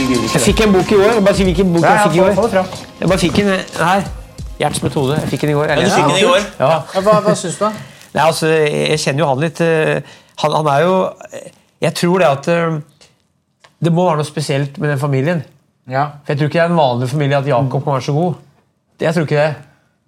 Jeg 0.00 0.40
fikk 0.44 0.60
en 0.64 0.72
bok 0.72 0.90
i 0.92 0.96
år. 0.96 1.18
Bare 1.24 1.36
si 1.36 1.44
hvilken 1.44 1.72
bok 1.74 1.84
jeg 1.84 2.00
fikk 2.06 2.14
i 2.14 2.20
ja, 2.20 2.24
år. 2.24 2.34
få- 2.34 2.42
få 2.42 2.48
det 2.48 2.56
fram. 2.56 2.88
Jeg 3.00 3.08
bare 3.10 3.18
fikk 3.18 3.38
en 3.42 3.50
her. 3.80 4.04
Gjerts 4.60 4.82
metode. 4.82 5.16
Jeg 5.20 5.28
fikk 5.32 5.40
den 5.44 5.50
i 5.50 5.56
går. 5.58 5.68
Ja, 5.68 5.74
du 5.76 5.90
fikk 5.90 6.08
den 6.08 6.16
i 6.20 6.26
går. 6.28 6.46
Ja. 6.60 6.70
Ja, 6.94 7.00
hva, 7.04 7.14
hva 7.24 7.34
syns 7.36 7.56
du, 7.58 7.64
da? 7.64 7.70
Nei, 8.14 8.24
altså, 8.26 8.46
jeg 8.48 8.98
kjenner 9.00 9.18
jo 9.24 9.28
han 9.30 9.40
litt. 9.44 9.60
eh, 9.60 10.00
Han, 10.42 10.52
han 10.56 10.66
er 10.72 10.80
jo 10.86 10.94
Jeg 11.82 11.94
tror 11.94 12.18
det 12.18 12.26
at 12.28 12.48
eh, 12.48 12.78
det 13.80 13.92
må 13.92 14.04
være 14.08 14.16
noe 14.20 14.28
spesielt 14.28 14.78
med 14.78 14.90
den 14.90 14.98
familien. 14.98 15.44
Ja. 15.88 16.06
For 16.24 16.32
Jeg 16.32 16.38
tror 16.38 16.48
ikke 16.50 16.58
det 16.58 16.64
er 16.66 16.70
en 16.72 16.76
vanlig 16.80 17.08
familie 17.08 17.36
at 17.38 17.46
Jakob 17.46 17.84
kan 17.84 17.92
være 17.94 18.02
så 18.08 18.12
god. 18.12 18.34
Jeg 19.00 19.14
tror 19.14 19.22
ikke 19.28 19.36
det. 19.36 19.54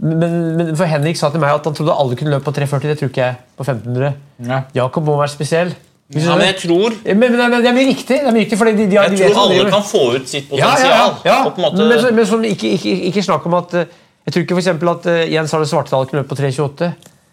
Men, 0.03 0.57
men 0.57 0.77
for 0.77 0.85
Henrik 0.91 1.17
sa 1.17 1.31
til 1.31 1.41
meg 1.41 1.55
at 1.55 1.65
han 1.65 1.75
trodde 1.75 1.95
alle 1.97 2.17
kunne 2.17 2.31
løpe 2.35 2.45
på 2.45 2.53
3,40. 2.59 2.89
Det 2.91 2.99
tror 2.99 3.09
ikke 3.13 3.25
jeg. 3.25 3.37
på 3.57 3.65
1500. 3.65 4.13
Ja. 4.49 4.61
Jakob 4.75 5.05
må 5.05 5.17
være 5.21 5.29
spesiell. 5.33 5.75
Ja, 6.15 6.35
men 6.37 6.47
jeg 6.47 6.57
tror, 6.61 6.93
men, 7.07 7.19
men, 7.21 7.39
men 7.51 7.63
det 7.63 7.69
er 7.71 7.77
mye 7.77 7.87
riktig. 7.89 8.19
Det 8.19 8.29
er 8.29 8.35
mye 8.37 8.45
riktig 8.45 8.59
fordi 8.61 8.73
de, 8.77 8.87
de, 8.91 8.97
jeg 8.99 9.11
de 9.15 9.17
tror 9.17 9.29
vet 9.29 9.37
hva 9.37 9.43
de 9.43 9.47
alle 9.47 9.55
driver 9.57 9.71
kan 9.73 9.85
få 9.89 10.03
ut 10.17 10.29
sitt 10.29 10.49
potensial. 10.51 11.15
ja, 11.25 11.39
måte, 11.57 11.87
Men, 11.89 12.15
men 12.19 12.27
sånn, 12.29 12.45
ikke, 12.51 12.73
ikke, 12.77 12.93
ikke 13.13 13.23
snakk 13.25 13.47
om 13.49 13.55
at 13.63 13.75
eh, 13.81 13.87
Jeg 14.27 14.35
tror 14.35 14.43
ikke 14.45 14.55
for 14.55 14.63
eksempel 14.63 14.91
at 14.93 15.07
uh, 15.11 15.33
Jens 15.33 15.55
Arne 15.57 15.67
Svartdal 15.67 16.05
kunne 16.07 16.21
løpe 16.23 16.31
på 16.35 16.39
3,28. 16.39 16.91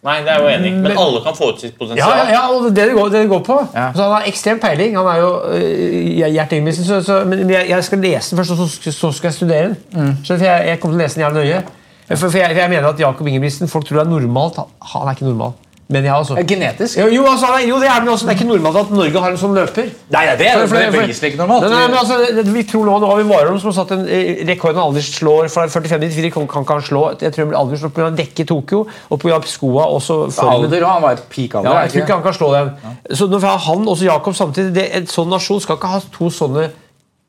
nei, 0.08 0.16
det 0.24 0.32
er 0.32 0.40
jo 0.42 0.48
enig. 0.50 0.72
Men 0.74 0.82
Men- 0.88 0.98
alle 0.98 1.20
kan 1.26 1.36
få 1.36 1.50
ut 1.52 1.60
sitt 1.62 1.76
potensial. 1.78 2.10
ja, 2.10 2.32
ja, 2.32 2.44
og 2.50 2.70
det 2.70 2.76
det 2.88 2.96
går, 2.96 3.10
det 3.14 3.22
det 3.26 3.30
går 3.30 3.44
på. 3.46 3.58
Ja. 3.76 3.92
Så 3.94 4.02
Han 4.08 4.12
har 4.16 4.24
ekstrem 4.32 4.60
peiling. 4.64 4.96
Han 4.98 5.10
er 5.12 5.20
jo 5.20 5.30
uh, 5.52 6.34
Gjert 6.34 6.52
Ingebrigtsen. 6.56 6.86
Så, 6.88 7.02
så, 7.06 7.20
men 7.26 7.44
jeg, 7.50 7.68
jeg 7.70 7.84
skal 7.84 8.00
lese 8.00 8.32
den 8.32 8.40
først, 8.42 8.52
og 8.52 8.58
så, 8.58 8.92
så 9.02 9.12
skal 9.12 9.28
jeg 9.30 9.34
studere 9.42 9.68
den. 9.68 9.78
Mm. 9.94 10.16
Så 10.24 10.38
for 10.38 10.46
jeg, 10.46 10.68
jeg 10.72 10.80
kommer 10.80 10.98
til 10.98 11.02
å 11.02 11.04
lese 11.06 11.20
den 11.20 11.26
jævlig 11.28 11.44
nøye. 11.44 11.62
For, 12.10 12.30
for, 12.30 12.38
jeg, 12.40 12.50
for 12.56 12.62
jeg 12.64 12.70
mener 12.70 12.88
at 12.90 13.00
Jakob 13.00 13.28
Ingebrigtsen 13.28 13.68
Folk 13.70 13.86
tror 13.86 14.00
det 14.00 14.06
er 14.08 14.10
normalt. 14.16 14.56
Han, 14.58 14.72
han 14.96 15.08
er 15.12 15.18
ikke 15.20 15.28
normal. 15.30 15.54
Men 15.90 16.06
jeg 16.06 16.14
altså. 16.14 16.36
Genetisk? 16.46 16.98
Jo, 17.00 17.08
jo, 17.10 17.24
altså, 17.26 17.48
jo, 17.66 17.78
det 17.82 17.88
er 17.90 18.04
men 18.04 18.12
også, 18.14 18.28
det 18.28 18.34
er 18.36 18.38
ikke 18.38 18.48
normalt 18.52 18.78
at 18.78 18.92
Norge 18.94 19.22
har 19.24 19.32
en 19.34 19.40
sånn 19.42 19.56
løper. 19.58 19.88
Nei, 20.14 20.22
det 20.38 20.46
er 20.46 20.60
For- 20.60 20.68
for- 20.76 20.92
beviselig 20.94 21.32
ikke 21.32 21.40
normalt. 21.40 21.64
Nei, 21.66 21.70
nei, 21.72 21.88
men 21.88 21.98
altså, 21.98 22.18
det- 22.36 22.54
vi 22.54 22.64
tror 22.70 22.86
nå, 22.86 23.00
nå 23.02 23.08
har 23.10 23.18
vi 23.18 23.24
Warholm 23.32 23.58
som 23.60 23.72
har 23.72 23.78
satt 23.80 23.92
en 23.96 24.04
rekord 24.06 24.48
rekorden 24.52 24.76
han 24.76 24.86
aldri 24.86 25.02
slår 25.02 25.50
fra 25.50 25.66
45 25.68 26.00
til 26.00 26.10
94. 26.12 26.32
Kan, 26.34 26.48
kan 26.48 26.66
kan 26.66 26.82
slå. 26.82 27.02
Jeg 27.20 27.34
tror 27.34 27.46
han 27.46 27.56
aldri 27.56 27.78
slår 27.82 27.90
pga. 27.96 28.12
dekket 28.16 28.40
i 28.40 28.46
Tokyo 28.46 28.88
og 29.10 29.20
pga. 29.20 29.42
skoa. 29.46 29.88
Også 29.98 30.30
alder, 30.38 30.86
han 30.86 31.02
var 31.02 31.16
peak 31.28 31.56
alder. 31.56 31.72
Ja, 31.72 31.80
jeg 31.82 31.92
tror 31.92 32.02
ikke 32.02 32.14
han 32.14 32.24
kan 32.24 32.34
slå 32.34 32.54
dem. 32.54 32.70
Så 33.10 33.28
nå 33.28 33.40
får 33.40 33.58
han 33.58 33.88
også 33.88 34.06
Jakob 34.06 34.34
samtidig. 34.36 34.74
Det, 34.74 34.96
en 34.96 35.08
sånn 35.08 35.28
nasjon 35.30 35.60
skal 35.60 35.76
ikke 35.76 35.88
ha 35.90 36.00
to 36.00 36.30
sånne 36.30 36.70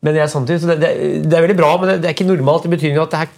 men 0.02 0.16
jeg 0.16 0.30
samtidig. 0.32 0.60
Så 0.60 0.66
det, 0.66 0.80
det, 0.80 0.90
det 1.30 1.36
er 1.36 1.46
veldig 1.46 1.56
bra, 1.56 1.76
men 1.80 1.88
det, 1.88 1.96
det 2.02 2.10
er 2.10 2.14
ikke 2.16 2.28
normalt 2.28 2.64
i 2.64 2.72
betydning 2.72 3.00
at 3.02 3.10
det 3.12 3.18
her, 3.18 3.32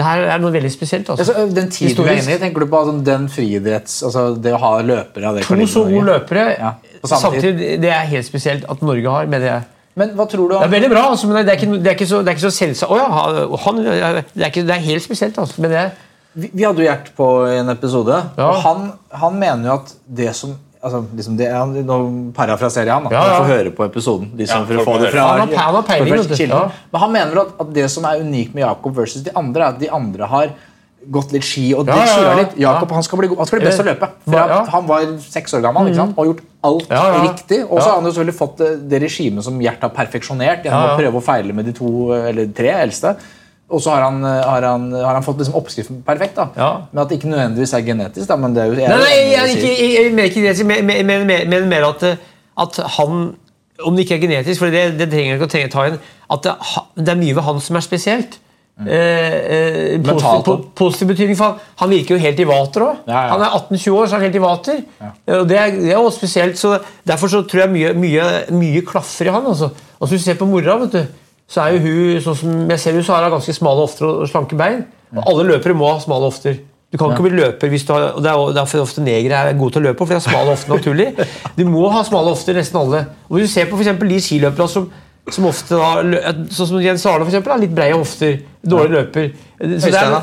det 0.00 0.06
her 0.06 0.22
er 0.32 0.40
noe 0.40 0.52
veldig 0.54 0.70
spesielt. 0.72 1.10
Altså. 1.12 1.26
Altså, 1.34 1.56
den 1.56 1.68
tiden 1.72 1.96
du 1.98 2.06
er 2.06 2.16
inne 2.16 2.36
i, 2.36 2.38
tenker 2.40 2.64
du 2.64 2.70
på 2.72 2.78
altså, 2.80 2.94
den 3.04 3.26
friidretts... 3.32 3.98
Altså, 4.08 4.22
det 4.40 4.54
å 4.56 4.60
ha 4.62 4.70
løpere 4.86 5.28
av 5.28 5.36
det 5.36 5.44
To 5.48 5.58
så 5.68 5.82
gode 5.88 6.06
løpere 6.08 6.46
Ja, 6.54 6.70
samme 7.04 7.20
samtidig. 7.26 7.74
Det 7.82 7.92
er 7.92 8.08
helt 8.14 8.28
spesielt 8.28 8.64
at 8.72 8.82
Norge 8.86 9.12
har, 9.16 9.28
mener 9.30 9.46
jeg. 9.50 9.68
Men 10.00 10.14
hva 10.16 10.24
tror 10.30 10.46
du 10.48 10.54
Det 10.54 10.62
er 10.68 10.72
veldig 10.72 10.90
bra, 10.92 11.02
altså, 11.10 11.28
men 11.28 11.42
det 11.44 11.52
er 11.52 11.58
ikke, 11.58 11.76
det 11.76 11.90
er 11.92 11.98
ikke 11.98 12.08
så, 12.08 12.22
det 12.24 12.32
er 12.32 12.38
ikke 12.38 12.46
så 12.46 12.52
selvsagt. 12.56 12.92
Oh, 12.94 13.00
ja, 13.00 13.58
han, 13.66 13.80
det, 13.84 13.98
er 14.40 14.48
ikke, 14.48 14.64
det 14.68 14.76
er 14.76 14.84
helt 14.86 15.04
spesielt, 15.04 15.38
altså. 15.42 15.60
Men 15.60 15.74
det, 15.74 15.84
Vi, 16.32 16.50
vi 16.54 16.62
hadde 16.62 16.78
jo 16.84 16.86
Gjert 16.86 17.12
på 17.18 17.28
en 17.50 17.72
episode, 17.74 18.18
Ja. 18.38 18.48
og 18.52 18.60
han, 18.62 18.90
han 19.22 19.38
mener 19.38 19.66
jo 19.66 19.72
at 19.80 19.94
det 20.06 20.30
som 20.38 20.54
altså, 20.82 21.04
liksom 21.16 21.36
det, 21.36 21.48
han, 21.52 21.74
Nå 21.86 21.98
parafraserer 22.36 22.86
jeg 22.86 22.94
han, 22.94 23.04
da. 23.04 23.10
Ja, 23.10 23.24
ja. 23.26 23.38
Får 23.42 23.50
høre 23.52 23.70
på 23.76 23.84
episoden. 23.90 24.30
De 24.36 24.46
som 24.46 24.60
Ja, 24.62 24.66
for 24.66 24.74
å 24.82 24.86
få 24.88 25.00
det 25.02 25.12
fra, 25.12 25.26
Han 25.38 25.48
har- 25.52 25.72
han 25.72 25.84
peiling. 25.84 26.48
Ja. 26.48 26.70
Men 26.92 27.00
han 27.00 27.12
mener 27.12 27.40
at, 27.42 27.54
at 27.60 27.72
det 27.72 27.90
som 27.90 28.04
er 28.04 28.20
unikt 28.20 28.54
med 28.54 28.62
Jakob 28.64 28.94
versus 28.96 29.22
de 29.22 29.30
andre, 29.36 29.62
er 29.62 29.68
at 29.74 29.78
de 29.78 29.88
andre 29.90 30.26
har 30.26 30.50
gått 31.10 31.32
litt 31.32 31.42
ski 31.42 31.72
og 31.74 31.86
Ja, 31.88 31.94
de 31.94 31.98
ja, 32.00 32.04
ja. 32.06 32.14
surra 32.16 32.34
litt. 32.36 32.56
Jakob 32.60 32.88
Ja. 32.90 32.94
han 32.94 33.02
skal 33.02 33.18
bli, 33.18 33.28
han 33.34 33.46
skal 33.46 33.58
bli 33.58 33.66
best 33.66 33.78
til 33.80 33.86
å 33.86 33.94
løpe. 33.94 34.08
For 34.26 34.34
Ja. 34.36 34.64
Han 34.66 34.86
var 34.86 35.00
seks 35.18 35.54
år 35.54 35.62
gammel 35.62 35.86
ikke 35.88 35.96
sant? 35.96 36.14
og 36.18 36.24
har 36.26 36.34
gjort 36.34 36.42
alt 36.62 36.86
Ja, 36.90 37.04
ja. 37.14 37.22
riktig. 37.32 37.60
Og 37.70 37.78
så 37.80 37.86
Ja. 37.86 37.92
har 37.92 38.00
han 38.00 38.04
jo 38.04 38.10
selvfølgelig 38.12 38.38
fått 38.38 38.56
det, 38.58 38.88
det 38.90 39.02
regimet 39.02 39.42
som 39.44 39.58
Gjert 39.58 39.80
har 39.80 39.88
perfeksjonert 39.90 40.62
gjennom 40.64 40.82
Ja, 40.82 40.86
ja. 40.88 40.96
å 40.96 41.00
prøve 41.00 41.16
å 41.16 41.22
feile 41.24 41.54
med 41.54 41.64
de 41.64 41.72
to 41.72 42.12
eller 42.12 42.46
tre 42.52 42.68
eldste. 42.68 43.16
Og 43.70 43.82
så 43.82 43.92
har 43.94 44.02
han, 44.08 44.22
har 44.24 44.64
han, 44.66 44.88
har 44.92 45.14
han 45.14 45.22
fått 45.26 45.38
liksom 45.38 45.54
oppskriften 45.60 46.02
perfekt. 46.06 46.36
da 46.36 46.48
Ja. 46.56 46.70
Men 46.90 47.02
at 47.04 47.08
det 47.12 47.20
ikke 47.20 47.30
nødvendigvis 47.30 47.72
er 47.78 47.84
genetisk. 47.86 48.26
da 48.28 48.36
Men 48.36 48.54
det 48.56 48.64
er 48.64 48.66
jo 48.72 48.80
jeg 48.80 48.88
Nei, 48.88 48.96
er 48.96 49.04
nei, 49.04 49.14
jeg, 49.30 49.56
jeg, 49.62 49.78
jeg, 49.78 49.94
jeg 49.94 50.12
mener 50.16 50.30
ikke 50.30 50.40
genetisk, 50.42 50.66
men, 50.66 50.86
men, 50.86 51.26
men, 51.26 51.48
men, 51.50 51.68
mer 51.70 51.86
at, 51.92 52.02
eh, 52.02 52.16
at 52.58 52.80
han 52.98 53.34
Om 53.80 53.96
det 53.96 54.04
ikke 54.04 54.18
er 54.18 54.26
genetisk, 54.26 54.58
for 54.60 54.74
det, 54.74 54.98
det 54.98 55.08
trenger 55.08 55.34
jeg 55.34 55.40
ikke 55.40 55.48
å 55.48 55.72
ta 55.72 55.86
inn 55.88 55.98
At 56.30 56.44
det, 56.44 56.56
det 56.98 57.14
er 57.14 57.20
mye 57.22 57.36
ved 57.38 57.46
han 57.46 57.60
som 57.64 57.78
er 57.78 57.86
spesielt. 57.86 58.40
Eh, 58.86 58.96
eh, 58.96 59.98
Mm. 60.00 60.04
Positiv, 60.06 60.44
po, 60.44 60.54
positiv 60.74 61.08
betydning, 61.08 61.36
for 61.36 61.44
han, 61.44 61.58
han 61.82 61.90
virker 61.90 62.14
jo 62.14 62.20
helt 62.22 62.38
i 62.40 62.46
vater 62.48 62.84
òg. 62.86 63.00
Ja, 63.06 63.24
ja. 63.26 63.32
Han 63.34 63.42
er 63.44 63.56
18-20 63.58 63.96
år, 63.98 64.06
så 64.06 64.14
er 64.14 64.18
han 64.18 64.26
helt 64.28 64.38
i 64.38 64.42
vater. 64.44 64.78
Eh, 65.02 65.38
Og 65.40 65.48
det 65.48 65.58
er, 65.58 65.74
det 65.76 65.92
er 65.92 65.98
også 65.98 66.18
spesielt, 66.22 66.58
så 66.58 66.78
Derfor 67.06 67.28
så 67.28 67.42
tror 67.42 67.64
jeg 67.66 67.72
mye, 67.74 67.92
mye, 67.98 68.28
mye 68.56 68.82
klaffer 68.86 69.28
i 69.28 69.34
han. 69.34 69.46
Altså. 69.46 69.68
Og 69.98 70.08
så 70.08 70.14
Hvis 70.14 70.24
du 70.24 70.30
ser 70.30 70.38
på 70.40 70.48
mora, 70.48 70.78
vet 70.80 70.92
du, 70.96 71.02
så 71.50 71.64
er 71.64 71.74
jo 71.74 71.80
hun 71.84 72.24
sånn 72.24 72.36
som 72.38 72.70
jeg 72.70 72.82
ser 72.82 72.96
hun, 72.96 73.04
så 73.06 73.16
har 73.16 73.26
hun 73.26 73.34
ganske 73.34 73.54
smale 73.56 73.82
hofter 73.82 74.06
og 74.06 74.28
slanke 74.30 74.58
bein. 74.58 74.84
Og 75.16 75.24
alle 75.32 75.48
løpere 75.48 75.74
må 75.74 75.88
ha 75.90 75.98
smale 76.02 76.28
hofter. 76.28 76.60
Du 76.90 76.98
kan 76.98 77.12
ikke 77.14 77.26
bli 77.28 77.38
løper 77.38 77.70
hvis 77.70 77.84
du 77.86 77.92
har, 77.94 78.08
og 78.18 78.22
Det 78.22 78.30
er 78.30 78.38
jo 78.38 78.54
derfor 78.54 78.82
ofte 78.82 79.02
negere 79.02 79.42
er 79.46 79.58
gode 79.58 79.76
til 79.76 79.82
å 79.82 79.88
løpe, 79.88 80.02
for 80.02 80.10
de 80.10 80.18
har 80.18 80.24
smale 80.24 80.54
hofter 80.54 80.74
naturlig. 80.74 81.28
Du 81.58 81.62
må 81.70 81.84
ha 81.94 82.02
smale 82.06 82.32
hofter, 82.32 82.58
nesten 82.58 82.80
alle. 82.80 83.04
Og 83.28 83.38
Hvis 83.38 83.50
du 83.50 83.54
ser 83.54 83.70
på 83.70 83.76
for 83.78 83.84
eksempel 83.84 84.10
de 84.10 84.18
skiløperne 84.22 84.70
som, 84.70 84.88
som 85.30 85.46
ofte 85.50 85.78
da, 85.78 86.34
sånn 86.50 86.70
som 86.72 86.82
Jens 86.82 87.06
Arne, 87.06 87.26
for 87.26 87.30
eksempel, 87.30 87.54
har 87.54 87.62
litt 87.62 87.74
breie 87.74 87.94
hofter. 87.94 88.40
Dårlig 88.74 88.96
løper. 88.96 89.32
Så 89.58 89.90
det 89.90 90.02
er? 90.02 90.20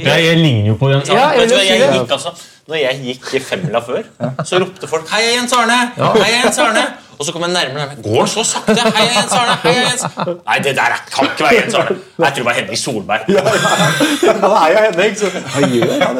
Jeg, 0.00 0.24
jeg 0.28 0.40
ligner 0.40 0.72
jo 0.72 0.78
på 0.80 0.92
Jens 0.92 1.08
Arne. 1.08 1.20
Ja, 1.20 1.28
jeg 1.36 1.48
jeg, 1.48 1.56
jeg, 1.56 1.68
jeg, 1.68 1.80
jeg, 1.80 1.88
jeg, 1.88 2.04
jeg 2.04 2.18
altså 2.18 2.34
Når 2.70 2.78
jeg 2.78 2.98
gikk 3.02 3.24
i 3.34 3.38
femmila 3.42 3.80
før, 3.82 4.04
så 4.46 4.58
ropte 4.62 4.86
folk 4.86 5.08
'Hei, 5.10 5.22
Jens 5.34 5.52
Arne!' 5.52 5.78
Hei, 5.98 6.28
Jens 6.36 6.58
Arne! 6.62 6.84
Og 7.18 7.26
så 7.26 7.32
kom 7.32 7.42
jeg 7.42 7.50
nærmere. 7.52 7.74
nærmere. 7.74 8.02
Går 8.02 8.18
han 8.18 8.28
så 8.28 8.44
sakte? 8.44 8.76
Hei, 8.96 9.06
Jens 9.16 9.32
Arne! 9.32 9.56
Hei, 9.62 9.72
Jens 9.88 10.04
Nei, 10.46 10.58
det 10.64 10.76
der 10.76 10.82
er- 10.82 11.02
kan 11.16 11.24
ikke 11.26 11.44
være 11.44 11.54
Jens 11.62 11.74
Arne. 11.74 11.96
Jeg 12.18 12.26
tror 12.26 12.34
det 12.34 12.44
var 12.44 12.52
Henrik 12.52 12.78
Solberg. 12.78 13.20
Han 13.26 14.52
er 14.52 14.68
jo 14.70 14.78
Henrik, 14.86 15.16
så 15.18 15.26
hva 15.26 15.60
gjør 15.74 16.04
han? 16.06 16.16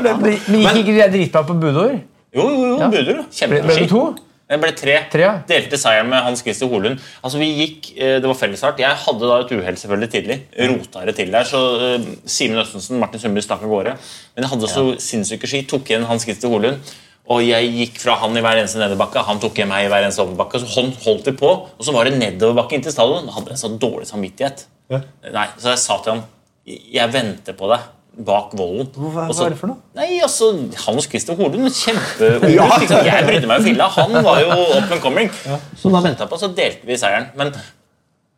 Men 0.48 0.74
gikk 0.74 0.76
ikke 0.76 0.96
de 1.04 1.12
dritbra 1.12 1.42
på 1.42 1.54
budord? 1.54 2.00
Jo, 2.36 2.48
jo, 2.50 2.66
jo, 2.66 2.88
ble 2.90 3.74
det 3.78 3.88
to? 3.90 4.02
Det 4.50 4.58
ble 4.58 4.70
tre. 4.74 4.96
Tre, 5.12 5.22
ja. 5.22 5.34
Delte 5.46 5.78
seieren 5.78 6.08
med 6.10 6.24
Hans 6.26 6.40
Christer 6.42 6.66
Holund. 6.70 6.98
Altså, 7.22 7.38
vi 7.38 7.50
gikk, 7.54 7.92
eh, 7.96 8.16
Det 8.18 8.26
var 8.26 8.34
fellesstart. 8.34 8.80
Jeg 8.82 8.90
hadde 9.04 9.28
da 9.28 9.36
et 9.44 9.52
uhell 9.54 9.76
selvfølgelig 9.78 10.10
tidlig. 10.10 10.38
Rota 10.72 11.04
det 11.06 11.14
til 11.20 11.30
der. 11.30 11.44
Så 11.46 11.60
eh, 11.86 12.08
Simen 12.26 12.58
Østensen 12.58 12.98
Martin 12.98 13.22
Sundby 13.22 13.44
stakk 13.46 13.62
av 13.62 13.70
gårde. 13.70 13.94
Men 14.34 14.44
jeg 14.44 14.50
hadde 14.50 14.72
så 14.72 14.84
sinnssyke 14.98 15.46
ski. 15.46 15.62
Tok 15.70 15.86
igjen 15.92 16.08
Hans 16.08 16.26
Christer 16.26 16.50
Holund. 16.50 16.82
Og 17.30 17.44
jeg 17.46 17.70
gikk 17.76 18.00
fra 18.02 18.16
han 18.18 18.34
i 18.34 18.42
hver 18.42 18.58
eneste 18.58 18.80
nedoverbakke, 18.80 19.22
han 19.22 19.38
tok 19.38 19.54
igjen 19.54 19.68
meg 19.70 19.84
i 19.86 19.90
hver 19.92 20.02
eneste 20.02 20.24
overbakke. 20.24 20.58
Så 20.58 20.66
hånd 20.72 20.96
holdt 21.04 21.28
vi 21.30 21.36
på, 21.38 21.52
og 21.78 21.86
så 21.86 21.94
var 21.94 22.08
det 22.08 22.16
nedoverbakke 22.18 22.74
inn 22.74 22.82
til 22.82 22.94
stadion. 22.94 23.28
Da 23.28 23.36
hadde 23.36 23.54
jeg 23.54 23.62
så 23.62 23.70
dårlig 23.78 24.08
samvittighet. 24.10 24.64
Nei, 24.90 25.46
Så 25.60 25.70
jeg 25.70 25.78
sa 25.78 26.00
til 26.02 26.16
han 26.16 26.24
jeg 26.66 27.12
venter 27.14 27.54
på 27.54 27.70
deg 27.70 27.86
bak 28.26 28.52
volden. 28.58 28.88
Hva, 28.96 29.26
hva 29.28 29.44
er 29.46 29.54
det 29.54 29.58
for 29.60 29.70
noe? 29.72 29.80
Nei, 29.98 30.20
altså, 30.24 30.50
Hans 30.86 31.06
Christian 31.10 31.38
Holund, 31.38 31.68
kjempeung. 31.74 32.44
liksom. 32.82 33.04
Jeg 33.06 33.26
brydde 33.28 33.50
meg 33.50 33.60
jo 33.62 33.68
filla. 33.70 33.88
Han 33.96 34.16
var 34.26 34.40
jo 34.42 34.50
up 34.54 34.90
and 34.96 35.00
coming. 35.04 35.30
Så 35.78 35.92
da 35.92 36.02
venta 36.04 36.24
jeg 36.26 36.32
på, 36.32 36.38
så 36.40 36.50
delte 36.56 36.88
vi 36.88 36.98
seieren. 37.00 37.30
Men 37.38 37.54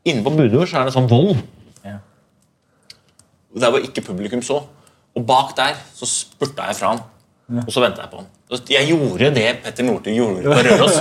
Inne 0.09 0.25
på 0.27 0.33
Budor 0.35 0.67
så 0.67 0.81
er 0.81 0.89
det 0.89 0.95
sånn 0.97 1.09
vold. 1.11 1.37
Der 3.53 3.69
hvor 3.71 3.85
ikke 3.85 4.01
publikum 4.07 4.41
så. 4.43 4.63
Og 5.13 5.27
bak 5.29 5.53
der 5.59 5.77
så 5.95 6.09
spurta 6.09 6.71
jeg 6.71 6.79
fra 6.79 6.95
han. 6.95 7.03
Og 7.67 7.73
så 7.75 7.83
venta 7.85 8.01
jeg 8.07 8.11
på 8.15 8.23
han. 8.23 8.31
Jeg 8.73 8.89
gjorde 8.91 9.31
det 9.35 9.47
Petter 9.65 9.87
Northug 9.87 10.17
gjorde 10.17 10.43
på 10.45 10.65
Røros, 10.67 10.99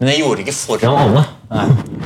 men 0.00 0.08
jeg 0.12 0.22
gjorde 0.22 0.38
det 0.40 0.46
ikke 0.46 0.56
foran 0.56 0.96
alle. 1.02 1.24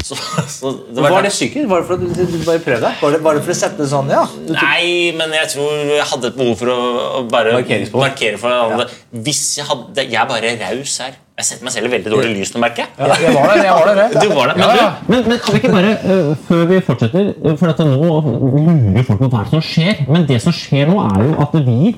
Så, 0.05 0.17
så 0.51 0.73
det 0.93 1.03
Var 1.05 1.15
var 1.15 1.23
det 1.25 1.31
psykisk? 1.33 1.69
Var 1.71 1.81
det 1.81 1.87
for 1.89 1.95
at 1.95 2.03
du, 2.19 2.25
du 2.33 2.43
bare 2.45 2.63
prøvde 2.65 2.83
deg? 2.85 2.99
Var 3.03 3.15
det, 3.15 3.21
var 3.25 3.39
det 3.39 3.45
for 3.47 3.55
å 3.55 3.59
sette 3.61 3.81
det 3.81 3.89
sånn, 3.93 4.11
ja? 4.13 4.25
Nei, 4.51 5.15
men 5.17 5.33
jeg 5.39 5.53
tror 5.55 5.79
jeg 5.95 6.09
hadde 6.13 6.33
et 6.33 6.37
behov 6.41 6.59
for 6.61 6.73
å, 6.75 6.79
å 7.21 7.23
bare 7.31 7.55
markere 7.95 8.41
for 8.41 8.53
alle. 8.53 8.89
Hvis 9.15 9.45
jeg 9.61 9.69
hadde 9.71 10.05
Jeg 10.09 10.19
er 10.21 10.29
bare 10.31 10.53
raus 10.61 10.99
her. 11.05 11.17
Jeg 11.39 11.47
setter 11.47 11.67
meg 11.69 11.71
selv 11.71 11.87
i 11.87 11.91
veldig 11.93 12.11
dårlig 12.11 12.31
lys 12.35 12.51
nå, 12.51 12.59
merker 12.65 12.83
jeg. 12.83 12.89
Jeg, 12.99 13.19
jeg 13.23 13.35
var 13.37 13.45
der, 13.53 13.61
jeg 13.63 13.75
var 13.79 13.85
der. 13.87 13.99
jeg. 14.03 14.23
Du 14.25 14.33
var 14.35 14.49
der. 14.51 14.57
Ja, 14.59 14.67
Men 14.67 14.79
ja. 14.81 14.87
Men, 15.07 15.21
men 15.31 15.39
kan 15.45 15.55
vi 15.55 15.61
ikke 15.61 15.71
bare, 15.71 15.93
uh, 16.03 16.33
før 16.49 16.65
vi 16.73 16.79
fortsetter 16.83 17.29
øh, 17.31 17.53
For 17.61 17.71
dette 17.71 17.87
nå 17.87 18.09
lurer 18.09 19.07
folk 19.07 19.21
på 19.23 19.29
hva 19.37 19.43
som 19.53 19.63
skjer. 19.63 20.01
Men 20.11 20.27
det 20.27 20.41
som 20.43 20.57
skjer 20.57 20.91
nå, 20.91 20.97
er 21.05 21.23
jo 21.29 21.37
at 21.45 21.55
vi 21.69 21.93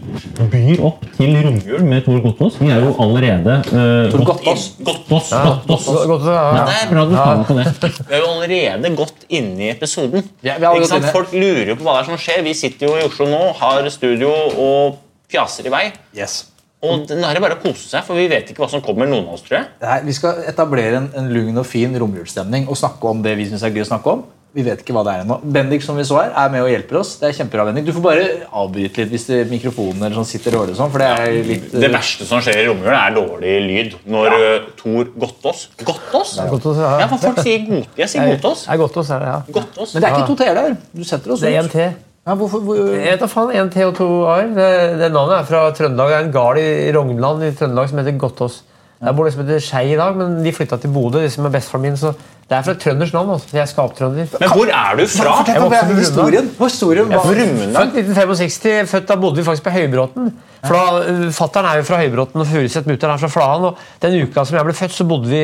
byr 0.53 0.83
opp 0.91 1.07
til 1.17 1.33
romjul 1.47 1.87
med 1.89 2.05
Tor 2.05 2.21
Gottaas. 2.27 2.59
Vi 2.61 2.69
er 2.69 2.85
jo 2.85 2.93
allerede 3.01 3.57
øh, 3.73 4.13
Tor 4.13 4.27
Gottaas. 4.29 4.67
Gottaas. 4.91 5.33
Gottaas. 5.33 5.89
Godt 6.13 6.29
å- 6.29 6.37
ja, 6.37 6.37
Ja, 6.37 6.53
ja. 6.61 6.69
det 6.69 6.77
er 6.83 6.93
bra 6.93 7.07
du 7.09 7.17
tar 7.17 7.41
meg 7.41 7.49
på 7.49 7.59
det. 7.63 7.67
Vi 8.11 8.19
er 8.19 8.25
jo 8.27 8.31
allerede 8.35 8.95
godt 9.01 9.27
inne 9.41 9.67
i 9.71 9.73
episoden. 9.73 10.29
Ja, 10.45 10.59
vi 10.61 10.69
har 10.69 10.77
Ikke 10.77 10.85
gått 10.85 10.95
sant? 10.99 11.11
Folk 11.17 11.33
lurer 11.33 11.73
jo 11.73 11.81
på 11.81 11.89
hva 11.89 11.97
det 11.97 12.05
er 12.05 12.13
som 12.13 12.21
skjer. 12.21 12.45
Vi 12.45 12.55
sitter 12.61 12.91
jo 12.93 13.01
i 13.01 13.09
Oslo 13.09 13.33
nå, 13.33 13.41
har 13.65 13.89
studio 13.97 14.37
og 14.69 15.01
fjaser 15.33 15.73
i 15.73 15.73
vei. 15.79 15.85
yes. 16.13 16.43
Og 16.81 17.05
nå 17.13 17.29
er 17.29 17.37
det 17.37 17.45
bare 17.45 17.59
å 17.59 17.61
kose 17.61 17.85
seg, 17.85 18.05
for 18.07 18.17
vi 18.17 18.29
vet 18.31 18.49
ikke 18.51 18.65
hva 18.65 18.71
som 18.73 18.81
kommer, 18.85 19.09
noen 19.09 19.27
av 19.29 19.37
oss, 19.37 19.45
tror 19.45 19.59
jeg. 19.59 19.69
Nei, 19.85 20.01
vi 20.07 20.17
skal 20.17 20.45
etablere 20.49 21.03
en, 21.03 21.11
en 21.21 21.27
lugn 21.33 21.61
og 21.61 21.67
fin 21.69 21.93
romjulsstemning 21.93 22.71
og 22.73 22.79
snakke 22.81 23.11
om 23.11 23.21
det 23.25 23.35
vi 23.37 23.51
syns 23.51 23.67
er 23.67 23.75
gøy 23.75 23.85
å 23.85 23.91
snakke 23.91 24.15
om. 24.15 24.23
Vi 24.51 24.65
vet 24.67 24.81
ikke 24.83 24.95
hva 24.97 25.05
det 25.07 25.13
er 25.13 25.21
ennå. 25.23 25.37
Bendik 25.55 25.85
som 25.85 25.95
vi 26.01 26.03
så 26.09 26.17
her, 26.19 26.33
er 26.35 26.49
med 26.51 26.65
og 26.65 26.73
hjelper 26.73 26.99
oss. 26.99 27.13
Det 27.21 27.29
er 27.29 27.37
kjempebra, 27.37 27.69
Bendik. 27.69 27.85
Du 27.87 27.93
får 27.95 28.03
bare 28.03 28.25
avbryte 28.49 29.05
litt 29.05 29.13
hvis 29.13 29.29
det, 29.29 29.39
mikrofonen 29.53 30.01
eller 30.01 30.17
sånn 30.19 30.27
sitter 30.27 30.57
dårlig. 30.57 30.75
Sånn, 30.81 30.91
for 30.91 31.05
det 31.05 31.11
er 31.21 31.37
litt... 31.47 31.69
Det 31.85 31.93
verste 31.93 32.27
som 32.27 32.43
skjer 32.43 32.65
i 32.65 32.67
romjulen, 32.67 32.97
er 32.97 33.15
dårlig 33.15 33.55
lyd. 33.69 33.97
Når 34.11 34.35
uh, 34.35 34.69
Tor 34.81 35.13
Gottaas 35.15 35.65
Gottaas? 35.85 36.35
Gottaas, 36.51 36.83
ja. 36.83 36.93
Ja, 37.05 37.11
for 37.13 37.29
folk 37.29 37.43
sier 37.45 37.63
God... 37.69 37.91
Jeg 38.01 38.11
sier 38.11 38.27
Gottaas. 38.33 38.67
Er 38.67 38.83
godt 38.83 38.99
å 38.99 39.07
se 39.07 39.21
det, 39.23 39.35
ja. 39.37 39.41
Gottaas. 39.61 39.95
Men 39.95 40.03
det 40.03 40.11
er 40.11 40.19
ikke 40.19 40.31
to 40.33 40.39
t-er 40.43 40.63
der. 40.65 40.79
Du 40.97 41.07
setter 41.07 41.37
oss 41.37 41.45
Det 41.47 41.53
er 41.55 41.69
ut. 41.69 42.09
Ja, 42.31 42.37
hvorfor, 42.39 42.61
hvor, 42.63 42.77
Jeg 42.95 43.11
vet 43.11 43.23
da 43.25 43.27
faen, 43.27 43.51
En 43.59 43.71
T 43.75 43.83
og 43.83 43.97
to 43.99 44.07
A-er. 44.31 44.53
Det, 44.55 44.67
det 45.01 45.09
navnet 45.11 45.41
er 45.41 45.47
fra 45.49 45.65
Trøndelag. 45.75 46.13
Det 46.13 46.19
er 46.19 46.27
en 46.29 46.35
gard 46.35 46.59
i 46.63 46.93
Rognland 46.95 47.43
i 47.43 47.55
Trøndelag 47.59 47.89
som 47.91 47.99
heter 47.99 48.19
Gottaas. 48.23 48.61
Jeg 49.01 49.17
bor 49.17 49.27
det 49.27 49.33
som 49.35 49.43
heter 49.43 49.63
Skei 49.65 49.89
i 49.95 49.97
dag, 49.99 50.15
men 50.15 50.37
de 50.45 50.53
flytta 50.53 50.77
til 50.79 50.93
Bodø. 50.95 51.23
de 51.25 51.31
som 51.33 51.49
er 51.49 51.51
bestefaren 51.57 51.83
min, 51.83 51.97
så 51.97 52.13
Det 52.51 52.57
er 52.59 52.63
fra 52.63 52.75
trønders 52.75 53.13
navn. 53.13 53.31
altså. 53.31 53.49
Jeg 53.53 53.61
er 53.63 53.67
skaptrønder. 53.67 54.27
Men 54.41 54.49
hvor 54.49 54.67
er 54.67 54.97
du 54.99 55.07
fra? 55.07 55.45
Jeg 55.47 55.63
vokste 55.63 55.87
på 55.87 55.99
historien. 55.99 56.49
Historien? 56.59 57.13
Er 57.13 57.21
født 57.23 57.95
1965. 57.95 58.91
Født, 58.91 59.09
da 59.09 59.17
bodde 59.17 59.37
vi 59.37 59.45
faktisk 59.45 59.63
på 59.63 59.71
Høybråten. 59.71 60.33
For 60.65 60.75
da, 60.75 61.13
uh, 61.13 61.33
Fattern 61.33 61.65
er 61.65 61.77
jo 61.77 61.83
fra 61.83 62.01
Høybråten 62.03 62.41
og 62.41 62.47
Furuset. 62.47 62.87
Mutter'n 62.87 63.15
er 63.15 63.17
fra 63.17 63.29
Flahan. 63.29 63.65
Og 63.65 63.77
den 64.03 64.23
uka 64.23 64.45
som 64.45 64.57
jeg 64.57 64.65
ble 64.65 64.75
født, 64.75 64.93
så 64.93 65.05
bodde 65.05 65.31
vi 65.31 65.43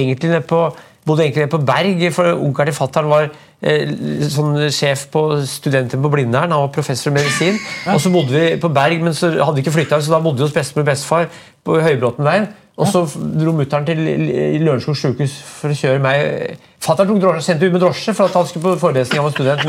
egentlig 0.00 0.30
nede 0.30 0.40
på, 0.40 0.62
bodde 1.06 1.22
egentlig 1.22 1.44
nede 1.44 1.52
på 1.56 1.64
Berg. 1.68 2.12
For 2.12 2.32
onkelen 2.32 2.72
til 2.72 2.74
fattern 2.80 3.10
var 3.12 3.28
eh, 3.28 3.30
sånn 3.58 4.68
sjef 4.70 5.08
på 5.10 5.24
studenter 5.50 5.98
på 5.98 6.12
Blindern. 6.12 6.52
Han 6.54 6.66
var 6.66 6.72
professor 6.74 7.10
i 7.10 7.16
medisin. 7.16 7.58
Og 7.90 8.00
så 8.00 8.12
bodde 8.14 8.34
vi 8.34 8.54
på 8.60 8.70
Berg, 8.70 9.02
men 9.02 9.16
så 9.16 9.32
hadde 9.34 9.58
vi 9.58 9.66
ikke 9.66 9.74
flytta, 9.80 9.98
så 9.98 10.14
da 10.14 10.22
bodde 10.22 10.38
vi 10.38 10.46
hos 10.46 10.54
bestemor 10.54 10.86
og 10.86 10.90
bestefar 10.92 11.28
på 11.66 11.80
Høybråtenveien. 11.82 12.48
Og 12.78 12.86
så 12.86 13.02
dro 13.10 13.52
mutter'n 13.58 13.86
til 13.88 14.04
Lørenskog 14.62 14.94
sykehus 14.96 15.32
for 15.42 15.74
å 15.74 15.78
kjøre 15.78 16.02
meg 16.02 16.58
Fatter'n 16.78 17.08
tok 17.10 17.18
drosje, 17.18 17.42
sendte 17.42 17.66
ut 17.66 17.74
med 17.74 17.82
drosje 17.82 18.12
for 18.14 18.30
at 18.30 18.36
han 18.38 18.46
skulle 18.46 18.62
på 18.68 18.78
forelesning. 18.78 19.18
Han 19.18 19.26
var 19.26 19.32
student. 19.34 19.64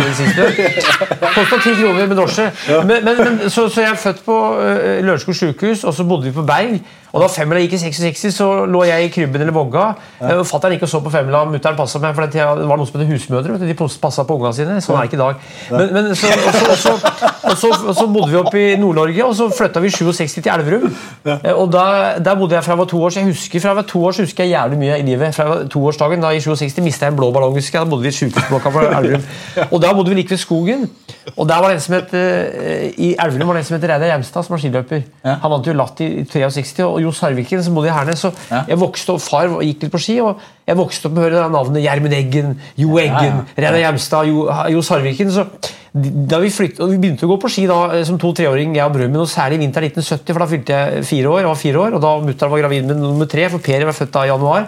Kosta 1.39 1.57
ti 1.63 1.73
kroner 1.79 2.05
med 2.05 2.19
drosje. 2.19 2.45
Men, 2.85 3.01
men, 3.07 3.17
men, 3.17 3.39
så, 3.49 3.65
så 3.65 3.81
jeg 3.81 3.95
er 3.95 3.97
født 3.97 4.21
på 4.27 4.35
uh, 4.59 4.99
Lørenskog 5.01 5.39
sykehus, 5.39 5.83
og 5.89 5.95
så 5.97 6.05
bodde 6.05 6.29
vi 6.29 6.35
på 6.35 6.45
Berg. 6.45 6.77
Og 7.09 7.23
da 7.23 7.27
femmila 7.31 7.61
gikk 7.63 7.73
i 7.73 7.81
66, 7.81 8.27
så 8.35 8.47
lå 8.69 8.83
jeg 8.85 9.07
i 9.07 9.09
krybben 9.13 9.41
eller 9.41 9.55
vogga. 9.55 9.85
Ja. 10.19 10.35
Fatter'n 10.45 10.75
gikk 10.75 10.85
og 10.85 10.91
så 10.91 11.01
på 11.01 11.13
femmila, 11.13 11.41
mutter'n 11.49 11.77
passa 11.77 12.01
meg, 12.03 12.13
for 12.17 12.29
det 12.29 12.45
var 12.45 12.77
noe 12.77 12.85
som 12.85 12.99
het 13.01 13.09
husmødre. 13.09 13.57
De 13.61 13.75
passa 13.77 14.25
på 14.27 14.37
ungene 14.37 14.53
sine. 14.53 14.77
Sånn 14.85 14.99
er 14.99 15.07
det 15.07 15.09
ikke 15.09 15.17
i 15.17 15.23
dag. 15.23 15.47
Men, 15.73 15.93
men 15.95 16.11
så, 16.19 16.29
og, 16.29 16.75
så, 16.77 16.93
og, 16.93 17.55
så, 17.57 17.71
og, 17.73 17.95
så, 17.97 18.05
bodde 18.13 18.29
vi 18.29 18.39
oppe 18.41 18.61
i 18.61 18.75
Nord-Norge, 18.77 19.25
og 19.25 19.33
så 19.39 19.49
flytta 19.57 19.81
vi 19.81 19.89
i 19.89 19.95
67 19.95 20.37
til 20.37 20.51
Elverum. 20.53 20.85
Ja. 21.25 21.39
Og 21.55 21.71
der, 21.73 22.19
der 22.25 22.37
bodde 22.37 22.57
jeg 22.57 22.67
fra 22.67 22.75
jeg 22.75 22.83
var 22.83 22.91
to 22.93 23.01
år. 23.01 23.15
Så 23.15 23.23
jeg 23.23 23.31
husker 23.31 23.63
fra 23.63 23.73
jeg 23.73 23.81
var 23.81 23.89
to 23.89 24.03
år 24.05 24.17
så 24.17 24.27
husker 24.27 24.45
jeg 24.45 24.53
jævlig 24.53 24.81
mye 24.83 24.99
i 25.01 25.07
livet. 25.09 25.35
Fra 25.35 25.47
jeg 25.47 25.55
var 25.55 25.65
toårsdagen 25.73 26.25
da 26.25 26.33
i 26.35 26.43
67 26.45 26.83
mista 26.85 27.09
jeg 27.09 27.15
en 27.15 27.19
blå 27.21 27.31
ballong. 27.33 27.57
husker 27.57 27.79
jeg. 27.79 27.87
Da 27.87 27.95
bodde 27.95 28.05
vi 28.05 28.13
i 28.13 28.19
sjukehusblokka 28.19 28.73
på 28.75 28.85
Elverum. 28.85 29.25
Og 29.71 29.81
da 29.81 29.93
bodde 29.97 30.13
vi 30.13 30.21
like 30.21 30.35
ved 30.35 30.43
skogen. 30.45 30.89
Og 31.35 31.49
der 31.49 31.61
var 31.61 31.69
det 31.69 31.79
en 31.79 31.83
som 31.83 31.95
het, 31.95 32.13
eh, 32.13 32.93
I 32.97 33.15
Elverum 33.19 33.47
var 33.47 33.57
det 33.57 33.63
en 33.63 33.69
som 33.69 33.77
het 33.77 33.89
Reidar 33.89 34.13
Hjemstad, 34.13 34.45
som 34.45 34.53
var 34.53 34.61
skiløper. 34.61 35.03
Han 35.23 35.51
vant 35.51 35.67
jo 35.67 35.73
Latt 35.77 36.01
i 36.01 36.09
63, 36.25 36.85
og 36.85 36.98
Jo 37.03 37.11
Sarviken, 37.15 37.63
som 37.63 37.75
bodde 37.77 37.89
i 37.91 37.95
Hernes. 37.95 38.19
Så 38.23 38.33
jeg 38.51 38.79
vokste 38.79 39.15
opp, 39.15 39.21
Far 39.25 39.47
gikk 39.63 39.83
litt 39.87 39.91
på 39.93 40.01
ski, 40.01 40.19
og 40.21 40.39
jeg 40.67 40.77
vokste 40.79 41.09
opp 41.09 41.15
med 41.17 41.23
å 41.23 41.27
høre 41.27 41.49
navnet 41.53 41.83
Gjermund 41.83 42.13
Eggen, 42.13 42.55
Jo 42.77 42.97
Eggen, 43.01 43.43
Reidar 43.57 43.81
Hjemstad, 43.83 44.27
Jo, 44.29 44.47
jo 44.69 44.81
Sarviken. 44.85 45.31
så 45.31 45.47
da 45.91 46.37
vi, 46.37 46.51
flyttet, 46.53 46.79
og 46.85 46.91
vi 46.91 46.99
begynte 47.01 47.25
å 47.25 47.29
gå 47.31 47.35
på 47.41 47.49
ski 47.49 47.63
da, 47.65 47.79
eh, 47.97 48.03
som 48.05 48.19
to-treåring, 48.21 48.75
jeg 48.77 48.85
og 48.85 48.93
broren 48.93 49.09
min, 49.09 49.23
og 49.23 49.29
særlig 49.31 49.57
i 49.57 49.63
vinteren 49.63 49.87
1970, 49.89 50.33
for 50.35 50.43
da 50.43 50.47
fylte 50.51 50.75
jeg 50.75 51.05
fire 51.09 51.31
år. 51.31 51.39
Jeg 51.41 51.49
var 51.49 51.55
fire 51.63 51.81
år, 51.81 51.95
og 51.97 52.03
da 52.03 52.11
mutter'n 52.27 52.51
var 52.53 52.61
gravid 52.61 52.85
med 52.85 52.99
nummer 53.01 53.25
tre, 53.25 53.47
for 53.49 53.57
Per 53.65 53.85
var 53.87 53.97
født 53.97 54.13
da 54.13 54.25
i 54.27 54.29
januar. 54.29 54.67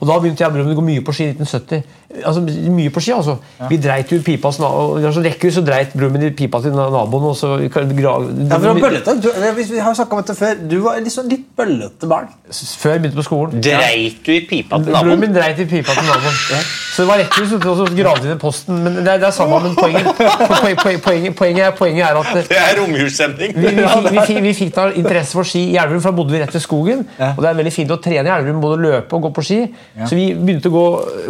Og 0.00 0.08
da 0.10 0.18
begynte 0.18 0.42
jeg 0.42 0.50
og 0.50 0.56
broren 0.56 0.66
min 0.66 0.74
å 0.74 0.80
gå 0.80 0.86
mye 0.88 1.04
på 1.06 1.14
ski 1.14 1.28
i 1.28 1.36
1970. 1.36 1.84
Altså, 2.24 2.40
mye 2.72 2.90
på 2.90 3.02
ski, 3.04 3.12
altså. 3.16 3.36
Vi 3.70 3.78
dreit 3.82 4.12
ut 4.12 4.24
pipa 4.24 4.48
hos 4.48 4.60
naboen. 4.62 5.02
Vi 5.02 5.26
rekkehus, 5.28 5.58
så 5.58 5.64
dreit 5.66 5.94
min 5.94 6.22
i 6.22 6.30
pipa 6.30 6.60
til 6.64 6.74
naboen. 6.76 7.28
og 7.32 7.36
så 7.36 7.56
Grav, 7.66 8.26
Ja, 8.50 8.58
for 8.58 8.80
bøllete. 8.80 9.16
Du, 9.22 9.30
vi 9.56 9.78
har 9.78 9.94
om 10.10 10.22
dette 10.22 10.34
før. 10.38 10.54
Du 10.70 10.78
var 10.84 11.00
liksom 11.02 11.28
litt 11.28 11.46
bøllete 11.56 12.08
barn. 12.08 12.28
Før 12.50 12.96
jeg 12.96 13.04
begynte 13.04 13.20
på 13.20 13.26
skolen. 13.26 13.60
Dreit 13.62 14.20
du 14.26 14.32
i 14.32 14.40
pipa 14.48 14.78
til 14.78 14.90
Broren 14.90 15.08
naboen? 15.10 15.20
min 15.26 15.36
dreit 15.36 15.60
i 15.60 15.68
pipa 15.68 15.96
til 15.96 16.10
naboen. 16.10 16.66
Så 16.96 17.02
det 17.02 17.08
var 17.10 17.18
rekkehus, 17.20 17.50
og 17.52 17.76
så 17.76 17.86
gravde 17.92 18.22
de 18.24 18.28
ned 18.30 18.38
posten. 18.40 18.78
Men 18.80 18.94
det 18.96 19.18
det 19.20 19.26
er 19.28 19.30
samme, 19.36 19.58
men 19.60 19.74
poenget, 19.76 20.06
poenget, 20.16 20.78
poenget, 20.80 21.02
poenget, 21.04 21.34
poenget, 21.36 21.64
er, 21.66 21.70
poenget 21.76 22.04
er 22.06 22.16
at 22.16 22.48
Det 22.48 22.56
er 22.56 22.78
romjulsstemning. 22.80 23.52
vi, 23.56 23.66
vi, 23.66 24.20
fikk, 24.26 24.38
vi, 24.38 24.40
vi 24.46 24.52
fikk 24.56 24.70
da 24.78 24.86
interesse 24.96 25.36
for 25.36 25.44
ski 25.44 25.60
i 25.74 25.76
Elverum, 25.76 26.00
for 26.00 26.14
da 26.14 26.16
bodde 26.16 26.32
vi 26.32 26.40
rett 26.40 26.56
ved 26.56 26.64
skogen. 26.64 27.02
Og 27.18 27.42
det 27.44 27.50
er 27.50 27.58
veldig 27.58 27.72
fint 27.74 27.92
å 27.92 27.98
trene 28.00 28.24
i 28.24 28.32
Elverum, 28.32 28.62
både 28.64 28.80
løpe 28.80 29.18
og 29.18 29.26
gå 29.26 29.32
på 29.36 29.44
ski. 29.44 29.58
Så 30.06 30.16
vi 30.16 30.30
begynte 30.38 30.72
å 30.72 30.76
gå, 30.78 30.86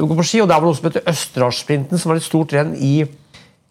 gå 0.06 0.21
på 0.21 0.29
ski, 0.31 0.44
og 0.44 0.53
der 0.53 0.62
var 0.62 0.71
det 0.71 0.75
noe 0.76 0.82
som 0.84 0.90
heter 0.93 1.08
Østerdalssprinten, 1.11 1.99
som 1.99 2.12
var 2.12 2.20
et 2.20 2.28
stort 2.28 2.52
renn 2.56 2.75
i 2.76 2.94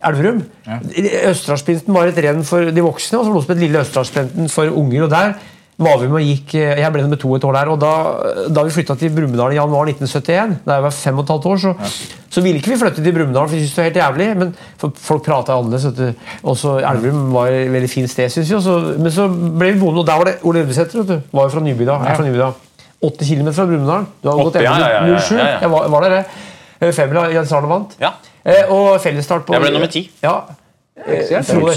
Elverum. 0.06 0.44
Østerdalssprinten 0.68 1.94
var 1.96 2.10
et 2.12 2.20
renn 2.26 2.44
for 2.46 2.72
de 2.74 2.84
voksne, 2.86 3.20
og 3.20 3.26
så 3.26 3.30
var 3.30 3.34
det 3.34 3.40
noe 3.40 3.46
som 3.46 3.54
het 3.56 3.64
Lille 3.64 3.82
Østerdalssprinten 3.84 4.50
for 4.54 4.72
unger. 4.84 5.04
og 5.08 5.14
der 5.14 5.36
var 5.78 5.98
vi 6.00 6.08
med 6.08 6.22
og 6.22 6.24
gikk, 6.24 6.54
Jeg 6.56 6.92
ble 6.94 7.02
nummer 7.04 7.18
to 7.20 7.36
et 7.36 7.44
år 7.44 7.52
der. 7.54 7.70
og 7.70 7.80
Da, 7.80 8.48
da 8.48 8.64
vi 8.64 8.72
flytta 8.72 8.96
til 8.96 9.10
Brumunddal 9.12 9.52
i 9.52 9.58
januar 9.58 9.90
1971, 9.90 10.62
da 10.66 10.78
jeg 10.78 10.84
var 10.86 10.94
fem 10.96 11.18
og 11.20 11.24
et 11.26 11.30
halvt 11.34 11.46
år, 11.52 11.58
så, 11.58 11.74
så 12.32 12.42
ville 12.42 12.62
ikke 12.62 12.72
vi 12.72 12.78
flytte 12.80 13.04
til 13.04 13.12
Brumunddal, 13.14 13.50
for 13.50 13.56
vi 13.58 13.66
syntes 13.66 13.76
det 13.76 13.84
var 13.84 13.90
helt 13.90 14.00
jævlig. 14.00 14.38
Men 14.40 14.54
for 14.78 14.94
folk 14.96 15.26
prata 15.26 15.52
annerledes. 15.58 15.86
Og 16.44 16.56
så 16.56 16.78
Også 16.78 16.78
Elverum 16.80 17.34
var 17.34 17.48
et 17.52 17.72
veldig 17.74 17.90
fint 17.92 18.10
sted, 18.10 18.30
syns 18.32 18.50
vi. 18.50 18.56
Også, 18.56 18.78
Men 18.98 19.12
så 19.12 19.28
ble 19.28 19.74
vi 19.74 19.80
boende, 19.80 20.00
og 20.00 20.08
der 20.08 20.16
var 20.22 20.24
det 20.32 20.38
Ole 20.44 20.60
Elvesæter. 20.64 21.04
Var 21.34 21.44
jo 21.44 21.50
fra 21.50 21.60
Nybygda. 21.68 21.92
Er 22.08 22.16
fra 22.16 22.24
Nybygda. 22.24 22.52
8 23.04 23.26
km 23.28 23.52
fra 23.52 23.66
Brumunddal. 23.68 24.06
Du 24.24 24.30
har 24.30 24.38
gått 24.40 24.56
Oppe, 24.56 24.64
ja, 24.64 24.78
ja, 24.80 24.88
ja, 24.90 25.08
ja, 25.12 25.20
07. 25.20 25.36
ja, 25.36 25.46
ja. 25.46 25.60
Jeg 25.62 25.72
var, 25.72 25.90
var 25.92 26.02
der, 26.08 26.10
det. 26.10 26.26
Eh, 26.82 26.92
Femmila 26.94 27.28
Jens 27.32 27.52
Arne 27.56 27.70
vant. 27.72 27.96
Ja. 28.02 28.14
Eh, 28.44 28.72
og 28.72 29.00
fellesstart 29.02 29.46
på 29.48 29.56
Jeg 29.56 29.64
ble 29.64 29.74
nummer 29.76 29.92
ti. 29.92 30.06
Ja. 30.24 30.36
Eh. 31.06 31.42
Frode 31.46 31.76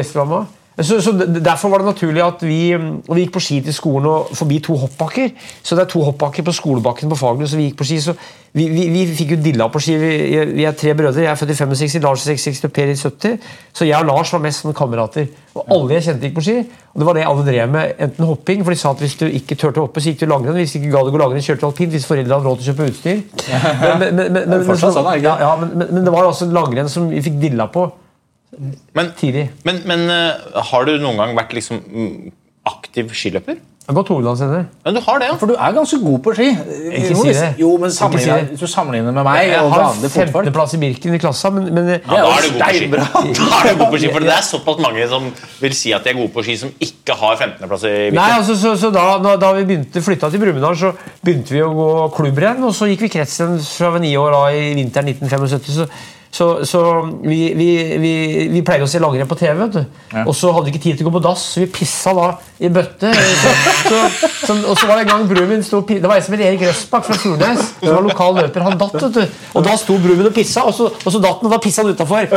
Vesterhamma. 0.00 0.44
Så, 0.82 1.00
så 1.00 1.12
Derfor 1.40 1.68
var 1.68 1.80
det 1.80 1.86
naturlig 1.86 2.20
at 2.20 2.42
vi, 2.44 2.74
og 2.76 3.14
vi 3.16 3.22
gikk 3.24 3.36
på 3.38 3.40
ski 3.40 3.60
til 3.64 3.74
skolen 3.74 4.08
og 4.10 4.32
forbi 4.36 4.58
to 4.60 4.76
hoppbakker. 4.76 5.30
Så 5.64 5.76
det 5.76 5.86
er 5.86 5.92
to 5.92 6.02
hoppbakker 6.04 6.44
på 6.44 6.52
skolebakken 6.52 7.08
på 7.08 7.16
Fagerlund, 7.16 7.48
så 7.48 7.56
vi 7.56 7.70
gikk 7.70 7.78
på 7.78 7.86
ski. 7.88 8.00
så 8.04 8.12
Vi, 8.52 8.68
vi, 8.68 8.84
vi 8.92 9.06
fikk 9.16 9.32
jo 9.34 9.38
dilla 9.40 9.70
på 9.72 9.80
ski. 9.80 9.96
Vi, 9.96 10.64
er 10.64 10.76
tre 10.76 10.92
brødre. 10.96 11.24
Jeg 11.24 11.30
er 11.32 11.40
født 11.40 11.54
i 11.54 11.56
65, 11.56 11.96
Lars 12.04 12.26
er 12.26 12.36
66 12.36 12.68
og 12.68 12.72
Per 12.76 12.92
i 12.92 12.96
70. 12.96 13.48
Så 13.72 13.88
jeg 13.88 13.96
og 14.00 14.06
Lars 14.10 14.32
var 14.32 14.44
mest 14.44 14.64
som 14.64 14.76
kamerater. 14.76 15.26
Og 15.56 15.64
alle 15.72 15.96
jeg 15.96 16.08
kjente, 16.10 16.28
gikk 16.28 16.36
på 16.36 16.44
ski. 16.44 16.58
Og 16.92 17.00
det 17.00 17.08
var 17.08 17.16
det 17.16 17.26
alle 17.28 17.48
drev 17.48 17.72
med. 17.72 17.96
Enten 17.98 18.28
hopping, 18.28 18.64
for 18.64 18.76
de 18.76 18.80
sa 18.80 18.92
at 18.92 19.00
hvis 19.00 19.16
du 19.16 19.26
ikke 19.28 19.56
turte 19.56 19.80
å 19.80 19.88
hoppe, 19.88 20.04
så 20.04 20.12
gikk 20.12 20.24
du 20.24 20.28
langrenn. 20.28 20.60
Hvis 20.60 20.76
du 20.76 20.82
ikke 20.82 20.92
ga 20.92 21.06
deg 21.06 21.14
å 21.14 21.16
gå 21.16 21.24
langrenn, 21.24 21.44
kjørte 21.44 21.64
du 21.64 21.70
alpint. 21.70 21.96
Hvis 21.96 22.08
foreldre 22.08 22.36
hadde 22.36 22.50
råd 22.50 22.60
til 22.60 22.68
å 22.68 22.74
kjøpe 22.74 22.90
utstyr. 22.92 23.24
Men, 23.96 24.26
men 24.28 26.04
det 26.04 26.12
var 26.12 26.26
altså 26.26 26.48
langrenn 26.52 26.92
som 26.92 27.08
vi 27.08 27.24
fikk 27.24 27.40
dilla 27.40 27.68
på 27.72 27.88
Men, 28.96 29.12
tidlig. 29.18 29.48
men, 29.66 29.82
men 29.88 30.06
uh, 30.08 30.60
har 30.70 30.86
du 30.88 30.96
noen 31.02 31.18
gang 31.20 31.34
vært 31.36 31.56
liksom 31.56 31.82
aktiv 32.66 33.10
skiløper? 33.14 33.58
Jeg 33.86 33.94
har 33.94 34.00
gått 34.00 34.08
hovedlandsleder. 34.10 34.62
Men 34.82 34.96
du 34.96 34.98
har 34.98 35.20
det, 35.22 35.26
ja. 35.28 35.34
For 35.38 35.46
du 35.46 35.52
er 35.54 35.74
ganske 35.76 35.96
god 36.02 36.16
på 36.24 36.32
ski. 36.34 36.46
Ikke 36.90 37.18
si 37.20 37.34
det. 37.36 37.50
Jo, 37.60 37.68
men 37.78 37.92
sammenligner, 37.94 38.40
si 38.40 38.46
det. 38.48 38.56
hvis 38.56 38.64
du 38.64 38.72
sammenligner 38.72 39.14
med 39.14 39.22
meg 39.28 39.44
Jeg 39.44 39.60
og 39.60 39.70
har 39.70 39.84
femteplass 39.92 40.16
15.-plass 40.32 40.74
i 40.74 40.80
Birken 40.82 41.14
i 41.14 41.20
klassa, 41.22 41.52
men, 41.54 41.68
men 41.70 41.92
Ja, 41.92 42.00
da 42.24 42.32
er 42.34 42.48
du 42.48 42.56
god 42.56 42.96
på 42.96 43.04
ski. 43.04 43.36
Da 43.38 43.60
er 43.60 43.68
du 43.68 43.84
god 43.84 43.92
på 43.92 44.00
ski, 44.02 44.10
for 44.16 44.26
Det 44.26 44.32
er 44.34 44.42
såpass 44.48 44.82
mange 44.82 45.06
som 45.12 45.28
vil 45.60 45.78
si 45.78 45.94
at 45.94 46.02
de 46.02 46.10
er 46.10 46.18
gode 46.18 46.34
på 46.34 46.42
ski, 46.48 46.56
som 46.64 46.74
ikke 46.82 47.14
har 47.20 47.38
15.-plass 47.46 47.86
i 47.86 47.94
Nei, 48.18 48.26
altså, 48.40 48.58
så, 48.58 48.74
så 48.82 48.90
da, 48.90 49.36
da 49.38 49.52
vi 49.60 49.62
begynte, 49.70 50.02
flytta 50.02 50.32
til 50.34 50.42
Brumunddal, 50.42 50.80
så 50.82 50.90
begynte 51.22 51.54
vi 51.54 51.62
å 51.62 51.70
gå 51.78 51.88
klubbrenn, 52.18 52.66
og 52.66 52.74
så 52.74 52.90
gikk 52.90 53.06
vi 53.06 53.14
kretsrenn 53.20 53.54
fra 53.62 53.94
vi 53.94 54.00
var 54.00 54.06
ni 54.08 54.14
år 54.18 54.34
da, 54.34 54.44
i 54.50 54.66
vinteren 54.80 55.14
1975. 55.14 55.78
Så, 55.78 55.86
så, 56.36 56.48
så 56.68 56.80
vi, 57.24 57.38
vi, 57.56 57.68
vi, 58.02 58.12
vi 58.52 58.62
pleide 58.66 58.84
å 58.84 58.90
se 58.90 59.00
langrenn 59.02 59.28
på 59.30 59.38
TV, 59.40 59.54
vet 59.62 59.78
du. 59.78 60.02
og 60.26 60.34
så 60.36 60.52
hadde 60.52 60.68
vi 60.68 60.74
ikke 60.74 60.82
tid 60.84 60.98
til 61.00 61.06
å 61.06 61.10
gå 61.10 61.14
på 61.18 61.22
dass, 61.24 61.44
så 61.54 61.62
vi 61.64 61.68
pissa 61.72 62.12
da 62.16 62.26
i 62.60 62.70
bøtte. 62.72 63.10
Så, 63.12 63.52
så, 63.86 63.98
så, 64.46 64.54
og 64.72 64.78
så 64.80 64.88
var 64.88 64.98
det 65.00 65.06
en 65.06 65.10
gang 65.12 65.24
broren 65.30 65.48
min 65.50 65.64
stod, 65.64 65.88
Det 65.88 66.02
var 66.08 66.16
en 66.20 66.24
som 66.24 66.36
het 66.36 66.44
Erik 66.46 66.62
Røsbakk 66.66 67.04
fra 67.08 67.16
Furnes, 67.20 67.62
som 67.80 67.90
var 67.94 68.04
lokal 68.06 68.36
løper. 68.40 68.64
Han 68.66 68.78
datt, 68.80 68.96
vet 69.00 69.16
du. 69.16 69.42
Og 69.56 69.64
da 69.66 69.74
sto 69.80 69.96
broren 70.02 70.20
min 70.22 70.30
og 70.30 70.36
pissa, 70.36 70.64
og 70.68 70.74
så, 70.76 70.88
og 70.92 71.12
så 71.16 71.20
datt 71.24 71.42
han, 71.42 71.48
og 71.50 71.56
da 71.56 71.60
pissa 71.64 71.84
han 71.84 71.92
utafor. 71.96 72.28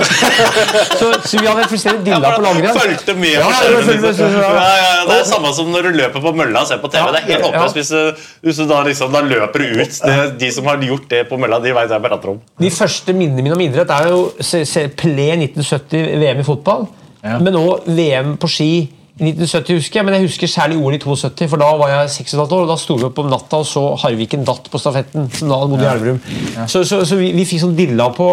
Så, 0.99 1.09
så 1.25 1.39
vi 1.39 1.47
hadde 1.47 1.67
fullstendig 1.71 2.05
dilla 2.07 2.33
på 2.35 2.43
langrenn. 2.43 2.75
Fulgte 2.79 3.15
Ja, 3.19 3.47
ja, 3.49 3.71
med, 3.79 4.01
liksom. 4.03 4.33
Ja, 4.35 4.49
ja, 4.55 4.67
ja, 4.79 5.03
det 5.09 5.17
er 5.21 5.27
samme 5.29 5.51
som 5.55 5.69
når 5.73 5.89
du 5.89 5.97
løper 5.99 6.23
på 6.23 6.33
mølla 6.35 6.63
og 6.63 6.69
ser 6.71 6.79
på 6.83 6.89
TV. 6.91 7.01
Ja, 7.01 7.11
Det 7.15 7.21
er 7.21 7.27
helt 7.33 7.45
ja. 7.45 7.49
håpløst 7.49 7.79
hvis, 7.79 7.91
du- 7.93 8.27
hvis 8.47 8.59
du 8.61 8.65
da, 8.69 8.81
liksom, 8.87 9.11
da 9.13 9.21
løper 9.25 9.63
du 9.63 9.81
ut. 9.81 9.99
Det, 10.05 10.17
de 10.41 10.51
som 10.55 10.67
har 10.69 10.81
gjort 10.83 11.07
det 11.11 11.23
på 11.29 11.39
mølla, 11.41 11.59
de 11.63 11.73
vet 11.75 11.89
hva 11.91 11.97
jeg 11.99 12.05
prater 12.05 12.33
om. 12.35 12.39
De 12.59 12.71
første 12.73 13.15
minnene 13.15 13.43
mine 13.45 13.55
om 13.57 13.63
idrett 13.65 13.88
er 13.97 14.13
jo 14.13 14.21
se, 14.39 14.63
se, 14.65 14.87
Pelé 14.97 15.31
1970 15.37 16.15
VM 16.21 16.41
i 16.43 16.47
fotball, 16.47 16.87
men 17.23 17.57
òg 17.59 17.89
VM 17.89 18.35
på 18.39 18.49
ski 18.51 18.71
i 19.19 19.25
1970, 19.33 19.75
husker 19.81 19.99
jeg. 19.99 20.07
Men 20.07 20.15
jeg 20.15 20.27
husker 20.29 20.47
særlig 20.47 20.77
OL 20.79 20.95
i 20.95 21.01
72, 21.03 21.49
for 21.51 21.59
da 21.59 21.73
var 21.79 21.91
jeg 21.91 22.13
6,5 22.21 22.39
år. 22.45 22.61
og 22.61 22.69
Da 22.71 22.77
sto 22.79 22.95
vi 22.95 23.07
opp 23.09 23.19
om 23.19 23.27
natta 23.31 23.59
og 23.59 23.67
så 23.67 23.83
Harviken 24.03 24.45
datt 24.47 24.69
på 24.71 24.79
stafetten. 24.79 25.27
som 25.35 25.51
da 25.51 25.59
hadde 25.59 25.73
bodd 25.73 25.83
i 25.83 25.89
Elverum. 25.91 26.21
Så, 26.67 26.83
så, 26.87 27.03
så 27.05 27.19
vi, 27.19 27.33
vi 27.35 27.45
fikk 27.49 27.65
sånn 27.65 27.75
dilla 27.77 28.09
på 28.15 28.31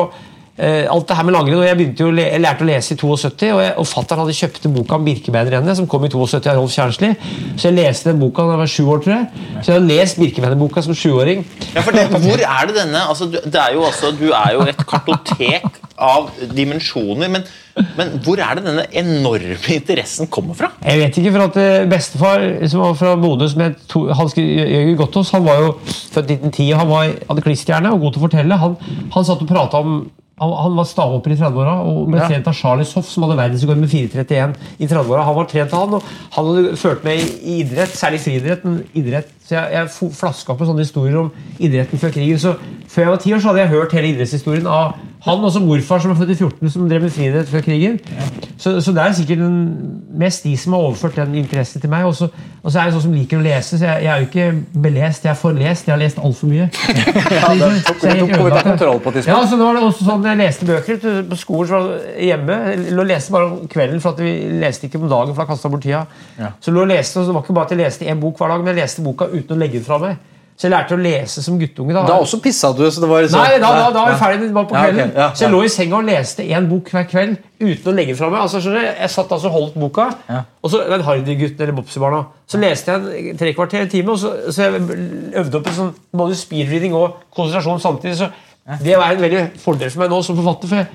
alt 0.57 1.09
det 1.09 1.17
her 1.19 1.27
med 1.29 1.35
langrenn. 1.37 1.59
og 1.61 1.67
Jeg 1.67 1.77
begynte 1.77 2.05
jo, 2.05 2.13
jeg 2.17 2.41
lærte 2.41 2.65
å 2.65 2.69
lese 2.69 2.95
i 2.95 3.01
72, 3.01 3.51
og, 3.53 3.61
jeg, 3.61 3.75
og 3.77 3.89
fatter'n 3.91 4.23
hadde 4.23 4.37
kjøpt 4.39 4.69
en 4.69 4.77
bok 4.77 4.95
om 4.97 5.05
Birkebeinerrennet, 5.05 5.77
som 5.77 5.89
kom 5.91 6.07
i 6.07 6.11
72 6.13 6.49
av 6.49 6.61
Rolf 6.61 6.73
Kjernsli. 6.73 7.13
Så 7.59 7.69
jeg 7.69 7.77
leste 7.77 8.11
den 8.11 8.23
boka 8.23 8.47
da 8.47 8.57
jeg 8.57 8.63
var 8.63 8.73
sju 8.73 8.87
år, 8.95 9.03
tror 9.05 9.15
jeg. 9.17 9.45
Så 9.61 9.73
jeg 9.73 9.77
har 9.77 9.87
lest 9.91 10.23
Birkebeinerboka 10.23 10.85
som 10.87 10.97
sjuåring. 10.97 11.45
Ja, 11.75 11.85
for 11.85 11.97
det, 11.97 12.07
hvor 12.25 12.41
er 12.41 12.71
det 12.71 12.79
denne 12.79 13.05
altså, 13.05 13.29
det 13.29 13.61
er 13.61 13.77
jo 13.77 13.85
også, 13.89 14.15
du 14.17 14.31
er 14.31 14.57
jo 14.57 14.65
et 14.71 14.83
kartotek 14.89 15.69
av 15.97 16.33
dimensjoner, 16.57 17.31
men, 17.33 17.47
men 17.77 18.15
hvor 18.25 18.41
er 18.41 18.57
det 18.57 18.65
denne 18.65 18.85
enorme 18.97 19.75
interessen 19.75 20.31
kommer 20.33 20.57
fra? 20.57 20.71
Jeg 20.81 21.03
vet 21.03 21.19
ikke, 21.21 21.33
for 21.35 21.47
at 21.51 21.59
eh, 21.61 21.89
Bestefar 21.91 22.45
som 22.73 22.85
var 22.85 22.95
fra 22.97 23.15
Bodø, 23.21 23.49
som 23.53 23.65
het 23.67 23.97
Hans 24.17 24.37
Jørgen 24.39 24.97
Gottaas, 24.97 25.33
han 25.37 25.45
var 25.45 25.61
jo 25.61 25.73
født 25.85 26.37
1910 26.39 26.71
og 26.71 26.79
han 26.81 26.93
var, 26.93 27.17
hadde 27.31 27.45
klisterhjerne 27.45 27.93
og 27.93 28.07
god 28.07 28.15
til 28.15 28.23
å 28.23 28.29
fortelle. 28.29 28.63
Han, 28.63 28.79
han 29.17 29.29
satt 29.29 29.45
og 29.45 29.51
prata 29.51 29.83
om 29.85 29.99
han, 30.37 30.53
han 30.53 30.75
var 30.77 30.89
stavhopper 30.89 31.33
i 31.33 31.39
30-åra 31.39 31.77
og 31.89 32.11
ble 32.13 32.25
trent 32.29 32.49
av 32.51 32.57
Charlie 32.57 32.85
Soff, 32.89 33.09
som 33.09 33.25
hadde 33.25 33.39
verdensrekord 33.39 33.81
med 33.81 33.89
4,31 33.93 34.53
i 34.77 34.89
30-åra. 34.89 35.25
Han 35.25 35.39
var 35.39 35.49
trent 35.49 35.73
av 35.73 35.87
han, 35.87 35.97
og 35.97 36.11
han 36.37 36.51
hadde 36.51 36.77
ført 36.81 37.07
med 37.07 37.23
i, 37.23 37.31
i 37.41 37.55
idrett, 37.63 37.97
særlig 37.97 38.21
friidrett, 38.25 38.67
men 38.69 38.83
idrett 38.97 39.33
Så 39.47 39.55
jeg, 39.55 39.69
jeg 39.73 40.13
flaska 40.19 40.53
opp 40.53 40.63
sånne 40.67 40.83
historier 40.83 41.21
om 41.21 41.29
idretten 41.63 42.01
før 42.03 42.15
krigen. 42.17 42.39
Så 42.43 42.57
før 42.91 43.05
jeg 43.05 43.13
var 43.13 43.21
ti 43.23 43.35
år, 43.35 43.43
så 43.43 43.53
hadde 43.53 43.63
jeg 43.63 43.75
hørt 43.77 43.95
hele 43.95 44.09
idrettshistorien 44.11 44.67
av 44.67 44.97
han 45.27 45.43
og 45.47 45.55
morfar 45.63 46.03
som 46.03 46.13
var 46.13 46.19
født 46.21 46.35
i 46.35 46.39
14, 46.39 46.71
som 46.71 46.89
drev 46.91 47.03
med 47.07 47.15
friidrett 47.15 47.49
før 47.51 47.63
krigen. 47.67 48.01
Så, 48.59 48.77
så 48.81 48.95
det 48.95 49.03
er 49.03 49.15
sikkert 49.17 49.43
den, 49.43 49.57
mest 50.19 50.45
de 50.47 50.57
som 50.59 50.75
har 50.77 50.89
overført 50.89 51.19
den 51.19 51.35
interessen 51.39 51.83
til 51.83 51.91
meg. 51.91 52.07
Og 52.07 52.15
så, 52.15 52.29
og 52.67 52.73
så 52.75 52.81
er 52.81 52.89
jeg 52.89 52.95
sånn 52.97 53.03
som 53.05 53.13
liker 53.15 53.39
å 53.39 53.45
lese, 53.45 53.77
så 53.79 53.85
jeg, 53.87 54.03
jeg 54.03 54.11
er 54.11 54.23
jo 54.23 54.27
ikke 54.27 54.81
belest, 54.83 55.23
jeg 55.23 55.31
er 55.31 55.39
forlest. 55.39 55.87
Jeg 55.87 55.93
har 55.93 56.01
lest 56.01 56.19
altfor 56.19 56.51
mye. 56.51 56.65
Ja, 57.37 57.53
det 57.55 57.69
tok, 57.87 58.01
Så 58.01 58.11
jeg 58.11 58.25
det 58.27 58.39
tok 58.41 58.67
kontroll 58.67 58.99
på 59.05 59.13
Ja, 59.21 59.37
så 59.47 59.55
det 59.55 59.63
var 59.63 59.77
det 59.77 59.83
også 59.87 60.07
sånn 60.07 60.25
Jeg 60.27 60.41
leste 60.41 60.67
bøker 60.67 60.99
på 61.31 61.39
skolen 61.39 61.69
så 61.71 61.79
var 61.85 62.17
hjemme. 62.27 62.57
Lå 62.91 63.05
og 63.05 63.11
leste 63.13 63.35
bare 63.37 63.53
om 63.53 63.71
kvelden, 63.71 64.03
for 64.03 64.17
at 64.17 64.25
vi 64.27 64.33
leste 64.59 64.89
ikke 64.89 64.99
om 64.99 65.07
dagen. 65.13 65.37
for 65.37 65.47
da 65.47 65.71
bort 65.77 65.87
tida. 65.87 66.03
Så 66.59 66.75
lå 66.75 66.83
og 66.83 66.91
leste, 66.91 67.21
og 67.23 67.31
det 67.31 67.37
var 67.37 67.47
ikke 67.47 67.57
bare 67.61 67.71
at 67.71 67.77
jeg 67.77 67.83
leste 67.85 68.11
én 68.11 68.25
bok 68.25 68.43
hver 68.43 68.51
dag, 68.51 68.65
men 68.65 68.75
jeg 68.75 68.83
leste 68.83 69.07
boka 69.07 69.31
uten 69.31 69.55
å 69.55 69.61
legge 69.63 69.79
den 69.79 69.87
fra 69.87 70.01
meg. 70.03 70.19
Så 70.57 70.65
jeg 70.65 70.73
lærte 70.73 70.97
å 70.97 71.01
lese 71.05 71.43
som 71.45 71.59
guttunge. 71.61 71.93
da. 71.93 72.03
Da 72.09 72.15
også 72.23 72.39
pissa 72.41 72.71
du, 72.73 72.87
så 72.91 73.03
det 73.03 73.09
var 73.11 73.27
så... 73.29 73.37
Nei, 73.43 73.59
da, 73.61 73.69
da, 73.77 73.91
da 73.93 74.05
var 74.07 74.15
jeg 74.15 74.21
ferdig. 74.23 74.47
Det 74.49 74.55
var 74.57 74.65
på 74.71 74.75
Ja, 74.75 74.81
okay, 74.87 74.93
kvelden. 74.95 75.11
ja, 75.21 75.27
Så 75.37 75.45
jeg 75.45 75.53
lå 75.53 75.59
i 75.67 75.69
senga 75.75 75.99
og 75.99 76.07
leste 76.09 76.47
én 76.49 76.69
bok 76.71 76.89
hver 76.95 77.05
kveld 77.11 77.35
uten 77.61 77.91
å 77.91 77.95
legge 77.99 78.15
den 78.15 78.19
fra 78.23 78.31
meg. 78.33 78.41
Altså, 78.41 78.63
skjønner 78.65 78.87
du, 78.87 78.87
jeg 79.03 79.13
satt 79.13 79.35
altså 79.37 79.51
og 79.51 79.57
holdt 79.59 79.75
boka, 79.83 80.07
og 80.33 80.71
så 80.73 80.81
den 80.89 81.05
Hardy-gutten 81.05 81.61
eller 81.67 81.77
Bopsy-barna. 81.77 82.23
Så 82.49 82.61
leste 82.63 82.95
jeg 82.97 83.27
en 83.35 83.41
tre 83.43 83.53
kvarter 83.59 83.85
en 83.85 83.93
time, 83.93 84.15
og 84.17 84.23
så, 84.23 84.33
så 84.49 84.65
jeg 84.65 84.81
øvde 85.43 85.61
opp 85.61 85.69
en 85.69 85.77
sånn 85.83 85.91
både 86.23 86.39
speedreading 86.41 86.97
og 86.97 87.19
konsentrasjon 87.37 87.83
samtidig. 87.85 88.17
Så 88.23 88.31
det 88.81 88.97
var 88.97 89.13
en 89.13 89.21
veldig 89.27 89.43
fordel 89.61 89.93
for 89.93 90.07
meg 90.07 90.15
nå 90.15 90.23
som 90.25 90.39
forfatter, 90.41 90.73
for 90.73 90.81
jeg, 90.81 90.89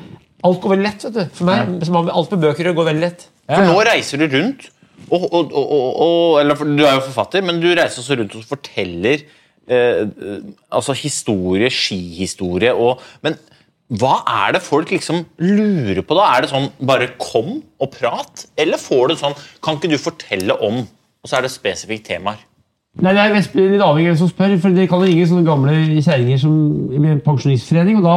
alt 0.50 0.62
går 0.64 0.74
veldig 0.74 0.88
lett. 0.90 1.06
vet 1.06 1.20
du. 1.20 1.36
For 1.38 1.52
meg, 1.52 1.76
som 1.86 2.00
alt 2.02 2.34
med 2.34 2.48
bøker 2.48 2.72
går 2.74 2.90
veldig 2.90 3.06
lett. 3.06 3.28
For 3.52 3.68
nå 3.70 3.78
reiser 3.86 4.18
du 4.26 4.26
rundt, 4.40 4.66
og, 5.12 5.22
og, 5.30 5.54
og, 5.54 5.62
og, 5.62 6.02
og, 6.02 6.40
eller 6.42 6.66
du 6.66 6.82
er 6.88 6.98
jo 6.98 7.06
forfatter, 7.12 7.46
men 7.46 7.62
du 7.62 7.70
reiser 7.78 8.02
også 8.02 8.18
rundt 8.18 8.36
og 8.42 8.50
forteller 8.50 9.22
eh, 9.68 10.04
eh, 10.08 10.44
altså 10.72 10.96
historie, 10.98 11.70
skihistorie 11.74 12.74
og 12.74 13.02
Men 13.26 13.38
hva 13.92 14.22
er 14.48 14.56
det 14.56 14.64
folk 14.64 14.92
liksom 14.94 15.26
lurer 15.44 16.00
på 16.08 16.16
da? 16.16 16.30
Er 16.32 16.46
det 16.46 16.52
sånn 16.54 16.70
bare 16.88 17.10
kom 17.20 17.58
og 17.60 17.92
prat? 17.92 18.46
Eller 18.56 18.80
får 18.80 19.12
du 19.12 19.18
sånn 19.20 19.36
Kan 19.64 19.80
ikke 19.80 19.92
du 19.92 19.98
fortelle 20.00 20.56
om 20.64 20.80
Og 20.86 21.28
så 21.28 21.38
er 21.38 21.46
det 21.46 21.52
spesifikke 21.52 22.08
temaer. 22.14 22.40
Nei, 23.00 23.14
Det 23.16 23.22
er 23.24 23.70
litt 23.72 23.82
avhengig 23.82 24.10
av 24.12 24.12
hvem 24.12 24.18
som 24.20 24.28
spør. 24.28 24.58
for 24.60 24.70
Det 24.76 24.90
kan 24.92 25.00
ringe 25.00 25.24
sånne 25.26 25.46
gamle 25.48 25.72
kjerringer 26.04 26.38
som 26.38 26.92
i 26.92 26.98
en 27.08 27.22
pensjonistforening. 27.24 27.96
og 27.98 28.04
da, 28.04 28.16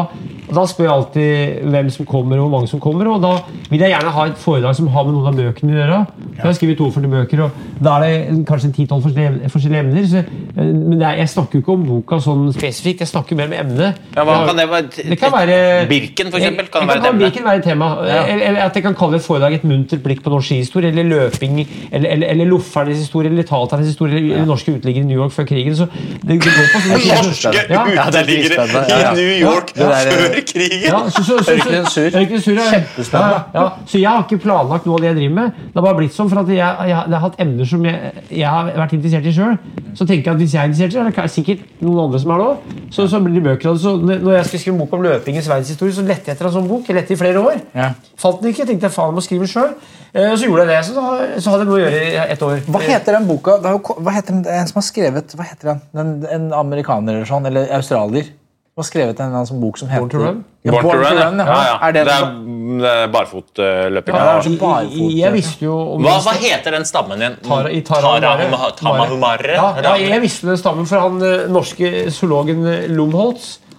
og 0.48 0.54
da 0.54 0.64
spør 0.66 0.82
jeg 0.84 0.90
alltid 0.90 1.70
hvem 1.70 1.90
som 1.94 2.04
kommer 2.06 2.36
og 2.40 2.48
hvor 2.48 2.58
mange 2.58 2.68
som 2.68 2.80
kommer. 2.80 3.06
og 3.06 3.22
Da 3.22 3.38
vil 3.70 3.78
jeg 3.78 3.92
gjerne 3.94 4.10
ha 4.10 4.24
et 4.26 4.34
foredrag 4.36 4.74
som 4.74 4.88
har 4.88 5.04
med 5.04 5.14
noen 5.14 5.28
av 5.30 5.36
bøkene 5.38 5.70
å 5.70 5.78
gjøre. 5.78 6.06
Jeg 6.34 6.42
har 6.42 6.52
skrevet 6.58 6.76
42 6.78 7.06
bøker, 7.08 7.42
og 7.44 7.50
da 7.80 8.00
er 8.02 8.26
det 8.34 8.46
kanskje 8.48 8.72
10-12 8.74 9.46
forskjellige, 9.46 9.78
emner. 9.78 10.04
Så, 10.10 10.18
eh, 10.18 10.64
men 10.64 10.98
det 10.98 11.06
er, 11.06 11.16
jeg 11.22 11.28
snakker 11.28 11.54
jo 11.54 11.60
ikke 11.62 11.72
om 11.78 11.86
boka 11.86 12.16
sånn 12.18 12.52
spesifikt, 12.52 12.98
jeg 12.98 13.08
snakker 13.14 13.36
mer 13.36 13.46
om 13.46 13.52
emnet. 13.54 13.94
Ja, 14.16 14.24
hva 14.24 14.44
kan 14.44 14.56
det 14.56 14.68
være? 14.68 15.08
det 15.08 15.18
kan 15.20 15.30
være 15.30 15.86
Birken, 15.88 16.32
for 16.32 16.38
eksempel, 16.42 16.68
kan 16.68 16.82
Jeg- 16.82 16.98
det 16.98 17.02
være 17.04 17.14
et? 17.14 17.18
Birken 17.22 17.44
være 17.44 17.56
et 17.58 17.64
tema. 17.64 17.96
Eller, 18.02 18.42
eller 18.48 18.60
at 18.66 18.74
jeg 18.74 18.82
kan 18.82 18.94
kalle 18.96 19.14
et 19.14 19.22
foredrag 19.22 19.54
et 19.54 19.62
muntert 19.64 20.02
blikk 20.02 20.20
på 20.24 20.30
norsk 20.34 20.48
skihistorie, 20.50 20.88
eller 20.90 21.04
løping, 21.04 21.64
eller, 21.92 22.10
eller, 22.10 22.26
eller 22.26 22.44
loffernes 22.50 22.98
historie, 22.98 23.30
eller 23.30 23.44
taternes 23.44 23.86
historie, 23.86 24.18
eller 24.34 24.44
norske 24.64 24.78
uteliggere 24.78 25.04
i 25.04 25.06
New 25.06 25.18
York 25.18 25.32
før 25.32 25.44
krigen. 25.44 25.76
Så 25.76 25.86
det, 25.86 26.28
det 26.28 26.38
går 26.42 26.68
på 26.72 26.80
sånne 26.84 26.98
Norske 27.28 27.52
Ja. 27.70 27.84
Er 27.84 28.24
uteliggere. 28.24 28.66
I 28.88 29.14
New 29.14 29.32
York 29.40 29.72
før 29.76 30.40
krigen! 30.48 30.82
Ja, 30.84 31.02
så, 31.08 31.24
så, 31.24 31.38
så, 31.38 31.44
så, 31.44 31.52
Ørkenen 31.52 32.40
Sur. 32.40 32.54
Sur. 32.54 32.60
Kjempespennende. 32.70 33.40
Ja, 33.54 33.60
ja. 33.60 33.68
Så 33.86 33.98
jeg 33.98 34.10
har 34.10 34.24
ikke 34.24 34.40
planlagt 34.44 34.86
noe 34.86 34.98
av 34.98 35.04
det 35.04 35.10
jeg 35.12 35.18
driver 35.20 35.34
med. 35.40 35.62
Det 35.66 35.80
har 35.80 35.86
bare 35.88 35.98
blitt 36.00 36.16
sånn, 36.16 36.30
for 36.32 36.42
at 36.42 36.52
jeg, 36.52 36.60
jeg, 36.60 36.92
jeg 36.94 37.16
har 37.16 37.24
hatt 37.26 37.40
emner 37.44 37.70
som 37.70 37.88
jeg, 37.88 38.12
jeg 38.30 38.54
har 38.56 38.70
vært 38.84 38.96
interessert 38.98 39.28
i 39.28 39.34
sjøl. 39.34 39.58
Så 39.94 40.06
tenker 40.08 40.30
jeg 40.30 40.34
at 40.34 40.42
hvis 40.42 40.54
jeg 40.56 40.62
er 40.62 40.70
interessert 40.70 40.94
i 40.94 41.00
det, 41.00 41.06
er 41.06 41.28
det 41.28 41.34
sikkert 41.34 41.82
noen 41.84 42.04
andre 42.06 42.22
som 42.22 42.34
er 42.34 42.42
det 42.42 42.48
òg. 42.52 42.78
Så, 42.94 43.08
så 43.10 43.20
blir 43.24 43.36
det 43.38 43.44
bøker 43.48 43.70
av 43.72 43.78
det. 43.78 43.84
Så 43.84 43.96
når 44.00 44.38
jeg 44.38 44.48
skulle 44.48 44.64
skrive 44.64 44.78
bok 44.82 44.96
om 44.96 45.04
løpingens 45.04 45.50
verdenshistorie, 45.50 45.96
så 45.96 46.06
lette 46.06 46.30
jeg 46.30 46.38
etter 46.38 46.50
en 46.50 46.56
sånn 46.56 46.70
bok. 46.70 46.88
Jeg 46.88 46.98
lette 46.98 47.14
i 47.14 47.20
flere 47.20 47.42
år. 47.42 47.60
Ja. 47.76 47.92
Fant 48.20 48.40
den 48.42 48.54
ikke. 48.54 48.66
tenkte 48.68 48.88
jeg 48.88 48.96
faen, 48.96 49.12
jeg 49.12 49.20
må 49.20 49.24
skrive 49.24 49.50
sjøl. 49.50 49.74
Og 50.14 50.38
så 50.38 50.46
gjorde 50.46 50.62
jeg 50.62 50.70
det. 50.70 50.80
Så, 50.86 50.94
så 51.42 51.50
hadde 51.50 51.64
jeg 51.64 51.68
noe 51.68 51.76
å 51.80 51.82
gjøre 51.82 52.00
i 52.06 52.14
ett 52.36 52.42
år. 52.46 52.60
Hva 52.70 52.80
heter 52.84 53.16
den 53.18 53.26
boka? 53.26 53.56
Det 53.58 53.70
er 53.70 53.74
jo, 53.74 53.96
hva 53.98 54.14
heter 54.14 54.36
den, 54.36 54.44
en 54.60 54.70
som 54.70 54.78
har 54.78 54.86
skrevet 54.86 55.34
Hva 55.34 55.46
heter 55.48 55.72
den? 55.72 55.80
den 55.98 56.12
en 56.36 56.48
amerikaner 56.54 57.18
eller 57.18 57.28
sånn, 57.28 57.48
eller 57.50 57.66
australier. 57.74 58.28
Som 58.74 58.82
har 58.82 58.86
skrevet 58.88 59.20
en 59.22 59.34
sånn 59.46 59.60
bok 59.62 59.76
som 59.78 59.90
heter 59.90 60.02
Born 60.06 60.10
to 60.10 60.22
Run? 60.22 60.38
Ja, 60.66 60.72
Born 60.74 60.86
to 60.86 61.00
Run, 61.02 61.18
ja. 61.18 61.46
ja, 61.46 61.58
ja. 61.66 61.74
Er 61.88 61.92
det, 61.94 62.04
det 62.08 62.14
er, 62.14 62.86
er 62.92 63.10
barfotløping. 63.14 64.14
Ja, 64.14 64.22
det 64.42 64.54
er 64.54 64.58
barfot- 64.62 65.12
Jeg 65.18 65.34
visste 65.34 65.66
jo 65.66 65.74
om 65.96 66.06
Hva, 66.06 66.14
hva 66.24 66.34
heter 66.42 66.74
den 66.78 66.86
stammen 66.88 67.22
din? 67.22 67.36
Tara, 67.44 67.70
i 67.70 67.82
Tara, 67.86 68.14
Tara 68.22 68.70
Tamahumare? 68.78 69.54
Ja, 69.58 69.68
ja, 69.82 69.96
jeg 69.98 70.22
visste 70.24 70.50
den 70.50 70.58
stammen 70.58 70.90
for 70.90 71.06
han 71.06 71.22
eh, 71.22 71.44
norske 71.50 71.92
zoologen 72.14 72.66
eh, 72.70 72.88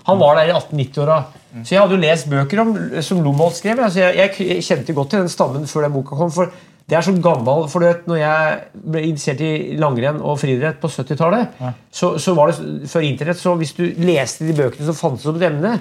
Han 0.06 0.20
var 0.22 0.40
der 0.40 0.52
i 0.52 0.56
1890-åra. 0.56 1.20
Så 1.64 1.76
jeg 1.76 1.82
hadde 1.82 1.96
jo 1.96 2.04
lest 2.04 2.30
bøker 2.30 2.62
om, 2.66 2.78
som 3.06 3.22
Lomholtz 3.24 3.62
skrev. 3.62 3.80
Altså 3.80 4.04
jeg, 4.04 4.34
jeg 4.40 4.64
kjente 4.66 4.96
godt 4.98 5.14
til 5.14 5.24
den 5.24 5.32
stammen 5.32 5.68
før 5.70 5.88
den 5.88 5.96
boka 5.96 6.18
kom. 6.20 6.34
for 6.34 6.52
det 6.86 6.94
er 7.00 7.02
så 7.02 7.16
gammel, 7.18 7.64
for 7.66 7.82
du 7.82 7.88
vet, 7.88 8.04
når 8.06 8.20
jeg 8.20 8.58
ble 8.94 9.02
interessert 9.08 9.40
i 9.42 9.78
langrenn 9.82 10.20
og 10.22 10.36
friidrett 10.38 10.78
på 10.78 10.92
70-tallet, 10.94 11.56
så, 11.90 12.12
så 12.22 12.36
var 12.38 12.52
det 12.52 12.86
før 12.92 13.08
internett, 13.08 13.40
så 13.42 13.56
hvis 13.58 13.74
du 13.74 13.82
leste 14.06 14.46
de 14.46 14.54
bøkene 14.54 14.86
som 14.86 14.98
fantes 15.00 15.26
om 15.26 15.40
et 15.40 15.48
emne, 15.48 15.72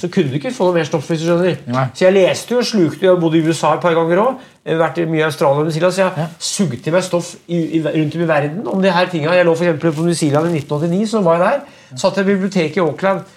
så 0.00 0.08
kunne 0.08 0.32
du 0.32 0.38
ikke 0.38 0.54
få 0.56 0.70
noe 0.70 0.78
mer 0.78 0.88
stoff. 0.88 1.10
hvis 1.12 1.20
du 1.20 1.26
skjønner. 1.26 1.60
Nei. 1.68 1.84
Så 1.92 2.06
jeg 2.06 2.16
leste 2.16 2.56
jo 2.56 2.62
og 2.62 2.70
slukte 2.70 3.12
og 3.12 3.20
bodde 3.20 3.42
i 3.42 3.44
USA 3.44 3.74
et 3.76 3.84
par 3.84 3.92
ganger 3.98 4.22
òg. 4.24 4.48
Vært 4.64 5.02
i 5.02 5.04
mye 5.04 5.20
i 5.20 5.26
Australia 5.26 5.60
og 5.60 5.68
New 5.68 5.76
Zealand, 5.76 5.92
så 5.92 6.06
jeg 6.06 6.28
sugde 6.48 6.80
i 6.80 6.94
meg 6.96 7.04
stoff 7.04 7.34
i, 7.44 7.58
i, 7.60 7.84
rundt 7.84 8.16
om 8.16 8.24
i 8.24 8.32
verden 8.32 8.70
om 8.72 8.80
de 8.80 8.96
her 8.96 9.12
tinga. 9.12 9.36
Jeg 9.36 9.44
lå 9.44 9.58
for 9.60 9.82
på 9.84 10.08
New 10.08 10.16
Zealand 10.16 10.48
i 10.48 10.62
1989, 10.64 11.10
så 11.12 11.20
var 11.26 11.36
jeg 11.36 11.44
der. 11.44 11.80
Satt 12.00 12.24
i 12.24 12.24
biblioteket 12.30 12.80
i 12.80 12.86
Auckland. 12.86 13.28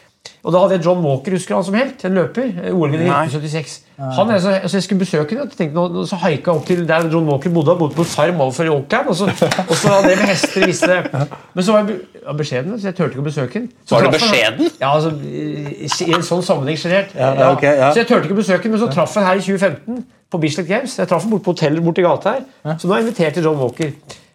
Og 0.43 0.53
da 0.53 0.60
hadde 0.63 0.77
jeg 0.77 0.86
John 0.86 1.03
Walker, 1.05 1.31
husker 1.38 1.55
han 1.55 1.63
som 1.63 1.74
helt? 1.77 2.05
En 2.05 2.13
løper. 2.17 2.48
eh, 2.63 2.74
OL-vinner 2.74 3.05
i 3.05 3.10
1976. 3.27 3.84
Han, 3.98 4.29
er 4.29 4.38
så, 4.39 4.51
så 4.69 4.77
jeg 4.77 4.84
skulle 4.86 5.00
besøke 5.01 5.39
og 5.41 5.51
tenkte 5.57 5.74
nå- 5.74 6.03
Så 6.05 6.15
haika 6.22 6.51
jeg 6.51 6.60
opp 6.60 6.65
til 6.67 6.84
der 6.88 7.07
John 7.10 7.25
Walker 7.25 7.50
bodde. 7.50 7.72
Han 7.74 7.79
bodde 7.79 7.96
på 7.96 8.03
Farm 8.03 8.41
overfor 8.41 8.69
Oakland. 8.69 9.07
Og 9.07 9.15
så, 9.15 9.25
og 9.69 9.75
så 9.75 9.88
hadde 9.96 10.10
det 10.12 10.17
med 10.19 10.27
hester 10.29 10.65
visste 10.65 10.88
det. 10.88 11.27
Men 11.55 11.63
så 11.63 11.72
var 11.74 11.79
jeg 11.88 11.98
ja, 12.27 12.34
beskjeden, 12.38 12.75
så 12.79 12.88
jeg 12.91 12.96
turte 13.00 13.10
ikke 13.15 13.24
å 13.25 13.27
besøke 13.29 13.53
ham. 13.60 13.69
Så 13.86 13.96
Var 13.96 14.05
du 14.05 14.10
beskjeden? 14.17 14.60
han-? 14.67 14.77
Ja, 14.81 14.93
altså, 14.93 15.12
i 15.24 15.88
i 16.07 16.13
en 16.13 16.24
sånn 16.29 16.43
sammenheng 16.46 16.77
sjenert. 16.77 17.15
ja, 17.17 17.51
ok, 17.55 17.63
ja. 17.63 17.89
Så 17.93 18.03
jeg 18.03 18.07
turte 18.12 18.24
ikke 18.29 18.38
å 18.38 18.41
besøke 18.43 18.63
ham, 18.67 18.72
men 18.77 18.84
så 18.86 18.91
traff 18.93 19.15
han 19.17 19.25
her 19.25 19.41
i 19.41 19.43
2015 19.48 20.05
på 20.31 20.39
Bislett 20.43 20.67
Games. 20.67 20.98
Jeg 21.00 21.07
traff 21.10 21.24
ham 21.25 21.31
borte 21.34 21.43
på 21.50 21.55
hotellet 21.55 21.84
borti 21.84 22.03
gata 22.05 22.38
her. 22.38 22.77
Så 22.77 22.86
nå 22.88 22.93
har 22.93 23.01
jeg 23.01 23.07
invitert 23.07 23.34
til 23.39 23.43
John 23.50 23.57
Walker. 23.63 23.91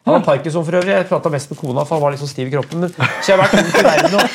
Han 0.06 0.16
har 0.16 0.24
parkinson 0.26 0.64
for 0.66 0.78
øvrig. 0.80 0.94
Jeg 0.96 1.06
prata 1.06 1.30
mest 1.30 1.52
med 1.52 1.58
kona, 1.60 1.84
for 1.86 1.96
han 1.96 2.02
var 2.02 2.14
litt 2.14 2.22
sånn 2.22 2.30
stiv 2.32 2.50
i 2.50 2.54
kroppen. 2.56 2.82
Men, 2.82 2.94
så 2.96 3.32
jeg 3.32 3.36
har 3.36 3.44
vært 3.44 3.54
rundt 3.60 3.78
i 3.78 3.84
verden 3.86 4.18
og 4.18 4.26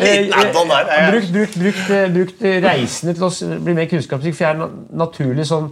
eh, 0.00 1.10
brukt, 1.12 1.32
brukt, 1.34 1.58
brukt, 1.60 1.90
eh, 1.92 2.08
brukt 2.14 2.44
reisende 2.64 3.16
til 3.18 3.26
å 3.28 3.60
bli 3.66 3.76
mer 3.76 3.90
kunnskapsrik, 3.90 4.36
for 4.38 4.46
jeg 4.46 4.56
er 4.56 4.64
en 4.64 4.78
naturlig 5.02 5.44
sånn 5.50 5.68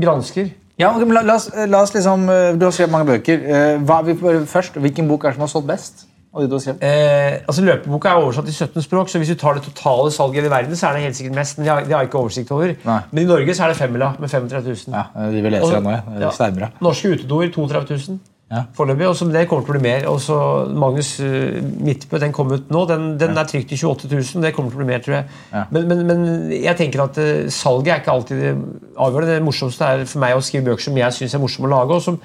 gransker. 0.00 0.52
Ja, 0.80 0.94
men 0.96 1.12
la, 1.12 1.24
la, 1.28 1.36
oss, 1.36 1.50
la 1.68 1.82
oss 1.84 1.92
liksom 1.92 2.22
eh, 2.32 2.54
Du 2.56 2.64
har 2.64 2.72
skrevet 2.72 2.94
mange 2.94 3.10
bøker. 3.10 3.42
Eh, 3.44 3.74
Hva, 3.84 4.00
vi, 4.06 4.14
først, 4.48 4.78
Hvilken 4.80 5.10
bok 5.10 5.26
er 5.26 5.34
det 5.34 5.36
som 5.36 5.44
har 5.44 5.52
solgt 5.52 5.68
best? 5.68 6.06
av 6.30 6.44
de 6.44 6.46
du 6.46 6.54
har 6.54 6.62
skrevet? 6.62 6.82
Eh, 6.86 7.42
altså 7.42 7.64
Løpeboka 7.66 8.12
er 8.12 8.22
oversatt 8.22 8.46
til 8.46 8.54
17 8.54 8.84
språk, 8.86 9.08
så 9.10 9.18
hvis 9.18 9.32
du 9.32 9.38
tar 9.38 9.56
det 9.58 9.64
totale 9.66 10.12
salget 10.14 10.46
i 10.46 10.52
verden, 10.52 10.76
så 10.78 10.88
er 10.88 10.96
det 10.96 11.02
helt 11.08 11.18
sikkert 11.18 11.34
mest. 11.40 11.58
Men 11.58 11.66
det 11.66 11.72
har, 11.72 11.84
de 11.84 11.92
har 11.92 12.04
jeg 12.04 12.10
ikke 12.10 12.20
oversikt 12.22 12.52
over. 12.54 12.74
Nei. 12.86 12.98
Men 13.10 13.24
i 13.24 13.26
Norge 13.26 13.56
så 13.58 13.66
er 13.66 13.72
det 13.72 13.78
femmila 13.80 14.12
med 14.18 14.30
35 14.30 14.68
000. 14.68 14.94
Ja, 14.94 15.04
eh, 15.10 15.32
De 15.34 15.42
vil 15.42 15.56
lese 15.56 15.66
det 15.66 15.80
den 15.80 15.88
nå. 15.88 15.96
ja. 15.96 16.02
Det 16.06 16.28
ja. 16.28 16.50
er. 16.70 16.76
Norske 16.86 17.14
utedoer 17.16 17.50
32 17.56 17.98
000 18.08 18.20
Ja. 18.50 18.64
foreløpig. 18.74 19.06
Og 19.06 19.14
så 19.14 19.28
det 19.30 19.44
kommer 19.46 19.62
til 19.62 19.76
å 19.76 19.76
bli 19.76 19.84
mer. 19.84 20.06
Og 20.10 20.18
så 20.22 20.36
Magnus 20.74 21.12
uh, 21.22 21.60
Midtbø, 21.86 22.18
den 22.18 22.34
kom 22.34 22.50
ut 22.50 22.72
nå. 22.74 22.82
Den, 22.90 23.12
den 23.20 23.38
er 23.38 23.46
trykt 23.46 23.70
i 23.70 23.78
28 23.78 24.10
000. 24.10 24.42
Det 24.42 24.52
kommer 24.56 24.74
til 24.74 24.80
å 24.80 24.82
bli 24.82 24.90
mer, 24.90 25.02
tror 25.04 25.20
jeg. 25.20 25.40
Ja. 25.52 25.64
Men, 25.70 25.86
men, 25.90 26.04
men 26.08 26.24
jeg 26.56 26.74
tenker 26.80 27.04
at 27.04 27.20
eh, 27.22 27.46
salget 27.54 27.94
er 27.94 28.02
ikke 28.02 28.16
alltid 28.16 28.42
det 28.42 28.52
avgjørende. 28.96 29.36
Det 29.38 29.46
morsomste 29.46 29.86
er 29.94 30.02
for 30.10 30.24
meg 30.24 30.34
å 30.34 30.42
skrive 30.42 30.72
bøker 30.72 30.88
som 30.88 30.98
jeg 30.98 31.18
syns 31.20 31.38
er 31.38 31.44
morsomme 31.44 31.70
å 31.70 31.74
lage, 31.76 32.00
og 32.00 32.04
som 32.08 32.18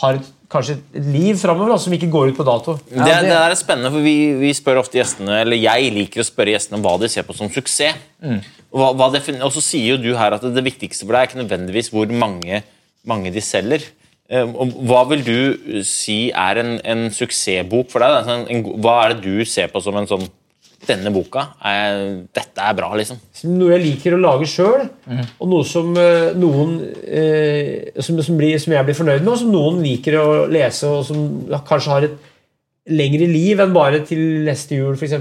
har 0.00 0.16
et, 0.16 0.32
kanskje 0.52 0.78
et 0.78 1.06
liv 1.12 1.36
framover, 1.36 1.76
som 1.80 1.92
ikke 1.92 2.08
går 2.12 2.32
ut 2.32 2.38
på 2.40 2.48
dato. 2.48 2.78
Det, 2.88 3.04
det 3.04 3.28
der 3.28 3.52
er 3.52 3.58
spennende, 3.60 3.92
for 3.92 4.04
vi, 4.04 4.16
vi 4.40 4.56
spør 4.56 4.80
ofte 4.80 5.02
gjestene, 5.02 5.42
eller 5.44 5.60
Jeg 5.60 5.92
liker 5.92 6.24
å 6.24 6.28
spørre 6.28 6.56
gjestene 6.56 6.80
hva 6.80 6.96
de 7.00 7.12
ser 7.12 7.28
på 7.28 7.36
som 7.36 7.52
suksess. 7.52 8.00
Og, 8.72 8.80
hva, 8.80 8.94
hva 8.96 9.10
og 9.12 9.52
så 9.52 9.60
sier 9.60 9.92
jo 9.92 10.00
du 10.00 10.14
her 10.16 10.32
at 10.32 10.44
det 10.48 10.64
viktigste 10.64 11.04
for 11.04 11.12
deg 11.12 11.26
er 11.26 11.28
ikke 11.28 11.42
nødvendigvis 11.42 11.92
hvor 11.92 12.08
mange, 12.16 12.62
mange 13.04 13.32
de 13.34 13.44
selger. 13.44 13.84
Eh, 14.32 14.52
Hva 14.88 15.02
vil 15.10 15.24
du 15.26 15.82
si 15.84 16.30
er 16.32 16.62
en, 16.62 16.76
en 16.88 17.08
suksessbok 17.12 17.90
for 17.92 18.04
deg? 18.04 18.22
Sånn, 18.28 18.46
en, 18.48 18.62
hva 18.80 18.94
er 19.04 19.14
det 19.18 19.26
du 19.26 19.44
ser 19.48 19.68
på 19.72 19.82
som 19.84 19.98
en 20.00 20.08
sånn 20.10 20.24
Denne 20.82 21.12
boka, 21.14 21.44
er, 21.62 22.00
dette 22.34 22.58
er 22.58 22.72
bra, 22.74 22.88
liksom. 22.98 23.20
Noe 23.54 23.76
jeg 23.76 23.84
liker 23.84 24.16
å 24.16 24.18
lage 24.18 24.48
sjøl, 24.50 24.88
og 25.38 25.46
noe 25.52 25.62
som 25.68 25.92
eh, 25.94 26.32
noen 26.34 26.72
eh, 27.06 27.92
som, 28.02 28.18
som, 28.18 28.34
blir, 28.40 28.56
som 28.58 28.74
jeg 28.74 28.88
blir 28.88 28.96
fornøyd 28.98 29.22
med, 29.22 29.30
og 29.30 29.38
som 29.44 29.52
noen 29.54 29.78
liker 29.84 30.16
å 30.18 30.24
lese, 30.50 30.90
og 30.90 31.04
som 31.06 31.20
kanskje 31.68 31.92
har 31.92 32.08
et 32.08 32.16
lengre 32.98 33.28
liv 33.30 33.62
enn 33.62 33.76
bare 33.76 34.00
til 34.08 34.42
neste 34.48 34.80
jul, 34.80 34.98
f.eks. 34.98 35.14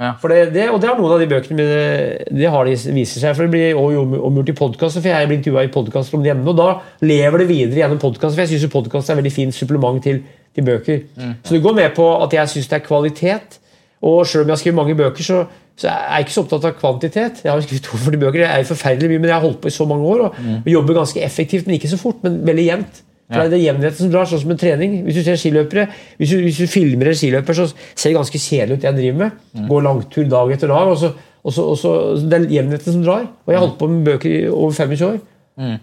Ja. 0.00 0.12
For 0.18 0.32
det, 0.32 0.48
det, 0.56 0.64
og 0.74 0.80
det 0.82 0.88
har 0.90 0.98
noen 0.98 1.12
av 1.14 1.20
de 1.22 1.28
bøkene 1.30 1.54
mine 1.54 2.38
det 2.40 2.48
har 2.50 2.66
de, 2.66 2.74
viser 2.96 3.22
seg. 3.22 3.36
for 3.36 3.46
Det 3.46 3.52
blir 3.52 3.78
omgjort 3.78 4.50
i 4.50 4.56
podkaster, 4.58 5.00
for 5.04 5.12
jeg 5.12 5.28
blir 5.30 5.38
intervjua 5.38 5.62
i 5.68 5.70
podkaster 5.74 6.18
om 6.18 6.24
det 6.24 6.32
hjemme. 6.32 6.48
Og 6.50 6.58
da 6.58 6.70
lever 7.06 7.44
det 7.44 7.50
videre 7.52 7.84
gjennom 7.84 8.00
podkaster, 8.02 8.34
for 8.34 8.42
jeg 8.42 8.58
syns 8.58 8.72
podkast 8.72 9.12
er 9.12 9.14
et 9.14 9.22
veldig 9.22 9.34
fint 9.36 9.54
supplement 9.54 10.02
til, 10.02 10.18
til 10.54 10.66
bøker. 10.66 11.04
Så 11.46 11.54
det 11.54 11.62
går 11.62 11.78
med 11.78 11.94
på 11.94 12.08
at 12.24 12.34
jeg 12.40 12.54
syns 12.56 12.72
det 12.72 12.80
er 12.80 12.86
kvalitet. 12.88 13.60
Og 14.04 14.26
selv 14.26 14.42
om 14.42 14.50
jeg 14.50 14.56
har 14.58 14.62
skrevet 14.64 14.80
mange 14.82 14.98
bøker, 14.98 15.24
så, 15.24 15.44
så 15.78 15.88
er 15.88 16.02
jeg 16.18 16.26
ikke 16.26 16.34
så 16.34 16.42
opptatt 16.42 16.68
av 16.68 16.74
kvantitet. 16.82 17.44
Jeg 17.46 17.52
har 17.54 17.62
skrevet 17.64 17.86
42 17.86 18.18
bøker, 18.26 18.42
det 18.42 18.50
er 18.50 18.66
forferdelig 18.68 19.14
mye, 19.14 19.22
men 19.22 19.30
jeg 19.30 19.38
har 19.38 19.46
holdt 19.46 19.62
på 19.62 19.70
i 19.70 19.78
så 19.78 19.86
mange 19.88 20.10
år 20.10 20.26
og, 20.26 20.42
og 20.58 20.70
jobber 20.74 20.98
ganske 20.98 21.22
effektivt, 21.22 21.70
men 21.70 21.78
ikke 21.78 21.94
så 21.94 22.02
fort, 22.02 22.18
men 22.26 22.42
veldig 22.46 22.66
jevnt. 22.66 23.03
For 23.30 23.40
Det 23.40 23.46
er 23.46 23.52
det 23.56 23.60
jevnheten 23.64 23.96
som 24.04 24.10
drar, 24.12 24.26
sånn 24.28 24.40
som 24.42 24.50
en 24.52 24.58
trening. 24.60 24.96
Hvis 25.06 25.14
du 25.16 25.22
ser 25.24 25.38
skiløpere, 25.40 25.86
hvis 26.20 26.30
du, 26.30 26.36
hvis 26.44 26.58
du 26.60 26.66
filmer 26.68 27.08
en 27.08 27.14
skiløper, 27.16 27.56
så 27.56 27.64
ser 27.96 28.10
det 28.10 28.18
ganske 28.18 28.38
kjedelig 28.38 28.76
ut 28.76 28.82
det 28.82 28.90
jeg 28.90 28.98
driver 28.98 29.18
med. 29.22 29.38
Går 29.70 29.82
langtur 29.86 30.26
dag 30.28 30.52
etter 30.52 30.68
dag, 30.68 30.90
og 30.92 30.98
så, 31.00 31.12
og 31.44 31.52
så, 31.56 31.62
og 31.72 31.78
så 31.80 31.94
Det 32.28 32.36
er 32.42 32.44
jevnheten 32.60 32.92
som 32.98 33.02
drar. 33.06 33.24
Og 33.46 33.48
jeg 33.52 33.58
har 33.58 33.64
holdt 33.66 33.78
på 33.80 33.88
med 33.88 34.04
bøker 34.04 34.28
i 34.30 34.44
over 34.52 34.76
25 34.76 35.08
år. 35.08 35.18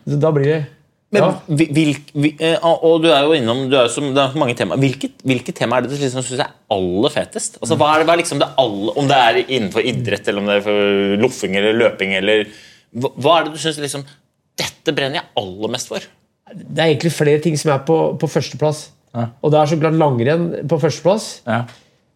Så 0.06 0.20
da 0.22 0.32
blir 0.32 0.46
det 0.52 0.60
Men, 1.12 1.24
ja. 1.26 1.32
hvil- 1.50 1.98
hvil- 2.16 2.38
eh, 2.40 2.58
og 2.64 3.02
du 3.04 3.10
er 3.12 3.26
jo 3.26 3.34
innom 3.36 3.66
du 3.70 3.76
er 3.76 3.90
jo 3.90 3.92
som, 3.92 4.14
det 4.16 4.22
er 4.22 4.38
mange 4.40 4.56
temaer. 4.56 4.80
Hvilket, 4.80 5.18
hvilket 5.28 5.56
tema 5.58 5.76
er 5.78 5.82
det 5.82 5.90
du 5.92 5.98
liksom 6.00 6.24
synes 6.24 6.40
er 6.46 6.54
aller 6.72 7.10
fetest? 7.12 7.58
Altså, 7.60 7.76
hva 7.76 7.90
er 7.96 8.00
det, 8.00 8.06
hva 8.08 8.14
er 8.16 8.22
liksom 8.22 8.40
det 8.40 8.48
alle, 8.58 8.94
om 8.96 9.08
det 9.10 9.18
er 9.18 9.42
innenfor 9.44 9.84
idrett, 9.84 10.28
eller 10.30 10.40
om 10.40 10.48
det 10.48 10.56
er 10.62 10.64
for 10.70 11.18
loffing 11.26 11.58
eller 11.60 11.74
løping, 11.82 12.14
eller 12.16 12.46
hva, 12.96 13.12
hva 13.18 13.34
er 13.42 13.44
det 13.50 13.54
du 13.58 13.60
syns 13.60 13.82
liksom 13.84 14.06
Dette 14.62 14.94
brenner 14.96 15.20
jeg 15.20 15.28
aller 15.42 15.70
mest 15.76 15.88
for. 15.92 16.00
Det 16.56 16.82
er 16.82 16.90
egentlig 16.90 17.14
flere 17.16 17.44
ting 17.44 17.56
som 17.60 17.72
er 17.76 17.86
på, 17.88 18.00
på 18.20 18.30
førsteplass. 18.32 18.90
Og 19.14 19.52
det 19.52 19.60
er 19.60 19.72
så 19.72 19.80
klart 19.80 19.98
langrenn 20.00 20.52
på 20.70 20.80
førsteplass. 20.82 21.32
Ja. 21.48 21.64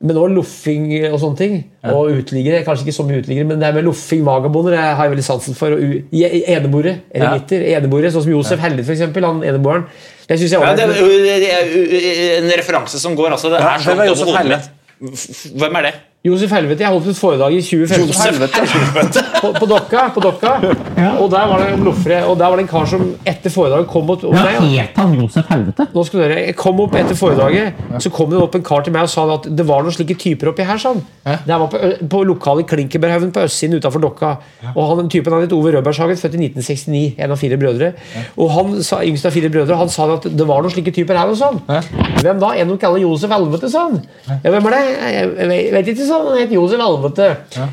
Men 0.06 0.18
òg 0.20 0.34
loffing 0.36 0.90
og 1.10 1.18
sånne 1.22 1.40
ting. 1.40 1.54
Og 1.88 2.12
uteliggere. 2.20 2.64
Kanskje 2.68 2.88
ikke 2.88 2.98
så 2.98 3.06
mye 3.08 3.22
uteliggere, 3.24 3.48
men 3.50 3.62
det 3.62 3.70
her 3.70 3.78
med 3.78 3.88
loffing, 3.88 4.26
vagabonder, 4.28 4.76
jeg 4.76 4.98
har 5.00 5.08
jeg 5.08 5.14
veldig 5.16 5.28
sansen 5.28 5.58
for. 5.58 5.76
Eneboere. 5.76 6.98
Eremitter. 7.16 7.64
Eneboere, 7.76 8.12
sånn 8.14 8.26
som 8.28 8.36
Josef 8.36 8.60
ja. 8.60 8.74
for 8.82 8.96
eksempel. 8.96 9.28
Han 9.28 9.44
eneboeren. 9.48 9.88
Det 10.26 10.40
synes 10.42 10.56
jeg 10.56 10.62
Ja, 10.62 10.72
også 10.74 11.06
det, 11.22 11.52
er, 11.54 11.70
det 11.92 12.00
er 12.02 12.40
en 12.42 12.52
referanse 12.58 13.00
som 13.00 13.14
går 13.18 13.36
altså, 13.36 13.52
det 13.54 13.60
er 13.62 13.84
sånn 13.84 14.00
er 14.02 14.10
over 14.10 14.32
hodet 14.32 14.46
mitt. 14.50 14.72
Hvem 15.54 15.78
er 15.80 15.86
det? 15.86 15.94
Josef 16.26 16.50
Helvete. 16.56 16.82
Jeg 16.82 16.90
holdt 16.90 17.08
et 17.12 17.18
foredrag 17.20 17.54
i 17.54 17.62
2015 17.62 19.20
på, 19.42 19.52
på 19.60 19.68
Dokka. 19.70 20.08
På 20.16 20.22
dokka. 20.24 20.54
Og 21.22 21.28
der 21.32 21.46
var 21.52 21.62
det 21.62 21.68
en 21.76 21.84
loffere. 21.86 22.22
Og 22.30 22.38
der 22.40 22.50
var 22.50 22.58
det 22.58 22.64
en 22.66 22.70
kar 22.72 22.88
som 22.90 23.04
etter 23.30 23.54
foredraget 23.54 23.88
kom 23.92 24.10
opp 24.10 24.24
og 24.26 24.34
Ja, 24.34 24.46
meg, 24.60 24.72
het 24.80 24.98
han 24.98 25.14
Josef 25.20 25.46
Helvete? 25.52 25.86
Nå 25.94 26.06
skal 26.08 26.24
dere, 26.24 26.40
Jeg 26.48 26.56
kom 26.58 26.80
opp 26.82 26.96
etter 26.98 27.18
foredraget, 27.20 27.78
så 28.02 28.10
kom 28.14 28.32
det 28.34 28.40
opp 28.42 28.58
en 28.58 28.66
kar 28.66 28.82
til 28.88 28.96
meg 28.96 29.06
og 29.06 29.12
sa 29.14 29.26
at 29.36 29.46
det 29.56 29.66
var 29.70 29.86
noen 29.86 29.94
slike 29.96 30.18
typer 30.22 30.50
oppi 30.54 30.66
her. 30.66 30.82
sånn. 30.82 31.04
Det 31.26 31.60
var 31.62 31.70
på, 31.72 31.82
på 32.16 32.24
lokalet 32.32 32.66
i 32.66 32.70
Klinkeberghaugen 32.74 33.32
på 33.36 33.46
østsiden 33.46 33.78
utenfor 33.78 34.02
Dokka. 34.08 34.34
Og 34.74 34.82
han, 34.90 35.04
den 35.04 35.12
typen 35.14 35.34
han 35.36 35.46
het 35.46 35.54
Ove 35.56 35.76
Rødbergshagen, 35.78 36.18
født 36.20 36.40
i 36.40 36.44
1969. 36.50 37.06
En 37.22 37.36
av 37.36 37.42
fire 37.42 37.60
brødre. 37.62 37.92
Og 38.42 38.50
han 38.56 38.74
sa, 38.86 39.04
yngst 39.06 39.30
av 39.30 39.36
fire 39.38 39.54
brødre, 39.54 39.78
han 39.80 39.94
sa 39.94 40.10
at 40.18 40.26
det 40.34 40.50
var 40.50 40.66
noen 40.66 40.74
slike 40.74 40.94
typer 40.96 41.22
her. 41.22 41.30
og 41.30 41.38
sånn. 41.40 41.62
Hvem 42.22 42.42
da? 42.42 42.52
En 42.58 42.74
de 42.74 42.80
kaller 42.82 43.06
Josef 43.06 43.30
Helvete, 43.36 43.70
sa 43.72 43.86
han. 43.92 44.02
Ja, 44.42 44.50
hvem 44.56 44.72
er 44.72 44.78
det? 44.80 44.84
Jeg 45.16 45.50
vet- 45.54 45.72
vet 45.78 45.94
ikke, 45.94 46.08
sa 46.10 46.15
han. 46.16 46.28
Han 46.32 46.38
het 46.42 46.54
Josef 46.56 46.82
Helvete. 46.82 47.28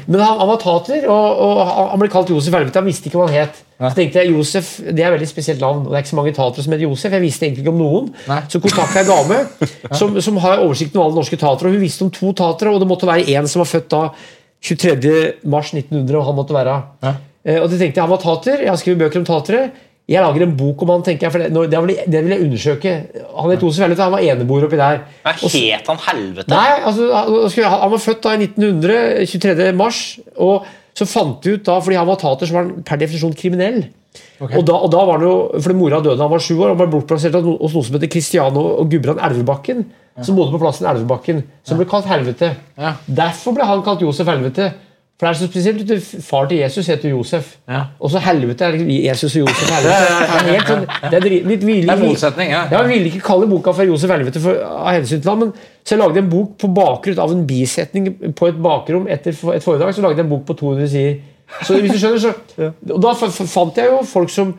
Men 0.07 0.21
han, 0.21 0.39
han 0.43 0.49
var 0.51 0.59
tater, 0.63 1.07
og, 1.09 1.41
og 1.47 1.61
han- 1.93 1.99
ble 2.03 2.09
kalt 2.13 2.33
Josef 2.35 2.55
Helvete. 2.59 2.81
Han 2.83 2.89
visste 2.91 3.09
ikke 3.11 3.21
hva 3.23 3.29
han 3.31 3.39
het. 3.47 3.63
Så 3.83 3.95
tenkte 3.97 4.21
jeg, 4.23 4.31
Josef, 4.31 4.69
Det 4.79 5.01
er 5.03 5.09
et 5.09 5.17
veldig 5.17 5.27
spesielt 5.31 5.61
navn. 5.65 5.81
Det 5.89 5.97
er 5.97 6.03
ikke 6.05 6.13
så 6.13 6.19
mange 6.21 6.35
tatere 6.37 6.63
som 6.63 6.73
heter 6.77 6.85
Josef. 6.87 7.11
Jeg 7.17 7.23
visste 7.25 7.47
egentlig 7.49 7.65
ikke 7.65 7.73
om 7.75 7.81
noen. 7.83 8.13
Så 8.53 8.61
kontakta 8.63 9.01
jeg 9.03 9.09
en 9.09 9.15
dame 9.17 9.41
som, 10.01 10.21
som 10.23 10.37
har 10.45 10.63
oversikten 10.63 11.01
over 11.01 11.09
alle 11.11 11.19
norske 11.23 11.39
tatere. 11.41 11.73
Hun 11.75 11.83
visste 11.83 12.07
om 12.07 12.13
to 12.15 12.31
tatere, 12.39 12.71
og 12.75 12.79
det 12.85 12.89
måtte 12.93 13.09
være 13.11 13.27
en 13.35 13.49
som 13.51 13.65
var 13.65 13.71
født 13.73 13.89
da 13.91 14.03
23. 14.63 15.15
mars 15.51 15.73
1900, 15.75 16.15
og 16.21 16.27
han 16.31 16.39
måtte 16.39 16.55
være 16.55 16.77
Eh, 17.43 17.59
Og 17.59 17.67
det 17.73 17.81
tenkte 17.81 17.99
jeg, 17.99 18.05
Han 18.07 18.11
var 18.13 18.21
tater. 18.23 18.61
Jeg 18.63 18.71
har 18.71 18.77
skrevet 18.79 19.01
bøker 19.03 19.19
om 19.19 19.25
tatere. 19.27 19.63
Jeg 20.11 20.21
lager 20.21 20.43
en 20.43 20.57
bok 20.59 20.83
om 20.83 20.89
han, 20.91 21.03
tenker 21.07 21.29
jeg, 21.29 21.33
for 21.33 21.39
det, 21.39 21.71
det, 21.71 21.79
vil, 21.87 21.95
jeg- 21.95 22.11
det 22.11 22.23
vil 22.25 22.33
jeg 22.35 22.43
undersøke. 22.43 22.93
Han 23.39 23.51
het 23.53 23.61
Josef 23.63 23.85
Helvete, 23.85 24.03
han 24.03 24.13
var 24.13 24.19
eneboer 24.27 24.65
oppi 24.67 24.77
der. 24.77 24.99
Hva 25.23 25.33
Het 25.33 25.87
han 25.87 25.97
helvete? 26.09 26.49
Nei, 26.51 26.81
altså, 26.85 27.07
han- 27.15 27.81
han 27.81 27.91
var 27.91 27.99
født 27.99 28.23
da 28.23 28.33
i 28.35 28.39
1900, 28.47 29.27
23. 29.27 29.73
mars, 29.77 30.19
og 30.37 30.65
så 30.95 31.07
fant 31.07 31.45
vi 31.45 31.53
ut 31.55 31.65
da, 31.65 31.79
fordi 31.81 31.97
han 31.97 32.07
var 32.07 32.17
tater, 32.17 32.47
så 32.47 32.53
var 32.53 32.65
han 32.67 32.83
per 32.83 32.97
definisjon 32.99 33.33
kriminell. 33.35 33.85
Og, 34.43 34.65
da, 34.67 34.75
og 34.75 34.91
da 34.91 35.05
var 35.07 35.19
det 35.23 35.29
jo, 35.29 35.37
fordi 35.63 35.75
Mora 35.79 36.01
døde 36.03 36.19
da 36.19 36.25
han 36.27 36.31
var 36.35 36.39
sju 36.43 36.59
år, 36.59 36.71
og 36.75 36.77
ble 36.83 36.87
bortplassert 36.93 37.33
hos 37.39 37.73
noen 37.73 37.85
som 37.87 37.95
heter 37.95 38.11
Christiano 38.11 38.65
og 38.83 38.91
Gudbrand 38.91 39.23
Elvebakken, 39.23 39.87
som 40.21 40.37
bodde 40.37 40.53
på 40.53 40.61
plassen 40.61 40.85
Elvebakken, 40.91 41.45
som 41.65 41.79
ble 41.79 41.87
kalt 41.87 42.05
Helvete. 42.11 42.57
Ja. 42.77 42.97
Derfor 43.09 43.55
ble 43.55 43.65
han 43.65 43.83
kalt 43.87 44.01
Josef 44.03 44.27
Helvete. 44.27 44.73
For 45.23 45.29
det 45.29 45.37
er 45.37 45.39
så 45.39 45.47
spesielt, 45.47 45.83
du, 45.89 46.23
Far 46.27 46.49
til 46.51 46.59
Jesus 46.59 46.87
heter 46.91 47.13
Josef. 47.13 47.53
Ja. 47.71 47.85
Og 48.01 48.11
så 48.11 48.19
helvete 48.19 48.65
er 48.65 48.73
Jesus 48.75 49.37
og 49.37 49.45
Josef 49.45 49.69
Helvete. 49.71 50.01
Det 50.33 50.49
er 50.49 50.49
litt 50.49 50.71
sånn, 50.73 50.87
det 51.13 51.21
er 51.21 51.93
er 51.93 52.01
motsetning, 52.01 52.51
ja. 52.51 52.63
Jeg 52.73 52.89
ville 52.89 53.13
ikke 53.13 53.21
kalle 53.29 53.47
boka 53.47 53.71
for 53.71 53.87
Josef 53.87 54.11
Helvete 54.11 54.43
for, 54.43 54.59
av 54.59 54.97
hensyn 54.97 55.21
til 55.23 55.31
ham, 55.31 55.45
men 55.45 55.53
så 55.85 55.95
jeg 55.95 56.01
lagde 56.01 56.25
en 56.25 56.33
bok 56.33 56.57
på 56.59 56.73
bakgrunn 56.75 57.23
av 57.23 57.37
en 57.37 57.47
bisetning 57.47 58.11
på 58.35 58.51
et 58.51 58.59
bakrom 58.67 59.07
etter 59.07 59.31
et 59.31 59.63
foredrag. 59.63 59.95
Så 59.95 60.03
lagde 60.03 60.19
jeg 60.19 60.27
en 60.27 60.35
bok 60.35 60.43
på 60.51 60.59
200 60.59 60.91
sider. 60.91 61.23
Så 61.63 61.79
hvis 61.79 61.95
du 61.95 62.03
skjønner, 62.03 62.19
så 62.19 62.73
Og 62.91 62.99
da 63.07 63.15
fant 63.15 63.79
jeg 63.79 63.93
jo 63.93 64.03
folk 64.03 64.35
som 64.35 64.57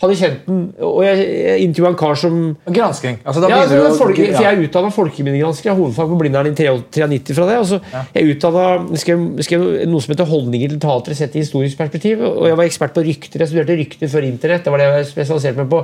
hadde 0.00 0.16
kjent 0.16 0.46
den, 0.46 0.60
og 0.80 1.02
jeg, 1.04 1.24
jeg 1.44 1.64
intervjua 1.66 1.90
en 1.92 1.98
kar 2.00 2.14
som 2.16 2.36
Gransking. 2.66 3.18
Altså, 3.24 3.42
ja, 3.50 3.58
altså, 3.62 3.80
å- 3.84 3.98
folke, 3.98 4.24
ja. 4.24 4.36
for 4.36 4.46
Jeg 4.46 4.56
er 4.56 4.62
utdanna 4.64 4.90
folkeminnegransker. 4.94 5.68
Jeg 5.68 5.74
har 5.74 5.80
hovedfag 5.80 6.08
på 6.08 6.18
Blindern 6.22 6.48
i 6.48 6.54
93 6.56 7.34
fra 7.36 7.48
det. 7.50 7.58
Og 7.60 7.66
så 7.68 7.80
jeg 8.14 8.22
er 8.22 8.30
utdannet, 8.34 8.94
skrev, 9.02 9.24
skrev 9.44 9.66
noe 9.90 10.00
som 10.00 10.14
heter 10.14 10.28
'Holdninger 10.30 10.72
til 10.72 10.80
teater 10.80 11.14
sett 11.18 11.36
i 11.36 11.42
historisk 11.44 11.76
perspektiv'. 11.78 12.22
Og 12.24 12.46
jeg 12.48 12.56
var 12.56 12.64
ekspert 12.64 12.94
på 12.96 13.04
rykter. 13.04 13.44
Jeg 13.44 13.48
studerte 13.52 13.76
rykter 13.76 14.08
før 14.08 14.24
internett. 14.24 14.64
Det 14.64 14.72
var 14.72 14.78
det 14.78 14.88
jeg 14.88 15.10
spesialiserte 15.12 15.56
meg 15.60 15.68
på. 15.68 15.82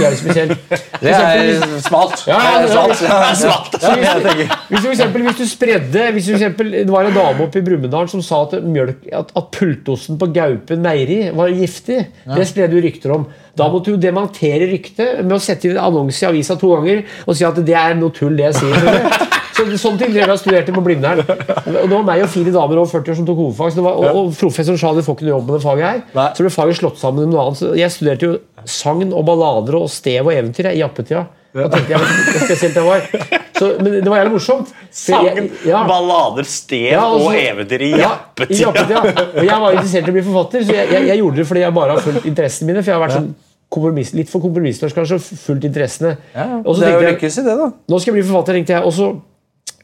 Jævlig, 0.00 0.18
spesielt. 0.20 0.58
Det 1.06 1.12
er 1.12 1.80
smalt. 1.84 2.22
Ja, 2.26 2.36
ja, 2.40 2.60
ja. 2.60 2.68
smalt. 2.72 3.02
Ja, 3.04 3.34
Smalt. 3.36 3.76
Ja, 3.82 3.96
jeg 3.96 4.48
hvis 4.68 4.80
du, 4.80 4.86
for 4.86 4.94
eksempel, 4.94 5.22
hvis 5.26 5.36
du 5.40 5.46
spredde 5.48 6.04
hvis 6.12 6.28
for 6.30 6.36
eksempel, 6.38 6.70
Det 6.72 6.90
var 6.92 7.04
en 7.08 7.14
dame 7.14 7.44
oppe 7.44 7.60
i 7.60 7.64
Brumunddal 7.66 8.08
som 8.08 8.22
sa 8.24 8.42
at, 8.46 8.56
mjølk, 8.64 9.04
at, 9.12 9.32
at 9.36 9.50
pultosten 9.54 10.18
på 10.20 10.30
Gaupen 10.34 10.82
meieri 10.84 11.30
var 11.36 11.52
giftig. 11.52 12.06
Det 12.26 12.46
spredde 12.48 12.76
du 12.76 12.80
rykter 12.84 13.12
om. 13.14 13.26
Da 13.56 13.68
måtte 13.72 13.94
du 13.94 13.96
dementere 14.00 14.66
ryktet 14.70 15.22
med 15.24 15.32
å 15.38 15.40
sette 15.40 15.68
inn 15.70 15.76
en 15.78 15.84
annonse 15.86 16.20
i 16.24 16.28
avisa 16.28 16.58
to 16.60 16.74
ganger 16.74 17.04
og 17.24 17.36
si 17.38 17.46
at 17.48 17.56
det 17.64 17.76
er 17.78 17.94
noe 17.96 18.12
tull, 18.12 18.36
det 18.36 18.50
jeg 18.50 18.58
sier. 18.60 19.32
Så, 19.56 19.64
sånne 19.80 19.96
ting 20.02 20.10
drev 20.12 20.26
jeg 20.26 20.34
og 20.34 20.40
studerte 20.42 20.72
på 20.76 20.82
Blindern. 20.84 21.22
Og 21.24 21.86
det 21.88 21.94
var 21.94 22.02
meg 22.04 22.26
og 22.26 22.28
fire 22.28 22.52
damer 22.52 22.76
over 22.82 22.90
40 22.92 23.14
år 23.14 23.16
som 23.16 23.28
tok 23.30 23.38
hovedfag. 23.40 23.78
Var, 23.86 23.94
og, 24.02 24.18
og 24.20 24.34
professoren 24.36 24.76
sa 24.76 24.90
at 24.92 24.98
du 25.00 25.06
får 25.06 25.16
ikke 25.16 25.24
noe 25.30 25.32
jobb 25.32 25.46
med 25.48 25.56
det 25.56 25.62
faget 25.64 25.86
her. 25.86 26.02
Nei. 26.18 26.26
Så 26.36 26.44
ble 26.44 26.52
faget 26.52 26.76
slått 26.82 27.00
sammen 27.00 27.24
med 27.24 27.32
noe 27.32 27.46
annet. 27.46 27.62
Så 27.62 27.70
jeg 27.80 27.94
studerte 27.94 28.28
jo 28.28 28.34
sagn 28.68 29.14
og 29.16 29.24
ballader 29.30 29.78
og 29.80 29.88
stev 29.94 30.28
og 30.28 30.34
eventyr 30.36 30.68
jeg, 30.68 30.76
i 30.76 30.84
jappetida. 30.84 31.24
Da 31.56 31.70
tenkte 31.72 31.94
jeg 31.94 32.02
hvor 32.04 32.44
spesielt 32.44 32.76
det 32.76 32.84
var. 32.84 33.08
Så, 33.56 33.70
men 33.80 33.94
det 34.04 34.10
var 34.12 34.18
jævlig 34.20 34.34
morsomt. 34.36 34.74
Sagn, 34.92 35.46
ja. 35.64 35.80
ballader, 35.88 36.44
stev 36.52 36.90
Ja, 36.92 37.06
altså- 37.06 37.30
og 37.30 37.40
eventyr 37.40 37.86
i 37.86 37.90
Ja, 37.94 37.96
i 37.96 38.02
jappetida. 38.04 38.60
jappetida. 38.60 39.26
Og 39.40 39.48
jeg 39.48 39.60
var 39.64 39.78
interessert 39.78 40.04
i 40.04 40.12
å 40.12 40.18
bli 40.18 40.26
forfatter, 40.28 40.68
så 40.68 40.76
jeg, 40.76 40.90
jeg, 40.92 41.08
jeg 41.14 41.22
gjorde 41.24 41.40
det 41.40 41.46
fordi 41.48 41.64
jeg 41.64 41.76
bare 41.80 41.96
har 41.96 42.04
fulgt 42.04 42.28
interessene 42.28 42.68
mine. 42.74 42.84
For 42.84 42.92
jeg 42.92 43.00
har 43.00 43.06
vært 43.06 43.16
sånn 43.22 43.32
kompromiss, 43.76 44.12
litt 44.16 44.30
for 44.32 44.42
kompromissløs 44.44 44.94
kanskje, 44.96 45.18
og 45.20 45.42
fulgt 45.46 45.66
interessene. 45.68 46.16
Ja, 46.34 46.46
så 46.64 46.76
Det 46.80 46.88
er 46.88 46.94
jo 46.96 47.04
jeg, 47.04 47.16
lykkes 47.16 47.38
i 47.38 47.44
det, 47.46 47.56
da. 47.60 47.70
nå 47.92 47.98
skal 48.02 48.12
jeg 48.12 48.18
bli 48.18 48.28
forfatter, 48.30 48.58
tenkte 48.58 48.76
jeg. 48.76 48.84
Og 48.88 48.96
så, 48.96 49.10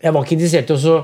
jeg 0.02 0.14
var 0.16 0.24
ikke 0.26 0.37
interessert 0.38 0.72
i 0.72 0.78
å 0.92 0.96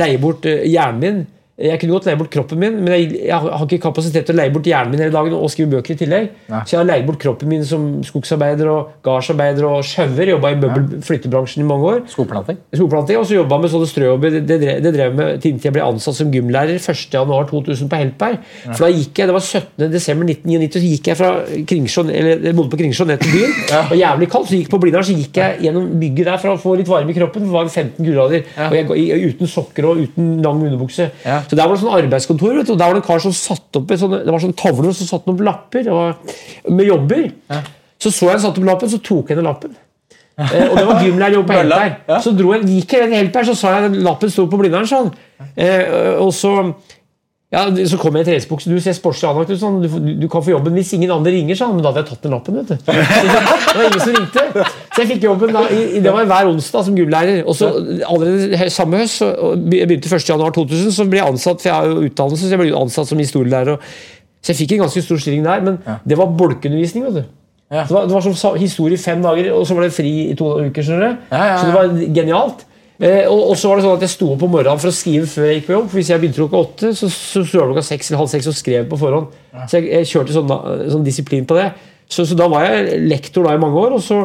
leie 0.00 0.20
bort 0.22 0.46
eh, 0.50 0.64
hjernen 0.70 1.00
min. 1.02 1.22
Jeg 1.54 1.78
kunne 1.78 1.92
godt 1.94 2.06
leie 2.08 2.18
bort 2.18 2.30
kroppen 2.34 2.58
min, 2.58 2.80
men 2.82 2.90
jeg, 2.96 3.12
jeg 3.28 3.36
har 3.38 3.62
ikke 3.62 3.78
kapasitet 3.84 4.24
til 4.26 4.34
å 4.34 4.38
leie 4.40 4.50
bort 4.50 4.66
hjernen 4.66 4.90
min 4.90 4.98
hele 5.04 5.14
dagen 5.14 5.36
og 5.38 5.46
skrive 5.52 5.70
bøker 5.76 5.94
i 5.94 5.98
tillegg. 6.00 6.24
Så 6.66 6.74
jeg 6.74 6.80
har 6.80 6.88
leid 6.88 7.04
bort 7.06 7.20
kroppen 7.22 7.46
min 7.52 7.62
som 7.68 7.84
skogsarbeider 8.02 8.66
og 8.72 8.88
gardsarbeider 9.06 9.62
og 9.68 9.84
sjauer. 9.86 10.32
Jobba 10.32 10.50
i 10.50 10.56
møbel- 10.58 10.96
flyttebransjen 11.06 11.62
i 11.62 11.66
mange 11.68 11.86
år. 11.92 12.00
Skogplanting. 12.10 12.58
Skogplanting, 12.74 13.20
og 13.20 13.28
så 13.30 13.36
jobba 13.38 13.60
med 13.62 13.70
sånne 13.70 13.86
strøjobber. 13.86 14.34
Det, 14.34 14.42
det, 14.50 14.58
drev- 14.64 14.80
det 14.88 14.92
drev 14.96 15.14
med 15.20 15.44
til 15.44 15.60
jeg 15.62 15.76
ble 15.76 15.84
ansatt 15.86 16.18
som 16.18 16.32
gymlærer 16.34 16.74
1.1.2000 16.82 17.88
på 17.92 18.00
Helpberg. 18.02 18.38
For 18.64 18.84
da 18.86 18.90
gikk 18.90 19.22
jeg, 19.22 19.30
Det 19.30 19.36
var 19.36 19.46
17.12.1999, 19.46 20.74
så 20.74 20.82
gikk 20.84 21.08
jeg 21.12 21.18
fra 21.18 21.30
Kringsjå 21.70 22.04
eller 22.10 22.44
jeg 22.50 22.56
bodde 22.58 22.72
på 22.74 22.80
Kringsjå 22.82 23.06
ned 23.08 23.22
til 23.22 23.30
byen. 23.38 23.54
Det 23.70 23.80
var 23.94 24.00
jævlig 24.00 24.28
kaldt, 24.32 24.50
så 24.50 24.58
gikk 24.58 24.70
på 24.74 24.80
Blindern 24.82 25.06
så 25.06 25.14
gikk 25.16 25.38
jeg 25.40 25.62
gjennom 25.68 25.86
bygget 26.00 26.28
der 26.32 26.42
for 26.42 26.54
å 26.54 26.58
få 26.60 26.74
litt 26.80 26.90
varme 26.90 27.14
i 27.14 27.16
kroppen. 27.16 27.46
For 27.46 27.52
det 27.52 27.56
var 27.60 27.70
15 27.70 28.10
grader. 28.10 28.44
Og 28.90 28.98
jeg, 28.98 29.30
uten 29.30 29.50
sokker 29.54 29.86
og 29.92 30.02
uten 30.02 30.34
lang 30.44 30.62
underbukse. 30.66 31.08
Ja. 31.24 31.40
Så 31.48 31.56
der 31.56 31.68
var 31.68 31.76
det 31.76 31.82
sånn 31.84 31.96
arbeidskontor, 31.98 32.58
vet 32.58 32.68
du, 32.68 32.74
og 32.74 32.80
der 32.80 32.90
var 32.90 32.98
det 32.98 33.02
en 33.02 33.06
kar 33.06 33.22
som 33.24 33.34
satte 33.36 33.80
opp 33.80 33.94
sånne, 34.00 34.20
det 34.26 34.34
var 34.34 34.42
sånne 34.42 34.58
tavler 34.60 34.96
så 34.96 35.08
satte 35.08 35.32
opp 35.32 35.42
lapper 35.44 35.88
var, 35.90 36.18
med 36.68 36.88
jobber. 36.88 37.24
Så 38.00 38.12
så 38.12 38.28
jeg 38.28 38.36
han 38.38 38.44
satte 38.46 38.62
opp 38.62 38.68
lappen, 38.68 38.92
så 38.92 39.00
tok 39.04 39.32
jeg 39.32 39.40
ned 39.40 39.48
lappen. 39.48 39.76
Eh, 40.34 40.66
og 40.66 40.74
det 40.74 40.86
var 40.88 41.04
gymlærerjobb 41.04 41.46
på 41.46 41.56
Helpberg. 41.60 41.96
ja. 42.10 42.18
Så 42.24 42.34
dro 42.34 42.50
jeg, 42.56 42.66
gikk 42.66 42.96
jeg 42.96 43.06
ned 43.06 43.20
Helpberg, 43.22 43.48
så 43.52 43.54
sa 43.58 43.76
jeg 43.76 43.90
at 43.92 44.02
lappen 44.08 44.32
sto 44.34 44.48
på 44.50 44.58
Blindern. 44.60 44.88
Sånn. 44.90 45.12
Eh, 45.54 46.18
og 46.18 46.32
så 46.34 46.56
ja, 47.54 47.68
så 47.86 47.98
kom 48.00 48.16
jeg 48.18 48.24
i 48.24 48.28
treningsbukse. 48.32 48.70
Du 48.70 48.80
ser 48.82 48.96
sportslig 48.96 49.28
anlagt 49.28 49.52
ut. 49.52 49.60
Sånn. 49.60 49.76
Du, 49.84 50.14
du, 50.18 50.26
kan 50.30 50.42
få 50.42 50.56
jobben 50.56 50.74
hvis 50.74 50.90
ingen 50.96 51.12
andre 51.14 51.36
ringer. 51.36 51.58
Sånn. 51.58 51.76
Men 51.76 51.84
da 51.84 51.92
hadde 51.92 52.02
jeg 52.02 52.08
tatt 52.10 52.26
den 52.26 52.34
lappen. 52.34 52.56
vet 52.58 52.72
du. 52.72 52.76
Så 52.82 52.90
det 52.90 53.76
var 53.78 53.84
ingen 53.86 54.02
som 54.02 54.16
ringte. 54.16 54.64
Så 54.94 55.02
jeg 55.02 55.10
fikk 55.10 55.24
jobben 55.26 55.54
da, 55.54 55.64
i, 55.74 56.00
det 56.02 56.10
var 56.14 56.26
hver 56.30 56.48
onsdag 56.52 56.84
som 56.86 56.98
gymlærer. 56.98 57.40
Og 57.50 57.56
så 57.58 57.70
allerede 58.06 58.68
samme 58.70 59.00
høst, 59.00 59.24
begynte 59.66 60.10
1.1.2000, 60.10 60.92
så 60.94 61.06
ble 61.10 61.18
jeg 61.18 61.32
ansatt 61.34 61.62
for 61.62 61.70
jeg 61.70 61.74
har 61.74 61.88
jo 61.90 62.04
utdannelse, 62.06 62.44
så 62.44 62.54
jeg 62.54 62.62
ble 62.62 62.76
ansatt 62.78 63.10
som 63.10 63.22
historielærer. 63.22 63.80
Så 64.44 64.52
jeg 64.52 64.60
fikk 64.60 64.76
en 64.76 64.84
ganske 64.84 65.02
stor 65.02 65.18
stilling 65.24 65.46
der, 65.46 65.64
men 65.66 65.80
det 66.06 66.18
var 66.20 66.30
bolkeundervisning. 66.38 67.08
vet 67.08 67.24
du. 67.24 67.24
Ja. 67.72 67.82
Det 67.88 67.96
var, 67.96 68.06
det 68.06 68.14
var 68.14 68.26
sånn 68.28 68.60
historie 68.60 69.00
fem 69.00 69.24
dager, 69.24 69.50
og 69.56 69.66
så 69.66 69.74
var 69.74 69.86
det 69.86 69.96
fri 69.96 70.12
i 70.28 70.38
to 70.38 70.52
uker. 70.68 70.84
skjønner 70.84 71.02
du? 71.08 71.26
Ja, 71.32 71.40
ja, 71.40 71.46
ja. 71.48 71.58
Så 71.58 71.66
det 71.66 71.74
var 71.74 72.14
genialt. 72.20 72.64
Eh, 73.02 73.24
og, 73.26 73.40
og 73.50 73.56
så 73.58 73.70
var 73.70 73.80
det 73.80 73.84
sånn 73.88 73.96
at 73.98 74.04
Jeg 74.06 74.12
sto 74.12 74.28
opp 74.36 74.42
om 74.46 74.52
morgenen 74.54 74.78
for 74.78 74.92
å 74.92 74.94
skrive 74.94 75.26
før 75.26 75.48
jeg 75.48 75.56
gikk 75.58 75.70
på 75.70 75.74
jobb. 75.74 75.88
For 75.88 75.98
Hvis 75.98 76.10
jeg 76.12 76.22
begynte 76.22 76.42
klokka 76.42 76.60
åtte, 76.60 76.92
så, 76.94 77.08
sto 77.10 77.42
jeg 77.42 77.50
klokka 77.56 77.82
seks 77.88 78.10
eller 78.10 78.22
halv 78.22 78.30
seks 78.30 78.50
og 78.52 78.58
skrev 78.58 78.86
på 78.92 79.00
forhånd. 79.00 79.32
Så 79.64 79.80
jeg, 79.80 79.88
jeg 79.90 80.10
kjørte 80.12 80.36
sånn, 80.36 80.54
sånn 80.94 81.08
disiplin 81.08 81.48
på 81.50 81.58
det. 81.58 81.72
Så, 82.06 82.28
så 82.28 82.36
da 82.38 82.46
var 82.52 82.68
jeg 82.68 83.00
lektor 83.08 83.48
da 83.48 83.56
i 83.56 83.62
mange 83.64 83.80
år. 83.80 83.96
Og 83.98 84.04
så 84.04 84.20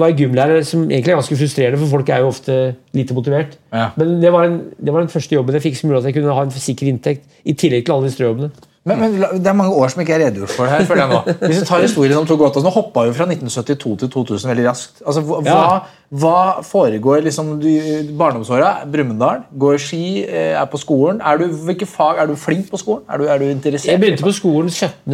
var 0.00 0.08
en 0.12 0.16
gymlærer, 0.18 0.64
som 0.68 0.82
egentlig 0.90 1.12
er 1.14 1.20
ganske 1.20 1.36
frustrerende, 1.36 1.78
for 1.80 1.96
folk 1.96 2.08
er 2.12 2.24
jo 2.24 2.30
ofte 2.32 2.56
lite 2.96 3.14
motivert. 3.16 3.58
Ja. 3.72 3.90
Men 3.96 4.18
det 4.22 4.32
var, 4.32 4.48
en, 4.48 4.58
det 4.76 4.92
var 4.92 5.04
den 5.04 5.12
første 5.12 5.34
jobben 5.34 5.56
jeg 5.56 5.62
fikk 5.68 5.78
som 5.78 5.90
gjorde 5.90 6.04
at 6.04 6.10
jeg 6.10 6.18
kunne 6.20 6.34
ha 6.36 6.42
en 6.46 6.50
sikker 6.50 6.90
inntekt. 6.92 7.24
I 7.44 7.56
tillegg 7.56 7.86
til 7.86 7.96
alle 7.96 8.10
disse 8.10 8.24
jobbene. 8.24 8.50
Men, 8.88 8.96
men 8.96 9.16
det 9.20 9.46
er 9.46 9.56
mange 9.56 9.74
år 9.76 9.90
som 9.92 10.00
ikke 10.00 10.14
er 10.16 10.22
redegjort 10.24 10.54
for 10.56 10.64
det 10.64 10.72
her. 10.72 10.86
føler 10.88 11.02
jeg 11.02 11.12
nå. 11.12 11.34
Hvis 11.42 11.58
vi 11.60 11.66
tar 11.68 11.82
historien 11.84 12.16
om 12.16 12.24
Tor 12.28 12.40
Nå 12.64 12.70
hoppa 12.72 13.02
vi 13.04 13.12
fra 13.12 13.26
1972 13.28 13.98
til 14.00 14.10
2000 14.14 14.48
veldig 14.48 14.64
raskt. 14.70 15.02
Altså, 15.04 15.20
hva, 15.20 15.40
Ja. 15.44 15.80
hva, 16.08 16.62
foregår 16.64 17.20
liksom 17.26 17.60
du- 17.60 18.16
barndomsåra? 18.16 18.86
Brumunddal, 18.90 19.44
går 19.58 19.76
ski, 19.78 20.24
eh, 20.24 20.56
er 20.56 20.64
på 20.64 20.80
skolen. 20.80 21.20
Er 21.20 21.36
du, 21.36 21.46
hvilke 21.48 21.86
fag, 21.86 22.22
er 22.22 22.26
du 22.26 22.36
flink 22.36 22.70
på 22.70 22.78
skolen? 22.80 23.04
Er 23.12 23.18
du, 23.18 23.24
er 23.24 23.38
du 23.38 23.44
interessert? 23.50 23.92
Jeg 23.92 24.00
begynte 24.00 24.24
på 24.24 24.32
skolen 24.32 24.70
17. 24.70 25.12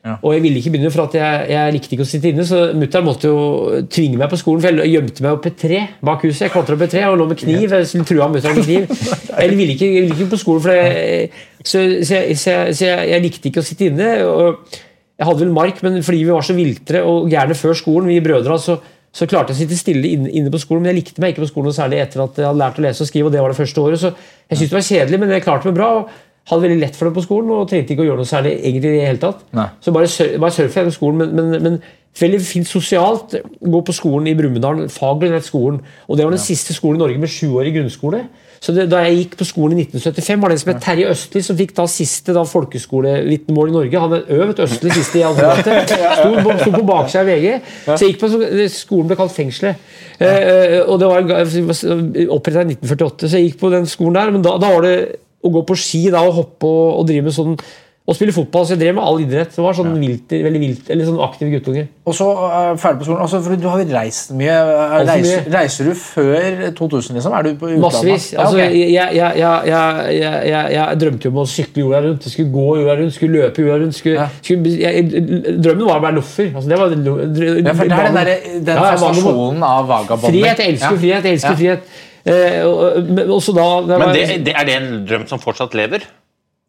august 0.00 0.06
1972. 0.06 0.06
Ja. 0.06 0.14
Og 0.24 0.32
jeg 0.32 0.42
ville 0.42 0.60
ikke 0.60 0.70
begynne, 0.72 0.90
for 0.90 1.04
at 1.04 1.14
jeg, 1.14 1.40
jeg 1.52 1.72
likte 1.74 1.92
ikke 1.94 2.04
å 2.06 2.08
sitte 2.08 2.30
inne. 2.30 2.44
Så 2.48 2.60
mutter'n 2.76 3.04
måtte 3.04 3.28
jo 3.28 3.80
tvinge 3.92 4.20
meg 4.20 4.30
på 4.32 4.38
skolen, 4.40 4.62
for 4.64 4.80
jeg 4.80 4.92
gjemte 4.94 5.24
meg 5.24 5.36
opp 5.36 5.48
et 5.50 5.58
tre 5.60 5.80
bak 6.06 6.24
huset. 6.24 6.46
Jeg 6.46 6.54
klatra 6.54 6.76
opp 6.76 6.84
et 6.86 6.94
tre 6.94 7.02
og 7.08 7.18
lå 7.20 7.26
med 7.28 7.40
kniv. 7.40 7.74
Jeg 7.76 7.88
skulle 7.90 8.08
trua 8.08 8.28
mutter'n 8.32 8.56
med 8.56 8.68
kniv. 8.68 8.94
Jeg 9.40 9.56
ville 9.56 9.72
ikke, 9.72 9.86
jeg 9.88 10.04
ville 10.04 10.16
ikke 10.16 10.32
på 10.34 10.38
skolen, 10.40 10.60
for 10.60 10.74
jeg, 10.74 11.28
så, 11.62 11.80
så, 12.04 12.16
jeg, 12.18 12.34
så, 12.36 12.50
jeg, 12.50 12.74
så 12.76 12.88
jeg, 13.08 13.20
likte 13.24 13.48
ikke 13.48 13.62
å 13.62 13.64
sitte 13.64 13.86
inne. 13.88 14.08
Og 14.26 14.72
jeg 15.20 15.28
hadde 15.28 15.44
vel 15.44 15.52
mark, 15.54 15.78
men 15.86 16.00
fordi 16.04 16.24
vi 16.26 16.34
var 16.34 16.44
så 16.44 16.56
viltre 16.56 17.00
og 17.06 17.30
gærne 17.30 17.56
før 17.56 17.78
skolen, 17.78 18.10
vi 18.10 18.18
brødre, 18.24 18.58
så, 18.60 18.76
så 19.16 19.28
klarte 19.30 19.54
jeg 19.54 19.56
å 19.56 19.60
sitte 19.62 19.78
stille 19.78 20.10
inne, 20.10 20.32
inne 20.36 20.52
på 20.52 20.60
skolen. 20.60 20.84
Men 20.84 20.92
jeg 20.92 21.00
likte 21.00 21.24
meg 21.24 21.32
ikke 21.32 21.46
på 21.46 21.52
skolen 21.54 21.76
særlig 21.76 22.02
etter 22.02 22.24
at 22.26 22.42
jeg 22.42 22.50
hadde 22.50 22.60
lært 22.60 22.82
å 22.82 22.84
lese 22.84 23.06
og 23.06 23.12
skrive. 23.12 23.30
og 23.30 23.36
det 23.36 23.44
var 23.46 23.54
det 23.54 23.60
første 23.62 23.86
året, 23.86 24.02
så 24.02 24.12
Jeg 24.50 24.58
syntes 24.58 24.72
det 24.72 24.78
var 24.80 24.88
kjedelig, 24.90 25.22
men 25.22 25.32
jeg 25.36 25.46
klarte 25.46 25.70
meg 25.70 25.78
bra. 25.78 25.90
og 26.00 26.29
hadde 26.48 26.62
veldig 26.64 26.80
lett 26.80 26.96
for 26.96 27.06
det 27.10 27.14
på 27.14 27.22
skolen 27.26 27.50
og 27.54 27.68
trengte 27.70 27.92
ikke 27.94 28.02
å 28.02 28.08
gjøre 28.08 28.22
noe 28.24 28.30
særlig 28.30 28.56
egentlig 28.64 28.90
i 28.90 28.98
det 28.98 29.06
hele 29.06 29.18
tatt. 29.22 29.44
Nei. 29.54 29.68
Så 29.84 29.92
bare, 29.94 30.08
sur- 30.10 30.38
bare 30.40 30.50
surfe 30.56 30.80
gjennom 30.80 30.94
skolen, 30.96 31.18
men, 31.20 31.34
men, 31.36 31.62
men 31.62 31.80
veldig 32.20 32.40
fint 32.42 32.66
sosialt. 32.66 33.36
Gå 33.62 33.80
på 33.86 33.94
skolen 33.94 34.26
i 34.26 34.34
Brumunddal, 34.34 34.86
nett 35.30 35.46
skolen. 35.46 35.78
Og 36.08 36.16
det 36.18 36.24
var 36.26 36.34
den 36.34 36.42
siste 36.42 36.74
skolen 36.74 36.98
i 36.98 37.04
Norge 37.04 37.20
med 37.22 37.30
sjuårig 37.30 37.74
grunnskole. 37.76 38.24
Så 38.60 38.74
det, 38.76 38.88
Da 38.92 38.98
jeg 39.06 39.16
gikk 39.22 39.36
på 39.40 39.46
skolen 39.48 39.78
i 39.78 39.84
1975, 39.86 40.40
var 40.42 40.50
det 40.52 40.56
en 40.58 40.62
som 40.64 40.72
het 40.74 40.82
Terje 40.84 41.06
Østli, 41.14 41.40
som 41.46 41.56
fikk 41.56 41.70
da 41.78 41.86
siste 41.88 42.34
da 42.36 42.42
folkeskolevitnemål 42.44 43.70
i 43.70 43.76
Norge. 43.76 44.02
Han 44.02 44.12
er 44.18 44.26
øvet 44.40 44.60
Østli 44.66 44.90
siste 44.92 45.20
i 45.20 45.24
alfabetet. 45.24 45.94
Sto, 46.18 46.34
på- 46.44 46.58
sto 46.60 46.74
på 46.74 46.82
baksida 46.90 47.22
av 47.22 47.30
VG. 47.30 47.48
Så 47.86 47.96
jeg 48.02 48.12
gikk 48.12 48.20
på 48.20 48.32
Skolen 48.74 49.08
ble 49.12 49.16
kalt 49.22 49.32
Fengselet. 49.36 49.80
Eh, 50.20 50.26
eh, 50.28 50.76
og 50.84 50.98
det 51.00 51.08
var 51.08 51.24
oppretta 52.34 52.66
i 52.66 52.74
1948, 52.74 53.28
så 53.30 53.38
jeg 53.38 53.48
gikk 53.52 53.60
på 53.62 53.70
den 53.72 53.86
skolen 53.88 54.18
der. 54.18 54.34
Men 54.34 54.44
da, 54.44 54.58
da 54.60 54.74
var 54.74 54.84
det 54.84 54.96
å 55.42 55.52
gå 55.54 55.62
på 55.66 55.76
ski 55.78 56.06
da, 56.12 56.20
og 56.26 56.34
hoppe 56.42 56.66
og, 56.68 56.98
og 57.00 57.06
drive 57.08 57.22
med 57.30 57.36
sånn 57.36 57.54
og 58.10 58.16
spille 58.16 58.32
fotball. 58.34 58.64
Så 58.66 58.72
jeg 58.74 58.80
drev 58.80 58.94
med 58.96 59.04
all 59.06 59.20
idrett. 59.22 59.52
Det 59.54 59.62
var 59.62 59.74
sånn 59.76 59.92
vilt, 60.00 60.32
veldig 60.32 60.58
vilt, 60.58 60.88
eller 60.90 61.06
sånn 61.06 61.20
aktiv 61.22 61.46
guttunge. 61.52 61.84
Og 62.10 62.14
så 62.16 62.26
uh, 62.26 62.72
ferdig 62.80 62.98
på 62.98 63.06
skolen. 63.06 63.20
Altså, 63.22 63.38
for 63.44 63.54
du 63.60 63.66
har 63.70 63.78
jo 63.84 63.86
reist 63.92 64.32
mye. 64.34 64.56
Reiser, 65.06 65.44
mye. 65.44 65.52
reiser 65.54 65.86
du 65.86 65.92
før 65.94 66.48
2000, 66.80 67.14
liksom? 67.20 67.36
Er 67.38 67.46
du 67.46 67.50
på 67.60 67.68
utlandet? 67.68 67.84
Massevis. 67.84 68.26
Ja, 68.32 68.40
Altså, 68.48 68.56
ok. 68.56 68.74
jeg, 68.80 68.90
jeg, 68.96 69.36
jeg, 69.38 70.16
jeg, 70.16 70.72
jeg, 70.74 70.98
drømte 71.04 71.28
jo 71.28 71.32
om 71.36 71.38
å 71.44 71.46
sykle 71.52 71.84
jorda 71.84 72.02
rundt. 72.08 72.26
Jeg 72.26 72.34
skulle 72.34 72.50
gå 72.56 72.66
jorda 72.80 72.98
rundt, 73.04 73.14
skulle 73.14 73.44
løpe 73.44 73.62
jorda 73.68 73.78
rundt. 73.84 73.98
Skulle, 74.00 74.16
Ja. 74.16 74.28
skulle, 74.42 75.54
drømmen 75.62 75.86
var 75.92 76.00
å 76.02 76.04
være 76.08 76.18
loffer. 76.18 76.50
Altså, 76.54 76.68
det 76.72 76.78
var, 76.82 76.98
lo- 77.06 77.16
dr- 77.30 77.62
ja, 77.62 77.74
for 77.78 77.84
det 77.94 78.00
er 78.00 78.10
den, 78.10 78.20
der, 78.20 78.36
den 78.72 78.74
Ja, 78.80 78.90
fascinasjonen 78.96 79.62
av 79.70 79.86
vagabonder. 79.86 80.34
Frihet. 80.34 80.58
Jeg 80.64 80.74
elsker 80.74 80.96
Ja. 80.96 81.02
frihet. 81.04 81.22
jeg 81.30 81.38
elsker 81.38 81.54
Ja. 81.54 81.60
frihet. 81.62 81.98
Eh, 82.28 82.60
og, 82.66 83.06
men 83.06 83.30
da 83.30 83.68
det 83.86 83.98
Men 84.00 84.10
det, 84.14 84.24
det, 84.48 84.54
er 84.54 84.66
det 84.68 84.74
en 84.76 84.90
drøm 85.08 85.28
som 85.30 85.40
fortsatt 85.42 85.76
lever? 85.78 86.04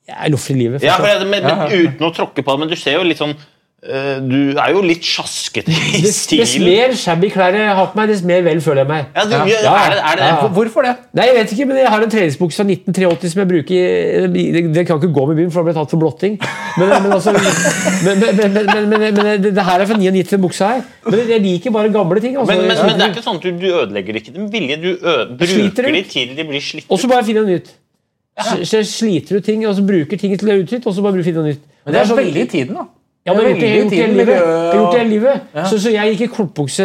Jeg 0.08 0.18
er 0.18 0.32
loffer 0.34 0.56
i 0.56 0.60
livet. 0.60 0.84
Ja, 0.86 0.98
det, 1.02 1.28
men, 1.30 1.46
men 1.46 1.72
Uten 1.72 2.08
å 2.08 2.12
tråkke 2.16 2.44
på 2.44 2.56
det, 2.56 2.64
men 2.64 2.72
du 2.72 2.78
ser 2.80 2.98
jo 2.98 3.08
litt 3.08 3.20
sånn 3.22 3.36
Du 3.82 4.54
er 4.62 4.76
jo 4.76 4.82
litt 4.86 5.02
sjaskete 5.02 5.74
i 5.74 6.02
stilen. 6.13 6.44
dess 6.46 6.52
mer 6.62 6.91
shabby 6.94 7.32
klær 7.34 7.56
jeg 7.58 7.72
har 7.74 7.88
på 7.89 7.98
meg, 7.98 8.12
dess 8.12 8.20
mer 8.22 8.44
vel 8.46 8.60
føler 8.62 8.84
jeg 8.84 8.89
meg. 8.91 9.08
Ja, 9.15 9.24
du, 9.26 9.32
Ja. 9.50 9.72
er 9.74 9.89
det, 9.96 10.02
er 10.12 10.20
det 10.20 10.28
ja. 10.28 10.50
Hvorfor 10.54 10.86
det? 10.86 10.91
Nei, 11.17 11.26
jeg 11.26 11.36
vet 11.39 11.54
ikke, 11.56 11.65
men 11.72 11.80
jeg 11.82 11.89
har 11.89 12.06
en 12.06 12.12
treningsbukse 12.13 12.62
fra 12.62 12.67
1983 12.70 13.32
som 13.34 13.41
jeg 13.41 13.50
bruker 13.50 13.74
i- 13.74 14.52
det, 14.54 14.62
det 14.76 14.86
kan 14.86 15.02
ikke 15.02 15.10
gå 15.17 15.26
med 15.32 15.36
byen, 15.41 15.50
for 15.50 15.63
da 15.63 15.65
blir 15.65 15.74
jeg 15.74 15.82
tatt 15.82 15.96
for 15.96 16.04
blotting. 16.04 16.38
Men, 16.78 16.89
men, 16.94 17.12
altså, 17.17 17.34
men, 17.34 17.41
men, 18.06 18.22
men, 18.22 18.54
men, 18.54 18.54
men, 18.54 18.89
men, 18.94 19.02
men 19.17 19.41
det, 19.41 19.56
det 19.58 19.65
her 19.65 19.82
er 19.82 19.89
fra 19.89 19.98
99, 19.98 20.30
den 20.30 20.46
buksa 20.46 20.70
her. 20.76 20.86
Men 21.10 21.26
jeg 21.34 21.41
liker 21.41 21.72
bare 21.80 21.89
gamle 21.98 22.22
ting. 22.22 22.38
Altså. 22.38 22.54
Men, 22.54 22.67
men, 22.70 22.86
men 22.86 22.96
det 23.02 23.08
er 23.10 23.13
ikke 23.17 23.26
sånn 23.26 23.41
at 23.41 23.50
du, 23.50 23.52
du 23.65 23.67
ødelegger 23.82 24.22
ikke 24.22 24.34
dem 24.38 24.46
vilje. 24.54 24.78
Du 24.78 24.89
bruker 25.41 25.89
dem 25.89 25.98
de 25.98 26.06
til 26.13 26.38
de 26.38 26.46
blir 26.54 26.62
slitt 26.62 26.86
Og 26.86 27.02
så 27.02 27.10
bare 27.10 27.26
finner 27.26 27.41
noe 27.50 27.58
nytt. 27.58 27.74
Så, 28.46 28.62
så 28.78 28.86
sliter 28.86 29.41
du 29.41 29.46
ting, 29.50 29.65
og 29.65 29.74
så 29.76 29.82
bruker 29.86 30.17
ting 30.22 30.38
til 30.38 30.48
å 30.48 30.54
er 30.54 30.62
utnytt, 30.62 30.86
og 30.86 30.94
så 30.94 31.02
bare 31.02 31.26
finner 31.26 31.41
noe 31.41 31.56
nytt. 31.56 31.65
Men 31.86 31.98
det 31.98 32.06
er 32.06 32.12
så 32.13 32.15
veldig 32.22 32.46
i 32.46 32.52
tiden, 32.60 32.78
da. 32.78 32.86
Ja, 33.26 33.34
men 33.34 33.46
jeg 33.46 33.58
har 33.62 33.82
gjort 33.84 33.92
hele 33.94 34.14
livet. 34.18 34.36
Jeg 34.36 34.78
gjort 34.80 34.98
hele 34.98 35.10
livet. 35.10 35.42
Ja. 35.56 35.66
Så, 35.70 35.78
så 35.82 35.92
jeg 35.94 36.16
gikk 36.16 36.24
i 36.26 36.30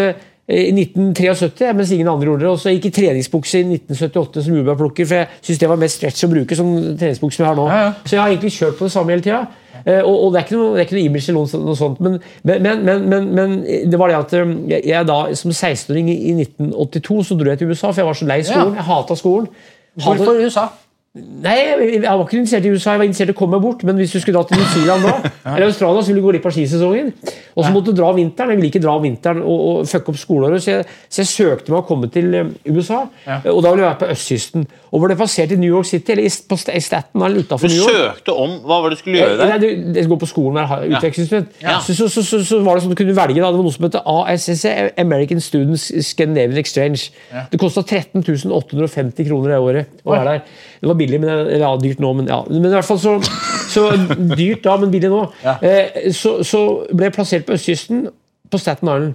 eh, 0.01 0.25
i 0.47 0.71
1973, 0.71 1.73
mens 1.75 1.91
ingen 1.91 2.09
andre 2.09 2.29
gjorde 2.29 2.45
det. 2.45 2.51
Og 2.53 2.61
så 2.63 2.71
gikk 2.75 2.91
i 2.91 2.95
treningsbukse 2.95 3.63
i 3.63 3.65
1978 3.81 4.45
som 4.47 4.59
jordbærplukker, 4.61 5.09
for 5.09 5.23
jeg 5.23 5.29
syns 5.49 5.63
det 5.63 5.71
var 5.73 5.81
mest 5.81 5.99
stretch 5.99 6.27
å 6.27 6.31
bruke 6.31 6.59
som 6.59 6.69
treningsbukse 7.01 7.41
som 7.41 7.47
jeg 7.47 7.51
har 7.51 7.59
nå. 7.59 7.65
Ja, 7.73 7.81
ja. 7.87 7.95
Så 8.05 8.15
jeg 8.15 8.23
har 8.23 8.35
egentlig 8.35 8.53
kjørt 8.55 8.77
på 8.79 8.87
det 8.87 8.95
samme 8.95 9.17
hele 9.17 9.25
tida. 9.25 9.41
Eh, 9.83 10.03
og, 10.05 10.15
og 10.15 10.33
det 10.35 10.43
er 10.43 10.47
ikke 10.47 10.61
noe, 10.61 10.71
det 10.77 10.85
er 10.85 10.87
ikke 10.87 10.99
noe 10.99 11.09
image 11.09 11.33
eller 11.33 11.57
noe, 11.67 11.77
sånt- 11.81 12.01
men, 12.05 12.21
men, 12.47 12.85
men, 13.09 13.29
men, 13.35 13.57
det 13.91 14.01
var 14.01 14.13
det 14.13 14.21
at 14.21 14.37
eh, 14.39 14.55
jeg, 14.77 15.09
da 15.09 15.19
som 15.41 15.57
16-åring 15.57 16.13
i, 16.13 16.19
i 16.31 16.37
1982 16.45 17.19
så 17.31 17.41
dro 17.41 17.51
jeg 17.51 17.63
til 17.63 17.73
USA, 17.73 17.91
for 17.91 18.05
jeg 18.05 18.11
var 18.13 18.21
så 18.21 18.29
lei 18.29 18.39
skolen. 18.47 18.77
Jeg 18.77 18.89
hata 18.93 19.19
skolen. 19.19 19.49
Hvorfor 20.05 20.45
USA? 20.45 20.69
Nei, 21.17 21.55
jeg, 21.57 22.01
var 22.05 22.23
ikke 22.27 22.37
interessert 22.43 22.67
i 22.69 22.71
USA, 22.75 22.93
jeg 22.93 23.01
var 23.01 23.07
interessert 23.09 23.31
i 23.31 23.35
å 23.35 23.39
komme 23.39 23.57
meg 23.57 23.63
bort. 23.65 23.83
Men 23.89 23.97
hvis 23.97 24.13
du 24.13 24.19
skulle 24.21 24.37
dra 24.37 24.45
til 24.51 24.59
New 24.61 24.67
Zealand 24.75 25.07
da, 25.07 25.31
eller 25.55 25.71
Australia, 25.71 26.03
så 26.05 26.11
ville 26.13 26.21
du 26.21 26.27
gå 26.27 26.33
glipp 26.35 26.49
av 26.51 26.53
skisesongen. 26.57 27.13
Og 27.57 27.65
så 27.65 27.71
måtte 27.73 27.93
du 27.95 27.97
dra 28.03 28.11
om 28.13 28.19
vinteren. 28.21 28.53
Jeg 28.53 28.61
ville 28.61 28.69
ikke 28.69 28.83
dra 28.85 28.97
om 28.99 29.05
vinteren 29.07 29.41
og, 29.41 29.63
og 29.71 29.87
fucke 29.89 30.13
opp 30.13 30.19
skoleåret. 30.21 30.61
Så, 30.65 30.75
jeg- 30.75 30.89
så 31.09 31.23
jeg 31.23 31.31
søkte 31.31 31.73
meg 31.73 31.79
å 31.81 31.87
komme 31.89 32.11
til 32.13 32.29
eh, 32.37 32.51
USA, 32.69 32.99
og 33.49 33.63
da 33.65 33.73
ville 33.73 33.87
jeg 33.87 33.89
være 33.95 34.01
på 34.03 34.11
østkysten. 34.13 34.67
Og 34.93 35.03
ble 35.07 35.17
plassert 35.19 35.53
i 35.53 35.59
New 35.61 35.73
York 35.73 35.89
City, 35.89 36.13
eller 36.15 36.29
i, 36.29 36.33
på 36.53 36.57
Staten 36.61 36.77
Island 36.83 37.41
utenfor 37.41 37.73
New 37.73 37.81
York. 37.81 37.97
Du 37.97 38.03
søkte 38.03 38.37
om 38.45 38.59
Hva 38.69 38.79
var 38.85 38.93
det 38.93 38.99
du 38.99 39.03
skulle 39.03 39.23
gjøre 39.23 39.39
der? 39.41 39.51
Nei, 39.55 39.59
du, 39.65 39.97
jeg 40.01 40.11
går 40.13 40.21
på 40.23 40.29
skolen 40.31 40.61
der, 40.61 40.77
er 40.77 40.95
utvekslingsstudent. 40.99 41.57
Ja. 41.65 41.79
Så, 41.85 41.97
så, 41.97 42.11
så, 42.13 42.25
så, 42.29 42.43
så 42.49 42.61
var 42.65 42.77
det 42.77 42.85
sånn 42.85 42.93
du 42.93 42.99
kunne 43.01 43.17
velge 43.17 43.41
da, 43.41 43.49
det 43.53 43.61
var 43.63 43.67
noe 43.67 43.75
som 43.75 43.89
heter 43.89 44.05
ASSE, 44.05 44.75
American 45.01 45.41
Students 45.45 45.89
Scandinavian 46.13 46.61
Exchange. 46.61 47.09
Det 47.53 47.61
kosta 47.61 47.85
13 47.89 48.25
850 48.53 49.27
kroner 49.29 49.53
det 49.55 49.59
året 49.65 50.01
å 50.05 50.13
være 50.15 50.37
der. 50.37 50.47
Det 50.81 50.89
var 50.91 50.97
billig, 50.99 51.06
men 51.23 51.31
eller, 51.33 51.51
ja, 51.63 51.73
dyrt 51.81 52.01
nå. 52.03 52.13
Men, 52.19 52.31
ja. 52.31 52.41
men 52.51 52.69
i 52.69 52.75
hvert 52.75 52.89
fall 52.89 52.99
så, 53.03 53.17
så 53.73 53.89
dyrt 54.37 54.65
da, 54.67 54.77
men 54.83 54.95
billig 54.95 55.13
nå. 55.13 55.25
Eh, 55.67 56.11
så, 56.15 56.39
så 56.47 56.63
ble 56.93 57.09
jeg 57.09 57.15
plassert 57.17 57.47
på 57.47 57.55
østkysten, 57.57 58.09
på 58.51 58.61
Staten 58.61 58.91
Island. 58.91 59.15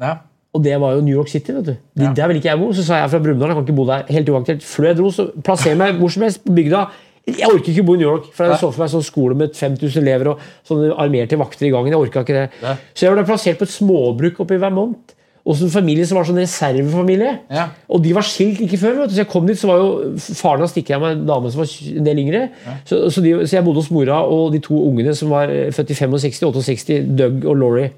Ja. 0.00 0.18
Og 0.56 0.64
det 0.64 0.74
var 0.82 0.96
jo 0.96 1.04
New 1.04 1.14
York 1.14 1.28
City. 1.30 1.52
vet 1.52 1.66
du. 1.66 1.74
De, 2.00 2.08
Der 2.16 2.26
vil 2.30 2.40
ikke 2.40 2.50
jeg 2.50 2.58
bo. 2.58 2.72
Så 2.74 2.84
sa 2.86 2.98
jeg 3.02 3.12
fra 3.12 3.20
Brumunddal 3.22 3.52
jeg 3.52 3.58
kan 3.60 3.68
ikke 3.68 3.76
bo 3.76 3.86
der. 3.86 4.02
helt 4.08 4.32
uaktuelt. 4.32 4.66
Før 4.66 4.88
jeg 4.88 4.98
dro, 4.98 5.12
så 5.14 5.28
plasser 5.46 5.78
meg 5.78 6.00
hvor 6.00 6.10
som 6.10 6.26
helst 6.26 6.42
på 6.44 6.54
bygda. 6.56 6.82
Jeg 7.28 7.46
orker 7.52 7.70
ikke 7.70 7.84
bo 7.86 7.94
i 7.94 8.00
New 8.00 8.08
York. 8.08 8.32
for 8.34 8.50
Jeg 8.50 8.58
så 8.58 8.70
for 8.72 8.82
meg 8.82 8.90
sånn 8.90 9.06
skole 9.06 9.36
med 9.38 9.54
5000 9.54 10.02
elever 10.02 10.32
og 10.32 10.42
sånne 10.66 10.90
armerte 10.98 11.38
vakter 11.38 11.68
i 11.68 11.70
gangen. 11.70 11.92
jeg 11.92 12.00
orket 12.00 12.22
ikke 12.24 12.38
det. 12.40 12.76
Så 12.94 13.06
jeg 13.06 13.14
ble 13.14 13.26
plassert 13.28 13.60
på 13.60 13.68
et 13.68 13.76
småbruk 13.76 14.40
oppe 14.42 14.56
i 14.56 14.62
Vermont. 14.62 15.14
Og 15.48 15.56
en 15.64 15.72
familie 15.72 16.04
som 16.06 16.18
var 16.18 16.26
sånn 16.28 16.38
reservefamilie. 16.40 17.30
Ja. 17.48 17.70
Og 17.88 18.02
de 18.04 18.12
var 18.16 18.26
skilt 18.26 18.60
like 18.60 18.76
før. 18.80 18.98
Vet 19.00 19.12
du. 19.12 19.14
Så 19.16 19.22
jeg 19.22 19.30
kom 19.32 19.46
dit, 19.48 19.58
så 19.58 19.70
var 19.70 19.80
jo 19.80 20.12
faren 20.36 20.64
hans 20.64 20.74
stikket 20.74 21.00
med 21.00 21.16
en 21.16 21.22
dame 21.30 21.52
som 21.52 21.62
var 21.62 21.70
en 21.94 22.08
del 22.10 22.20
yngre. 22.24 22.42
Så, 22.84 22.98
så, 23.08 23.24
de, 23.24 23.32
så 23.46 23.56
jeg 23.56 23.64
bodde 23.64 23.80
hos 23.80 23.90
mora 23.94 24.20
og 24.28 24.52
de 24.52 24.60
to 24.64 24.76
ungene 24.90 25.14
som 25.16 25.32
var 25.32 25.52
eh, 25.52 25.70
født 25.74 25.94
i 25.94 25.96
65 25.96 26.44
og 26.50 26.60
68, 26.60 27.00
Doug 27.18 27.48
og 27.48 27.56
Laurie. 27.62 27.88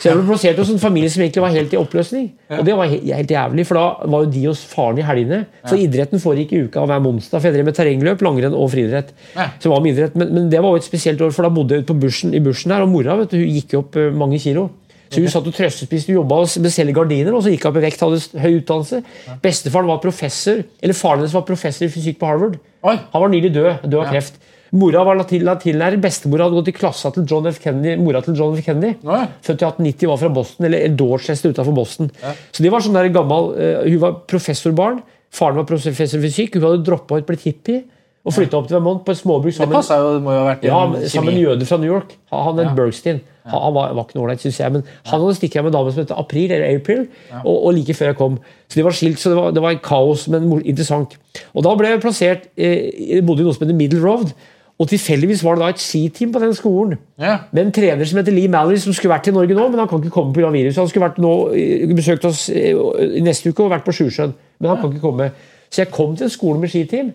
Så 0.00 0.08
jeg 0.08 0.18
ble 0.18 0.26
plassert 0.32 0.58
hos 0.58 0.72
en 0.72 0.82
familie 0.82 1.12
som 1.12 1.22
egentlig 1.22 1.44
var 1.44 1.54
helt 1.54 1.76
i 1.76 1.78
oppløsning. 1.78 2.26
Og 2.58 2.64
det 2.66 2.74
var 2.76 2.90
he 2.90 2.98
helt 3.14 3.30
jævlig, 3.30 3.66
for 3.68 3.78
da 3.78 4.10
var 4.10 4.24
jo 4.24 4.32
de 4.34 4.44
hos 4.48 4.64
faren 4.66 4.98
i 4.98 5.06
helgene. 5.06 5.44
For 5.68 5.78
idretten 5.78 6.22
foregikk 6.22 6.56
i 6.56 6.64
uka 6.66 6.84
hver 6.88 7.06
onsdag, 7.12 7.38
for 7.38 7.50
jeg 7.50 7.58
drev 7.58 7.68
med 7.70 7.78
terrengløp, 7.78 8.24
langrenn 8.26 8.56
og 8.56 8.72
friidrett. 8.74 9.14
Ja. 9.36 9.50
Var 9.70 9.84
med 9.84 9.94
idrett. 9.94 10.16
Men, 10.18 10.34
men 10.34 10.50
det 10.50 10.62
var 10.64 10.74
jo 10.74 10.82
et 10.82 10.88
spesielt 10.88 11.22
år, 11.22 11.30
for 11.36 11.46
da 11.46 11.52
bodde 11.54 11.76
jeg 11.76 11.84
ute 11.84 11.92
på 11.92 12.00
bushen, 12.02 12.34
i 12.34 12.42
bushen 12.42 12.74
der, 12.74 12.82
og 12.82 12.90
mora 12.90 13.18
vet 13.20 13.34
du, 13.34 13.38
hun 13.38 13.58
gikk 13.60 13.76
opp 13.78 14.00
eh, 14.00 14.10
mange 14.10 14.40
kilo. 14.42 14.70
Så 15.10 15.18
hun 15.18 15.32
satt 15.32 15.48
og 15.50 15.54
trøstespiste, 15.56 16.12
jobba 16.14 16.36
med 16.62 16.70
selge 16.70 16.94
gardiner, 16.94 17.34
og 17.34 17.42
så 17.42 17.50
gikk 17.50 17.64
hun 17.66 17.72
opp 17.72 17.80
i 17.80 17.84
vekt, 17.86 18.04
hadde 18.04 18.42
høy 18.44 18.60
utdannelse. 18.60 19.00
Bestefaren 19.42 19.90
var 19.90 19.98
professor, 20.02 20.62
eller 20.80 20.94
faren 20.94 21.24
hennes 21.24 21.34
var 21.34 21.42
professor 21.48 21.88
i 21.88 21.90
fysikk 21.90 22.20
på 22.20 22.30
Harvard. 22.30 22.60
Han 22.86 23.24
var 23.24 23.28
nylig 23.32 23.50
død, 23.56 23.88
død 23.90 23.98
av 24.04 24.12
kreft. 24.14 24.38
Mora 24.70 25.02
var 25.02 25.18
latin- 25.18 25.42
latinlærer, 25.42 25.98
bestemora 25.98 26.46
hadde 26.46 26.60
gått 26.60 26.68
i 26.70 26.76
klassa 26.76 27.10
til 27.10 27.24
John 27.26 27.46
F. 27.50 27.58
Kennedy. 27.58 27.96
Mora 27.98 28.20
til 28.22 28.36
John 28.38 28.54
F. 28.54 28.62
Kennedy. 28.64 28.94
Oi. 29.02 29.24
Født 29.42 29.64
i 29.64 29.66
1890, 29.66 30.06
var 30.12 30.20
fra 30.20 30.28
Boston, 30.36 30.66
eller 30.68 30.94
Dorchester 30.94 31.50
utenfor 31.50 31.74
Boston. 31.74 32.10
Så 32.54 32.62
de 32.62 32.70
var 32.70 32.84
sånn 32.84 32.94
der 32.94 33.10
gammel, 33.10 33.50
uh, 33.58 33.82
Hun 33.88 33.98
var 34.04 34.20
professorbarn, 34.30 35.02
faren 35.34 35.58
var 35.58 35.66
professor 35.66 36.20
i 36.20 36.22
fysikk, 36.22 36.54
hun 36.54 36.68
hadde 36.68 36.84
droppa 36.86 37.18
ut, 37.18 37.26
blitt 37.26 37.42
hippie 37.48 37.82
og 38.20 38.34
flytta 38.36 38.58
opp 38.58 38.66
til 38.68 38.76
Vermont 38.76 39.04
på 39.04 39.14
et 39.14 39.18
småbruk 39.18 39.54
sammen 39.56 39.80
det 39.80 39.96
jo, 39.96 40.08
det 40.12 40.22
må 40.24 40.32
jo 40.34 40.40
ha 40.42 40.48
vært 40.50 40.64
ja, 40.66 40.76
en 40.76 40.90
sammen 40.92 41.00
med 41.00 41.04
en 41.06 41.14
kjemi. 41.24 41.44
jøde 41.46 41.68
fra 41.70 41.78
New 41.80 41.88
York. 41.88 42.10
Han, 42.30 42.58
het 42.60 42.66
ja. 42.68 42.74
Bergstein. 42.76 43.20
Han, 43.52 43.74
var, 43.76 43.94
var 43.96 44.06
ikke 44.06 44.18
noe 44.18 44.28
ålreit, 44.28 44.44
syns 44.44 44.60
jeg. 44.60 44.74
Men 44.74 44.86
han 44.86 45.24
hadde 45.24 45.36
stukket 45.38 45.60
av 45.60 45.66
med 45.66 45.72
en 45.72 45.78
dame 45.78 45.94
som 45.94 46.04
het 46.04 46.14
April, 46.14 46.54
eller 46.54 46.78
April, 46.80 47.02
og, 47.42 47.56
og 47.56 47.74
like 47.76 47.96
før 47.98 48.12
jeg 48.12 48.20
kom. 48.20 48.38
Så 48.70 48.78
de 48.78 48.86
var 48.86 48.96
skilt, 48.96 49.20
så 49.20 49.32
det 49.32 49.40
var, 49.40 49.50
det 49.56 49.64
var 49.64 49.76
kaos, 49.84 50.28
men 50.32 50.48
interessant. 50.60 51.18
Og 51.54 51.66
da 51.66 51.74
ble 51.78 51.92
jeg 51.92 52.02
plassert 52.04 52.48
eh, 52.56 53.20
bodde 53.26 53.44
i 53.44 53.48
noe 53.48 53.56
som 53.56 53.66
heter 53.66 53.78
Middle 53.78 54.02
Road. 54.04 54.32
Og 54.80 54.88
tilfeldigvis 54.88 55.42
var 55.44 55.58
det 55.58 55.60
da 55.60 55.72
et 55.74 55.82
skiteam 55.82 56.30
på 56.32 56.40
den 56.40 56.54
skolen. 56.56 56.96
Ja. 57.20 57.34
Med 57.52 57.66
en 57.66 57.72
trener 57.76 58.08
som 58.08 58.16
heter 58.16 58.32
Lee 58.32 58.48
Mallory, 58.48 58.78
som 58.80 58.94
skulle 58.96 59.12
vært 59.12 59.28
i 59.28 59.34
Norge 59.36 59.52
nå, 59.56 59.66
men 59.68 59.82
han 59.82 59.90
kan 59.90 60.00
ikke 60.00 60.14
komme 60.14 60.32
pga. 60.32 60.48
viruset. 60.54 60.80
Han 60.80 60.88
skulle 60.88 61.04
vært 61.04 61.20
nå, 61.20 61.32
eh, 61.52 61.90
besøkt 61.92 62.24
oss 62.24 62.46
eh, 62.48 62.72
i 63.18 63.20
neste 63.20 63.52
uke 63.52 63.66
og 63.66 63.74
vært 63.74 63.84
på 63.84 63.92
Sjusjøen, 63.98 64.32
men 64.58 64.72
han 64.72 64.80
kan 64.80 64.94
ikke 64.94 65.04
komme. 65.04 65.28
Så 65.68 65.82
jeg 65.82 65.92
kom 65.92 66.16
til 66.16 66.30
en 66.30 66.32
skole 66.32 66.62
med 66.62 66.72
skiteam. 66.72 67.12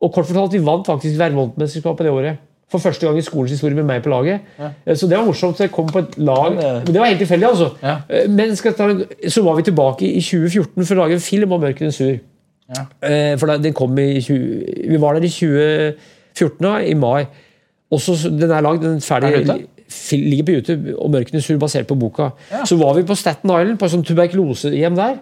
Og 0.00 0.12
kort 0.12 0.26
fortalt, 0.26 0.56
vi 0.56 0.64
vant 0.64 0.88
faktisk 0.88 1.18
Vermont-mesterskapet 1.20 2.08
det 2.08 2.12
året. 2.12 2.40
For 2.70 2.78
første 2.78 3.06
gang 3.06 3.18
i 3.18 3.24
skolens 3.26 3.50
historie 3.50 3.74
med 3.74 3.84
meg 3.88 4.02
på 4.04 4.12
laget. 4.12 4.46
Ja. 4.58 4.94
Så 4.94 5.08
det 5.10 5.18
var 5.18 5.24
morsomt. 5.26 5.58
Jeg 5.60 5.72
kom 5.74 5.88
på 5.90 6.04
et 6.04 6.18
lag 6.18 6.54
Men 6.54 6.86
det 6.86 7.00
var 7.00 7.10
helt 7.10 7.18
tilfeldig, 7.18 7.48
altså. 7.48 7.70
Ja. 7.82 7.96
Eh, 8.08 8.28
Men 8.30 8.56
skal 8.56 8.74
ta, 8.78 8.88
så 9.28 9.42
var 9.42 9.56
vi 9.58 9.62
tilbake 9.66 10.06
i 10.06 10.20
2014 10.20 10.86
for 10.86 10.94
å 10.94 11.02
lage 11.02 11.18
en 11.18 11.24
film 11.24 11.52
om 11.52 11.60
'Mørkene 11.60 11.92
Sur. 11.92 12.18
Ja. 12.70 13.36
For 13.36 13.46
den 13.58 13.72
kom 13.74 13.98
i 13.98 14.20
20, 14.20 14.88
Vi 14.88 15.00
var 15.00 15.14
der 15.14 15.26
i 15.26 15.28
2014, 15.28 16.58
da, 16.60 16.76
i 16.78 16.94
mai. 16.94 17.26
Og 17.90 18.00
så 18.00 18.14
Den 18.30 18.50
er 18.50 18.60
lagd, 18.60 18.82
den 18.82 18.96
er 18.96 19.00
ferdig 19.00 19.34
Er 19.50 19.58
ligger 20.12 20.44
på 20.44 20.52
YouTube, 20.52 20.94
og 20.98 21.10
Mørkenes 21.10 21.44
sur 21.44 21.58
basert 21.58 21.86
på 21.86 21.98
boka. 21.98 22.30
Så 22.64 22.76
var 22.78 22.94
vi 22.94 23.02
på 23.02 23.14
Staten 23.14 23.50
Island, 23.50 23.78
på 23.78 23.84
et 23.84 23.90
sånt 23.90 24.06
tuberkulosehjem 24.06 24.96
der. 24.96 25.16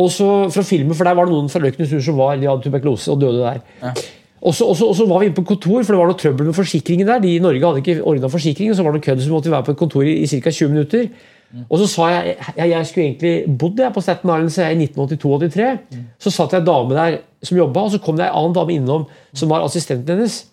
Og 0.00 0.08
så 0.10 0.48
fra 0.50 0.62
filmen, 0.64 0.94
for 0.94 1.04
der 1.04 1.14
var 1.14 1.28
det 1.28 1.34
noen 1.34 1.50
fra 1.52 1.60
Mørkenes 1.60 1.90
sur 1.90 2.00
som 2.00 2.16
var, 2.16 2.36
de 2.36 2.48
hadde 2.48 2.64
tuberkulose 2.64 3.12
og 3.12 3.20
døde 3.20 3.42
der. 3.44 3.60
Og 4.42 4.54
så, 4.56 4.64
var 5.06 5.18
vi 5.20 5.26
inne 5.28 5.36
på 5.36 5.44
kontor, 5.44 5.82
for 5.84 5.92
det 5.92 5.98
var 6.00 6.06
noe 6.08 6.16
trøbbel 6.20 6.46
med 6.48 6.54
forsikringen 6.56 7.06
der. 7.06 7.18
De 7.20 7.34
i 7.34 7.42
Norge 7.44 7.60
hadde 7.60 7.82
ikke 7.82 8.02
ordna 8.08 8.30
forsikring, 8.32 8.70
så 8.74 8.82
var 8.82 8.92
det 8.94 9.00
noe 9.02 9.04
kødd, 9.04 9.20
vi 9.26 9.30
måtte 9.34 9.50
være 9.52 9.66
på 9.66 9.74
et 9.74 9.80
kontor 9.82 10.02
i, 10.08 10.14
i 10.22 10.26
ca. 10.30 10.50
20 10.50 10.68
minutter. 10.72 11.08
Og 11.68 11.78
så 11.82 11.86
sa 11.90 12.06
jeg 12.14 12.36
jeg, 12.56 12.70
jeg 12.70 12.86
skulle 12.86 13.04
egentlig 13.08 13.58
bodd 13.58 13.76
der 13.76 13.90
på 13.90 14.00
Staten 14.00 14.30
Island 14.30 14.50
så 14.54 14.62
jeg, 14.62 14.76
i 14.80 14.86
1982-83. 14.86 15.70
Så 16.22 16.30
satt 16.30 16.52
jeg 16.54 16.60
en 16.62 16.66
dame 16.70 16.94
der 16.94 17.16
som 17.42 17.58
jobba, 17.58 17.80
og 17.88 17.90
så 17.90 17.98
kom 17.98 18.16
det 18.16 18.28
en 18.28 18.36
annen 18.38 18.54
dame 18.54 18.72
innom 18.78 19.04
som 19.34 19.50
var 19.50 19.64
assistenten 19.66 20.14
hennes. 20.14 20.44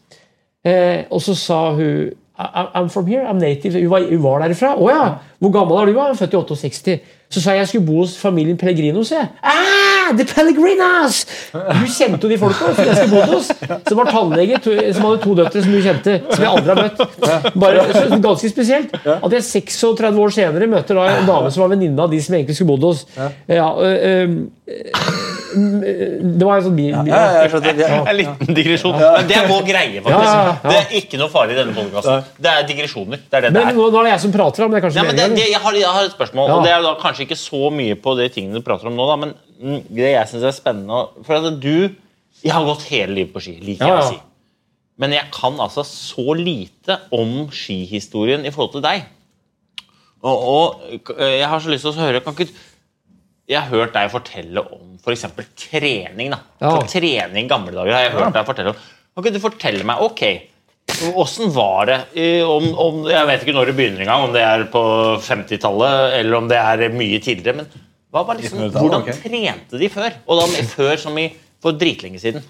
Eh, 0.65 1.05
og 1.11 1.21
så 1.21 1.35
sa 1.37 1.59
hun 1.77 2.09
"I- 2.37 2.69
I'm 2.75 2.89
from 2.89 3.05
here, 3.07 3.23
I'm 3.29 3.39
native. 3.39 3.73
Hun 3.79 3.89
var, 3.89 4.09
hun 4.09 4.23
var 4.23 4.39
derfra. 4.47 4.73
Å 4.75 4.89
ja! 4.89 5.05
Hvor 5.39 5.51
gammel 5.53 5.77
er 5.77 5.85
du? 5.85 5.93
Jeg 5.99 6.09
er 6.09 6.13
født 6.19 6.33
i 6.33 6.37
68. 6.37 6.99
Så 7.29 7.41
sa 7.43 7.51
jeg 7.51 7.65
jeg 7.65 7.67
skulle 7.67 7.87
bo 7.87 8.01
hos 8.01 8.13
familien 8.17 8.57
Pellegrinos. 8.57 9.11
Jeg. 9.11 9.27
Ah, 9.43 10.13
the 10.15 10.23
Pellegrinos! 10.25 11.25
Hun 11.51 11.89
kjente 11.91 12.23
jo 12.23 12.31
de 12.31 12.37
folka 12.39 12.69
som 12.71 12.85
jeg 12.87 12.95
skulle 12.95 13.17
bodd 13.17 13.33
hos. 13.33 13.49
Som 13.89 13.99
var 13.99 14.11
tannlege, 14.11 14.59
som 14.95 15.07
hadde 15.09 15.19
to 15.25 15.35
døtre 15.35 15.63
som 15.63 15.75
hun 15.75 15.83
kjente. 15.83 16.15
Som 16.31 16.45
jeg 16.45 16.51
aldri 16.53 16.73
har 16.73 16.79
møtt. 16.85 17.55
Bare, 17.59 17.87
ganske 18.23 18.51
spesielt. 18.53 18.95
At 19.03 19.35
jeg 19.35 19.43
36 19.43 20.21
år 20.23 20.35
senere 20.37 20.69
møter 20.71 21.01
da 21.01 21.09
en 21.17 21.27
dame 21.27 21.51
som 21.51 21.65
var 21.65 21.73
venninne 21.75 22.07
av 22.07 22.13
de 22.15 22.21
som 22.23 22.37
egentlig 22.37 22.55
skulle 22.55 22.77
bodd 22.77 22.87
hos. 22.87 23.03
Ja, 23.51 23.73
øh, 23.75 23.97
øh, 24.11 24.37
det 24.67 26.43
var 26.45 26.57
en 26.59 26.65
sånn 26.65 26.75
bi... 26.75 26.87
bi- 26.91 27.11
Ja, 27.11 27.19
jeg 27.41 27.51
skjønner. 27.53 27.77
Ja. 27.79 27.99
En 28.11 28.17
liten 28.17 28.57
digresjon. 28.57 28.97
Men 28.99 29.27
det 29.29 29.37
er 29.39 29.47
vår 29.49 29.63
greie, 29.67 30.01
faktisk. 30.03 30.27
Ja, 30.27 30.33
ja, 30.33 30.49
ja. 30.51 30.55
Det 30.73 30.79
er 30.81 30.95
ikke 30.99 31.19
noe 31.21 31.31
farlig 31.31 31.55
i 31.55 31.59
denne 31.61 31.75
podkasten. 31.77 32.25
Det 32.43 32.51
er 32.51 32.67
digresjoner. 32.71 33.21
Det 33.23 33.39
er 33.39 33.45
det 33.47 33.51
det 33.53 33.61
Men 33.61 33.71
er. 33.71 33.77
nå, 33.77 33.87
nå 33.93 34.01
er 34.01 34.09
det 34.09 34.13
jeg 34.15 34.23
som 34.25 34.33
prater, 34.35 34.65
om 34.65 34.71
men 34.71 34.75
det 34.75 34.81
er 34.81 34.85
kanskje 34.87 34.99
Ja, 35.01 35.05
men 35.07 35.19
det, 35.21 35.27
det, 35.39 35.47
jeg, 35.53 35.61
har, 35.63 35.79
jeg 35.79 35.95
har 35.99 36.09
et 36.09 36.15
spørsmål, 36.17 36.51
Ja. 36.51 36.57
og 36.59 36.67
det 36.67 36.73
er 36.75 36.83
da 36.85 36.93
kanskje 37.01 37.25
ikke 37.27 37.39
så 37.39 37.63
mye 37.79 37.97
på 38.03 38.15
de 38.19 38.27
tingene 38.35 38.59
du 38.59 38.65
prater 38.67 38.91
om 38.91 38.97
nå, 38.99 39.07
da, 39.07 39.17
men 39.23 39.35
det 39.87 40.11
jeg 40.13 40.27
synes 40.33 40.43
er 40.51 40.53
spennende 40.59 40.99
For 41.25 41.39
at 41.39 41.61
du 41.63 41.73
Jeg 42.43 42.53
har 42.53 42.67
gått 42.67 42.83
hele 42.91 43.15
livet 43.17 43.31
på 43.33 43.41
ski, 43.47 43.55
liker 43.63 43.87
Ja, 43.87 43.95
jeg 43.95 44.03
å 44.03 44.09
si. 44.11 44.19
Men 45.01 45.13
jeg 45.13 45.29
kan 45.33 45.59
altså 45.61 45.83
så 45.87 46.33
lite 46.37 46.99
om 47.13 47.47
skihistorien 47.53 48.43
i 48.45 48.51
forhold 48.53 48.71
til 48.75 48.81
deg. 48.85 49.03
Og, 50.25 50.37
og 50.49 51.11
jeg 51.21 51.45
har 51.45 51.61
så 51.61 51.69
lyst 51.69 51.85
til 51.85 51.91
å 51.93 51.99
høre 52.01 52.21
kan 52.25 52.33
ikke, 52.33 52.49
Jeg 53.47 53.63
har 53.63 53.71
hørt 53.71 53.95
deg 53.95 54.11
fortelle 54.11 54.61
om 54.75 54.97
f.eks. 54.99 55.25
trening. 55.55 56.33
da. 56.33 56.41
Ja. 56.59 56.75
Trening 56.83 57.45
i 57.45 57.49
gamle 57.49 57.71
dager 57.71 57.95
har 57.95 58.05
jeg 58.05 58.15
hørt 58.17 58.35
deg 58.35 58.47
fortelle 58.49 58.73
om. 58.73 58.85
Kan 59.15 59.25
ikke 59.25 59.37
du 59.37 59.43
fortelle 59.43 59.87
meg 59.87 60.03
ok, 60.03 60.23
Åssen 61.19 61.51
var 61.53 61.89
det 61.89 61.97
eh, 62.17 62.47
om, 62.47 62.69
om, 62.79 63.01
Jeg 63.11 63.27
vet 63.27 63.41
ikke 63.43 63.53
når 63.53 63.69
det 63.69 63.73
begynner 63.77 64.05
engang, 64.05 64.23
om 64.29 64.33
det 64.33 64.41
er 64.41 64.63
på 64.71 64.81
50-tallet 65.21 66.15
eller 66.21 66.37
om 66.39 66.47
det 66.49 66.57
er 66.57 66.93
mye 66.95 67.19
tidligere. 67.21 67.59
Men 67.59 67.87
hva 68.15 68.23
var 68.25 68.39
liksom, 68.39 68.63
hvordan 68.73 69.03
okay. 69.03 69.17
trente 69.19 69.81
de 69.81 69.89
før? 69.91 70.15
Og 70.25 70.39
da 70.39 70.63
før 70.71 70.95
som 71.01 71.17
i 71.19 71.27
for 71.61 71.75
dritlenge 71.77 72.21
siden. 72.21 72.45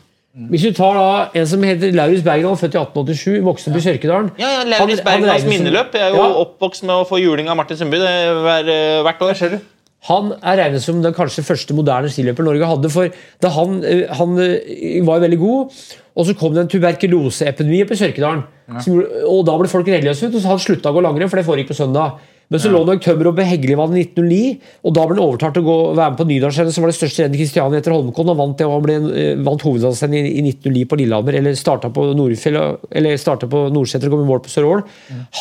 Hvis 0.52 0.68
du 0.68 0.76
tar 0.78 0.94
da 0.94 1.06
en 1.40 1.48
som 1.50 1.64
heter 1.66 1.96
Laurus 1.98 2.22
Bergdal, 2.22 2.54
født 2.60 2.76
i 2.76 2.80
1887, 2.84 3.40
vokste 3.42 3.72
opp 3.72 3.80
i 3.80 3.82
Sørkedalen 3.82 4.28
Ja, 4.38 4.52
ja, 4.60 4.66
Laurus 4.70 5.02
Bergdals 5.02 5.48
minneløp. 5.50 5.96
Jeg 5.98 6.12
er 6.12 6.14
jo 6.14 6.22
Ja. 6.22 6.28
oppvokst 6.44 6.86
med 6.86 6.94
å 6.94 7.08
få 7.10 7.18
juling 7.24 7.50
av 7.50 7.58
Martin 7.58 7.80
Sundby 7.80 7.98
hvert 7.98 8.70
år, 8.70 8.70
eh, 8.70 9.02
hvert 9.08 9.26
år. 9.26 9.60
Han 10.06 10.30
er 10.38 10.60
regnet 10.62 10.84
som 10.84 11.02
den 11.02 11.16
kanskje 11.16 11.44
første 11.46 11.74
moderne 11.76 12.10
skiløper 12.14 12.46
Norge 12.46 12.70
hadde. 12.70 12.90
for 12.94 13.10
da 13.42 13.50
Han, 13.50 13.84
eh, 13.84 14.06
han 14.08 14.38
eh, 14.40 15.02
var 15.04 15.20
veldig 15.20 15.40
god, 15.42 15.74
og 16.16 16.26
så 16.26 16.38
kom 16.38 16.54
det 16.54 16.62
en 16.62 16.72
tuberkuloseepidemi 16.72 17.84
på 17.90 17.98
Sørkedalen. 17.98 18.44
Ja. 18.68 18.82
Og 19.26 19.46
da 19.46 19.58
ble 19.58 19.68
folk 19.68 19.88
reddeløse 19.88 20.28
ut, 20.28 20.36
og 20.36 20.42
så 20.42 20.54
han 20.54 20.60
slutta 20.60 20.92
å 20.92 20.96
gå 20.96 21.02
langrenn, 21.02 21.30
for 21.30 21.38
det 21.38 21.48
foregikk 21.48 21.74
på 21.74 21.82
søndag. 21.82 22.20
Men 22.48 22.62
så 22.64 22.70
lå 22.72 22.80
nok 22.88 23.02
Tømmer 23.04 23.28
oppe 23.28 23.44
Heggelivannet 23.44 24.00
i 24.00 24.06
1909, 24.08 24.70
og 24.88 24.94
da 24.96 25.04
ble 25.04 25.18
han 25.18 25.26
overtalt 25.26 25.58
til 25.58 25.66
å 25.66 25.68
gå, 25.68 25.76
være 25.98 26.14
med 26.14 26.22
på 26.22 26.28
Nydalsrennet, 26.30 26.76
som 26.76 26.86
var 26.86 26.94
det 26.94 26.96
største 26.96 27.26
rennet 27.26 27.36
i 27.36 27.42
Kristiania 27.42 27.82
etter 27.82 27.92
Holmenkollen. 27.92 28.32
Han 28.32 28.40
vant 28.40 28.56
det, 28.62 28.68
og 28.70 28.76
han 28.78 28.86
ble, 28.86 28.96
eh, 29.20 29.42
vant 29.44 29.66
hovedlandsrennet 29.68 30.30
i, 30.30 30.32
i 30.40 30.46
1909 30.46 30.86
på 30.88 31.00
Lillehammer, 31.02 31.40
eller 31.42 31.60
starta 31.60 31.92
på 31.92 32.08
Nordfjell, 32.16 32.60
eller 33.02 33.20
startet 33.20 33.52
på 33.52 33.66
Nordseter 33.76 34.08
og 34.08 34.16
kom 34.16 34.24
i 34.24 34.30
mål 34.32 34.44
på 34.46 34.54
Sør-Ål. 34.54 34.86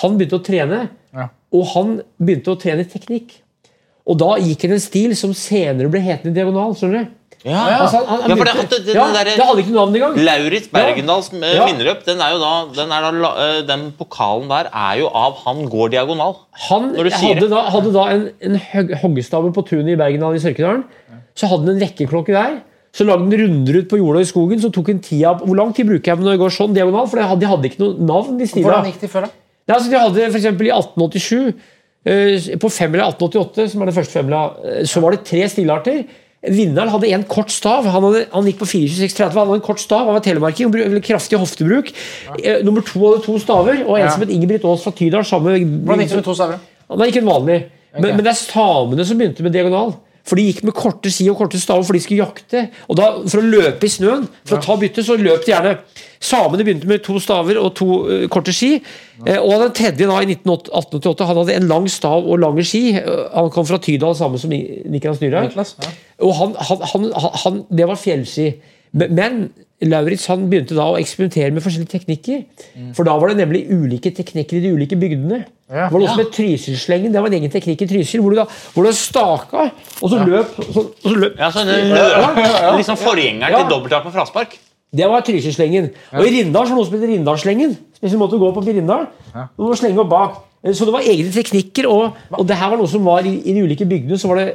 Han 0.03 0.19
begynte 0.19 0.41
å 0.41 0.47
trene, 0.51 0.89
og 1.55 1.67
han 1.77 1.99
begynte 2.19 2.57
å 2.57 2.59
trene 2.59 2.89
teknikk. 2.91 3.39
Og 4.07 4.19
da 4.21 4.37
gikk 4.39 4.67
han 4.67 4.77
en 4.77 4.83
stil 4.83 5.15
som 5.19 5.33
senere 5.35 5.91
ble 5.91 6.03
hetende 6.05 6.35
diagonal. 6.37 6.75
skjønner 6.79 7.07
du? 7.07 7.15
Ja, 7.47 7.63
Altså, 7.85 8.01
han, 8.03 8.23
han 8.25 8.31
Ja, 8.33 8.37
for 8.39 8.49
det, 8.49 8.55
det, 8.71 8.79
det, 8.87 8.95
ja, 8.97 9.05
der, 9.15 9.29
det 9.29 9.45
hadde 9.47 9.63
ikke 9.63 9.73
noe 9.75 9.83
navn 9.85 9.97
engang. 9.99 10.15
Lauritz 10.27 10.71
Bergendals 10.73 11.29
eh, 11.35 11.53
Ja. 11.55 11.67
vinnerløp, 11.69 12.01
den 12.07 12.23
er 12.25 12.33
jo 12.35 12.39
da, 12.43 12.53
den, 12.75 12.95
er 12.95 13.07
da 13.07 13.31
eh, 13.45 13.59
den 13.69 13.85
pokalen 13.99 14.49
der 14.51 14.71
er 14.73 14.95
jo 15.03 15.11
av 15.15 15.37
han 15.45 15.61
går 15.71 15.93
diagonal. 15.95 16.35
Han 16.69 16.89
hadde 16.97 17.51
da, 17.53 17.61
hadde 17.75 17.93
da 17.95 18.07
en, 18.15 18.25
en 18.49 18.59
hoggestabbe 19.03 19.53
på 19.55 19.67
tunet 19.69 19.95
i 19.95 19.99
Bergendal 20.01 20.39
i 20.39 20.43
Sørkedalen. 20.43 20.83
Så 21.37 21.51
hadde 21.51 21.69
han 21.69 21.77
en 21.77 21.83
vekkerklokke 21.85 22.35
der. 22.35 22.59
Så 22.97 23.05
lagde 23.05 23.27
han 23.29 23.39
runder 23.43 23.79
ut 23.83 23.89
på 23.91 23.99
jorda 24.01 24.23
i 24.25 24.29
skogen. 24.29 24.61
så 24.63 24.71
tok 24.73 24.89
han 24.89 25.03
tida 25.05 25.35
Hvor 25.43 25.59
lang 25.59 25.75
tid 25.77 25.87
bruker 25.91 26.15
jeg 26.15 26.23
når 26.23 26.33
jeg 26.35 26.41
går 26.47 26.55
sånn 26.57 26.77
diagonal? 26.77 27.11
For 27.11 27.21
de 27.21 27.27
hadde, 27.29 27.43
de 27.45 27.51
hadde 27.53 27.69
ikke 27.71 27.83
noe 27.85 28.07
navn. 28.11 28.39
de 28.41 28.47
stila. 28.49 28.71
Hvordan 28.71 28.89
gikk 28.89 29.03
de 29.05 29.11
før, 29.13 29.27
da? 29.29 29.35
Nei, 29.67 29.75
altså, 29.77 29.91
de 29.91 29.99
hadde 29.99 30.29
for 30.33 30.67
i 30.67 30.71
1887, 30.73 31.49
eh, 31.51 31.75
på 32.07 32.71
femmila 32.71 33.09
1888, 33.11 33.69
som 33.73 33.83
er 33.83 33.91
den 33.91 33.97
første 33.97 34.13
femmila, 34.19 34.45
eh, 34.65 34.85
så 34.87 35.01
var 35.03 35.11
det 35.17 35.25
tre 35.27 35.43
stilarter. 35.51 36.05
Vinneren 36.47 36.89
hadde 36.93 37.09
en 37.11 37.25
kort 37.27 37.51
stav. 37.51 37.85
Han, 37.91 38.05
hadde, 38.07 38.27
han 38.31 38.45
gikk 38.47 38.61
på 38.61 38.69
42630. 38.71 39.35
Han 39.41 39.49
hadde 39.49 39.59
en 39.59 39.65
kort 39.67 39.81
stav, 39.83 40.05
han 40.07 40.15
var 40.15 40.23
telemarking, 40.23 40.71
bru- 40.71 41.01
kraftig 41.03 41.39
hoftebruk. 41.41 41.91
Ja. 42.45 42.61
nummer 42.63 42.85
to 42.87 43.01
hadde 43.03 43.25
to 43.25 43.39
staver, 43.43 43.81
og 43.87 43.97
en 43.99 44.05
Ja. 44.05 44.11
som 44.15 44.21
het 44.23 44.31
Ingebrigt 44.31 44.65
Aas 44.65 44.85
fra 44.85 44.93
Tydal. 44.95 45.25
Samme, 45.25 45.57
Hvordan 45.59 45.99
gikk 46.05 46.09
det 46.15 46.21
med 46.21 46.25
to 46.29 46.35
staver? 46.35 46.59
han 46.91 47.07
ikke 47.09 47.19
en 47.25 47.27
vanlig. 47.33 47.65
Men, 47.97 48.15
men 48.17 48.25
det 48.25 48.31
er 48.31 48.39
samene 48.39 49.05
som 49.05 49.19
begynte 49.19 49.43
med 49.43 49.53
diagonal. 49.53 49.95
For 50.27 50.39
de 50.39 50.49
gikk 50.49 50.65
med 50.67 50.75
korte 50.75 51.11
ski 51.15 51.29
og 51.31 51.37
korte 51.39 51.59
staver, 51.63 51.85
for 51.87 51.95
de 51.95 52.01
skulle 52.03 52.25
jakte. 52.25 52.65
Og 52.91 52.99
da, 52.99 53.13
For 53.31 53.39
å 53.39 53.47
løpe 53.47 53.87
i 53.87 53.91
snøen, 53.93 54.25
for 54.47 54.59
å 54.59 54.65
ta 54.65 54.75
byttet, 54.81 55.07
så 55.07 55.15
løp 55.21 55.45
de 55.47 55.53
gjerne. 55.53 55.77
Samene 56.27 56.65
begynte 56.67 56.89
med 56.91 57.05
to 57.07 57.21
staver 57.23 57.61
og 57.61 57.75
to 57.79 57.87
uh, 58.09 58.25
korte 58.33 58.55
ski. 58.57 58.73
Eh, 59.27 59.37
og 59.39 59.61
den 59.63 59.75
tredje 59.77 60.09
da, 60.09 60.17
i 60.25 60.27
1988, 60.33 60.99
1888 60.99 61.29
han 61.29 61.41
hadde 61.43 61.59
en 61.61 61.69
lang 61.71 61.87
stav 61.93 62.27
og 62.27 62.41
lange 62.43 62.65
ski. 62.67 62.83
Eh, 62.99 63.23
han 63.37 63.53
kom 63.55 63.69
fra 63.69 63.79
Tydal, 63.83 64.17
samme 64.19 64.41
som 64.43 64.51
Ni- 64.51 64.83
Niklas 64.91 65.21
Nyhaug. 65.23 65.55
Ja. 65.55 65.93
Og 66.27 66.35
han, 66.41 66.57
han, 66.59 67.07
han, 67.45 67.63
det 67.71 67.87
var 67.93 68.01
fjellski. 68.01 68.51
Men 68.97 69.47
Lauritz 69.85 70.25
han 70.31 70.47
begynte 70.49 70.73
da 70.77 70.87
å 70.89 70.97
eksperimentere 70.97 71.53
med 71.53 71.61
forskjellige 71.65 71.93
teknikker. 71.93 72.45
For 72.97 73.05
da 73.05 73.17
var 73.21 73.29
det 73.29 73.37
nemlig 73.43 73.67
ulike 73.69 74.09
teknikker 74.17 74.57
i 74.57 74.63
de 74.65 74.71
ulike 74.73 74.97
bygdene. 74.97 75.43
Ja. 75.69 75.89
Det 75.89 75.93
var 75.93 76.01
noe 76.01 76.09
som 76.15 76.23
het 76.23 76.31
Tryselslengen. 76.33 77.13
Det 77.13 77.21
var 77.21 77.29
en 77.29 77.37
egen 77.41 77.53
teknikk 77.53 77.83
i 77.85 77.89
Trysil. 77.91 78.23
Hvor 78.25 78.33
du 78.33 78.39
da 78.39 78.47
hvor 78.73 78.87
du 78.87 78.93
staka, 78.97 79.67
og 80.01 80.13
så 80.13 80.21
løp 80.23 80.55
så, 80.63 80.85
og 80.87 81.11
så 81.11 81.15
løp. 81.17 81.37
Ja, 81.43 81.51
så 81.53 81.65
det, 81.69 81.77
Ja, 81.91 82.71
liksom 82.79 82.97
Forgjengeren 82.97 83.53
Ja. 83.53 83.61
til 83.65 83.71
dobbelttak 83.75 84.07
på 84.07 84.15
fraspark. 84.15 84.57
Det 84.97 85.09
var 85.11 85.21
Tryselslengen. 85.27 85.91
Og 86.15 86.25
i 86.25 86.31
Rindal 86.39 86.67
så 86.67 86.73
var 86.73 86.77
det 86.77 86.81
noe 86.81 86.87
som 86.89 86.97
heter 86.97 87.13
Rindalslengen. 87.13 87.77
Spesielt 87.99 88.23
måte 88.23 88.39
å 88.39 88.41
gå 88.41 88.53
på 88.55 88.65
i 88.65 88.79
Rindal. 88.79 89.09
Du 89.59 89.67
må 89.67 89.77
slenge 89.77 90.01
opp 90.01 90.09
bak. 90.09 90.43
Så 90.73 90.87
det 90.89 90.95
var 90.95 91.05
egne 91.05 91.31
teknikker, 91.35 91.87
og, 91.91 92.17
og 92.33 92.47
det 92.49 92.57
her 92.57 92.71
var 92.73 92.79
noe 92.81 92.89
som 92.91 93.05
var 93.05 93.27
i, 93.29 93.37
i 93.45 93.53
de 93.53 93.63
ulike 93.67 93.85
bygdene. 93.85 94.17
så 94.19 94.29
var 94.33 94.41
det 94.41 94.55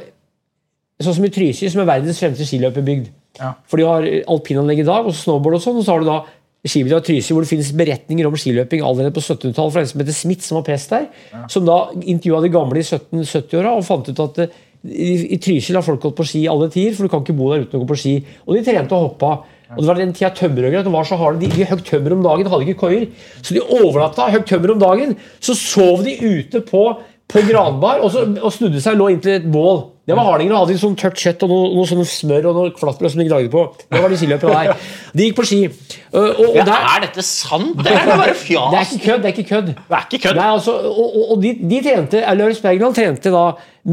Sånn 1.02 1.16
som 1.16 1.24
i 1.24 1.30
Trysil, 1.34 1.70
som 1.72 1.80
er 1.82 1.88
verdens 1.88 2.18
fremste 2.20 2.44
skiløperbygd. 2.46 3.08
Ja. 3.38 3.54
For 3.68 3.80
de 3.80 3.88
har 3.88 4.06
alpinanlegg 4.32 4.82
i 4.82 4.88
dag, 4.88 5.08
og 5.08 5.16
snowboard 5.16 5.58
og 5.58 5.64
sånn. 5.64 5.78
Og 5.80 5.86
så 5.86 5.94
har 5.94 6.02
du 6.02 6.10
da 6.10 6.18
skibygda 6.62 7.00
Trysil, 7.02 7.34
hvor 7.34 7.44
det 7.44 7.50
finnes 7.50 7.72
beretninger 7.74 8.28
om 8.28 8.36
skiløping 8.38 8.84
allerede 8.86 9.14
på 9.16 9.22
1700-tallet 9.22 9.74
fra 9.74 9.82
en 9.82 9.88
som 9.90 10.02
heter 10.02 10.16
Smith, 10.16 10.44
som 10.46 10.60
var 10.60 10.66
prest 10.68 10.92
der. 10.94 11.08
Som 11.50 11.66
da 11.66 11.78
intervjua 11.98 12.42
de 12.44 12.52
gamle 12.54 12.82
i 12.82 12.86
1770-åra 12.86 13.72
og 13.78 13.86
fant 13.86 14.12
ut 14.12 14.22
at 14.22 14.44
eh, 14.44 14.60
i, 14.82 15.10
i 15.34 15.40
Trysil 15.42 15.78
har 15.78 15.86
folk 15.86 16.02
gått 16.02 16.18
på 16.18 16.26
ski 16.26 16.44
alle 16.50 16.68
tider, 16.70 16.94
for 16.96 17.06
du 17.06 17.12
kan 17.12 17.24
ikke 17.24 17.38
bo 17.38 17.50
der 17.52 17.64
uten 17.66 17.78
å 17.78 17.82
gå 17.82 17.90
på 17.90 17.98
ski. 17.98 18.14
Og 18.46 18.56
de 18.56 18.64
trente 18.66 18.94
og 18.94 19.10
hoppa. 19.10 19.32
Og 19.72 19.80
det 19.80 19.88
var 19.88 20.00
den 20.00 20.12
tida 20.12 20.48
det 20.52 20.92
var 20.92 21.06
så 21.08 21.16
harde, 21.16 21.40
de, 21.40 21.48
de 21.48 21.64
høgg 21.64 21.84
tømmer 21.86 22.12
om 22.16 22.24
dagen, 22.26 22.50
hadde 22.52 22.66
ikke 22.66 22.82
koier. 22.82 23.06
Så 23.40 23.56
de 23.56 23.62
overnatta, 23.62 24.28
høgg 24.34 24.44
tømmer 24.48 24.74
om 24.74 24.82
dagen. 24.82 25.16
Så 25.40 25.56
sov 25.56 26.04
de 26.04 26.12
ute 26.20 26.60
på, 26.66 26.82
på 27.30 27.44
granbar 27.48 28.02
og, 28.02 28.12
så, 28.12 28.26
og 28.36 28.52
snudde 28.52 28.82
seg 28.84 28.98
og 28.98 29.04
lå 29.04 29.14
inntil 29.14 29.38
et 29.38 29.48
bål. 29.48 29.86
Det 30.02 30.16
var 30.18 30.26
hardingene. 30.26 30.58
Hadde 30.58 30.74
sånn 30.80 30.96
tørt 30.98 31.20
kjøtt 31.22 31.44
og 31.46 31.50
noe, 31.52 31.66
noe 31.76 31.86
sånn 31.86 32.06
smør 32.08 32.48
og 32.50 32.56
noe 32.56 32.70
flatbrød 32.78 33.12
som 33.12 33.20
de 33.22 33.26
lagde 33.30 33.50
på. 33.52 33.60
Det 33.86 34.00
var 34.02 34.10
de 34.10 34.16
skiløperne 34.18 34.62
der. 34.66 34.86
De 35.14 35.28
gikk 35.28 35.36
på 35.38 35.44
ski. 35.46 35.58
Og, 35.68 36.16
og, 36.18 36.40
og 36.48 36.56
Ja, 36.58 36.64
der, 36.66 36.86
er 36.90 37.04
dette 37.04 37.22
sant? 37.26 37.76
Det 37.78 37.92
er 37.92 38.08
bare 38.10 38.32
det 38.34 38.80
er 38.80 38.88
ikke 38.88 38.98
kødd. 39.04 39.22
Det 39.22 39.30
er 39.30 39.36
ikke 39.36 39.46
kødd. 39.52 39.68
Det 39.76 39.98
er 40.00 40.08
ikke 40.08 40.20
kødd. 40.24 40.40
Nei, 40.40 40.48
altså, 40.56 40.74
og, 40.90 41.04
og, 41.06 41.28
og 41.36 41.44
de, 41.44 41.52
de 41.70 41.78
trente 41.86 42.24
Lauritz 42.40 42.62
Bergland 42.64 42.98
trente 42.98 43.32
da, 43.34 43.44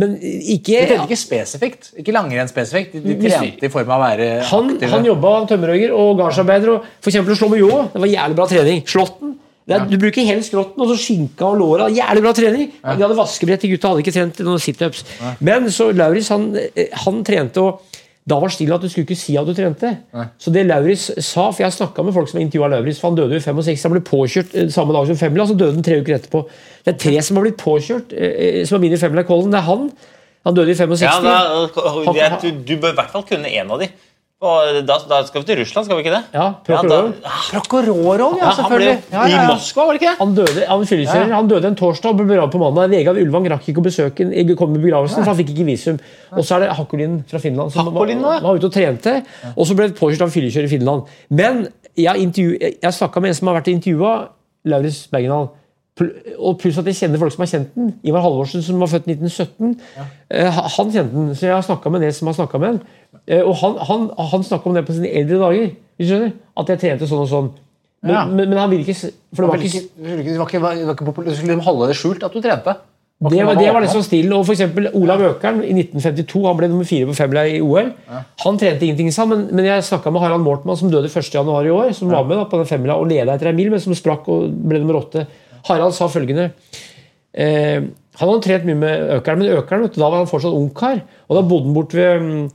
men 0.01 0.15
ikke 0.17 0.79
De 0.79 0.87
trente 0.95 1.05
ikke 1.11 1.19
spesifikt. 1.21 1.91
Ikke 2.01 2.15
langrenn 2.17 2.49
spesifikt. 2.49 2.97
De, 2.97 3.13
de 3.13 3.29
trente 3.29 3.69
i 3.69 3.73
form 3.73 3.93
av 3.93 4.01
å 4.01 4.07
være 4.07 4.31
Han, 4.49 4.73
aktive. 4.73 4.91
han 4.95 5.05
jobba 5.11 5.35
tømmerhogger 5.53 5.93
og 5.93 6.15
gardsarbeider. 6.23 6.73
og 6.79 7.13
eksempel 7.13 7.37
å 7.37 7.39
slå 7.43 7.51
med 7.53 7.61
ljå. 7.61 7.83
Det 7.93 8.01
var 8.07 8.13
jævlig 8.15 8.41
bra 8.41 8.49
trening. 8.49 8.81
Slåtten. 8.89 9.37
Er, 9.69 9.85
Du 9.89 9.97
bruker 10.01 10.25
hele 10.25 10.41
skrotten 10.45 10.81
og 10.81 10.89
så 10.91 10.97
skinka 10.97 11.45
og 11.45 11.57
låra. 11.61 11.89
Jævlig 11.93 12.23
bra 12.25 12.33
trening. 12.33 12.71
De 12.81 13.03
hadde 13.05 13.17
vaskebrett, 13.17 13.61
de 13.61 13.69
gutta 13.75 13.91
hadde 13.93 14.01
ikke 14.03 14.15
trent 14.15 14.39
noen 14.45 14.59
situps. 14.63 15.03
Men 15.45 15.69
så 15.71 15.91
Lauritz 15.93 16.29
han, 16.33 16.49
eh, 16.75 16.87
han 17.05 17.23
trente, 17.23 17.61
og 17.61 17.81
da 18.29 18.37
var 18.39 18.51
stilen 18.53 18.75
at 18.75 18.81
du 18.83 18.89
skulle 18.89 19.07
ikke 19.07 19.17
si 19.17 19.35
at 19.37 19.47
du 19.47 19.53
trente. 19.57 19.89
Så 20.37 20.51
det 20.53 20.65
Lauritz 20.67 21.07
sa, 21.25 21.47
for 21.51 21.63
jeg 21.63 21.73
snakka 21.73 22.03
med 22.05 22.13
folk 22.13 22.29
som 22.29 22.39
intervjua 22.41 22.69
Lauritz, 22.75 22.99
for 23.01 23.09
han 23.09 23.17
døde 23.17 23.33
jo 23.37 23.41
i 23.41 23.45
65. 23.45 23.83
Han 23.87 23.95
ble 23.95 24.01
påkjørt 24.05 24.53
eh, 24.55 24.69
samme 24.69 24.93
dag 24.93 25.07
som 25.09 25.17
femmila, 25.17 25.47
så 25.49 25.57
døde 25.57 25.73
han 25.79 25.83
tre 25.85 25.97
uker 26.01 26.17
etterpå. 26.19 26.43
Det 26.85 26.93
er 26.93 26.99
tre 27.05 27.21
som 27.25 27.37
har 27.39 27.47
blitt 27.47 27.57
påkjørt, 27.61 28.13
eh, 28.13 28.63
som 28.65 28.77
har 28.77 28.83
vunnet 28.85 29.01
femmila 29.01 29.21
i 29.25 29.29
Kollen. 29.29 29.49
Det 29.53 29.57
er 29.61 29.67
han. 29.69 29.89
Han 30.45 30.55
døde 30.55 30.71
i 30.71 30.77
65. 30.77 31.03
Ja, 31.03 31.19
da, 31.25 32.37
du, 32.41 32.51
du 32.65 32.77
bør 32.79 32.93
i 32.93 32.95
hvert 33.01 33.11
fall 33.11 33.25
kunne 33.27 33.49
en 33.49 33.71
av 33.75 33.81
de. 33.81 33.89
Og 34.39 34.77
da, 34.87 34.95
da 35.03 35.17
skal 35.27 35.41
vi 35.41 35.47
til 35.49 35.57
Russland, 35.59 35.83
skal 35.85 35.97
vi 35.97 36.03
ikke 36.05 36.13
det? 36.13 36.21
Ja, 36.31 36.43
Ja, 36.47 36.51
Prokhorov. 36.63 37.09
Prokhorov, 37.49 38.37
ja, 38.39 38.45
ja, 38.45 38.51
han 38.53 38.53
ble 38.53 38.53
selvfølgelig. 38.55 38.93
Ja, 39.11 39.17
ja, 39.19 39.27
ja. 39.33 39.41
i 39.41 39.49
Moskva, 39.49 39.83
var 39.83 39.97
det 39.97 39.99
ikke 39.99 40.11
det? 40.13 40.19
Han 40.21 40.35
døde 40.37 40.63
han, 40.69 40.85
ja, 41.03 41.25
han 41.35 41.49
døde 41.51 41.67
en 41.67 41.75
torsdag 41.81 42.13
og 42.13 42.21
ble 42.21 42.27
begravet 42.29 42.53
på 42.55 42.61
mandag. 42.61 42.93
Vegard 42.93 43.19
Ulvang 43.19 43.49
rakk 43.51 43.67
ikke 43.67 43.83
å 43.83 43.87
besøke 43.89 44.29
komme 44.61 44.79
i 44.79 44.83
begravelsen, 44.85 45.19
for 45.25 45.33
han 45.33 45.39
fikk 45.41 45.51
ikke 45.57 45.67
visum. 45.67 45.99
Og 46.31 46.47
så 46.47 46.55
er 46.55 46.63
det 46.63 46.71
Hakkolin 46.79 47.19
fra 47.27 47.43
Finland 47.43 47.75
som 47.75 47.91
var, 47.91 48.15
var 48.47 48.55
ute 48.55 48.69
og 48.71 48.75
trente. 48.79 49.17
Og 49.57 49.67
så 49.67 49.75
ble 49.75 49.89
det 49.91 49.99
påkjørt 49.99 50.23
av 50.29 50.31
fyllekjører 50.31 50.71
i 50.71 50.73
Finland. 50.77 51.11
Men 51.35 51.65
jeg, 51.99 52.15
intervju- 52.23 52.59
jeg, 52.63 52.93
snakka 52.95 53.19
med 53.19 53.33
en 53.33 53.39
som 53.41 53.51
har 53.51 53.59
vært 53.59 53.73
intervjua, 53.75 54.13
Lauritz 54.71 55.07
Bergendal. 55.11 55.49
Og 56.39 56.55
pluss 56.61 56.77
at 56.79 56.87
jeg 56.87 56.95
kjenner 56.95 57.19
folk 57.19 57.33
som 57.35 57.43
har 57.43 57.49
kjent 57.51 57.73
den. 57.75 57.89
Ivar 58.07 58.23
Halvorsen, 58.23 58.63
som 58.63 58.79
var 58.79 58.87
født 58.87 59.09
i 59.11 59.17
1917. 59.17 59.73
eh, 60.31 60.47
Han 60.77 60.91
kjente 60.93 61.11
den, 61.11 61.33
så 61.35 61.49
jeg 61.49 61.55
har 61.57 61.65
snakka 61.65 61.91
med 61.91 62.07
en 62.07 62.13
som 62.15 62.31
har 62.31 62.37
snakka 62.37 62.61
med 62.61 62.69
den. 62.77 62.79
Eh, 63.29 63.41
Og 63.45 63.55
han, 63.61 63.77
han, 63.85 64.09
han 64.33 64.43
snakker 64.43 64.71
om 64.71 64.77
det 64.79 64.85
på 64.87 64.95
sine 64.97 65.11
eldre 65.21 65.37
dager. 65.43 65.71
Du 65.99 66.05
skjønner? 66.07 66.31
At 66.57 66.69
jeg 66.73 66.79
trente 66.81 67.07
sånn 67.09 67.23
og 67.25 67.29
sånn. 67.31 67.49
Men, 68.01 68.13
Ja. 68.15 68.25
men, 68.25 68.47
men 68.49 68.57
han 68.57 68.69
ville 68.71 68.85
ikke 68.87 69.11
For 69.35 69.43
det 69.43 69.49
var 69.49 69.57
ikke 69.59 69.63
det 69.63 69.81
skulle 69.83 70.21
ikke- 70.23 70.31
det 70.31 70.39
var 70.39 70.47
ikke, 70.47 70.61
var 71.05 71.25
du 71.25 71.35
skulle 71.35 71.59
holde 71.65 71.87
det 71.91 71.97
skjult 71.99 72.23
at 72.23 72.31
du 72.33 72.39
trente. 72.41 72.75
det 73.29 73.43
var, 73.45 73.55
det 73.59 73.73
var 73.75 73.81
liksom 73.83 74.01
stilen. 74.05 74.31
Og 74.33 74.45
for 74.47 74.53
eksempel 74.55 74.87
Olav 74.95 75.19
Økern 75.19 75.59
i 75.67 75.73
1952, 75.75 76.45
han 76.47 76.55
ble 76.57 76.69
nummer 76.71 76.87
fire 76.87 77.05
på 77.09 77.15
femmila 77.17 77.43
i 77.45 77.59
OL. 77.59 77.91
Han 78.45 78.57
trente 78.57 78.85
ingenting, 78.87 79.11
sa 79.11 79.25
han, 79.25 79.29
men, 79.33 79.41
men 79.51 79.65
jeg 79.65 79.83
snakka 79.83 80.11
med 80.15 80.21
Harald 80.23 80.41
Mortmann, 80.45 80.77
som 80.79 80.89
døde 80.89 81.11
1. 81.11 81.27
januar 81.35 81.67
i 81.67 81.73
år, 81.75 81.91
som 81.93 82.07
var 82.09 82.23
med 82.23 82.37
da, 82.39 82.45
på 82.45 82.57
den 82.61 82.65
femmila 82.71 82.95
og 82.95 83.09
leda 83.11 83.35
etter 83.35 83.51
ei 83.51 83.57
mil, 83.59 83.69
men 83.69 83.79
som 83.83 83.93
sprakk 83.93 84.23
og 84.31 84.47
ble 84.71 84.79
nummer 84.79 85.01
åtte. 85.01 85.27
Harald 85.67 85.91
sa 85.93 86.07
følgende 86.07 86.53
eh, 87.33 87.81
Han 88.19 88.29
hadde 88.29 88.43
trent 88.43 88.65
mye 88.67 88.75
med 88.79 89.11
Økern, 89.19 89.39
men 89.43 89.51
Økern, 89.59 89.85
da 89.95 90.07
var 90.09 90.17
han 90.23 90.27
fortsatt 90.31 90.55
ungkar. 90.55 91.01
Og 91.29 91.35
da 91.37 91.43
bodde 91.47 91.65
han 91.67 91.75
bort 91.75 91.93
ved 91.95 92.23
mm, 92.23 92.49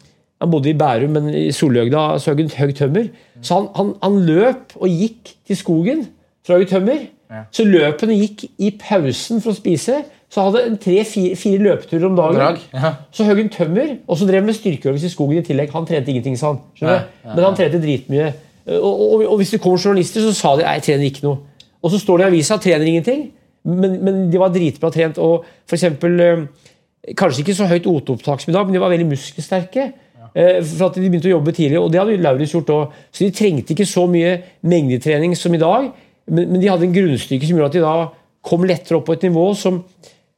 Han 0.45 0.53
bodde 0.53 0.69
i 0.69 0.77
Bærum, 0.77 1.15
men 1.17 1.29
i 1.33 1.47
Solhøgda 1.57 2.19
så 2.21 2.33
høgg 2.33 2.45
han 2.45 2.51
høgg 2.59 2.75
tømmer. 2.77 3.07
Så 3.41 3.57
han, 3.57 3.69
han, 3.79 3.95
han 4.03 4.19
løp 4.29 4.75
og 4.77 4.91
gikk 4.93 5.33
til 5.49 5.57
skogen 5.57 6.03
for 6.45 6.55
å 6.55 6.59
hogge 6.59 6.75
tømmer. 6.75 7.07
Så 7.55 7.65
løp 7.65 8.05
han 8.05 8.13
og 8.13 8.21
gikk 8.21 8.45
i 8.61 8.75
pausen 8.79 9.41
for 9.41 9.55
å 9.55 9.57
spise. 9.57 10.03
Så 10.29 10.45
hadde 10.45 10.77
tre-fire 10.83 11.63
løpeturer 11.63 12.09
om 12.11 12.19
dagen. 12.19 12.59
Ja. 12.75 12.93
Så 13.15 13.25
høgg 13.25 13.41
han 13.41 13.53
tømmer, 13.55 13.95
og 14.05 14.19
så 14.21 14.29
drev 14.29 14.45
med 14.45 14.59
styrkeøvelse 14.59 15.09
i 15.09 15.15
skogen 15.15 15.41
i 15.41 15.47
tillegg. 15.47 15.73
Han 15.73 15.89
trente 15.89 16.13
ingenting, 16.13 16.37
sa 16.39 16.53
han. 16.53 16.61
Ja. 16.83 16.99
Men 17.31 17.47
han 17.47 17.57
trente 17.59 17.81
dritmye. 17.83 18.33
Og, 18.67 18.93
og, 18.93 19.25
og 19.31 19.41
hvis 19.41 19.55
det 19.55 19.63
kom 19.65 19.79
journalister, 19.79 20.25
så 20.25 20.37
sa 20.37 20.55
de 20.59 20.67
nei, 20.67 20.77
jeg 20.79 20.87
trener 20.91 21.09
ikke 21.09 21.25
noe. 21.25 21.41
Og 21.85 21.93
så 21.93 22.01
står 22.01 22.21
det 22.21 22.27
i 22.27 22.33
avisa 22.33 22.61
trener 22.61 22.89
ingenting, 22.89 23.27
men, 23.65 23.99
men 24.05 24.23
de 24.33 24.41
var 24.41 24.53
dritbra 24.53 24.93
trent. 24.93 25.21
Og 25.23 25.49
for 25.65 25.79
eksempel, 25.79 26.21
eh, 26.21 26.47
Kanskje 27.13 27.43
ikke 27.43 27.53
så 27.53 27.67
høyt 27.69 27.85
OT-opptak 27.85 28.41
som 28.41 28.49
i 28.49 28.55
dag, 28.55 28.65
men 28.65 28.73
de 28.73 28.81
var 28.81 28.89
veldig 28.89 29.11
muskelsterke. 29.11 29.91
Eh, 30.35 30.59
For 30.67 30.89
at 30.89 30.99
De 30.99 31.07
begynte 31.07 31.31
å 31.31 31.37
jobbe 31.37 31.55
tidlig, 31.55 31.79
og 31.81 31.93
det 31.93 32.01
hadde 32.03 32.19
Lauritz 32.23 32.55
gjort 32.57 32.73
òg. 32.75 32.99
Så 33.15 33.25
de 33.25 33.35
trengte 33.35 33.75
ikke 33.75 33.87
så 33.89 34.07
mye 34.11 34.37
mengdetrening 34.67 35.37
som 35.39 35.55
i 35.55 35.63
dag, 35.63 35.93
men, 36.27 36.59
de 36.59 36.71
hadde 36.71 36.89
en 36.89 36.97
grunnstyrke 36.97 37.47
som 37.47 37.59
gjorde 37.59 37.73
at 37.73 37.79
de 37.79 37.85
da 37.85 37.97
kom 38.45 38.65
lettere 38.67 38.99
opp 38.99 39.07
på 39.09 39.17
et 39.17 39.27
nivå 39.29 39.47
som 39.59 39.85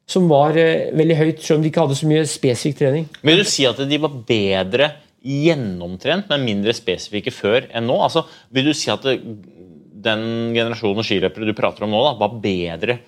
som 0.07 0.29
var 0.31 0.55
eh, 0.55 0.93
veldig 0.95 1.17
høyt, 1.19 1.41
selv 1.43 1.59
om 1.59 1.65
de 1.65 1.73
ikke 1.73 1.83
hadde 1.83 1.99
så 1.99 2.07
mye 2.07 2.23
spesifikk 2.31 2.79
trening. 2.79 3.09
Vil 3.27 3.41
du 3.43 3.49
si 3.49 3.67
at 3.67 3.81
de 3.91 3.99
var 3.99 4.15
bedre 4.29 4.93
gjennomtrent, 5.27 6.29
men 6.31 6.47
mindre 6.47 6.75
spesifikke 6.79 7.33
før 7.35 7.67
enn 7.75 7.89
nå? 7.91 7.97
Altså, 8.05 8.23
vil 8.55 8.69
du 8.69 8.75
si 8.77 8.93
at 8.93 9.03
det, 9.03 9.17
den 10.07 10.55
generasjonen 10.55 11.07
skiløpere 11.07 11.49
du 11.49 11.57
prater 11.59 11.87
om 11.87 11.91
nå, 11.91 12.05
da, 12.07 12.15
var 12.23 12.39
bedre 12.43 13.01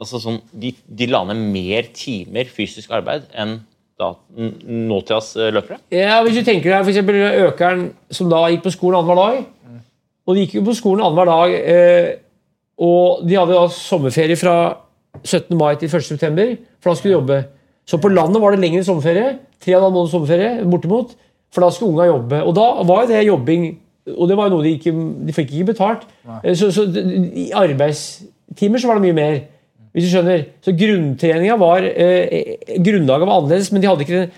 altså 0.00 0.20
sånn, 0.22 0.38
de, 0.56 0.70
de 0.86 1.08
la 1.10 1.24
ned 1.28 1.42
mer 1.52 1.90
timer 1.92 2.48
fysisk 2.48 2.94
arbeid 2.96 3.26
enn 3.36 3.58
nåtidas 4.00 5.36
eh, 5.36 5.50
løpere? 5.54 5.78
Ja, 5.94 6.20
Hvis 6.24 6.38
du 6.40 6.44
tenker 6.46 6.72
deg 6.72 6.88
eksempel 6.92 7.18
Økeren 7.46 7.86
som 8.10 8.30
da 8.32 8.44
gikk 8.50 8.64
på 8.66 8.72
skolen 8.74 8.98
annenhver 9.00 9.20
dag. 9.20 9.80
Og 10.28 10.36
de 10.36 10.44
gikk 10.44 10.58
jo 10.60 10.64
på 10.68 10.74
skolen 10.78 11.02
annenhver 11.04 11.30
dag, 11.30 11.54
eh, 11.74 12.10
og 12.80 13.24
de 13.28 13.36
hadde 13.36 13.56
da 13.56 13.66
sommerferie 13.74 14.36
fra 14.40 14.54
17. 15.24 15.56
mai 15.58 15.74
til 15.80 15.90
1. 15.90 16.04
september, 16.06 16.52
for 16.80 16.90
da 16.92 16.96
skulle 16.96 17.12
de 17.12 17.18
jobbe. 17.18 17.38
Så 17.90 17.98
på 18.00 18.08
landet 18.12 18.40
var 18.40 18.54
det 18.54 18.60
lengre 18.62 18.84
sommerferie. 18.86 19.38
Tre 19.60 19.74
og 19.74 19.80
en 19.80 19.84
halv 19.88 19.96
måned 19.98 20.12
sommerferie, 20.12 20.64
bortimot. 20.70 21.16
For 21.52 21.64
da 21.64 21.70
skulle 21.74 21.90
unga 21.96 22.06
jobbe. 22.06 22.42
Og 22.46 22.54
da 22.54 22.66
var 22.86 23.02
jo 23.02 23.08
det 23.10 23.24
jobbing, 23.26 23.64
og 24.16 24.28
det 24.30 24.36
var 24.38 24.48
jo 24.48 24.54
noe 24.54 24.64
de 24.64 24.76
ikke 24.78 24.92
De 25.26 25.34
fikk 25.34 25.50
ikke 25.56 25.72
betalt. 25.72 26.06
Eh, 26.44 26.54
Så, 26.54 26.70
så 26.72 26.86
i 26.86 27.50
arbeidstimer 27.56 28.78
så 28.80 28.88
var 28.88 29.00
det 29.00 29.08
mye 29.08 29.18
mer. 29.18 29.40
Hvis 29.92 30.06
du 30.06 30.10
skjønner. 30.12 30.44
Så 30.62 30.74
grunntreninga 30.78 31.56
var 31.58 31.82
eh, 31.82 32.56
Grunnlaget 32.78 33.26
var 33.26 33.40
annerledes, 33.40 33.72
men 33.74 33.82
de 33.82 33.88
hadde 33.90 34.06
ikke 34.06 34.20
den 34.20 34.30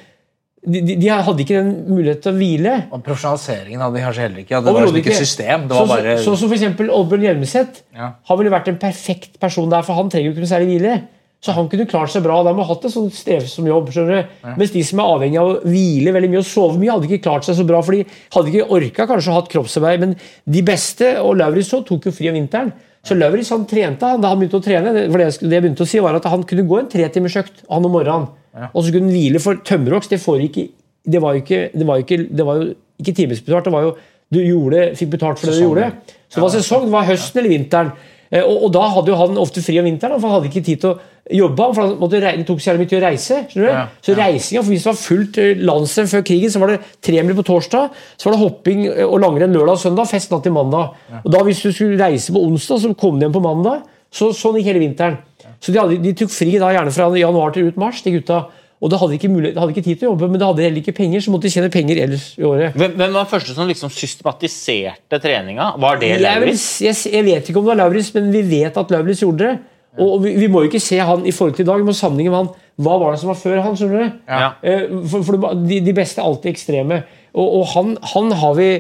de, 0.63 0.79
de, 0.87 0.95
de 0.95 1.09
hadde 1.11 1.43
ikke 1.43 1.59
den 1.59 1.71
muligheten 1.91 2.23
til 2.23 2.31
å 2.31 2.39
hvile. 2.39 2.73
Og 2.95 3.01
profesjonaliseringen 3.03 3.81
hadde 3.83 3.97
de 3.99 4.03
kanskje 4.05 4.23
heller 4.23 4.43
ikke. 4.45 4.61
Det 4.63 4.75
var 4.77 4.85
liksom 4.85 4.99
ikke 5.01 5.11
et 5.11 5.19
system. 5.25 5.65
Det 5.67 5.75
Så- 5.81 5.87
bare 5.91 6.13
så, 6.19 6.23
så, 6.29 6.37
som 6.39 6.49
for 6.53 6.55
eksempel 6.55 6.93
Oddbjørn 6.95 7.25
Hjelmeset 7.27 7.81
Ja. 7.97 8.13
har 8.29 8.37
ville 8.39 8.53
vært 8.53 8.69
en 8.71 8.79
perfekt 8.79 9.41
person 9.43 9.69
der, 9.69 9.83
for 9.83 9.95
han 9.99 10.09
trenger 10.09 10.31
jo 10.31 10.35
ikke 10.37 10.45
noe 10.45 10.53
særlig 10.53 10.69
hvile. 10.71 10.95
Så 11.43 11.51
han 11.57 11.67
kunne 11.69 11.89
klart 11.91 12.13
seg 12.13 12.23
bra. 12.23 12.37
De 12.47 12.55
har 12.55 12.69
hatt 12.69 12.85
en 12.87 12.91
sånn 12.95 13.11
strevsom 13.11 13.67
jobb. 13.67 13.91
du? 13.91 14.25
Mens 14.57 14.71
de 14.71 14.83
som 14.85 15.01
er 15.01 15.11
avhengig 15.11 15.41
av 15.41 15.49
å 15.51 15.61
hvile 15.67 16.13
veldig 16.15 16.31
mye 16.31 16.39
og 16.39 16.47
sove 16.47 16.79
mye, 16.79 16.93
hadde 16.93 17.09
ikke 17.11 17.25
klart 17.25 17.45
seg 17.45 17.57
så 17.59 17.67
bra. 17.67 17.83
for 17.83 17.91
de 17.99 18.07
hadde 18.31 18.53
ikke 18.53 18.71
orka 18.71 19.07
kanskje 19.11 19.33
å 19.33 19.35
ha 19.35 19.43
kroppsarbeid. 19.43 19.99
Men 19.99 20.17
de 20.47 20.63
beste, 20.63 21.19
og 21.19 21.35
Lauritz 21.39 21.73
også, 21.75 21.85
tok 21.85 22.05
jo 22.07 22.13
fri 22.13 22.29
om 22.31 22.35
vinteren. 22.39 22.73
Så 23.03 23.17
Lauritz 23.19 23.51
han 23.51 23.65
trente 23.67 24.07
han 24.07 24.23
da 24.23 24.31
han 24.31 24.39
begynte 24.39 24.61
å 24.61 24.63
trene. 24.63 24.93
Det, 24.95 25.09
det, 25.11 25.25
jeg 25.43 25.63
begynte 25.65 25.83
å 25.83 25.89
si 25.91 25.99
var 26.03 26.15
at 26.15 26.29
Han 26.31 26.45
kunne 26.47 26.63
gå 26.71 26.79
en 26.79 26.91
tretimersøkt 26.93 27.65
han 27.69 27.89
om 27.89 27.93
morgenen. 27.97 28.29
Og 28.71 28.85
så 28.85 28.93
kunne 28.95 29.09
han 29.09 29.17
hvile, 29.17 29.41
for 29.43 29.59
tømmerhogst 29.67 30.13
det 30.13 30.21
ikke 30.23 30.69
det 31.03 31.19
var 31.19 31.35
jo 31.35 31.43
ikke, 31.43 31.61
det 31.75 31.87
var 31.87 31.99
jo 31.99 32.05
ikke, 32.07 32.19
det 32.31 32.45
var 32.47 32.59
jo 32.61 32.67
ikke 33.03 33.15
timesbetalt. 33.19 33.65
Det 33.67 33.73
var 33.75 33.83
jo, 33.89 33.95
du 34.31 34.39
gjorde, 34.39 34.83
fikk 34.99 35.11
betalt 35.17 35.41
for 35.41 35.51
det 35.51 35.59
du 35.59 35.65
gjorde. 35.65 35.89
Så 36.31 36.39
det 36.39 36.45
var 36.45 36.53
sesong. 36.55 36.85
Det 36.87 36.95
var 36.95 37.09
høsten 37.09 37.41
eller 37.41 37.51
vinteren. 37.57 37.91
Eh, 38.31 38.45
Og, 38.45 38.69
og 38.69 38.71
da 38.77 38.85
hadde 38.95 39.11
jo 39.11 39.19
han 39.19 39.41
ofte 39.43 39.65
fri 39.67 39.81
om 39.81 39.89
vinteren, 39.89 40.21
for 40.21 40.29
han 40.31 40.39
hadde 40.39 40.53
ikke 40.53 40.65
tid 40.69 40.85
til 40.85 40.93
å 40.93 40.99
jobbe. 41.31 41.69
For 41.77 41.95
måtte, 42.01 42.21
det 42.21 42.47
tok 42.49 42.61
så 42.61 42.73
jævlig 42.73 42.87
mye 42.87 42.99
å 42.99 43.03
reise. 43.05 43.41
skjønner 43.51 43.69
du? 43.69 43.73
Ja, 43.73 43.87
Så 44.03 44.17
reisinga, 44.19 44.63
for 44.63 44.73
Hvis 44.73 44.87
det 44.87 44.91
var 44.91 45.01
fullt 45.01 45.39
eh, 45.39 45.63
landsrenn 45.71 46.11
før 46.11 46.25
krigen, 46.27 46.51
så 46.51 46.63
var 46.63 46.75
det 46.75 46.81
tremil 47.01 47.37
på 47.39 47.47
torsdag. 47.47 47.91
Så 48.17 48.29
var 48.29 48.37
det 48.37 48.43
hopping 48.43 48.87
eh, 48.87 49.05
og 49.07 49.21
langrenn 49.23 49.55
lørdag 49.55 49.79
og 49.79 49.83
søndag. 49.85 50.11
Fest 50.11 50.33
natt 50.33 50.43
til 50.47 50.57
mandag. 50.57 50.97
Og 51.23 51.31
da 51.33 51.43
Hvis 51.47 51.63
du 51.63 51.71
skulle 51.73 52.01
reise 52.01 52.33
på 52.35 52.43
onsdag, 52.43 52.83
så 52.83 52.95
kom 52.95 53.21
du 53.21 53.27
hjem 53.27 53.37
på 53.37 53.45
mandag. 53.45 53.85
Så 54.13 54.33
Sånn 54.37 54.59
gikk 54.59 54.73
hele 54.73 54.83
vinteren. 54.83 55.21
Så 55.63 55.73
de, 55.73 55.79
hadde, 55.79 56.01
de 56.03 56.13
tok 56.19 56.33
fri 56.35 56.59
da 56.59 56.73
gjerne 56.75 56.93
fra 56.93 57.07
januar 57.17 57.55
til 57.55 57.71
ut 57.71 57.79
mars, 57.81 58.03
de 58.03 58.17
gutta. 58.19 58.43
Og 58.83 58.91
det 58.91 58.99
hadde 58.99 59.15
de 59.15 59.19
ikke, 59.21 59.31
mulighet, 59.31 59.55
de 59.55 59.61
hadde 59.63 59.75
ikke 59.77 59.85
tid 59.87 59.99
til 60.01 60.09
å 60.09 60.11
jobbe, 60.11 60.29
men 60.33 60.41
de 60.43 60.47
hadde 60.49 60.63
heller 60.65 60.81
ikke 60.83 60.95
penger, 60.97 61.23
så 61.23 61.31
måtte 61.31 61.47
de 61.47 61.53
tjene 61.55 61.69
penger 61.71 62.01
ellers 62.03 62.25
i 62.35 62.43
året. 62.43 62.75
Hvem, 62.75 62.97
hvem 62.99 63.13
var 63.15 63.29
første 63.31 63.55
som 63.55 63.69
liksom 63.71 63.93
systematiserte 63.95 65.21
treninga? 65.23 65.69
Var 65.79 66.01
det 66.01 66.09
Lauritz? 66.19 66.65
jeg, 66.83 66.97
jeg 67.15 67.27
vet 67.29 67.47
ikke 67.47 67.61
om 67.61 67.69
det 67.69 67.71
var 67.77 67.79
Lauritz, 67.85 68.11
men 68.17 68.33
vi 68.35 68.43
vet 68.49 68.81
at 68.83 68.91
Lauritz 68.91 69.23
gjorde 69.23 69.53
det. 69.53 69.61
Og 70.01 70.23
vi, 70.25 70.35
vi 70.41 70.49
må 70.49 70.63
jo 70.63 70.71
ikke 70.71 70.81
se 70.81 70.97
han 71.05 71.27
i 71.29 71.33
forhold 71.37 71.57
til 71.59 71.67
i 71.67 71.69
dag, 71.69 71.83
vi 71.83 71.89
må 71.91 71.93
sammenligne 71.97 72.33
med 72.33 72.39
han. 72.39 72.53
Hva 72.83 72.95
var 73.01 73.13
det 73.13 73.21
som 73.21 73.29
var 73.29 73.37
før 73.41 73.59
han? 73.61 73.75
skjønner 73.77 73.99
du? 74.01 74.21
Ja. 74.29 74.53
Eh, 74.65 74.87
For, 75.13 75.27
for 75.27 75.53
de, 75.69 75.81
de 75.85 75.93
beste 75.97 76.23
er 76.23 76.29
alltid 76.31 76.55
ekstreme. 76.55 77.03
Og, 77.35 77.59
og 77.61 77.67
han, 77.75 77.97
han 78.15 78.33
har 78.41 78.55
vi 78.57 78.71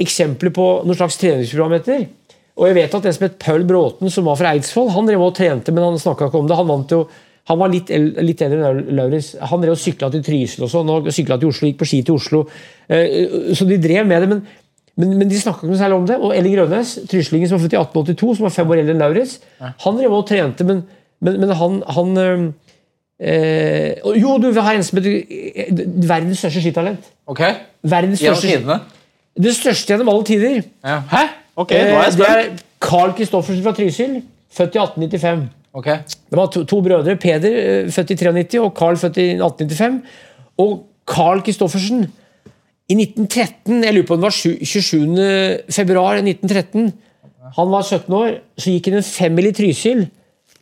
eksempler 0.00 0.54
på 0.56 0.68
noen 0.86 0.96
slags 0.96 1.18
treningsprogram 1.20 1.76
etter. 1.76 2.06
Og 2.56 2.68
jeg 2.68 2.76
vet 2.78 2.94
at 2.96 3.06
en 3.08 3.14
som 3.16 3.26
het 3.26 3.36
Paul 3.40 3.66
Bråten, 3.68 4.10
som 4.12 4.24
var 4.28 4.38
fra 4.40 4.54
Eidsvoll, 4.56 4.90
han 4.96 5.08
drev 5.08 5.20
og 5.24 5.36
trente, 5.36 5.72
men 5.72 5.84
han 5.84 6.00
snakka 6.00 6.30
ikke 6.30 6.40
om 6.40 6.48
det. 6.48 6.56
Han 6.56 6.68
vant 6.72 6.96
jo 6.96 7.02
han 7.50 7.58
var 7.58 7.72
litt, 7.72 7.88
litt 8.22 8.42
eldre 8.44 8.68
enn 8.70 8.90
Lauritz. 8.94 9.32
Han 9.50 9.62
drev 9.64 9.74
og 9.74 9.80
sykla 9.82 10.12
til 10.14 10.20
Trysil 10.22 10.62
og 10.62 10.70
sånn, 10.70 10.90
og 10.94 11.08
sykla 11.10 11.40
til 11.42 11.50
Oslo, 11.50 11.66
gikk 11.66 11.80
på 11.80 11.88
ski 11.90 11.98
til 12.06 12.14
Oslo. 12.14 12.44
Eh, 12.86 13.50
Så 13.58 13.66
de 13.66 13.80
drev 13.82 14.06
med 14.06 14.22
det, 14.22 14.28
men, 14.30 14.44
men, 15.00 15.14
men 15.18 15.30
de 15.30 15.38
snakka 15.40 15.64
ikke 15.64 15.72
noe 15.72 15.80
særlig 15.80 15.98
om 15.98 16.08
det. 16.08 16.18
Og 16.20 16.34
Elling 16.36 16.56
Rønnes, 16.60 16.94
tryslingen 17.08 17.48
som 17.48 17.56
var 17.56 17.64
født 17.64 17.76
i 17.76 17.80
1882, 17.80 18.36
som 18.38 18.48
var 18.48 18.54
fem 18.54 18.72
år 18.72 18.82
eldre 18.82 18.94
enn 18.96 19.00
Lauritz, 19.02 19.38
han 19.60 19.98
drev 19.98 20.16
og 20.16 20.26
trente, 20.28 20.66
men, 20.68 20.82
men, 21.24 21.38
men 21.40 21.54
han, 21.56 21.78
han 21.96 22.18
eh, 23.22 24.02
Jo, 24.20 24.36
du, 24.42 24.50
har 24.58 24.76
en 24.76 24.84
som 24.84 25.00
heter 25.00 25.16
eh, 25.16 25.72
verdens 26.08 26.42
største 26.44 26.64
skitalent. 26.66 27.08
Ok? 27.30 27.44
Verdens 27.88 28.20
Gjennom 28.20 28.42
største, 28.42 28.58
tidene? 28.58 28.80
det 29.48 29.54
største 29.56 29.94
gjennom 29.94 30.12
alle 30.12 30.28
tider. 30.28 30.60
Ja. 30.84 31.00
Hæ? 31.08 31.24
Ok, 31.56 31.72
nå 31.72 31.80
er 31.80 31.88
jeg 31.88 32.12
Eh, 32.12 32.18
det 32.20 32.28
er 32.28 32.46
Carl 32.82 33.12
Kristoffersen 33.16 33.64
fra 33.64 33.72
Trysil, 33.76 34.22
født 34.52 34.76
i 34.76 34.80
1895. 34.82 35.44
Ok. 35.72 35.86
Det 35.86 36.36
var 36.36 36.46
to, 36.52 36.64
to 36.68 36.80
brødre. 36.84 37.16
Peder, 37.16 37.58
eh, 37.84 37.90
født 37.92 38.10
i 38.10 38.16
93, 38.16 38.58
og 38.60 38.74
Carl, 38.76 38.96
født 38.96 39.16
i 39.16 39.28
1895. 39.40 40.02
Og 40.58 40.82
Carl 41.08 41.40
Kristoffersen 41.40 42.06
i 42.92 42.96
1913 43.00 43.82
Jeg 43.86 43.94
lurer 43.96 44.08
på 44.08 44.16
om 44.16 44.20
det 44.22 44.28
var 44.28 44.36
sju- 44.36 44.60
27. 44.60 45.16
februar 45.72 46.20
1913. 46.20 46.90
Han 47.56 47.70
var 47.72 47.82
17 47.84 48.14
år. 48.16 48.34
Så 48.60 48.72
gikk 48.72 48.90
han 48.90 49.00
en 49.00 49.06
femmil 49.06 49.48
i 49.50 49.54
Trysil 49.56 50.04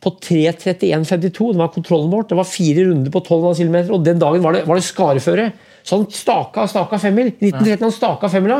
på 0.01 0.13
3.31,52. 0.23 1.51
Det 1.53 1.61
var 1.61 1.73
kontrollen 1.75 2.09
vårt. 2.11 2.31
Det 2.31 2.37
var 2.39 2.47
fire 2.49 2.87
runder 2.87 3.13
på 3.13 3.21
12,5 3.27 3.61
km, 3.61 3.77
og 3.93 4.05
den 4.05 4.19
dagen 4.21 4.43
var 4.43 4.57
det, 4.57 4.63
var 4.67 4.79
det 4.79 4.87
skareføre. 4.87 5.51
Så 5.83 5.97
han 5.97 6.05
staka, 6.13 6.67
staka 6.69 6.99
femmil. 7.01 7.31
I 7.41 7.49
1913 7.49 7.85
han 7.87 7.95
staka 7.95 8.29
femmila. 8.31 8.59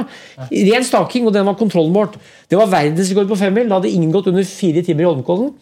Ren 0.49 0.87
staking, 0.87 1.27
og 1.29 1.35
den 1.35 1.45
var 1.47 1.57
kontrollen 1.59 1.93
vårt. 1.95 2.17
Det 2.49 2.57
var 2.59 2.71
verdensrekord 2.71 3.29
på 3.29 3.39
femmil. 3.39 3.69
Da 3.69 3.77
hadde 3.79 3.93
ingen 3.93 4.11
gått 4.13 4.27
under 4.31 4.45
fire 4.47 4.83
timer 4.85 5.05
i 5.05 5.09
Holmenkollen. 5.09 5.53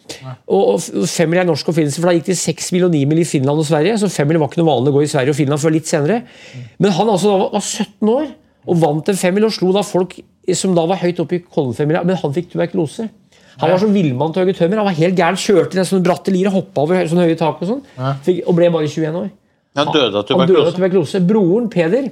Og, 0.48 0.74
og 0.74 1.08
femmil 1.10 1.42
er 1.42 1.48
norsk 1.50 1.68
oppfinnelse, 1.70 2.00
for 2.00 2.10
da 2.10 2.16
gikk 2.16 2.32
det 2.32 2.38
seks 2.40 2.72
mil 2.74 2.88
og 2.88 2.94
ni 2.94 3.04
mil 3.08 3.20
i 3.22 3.28
Finland 3.28 3.60
og 3.60 3.68
Sverige. 3.68 3.98
Så 4.00 4.10
femmil 4.12 4.40
var 4.40 4.50
ikke 4.50 4.62
noe 4.62 4.72
vanlig 4.72 4.94
å 4.94 4.98
gå 4.98 5.04
i 5.04 5.12
Sverige 5.12 5.36
og 5.36 5.38
Finland 5.38 5.62
før 5.62 5.76
litt 5.76 5.90
senere. 5.90 6.22
Men 6.80 6.96
han 6.96 7.12
altså 7.12 7.34
da 7.34 7.38
var 7.44 7.50
var 7.54 7.64
17 7.66 8.12
år 8.16 8.28
og 8.70 8.76
vant 8.80 9.08
en 9.08 9.16
femmil 9.16 9.46
og 9.48 9.54
slo 9.56 9.70
da 9.72 9.82
folk 9.86 10.18
som 10.56 10.74
da 10.76 10.84
var 10.88 11.00
høyt 11.00 11.20
oppe 11.22 11.38
i 11.38 11.42
Kollenfemmila, 11.44 12.02
men 12.06 12.18
han 12.20 12.34
fikk 12.34 12.50
tuberkulose. 12.52 13.08
Han 13.60 13.72
var 13.72 13.80
som 13.82 13.92
villmann 13.92 14.32
til 14.32 14.44
Høge 14.44 14.54
Tømmer. 14.56 14.80
Han 14.80 14.88
var 14.88 14.96
helt 14.96 15.18
gæren, 15.18 15.36
kjørte 15.36 15.76
i 15.76 15.84
sånne 15.84 16.04
bratte 16.06 16.32
lier, 16.32 16.48
hoppa 16.52 16.84
over 16.86 17.08
sånne 17.10 17.26
høye 17.28 17.36
tak 17.38 17.60
og 17.60 17.68
sånn. 17.68 17.82
Og 18.46 18.56
ble 18.56 18.70
bare 18.72 18.88
21 18.88 19.18
år. 19.20 19.28
Han 19.78 19.92
døde 19.94 20.18
av 20.18 20.26
Han 20.34 20.48
døde 20.48 20.66
av 20.66 20.74
tuberkulose. 20.74 20.76
tuberkulose. 20.76 21.20
Broren 21.26 21.70
Peder 21.70 22.10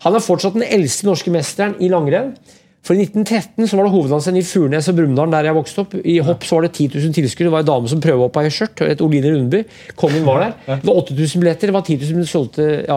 han 0.00 0.16
er 0.16 0.24
fortsatt 0.24 0.54
den 0.56 0.64
eldste 0.64 1.04
norske 1.08 1.32
mesteren 1.34 1.74
i 1.82 1.90
langrenn. 1.92 2.32
For 2.80 2.96
I 2.96 3.02
1913 3.04 3.66
så 3.68 3.76
var 3.76 3.84
det 3.84 3.92
hovedlandsrenn 3.92 4.38
i 4.40 4.44
Furnes 4.46 4.86
og 4.88 4.94
Brumunddal, 4.96 5.28
der 5.34 5.50
jeg 5.50 5.56
vokste 5.58 5.82
opp. 5.82 5.96
I 6.00 6.14
hopp 6.24 6.46
så 6.48 6.56
var 6.56 6.64
det 6.64 6.70
10 6.78 6.86
000 6.94 7.12
tilskuere. 7.18 7.50
Det 7.50 7.52
var 7.52 7.64
en 7.66 7.68
dame 7.68 7.90
som 7.92 8.00
prøvehoppa 8.00 8.44
i 8.46 8.52
skjørt. 8.54 8.80
et 8.86 9.02
Oline 9.04 9.34
Rundby. 9.34 9.60
Kongen 10.00 10.24
var 10.24 10.40
der. 10.40 10.54
Det 10.80 10.88
var 10.88 11.02
8000 11.02 11.42
billetter. 11.42 11.68
Det 11.68 11.74
var 11.76 11.84
10 11.84 11.98
000 12.14 12.26
solgte 12.30 12.68
ja. 12.88 12.96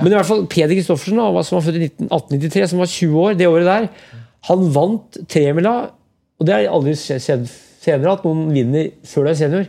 Men 0.00 0.12
i 0.12 0.16
hvert 0.16 0.30
fall 0.30 0.46
Peder 0.46 0.72
Kristoffersen, 0.78 1.20
som 1.44 1.58
var 1.58 1.66
født 1.66 1.76
i 1.76 1.90
1893, 1.90 2.70
som 2.70 2.78
var 2.80 2.86
20 2.86 3.20
år 3.20 3.36
det 3.36 3.50
året 3.50 3.68
der, 3.68 3.88
han 4.48 4.72
vant 4.72 5.20
tremila. 5.28 5.74
Og 6.40 6.46
det 6.46 6.54
har 6.54 6.72
aldri 6.72 6.96
skjedd 6.96 7.44
senere 7.84 8.14
at 8.16 8.24
noen 8.24 8.48
vinner 8.54 8.94
før 9.04 9.28
du 9.28 9.30
er 9.34 9.40
senior. 9.42 9.68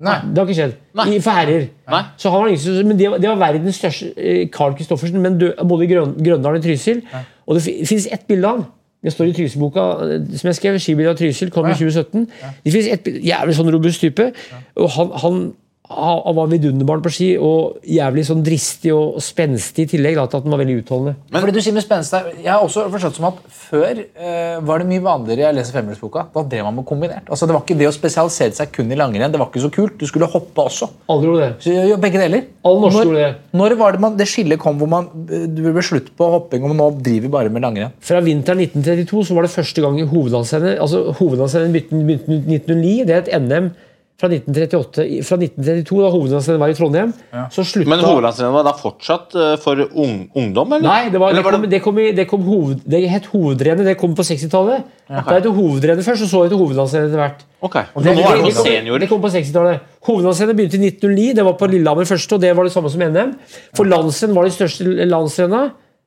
Nei. 0.00 0.14
Det 0.28 0.38
har 0.38 0.44
ikke 0.48 0.56
skjedd. 0.58 0.72
Nei. 0.98 1.04
I, 1.16 1.18
for 1.24 1.30
herrer. 1.38 1.68
Nei. 1.88 2.02
Så 2.20 2.30
han 2.30 2.42
var 2.42 2.50
den 2.52 2.88
men 2.88 2.98
det, 2.98 3.10
var- 3.10 3.18
det 3.22 3.28
var 3.30 3.38
verdens 3.40 3.78
største 3.80 4.10
eh, 4.16 4.48
Carl 4.52 4.74
Kristoffersen, 4.76 5.22
men 5.24 5.38
dø, 5.40 5.52
både 5.64 5.84
i 5.86 5.92
Grøn, 5.94 6.12
Grøndalen 6.20 6.60
og 6.60 6.64
Trysil. 6.66 7.00
Og 7.46 7.54
det 7.56 7.62
fi- 7.64 7.78
finnes 7.88 8.08
ett 8.12 8.26
bilde 8.28 8.46
av 8.48 8.58
han. 8.58 8.66
Det 9.06 9.12
står 9.14 9.28
i 9.30 9.32
Trysil-boka 9.38 9.86
eh, 10.04 10.26
som 10.36 10.48
jeg 10.50 10.58
skrev. 10.58 10.76
Skibilde 10.82 11.10
av 11.14 11.16
Trysil 11.16 11.50
kom 11.54 11.68
i 11.70 11.72
2017. 11.78 12.26
Det 12.64 12.72
finnes 12.74 12.90
ett 12.92 13.08
Jævlig 13.24 13.56
sånn 13.56 13.72
robust 13.72 14.00
type. 14.04 14.28
Og 14.76 14.90
han, 14.98 15.10
han, 15.22 15.40
han 15.88 16.36
var 16.36 16.50
vidunderbarn 16.50 17.02
på 17.04 17.12
ski 17.14 17.28
og 17.38 17.84
jævlig 17.86 18.24
sånn 18.26 18.42
dristig 18.46 18.92
og 18.94 19.20
spenstig 19.22 19.86
i 19.86 19.90
tillegg 19.94 20.18
da, 20.18 20.26
til 20.30 20.40
at 20.40 20.46
han 20.46 20.54
var 20.54 20.62
veldig 20.62 20.78
utholdende. 20.82 21.14
Men, 21.30 21.44
Fordi 21.44 21.54
du 21.54 21.62
sier 21.62 21.76
med 21.76 21.84
spenst 21.84 22.16
Jeg 22.16 22.48
har 22.50 22.64
også 22.64 22.88
forstått 22.92 23.18
som 23.20 23.28
at 23.30 23.38
før 23.54 24.02
eh, 24.02 24.56
var 24.66 24.82
det 24.82 24.88
mye 24.90 25.04
vanligere 25.04 25.46
jeg 25.46 25.58
leser 25.58 25.78
femmilsboka. 25.78 26.26
Da 26.34 26.44
drev 26.46 26.66
man 26.68 26.78
med 26.80 26.86
kombinert. 26.88 27.30
Altså 27.30 27.48
Det 27.48 27.56
var 27.56 27.64
ikke 27.64 27.78
det 27.78 27.90
å 27.90 27.94
spesialisere 27.94 28.56
seg 28.58 28.72
kun 28.74 28.92
i 28.92 28.98
langrenn. 28.98 29.32
Det 29.32 29.40
var 29.40 29.50
ikke 29.50 29.64
så 29.66 29.72
kult. 29.74 29.96
Du 30.00 30.06
skulle 30.10 30.28
hoppe 30.30 30.66
også. 30.66 30.90
Alle 31.12 31.28
gjorde 31.30 31.44
det. 31.44 31.50
Så, 31.64 31.74
jo, 31.90 31.98
begge 32.02 32.22
deler. 32.22 32.46
Alle 32.66 32.82
norske 32.82 33.00
når, 33.00 33.10
gjorde 33.10 33.24
det. 33.24 33.58
Når 33.62 33.76
var 33.82 33.96
det 33.96 34.04
man, 34.06 34.18
det 34.18 34.28
skillet 34.30 34.62
kom 34.62 34.80
hvor 34.80 34.90
man 34.90 35.10
du 35.16 35.62
ble 35.64 35.84
slutt 35.86 36.12
på 36.18 36.30
hopping, 36.34 36.66
og 36.66 36.74
nå 36.76 36.90
driver 36.98 37.26
vi 37.28 37.32
bare 37.38 37.52
med 37.52 37.64
langrenn? 37.64 37.94
Fra 38.04 38.22
vinteren 38.24 38.64
1932 38.66 39.26
så 39.30 39.38
var 39.38 39.46
det 39.46 39.54
første 39.54 39.84
gang 39.84 39.98
i 40.02 40.06
hovedlandsrennet 40.08 40.80
altså 40.82 41.06
hovedlandsrennet 41.20 41.74
begynte 41.74 41.96
begynte 42.06 42.32
i 42.32 42.58
1909. 42.58 43.04
Det 43.06 43.14
er 43.14 43.22
et 43.24 43.34
NM 43.42 43.70
fra 44.16 44.30
1938. 44.32 45.04
Fra 45.28 45.36
1932, 45.36 45.98
da 46.00 46.10
hovedlandsrennet 46.14 46.60
var 46.62 46.72
i 46.72 46.76
Trondheim, 46.78 47.10
så 47.52 47.64
slutta 47.68 47.90
Men 47.92 48.00
hovedlandsrennet 48.00 48.54
var 48.54 48.64
da 48.64 48.72
fortsatt 48.78 49.34
eh, 49.36 49.54
for 49.60 49.82
ung, 49.92 50.14
ungdom, 50.32 50.72
eller? 50.72 50.86
Nei, 50.88 51.10
det, 51.12 51.20
var, 51.20 51.34
Eller 51.34 51.44
det, 51.44 51.50
kom, 51.52 51.66
det, 51.74 51.80
kom 51.84 51.98
i, 52.00 52.06
det, 52.16 52.26
kom 52.30 52.46
hoved, 52.48 52.80
det 52.88 53.02
het 53.12 53.28
hovedrennet. 53.34 53.84
Det 53.90 53.96
kom 54.00 54.14
på 54.16 54.24
60-tallet. 54.24 54.86
Det 55.10 55.36
het 55.36 55.48
hovedrennet 55.58 56.06
først, 56.06 56.24
og 56.24 56.30
så 56.32 56.44
het 56.46 56.54
hovedlandsrennet 56.56 57.12
etter 57.12 57.22
hvert. 57.22 57.44
Ok, 57.66 57.76
Det, 57.76 58.14
Nå 58.16 58.24
er 58.24 58.38
det 58.40 58.46
det, 58.46 58.54
kom, 58.56 58.66
seniorer. 58.70 59.02
det 59.04 59.08
kom 59.10 59.20
på 59.24 59.32
60-tallet. 59.36 59.90
Hovedlandsrennet 60.08 60.58
begynte 60.62 60.80
i 60.80 60.86
1909. 60.88 61.26
Det 61.36 61.44
var 61.50 61.58
på 61.60 61.68
Lillehammer 61.74 62.08
første, 62.08 62.38
og 62.38 62.46
det 62.46 62.54
var 62.56 62.68
det 62.68 62.72
samme 62.72 62.92
som 62.94 63.04
NM. 63.04 63.34
For 63.76 63.88
landsrenn 63.92 64.32
var 64.36 64.48
de 64.48 64.54
største 64.56 65.08
landsrenna. 65.12 65.66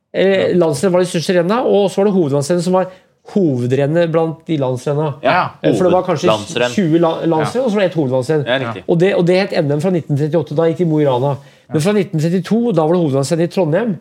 Eh, 0.10 0.55
landsrenn 0.57 0.95
var 0.97 1.05
de 1.05 1.12
største 1.14 1.38
renna, 1.38 1.62
og 1.62 1.91
så 1.93 2.01
var 2.01 2.10
det 2.10 2.16
hovedlandsrennet 2.18 2.66
som 2.66 2.74
var 2.80 2.89
hovedrennet 3.34 4.12
blant 4.12 4.46
de 4.48 4.58
landsrenna. 4.58 5.14
Ja, 5.24 5.50
Eh, 5.64 5.74
For 5.76 5.84
det 5.90 5.94
var 5.94 6.04
kanskje 6.04 6.30
hovedlandsrenn. 6.30 6.72
20 6.76 7.00
la- 7.00 7.26
landsrenn, 7.26 7.64
og 7.66 7.72
så 7.72 7.76
var 7.76 7.82
det 7.82 7.92
ett 7.92 7.98
hovedlandsrenn. 8.00 8.46
Ja. 8.46 8.74
Og 8.88 9.00
det, 9.00 9.16
og 9.16 9.26
det 9.28 9.36
het 9.40 9.52
NM 9.66 9.82
fra 9.82 9.92
1938. 9.92 10.56
Da 10.56 10.64
gikk 10.70 10.78
de 10.78 10.84
i 10.84 10.88
Mo 10.88 11.00
i 11.00 11.06
Rana. 11.06 11.36
Men 11.72 11.82
fra 11.82 11.92
1932, 11.94 12.74
da 12.74 12.82
var 12.86 12.94
det 12.94 13.02
hovedlandsrenn 13.04 13.42
i 13.42 13.48
Trondheim. 13.48 13.98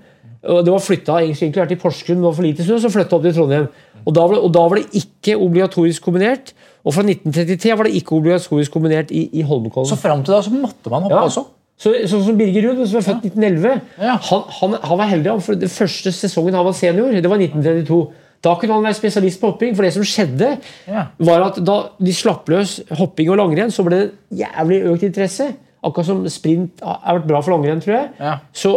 Og 0.49 0.64
det 0.64 0.72
var 0.72 0.79
flytta 0.81 1.18
egentlig 1.20 1.53
vært 1.57 1.68
til 1.68 1.76
Porsgrunn, 1.83 2.20
det 2.22 2.24
var 2.29 2.33
for 2.33 2.43
lite 2.47 2.62
snø, 2.64 2.79
så 2.79 2.89
flytta 2.95 3.16
opp 3.16 3.22
til 3.26 3.35
Trondheim. 3.35 3.68
Og 4.07 4.14
da, 4.14 4.26
det, 4.29 4.39
og 4.39 4.53
da 4.55 4.61
var 4.68 4.76
det 4.79 4.87
ikke 5.03 5.35
obligatorisk 5.37 6.03
kombinert. 6.07 6.53
Og 6.87 6.95
fra 6.95 7.03
1933 7.03 7.76
var 7.76 7.85
det 7.85 7.95
ikke 7.99 8.14
obligatorisk 8.16 8.70
kombinert 8.72 9.11
i, 9.11 9.29
i 9.35 9.43
Holmenkollen. 9.43 9.89
Så 9.91 9.97
fram 9.99 10.22
til 10.24 10.33
da 10.33 10.41
så 10.41 10.51
måtte 10.55 10.89
man 10.91 11.03
hoppe 11.03 11.14
Ja. 11.18 11.24
også. 11.26 11.45
Så, 11.79 11.93
sånn 12.11 12.24
som 12.26 12.37
Birger 12.39 12.62
Ruud, 12.72 12.87
som 12.89 12.99
er 12.99 13.03
født 13.07 13.24
1911, 13.29 13.81
Ja. 14.01 14.16
han, 14.16 14.43
han, 14.61 14.72
han 14.83 14.99
var 14.99 15.07
heldig. 15.07 15.43
for 15.43 15.55
Den 15.55 15.68
første 15.68 16.11
sesongen 16.12 16.55
han 16.55 16.64
var 16.64 16.72
senior, 16.72 17.12
det 17.12 17.29
var 17.31 17.37
1932. 17.39 18.09
Da 18.43 18.55
kunne 18.55 18.76
han 18.76 18.84
være 18.86 18.95
spesialist 18.99 19.41
på 19.43 19.51
hopping. 19.53 19.74
For 19.74 19.82
det 19.82 19.93
som 19.97 20.05
skjedde, 20.07 20.59
Ja. 20.86 21.07
var 21.18 21.43
at 21.49 21.64
da 21.64 21.78
de 21.99 22.12
slapp 22.14 22.47
løs 22.49 22.80
hopping 22.99 23.30
og 23.30 23.39
langrenn, 23.39 23.70
så 23.74 23.84
ble 23.84 23.97
det 23.99 24.12
jævlig 24.45 24.82
økt 24.93 25.03
interesse. 25.03 25.55
Akkurat 25.84 26.07
som 26.07 26.24
sprint 26.28 26.80
har 26.82 27.18
vært 27.20 27.26
bra 27.28 27.41
for 27.41 27.53
langrenn, 27.55 27.80
tror 27.82 27.95
jeg. 27.95 28.09
Ja. 28.18 28.39
Så 28.53 28.72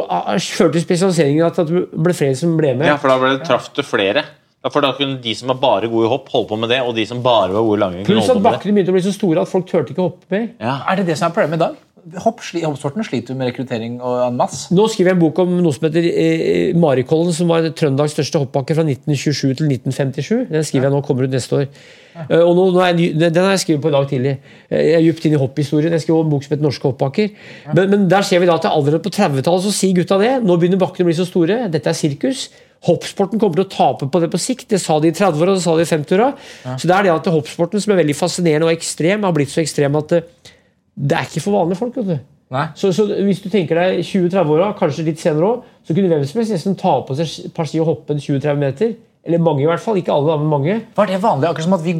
førte 0.57 0.81
spesialiseringen 0.81 1.45
at 1.45 1.57
at 1.59 1.67
det 1.67 1.87
ble 1.91 2.13
flere 2.13 2.35
som 2.37 2.57
ble 2.57 2.75
med. 2.77 2.85
Ja, 2.87 2.97
for 2.97 3.09
da 3.09 3.17
ble 3.17 3.37
det 3.37 3.47
traff 3.47 3.71
det 3.73 3.85
flere. 3.85 4.23
Ja, 4.63 4.69
for 4.69 4.81
da 4.85 4.91
kunne 4.93 5.19
de 5.21 5.33
som 5.33 5.47
var 5.49 5.55
bare 5.57 5.87
gode 5.89 6.05
i 6.05 6.09
hopp, 6.11 6.27
holde 6.29 6.47
på 6.51 6.57
med 6.61 6.69
det, 6.69 6.81
og 6.85 6.93
de 6.95 7.03
som 7.09 7.21
bare 7.23 7.49
var 7.49 7.63
gode 7.65 7.79
i 7.79 7.81
langrenn, 7.81 8.05
kunne 8.05 8.21
holde 8.21 8.35
på 8.35 8.41
med 8.41 8.43
det. 8.43 8.51
bakkene 8.59 8.73
begynte 8.75 8.93
å 8.93 8.97
bli 8.97 9.01
så 9.01 9.13
store 9.15 9.41
at 9.41 9.49
folk 9.49 9.65
turte 9.65 9.89
ikke 9.89 10.03
å 10.03 10.09
hoppe 10.11 10.29
mer. 10.29 10.49
Ja. 10.61 10.75
Er 10.87 10.95
det 10.97 11.07
det 11.07 11.17
som 11.17 11.31
er 11.31 11.33
problemet 11.33 11.57
i 11.57 11.63
dag? 11.65 11.75
Hopp, 12.01 12.39
hoppsporten 12.41 13.05
sliter 13.05 13.35
med 13.37 13.51
rekruttering 13.51 13.99
og 14.01 14.23
en 14.25 14.37
masse. 14.39 14.71
Nå 14.73 14.87
skriver 14.89 15.11
jeg 15.11 15.17
en 15.19 15.21
bok 15.21 15.41
om 15.43 15.51
noe 15.61 15.75
som 15.75 15.85
heter 15.85 16.05
eh, 16.09 16.71
Marikollen, 16.73 17.29
som 17.35 17.51
var 17.51 17.67
Trøndelags 17.77 18.15
største 18.15 18.41
hoppbakke 18.41 18.73
fra 18.73 18.85
1927 18.87 19.59
til 19.59 19.67
1957. 19.69 20.47
Den 20.49 20.65
skriver 20.65 20.87
jeg 20.87 20.95
nå, 20.95 21.01
kommer 21.05 21.27
ut 21.27 21.35
neste 21.35 21.59
år. 21.59 21.67
Eh, 22.23 22.39
og 22.39 22.55
nå, 22.57 22.65
nå 22.73 22.81
er 22.87 22.97
den 22.97 23.37
har 23.37 23.53
jeg 23.53 23.63
skrevet 23.65 23.83
på 23.83 23.91
i 23.91 23.95
dag 23.95 24.07
tidlig. 24.09 24.33
Eh, 24.71 24.81
jeg 24.87 24.95
er 24.97 25.05
dypt 25.05 25.27
inn 25.29 25.35
i 25.37 25.41
hopphistorien. 25.43 25.93
Jeg 25.93 26.05
skriver 26.07 26.25
en 26.25 26.31
bok 26.33 26.47
som 26.47 26.55
heter 26.55 26.65
Norske 26.65 26.89
hoppbakker. 26.89 27.35
Men, 27.75 27.83
men 27.93 28.07
der 28.09 28.25
ser 28.25 28.41
vi 28.41 28.49
da 28.49 28.57
at 28.57 28.65
allerede 28.71 29.03
på 29.05 29.13
30-tallet 29.13 29.67
så 29.67 29.73
sier 29.75 29.99
gutta 29.99 30.17
det. 30.21 30.31
Nå 30.41 30.57
begynner 30.57 30.81
bakkene 30.81 31.05
å 31.05 31.11
bli 31.11 31.17
så 31.19 31.27
store. 31.29 31.67
Dette 31.75 31.91
er 31.91 31.99
sirkus. 31.99 32.47
Hoppsporten 32.87 33.37
kommer 33.37 33.59
til 33.59 33.67
å 33.67 33.73
tape 33.75 34.09
på 34.09 34.23
det 34.23 34.31
på 34.33 34.41
sikt. 34.41 34.71
Det 34.73 34.81
sa 34.81 34.97
de 35.03 35.11
i 35.11 35.13
30-åra 35.13 35.53
og 35.53 35.59
det 35.59 35.65
sa 35.67 35.77
de 35.77 35.85
i 35.85 35.91
50-åra. 35.91 36.31
Så 36.81 36.89
det 36.89 36.97
er 36.97 37.05
det 37.05 37.13
at 37.13 37.29
hoppsporten, 37.29 37.83
som 37.83 37.93
er 37.93 38.01
veldig 38.01 38.17
fascinerende 38.17 38.71
og 38.71 38.73
ekstrem, 38.73 39.27
har 39.27 39.37
blitt 39.37 39.53
så 39.53 39.61
ekstrem 39.61 40.01
at 40.01 40.17
det, 40.95 41.17
er 41.17 41.27
ikke 41.27 41.43
for 41.43 41.59
vanlige 41.59 41.79
folk. 41.79 41.97
vet 41.97 42.11
du. 42.11 42.17
Så, 42.75 42.91
så 42.91 43.05
hvis 43.07 43.39
du 43.39 43.47
tenker 43.51 43.79
deg 43.79 44.01
20-30-åra, 44.03 44.73
kanskje 44.79 45.05
litt 45.07 45.21
senere 45.21 45.47
òg, 45.47 45.69
så 45.87 45.95
kunne 45.95 46.11
hvem 46.11 46.25
som 46.27 46.41
helst 46.41 46.51
nesten 46.57 46.75
ta 46.79 46.97
på 47.07 47.15
seg 47.15 47.47
et 47.47 47.55
par 47.55 47.69
ski 47.69 47.79
og 47.79 47.87
hoppe 47.93 48.15
en 48.15 48.19
20-30 48.19 48.59
meter. 48.59 48.93
Eller 49.21 49.41
mange, 49.43 49.61
i 49.61 49.69
hvert 49.69 49.81
fall. 49.83 49.99
Ikke 50.01 50.13
alle, 50.15 50.35
men 50.41 50.49
mange. 50.49 50.75
Var 50.97 51.09
det 51.09 51.21
vanlig? 51.21 51.47
Akkurat 51.47 51.67
som 51.67 51.77
at 51.77 51.85
vi, 51.85 51.93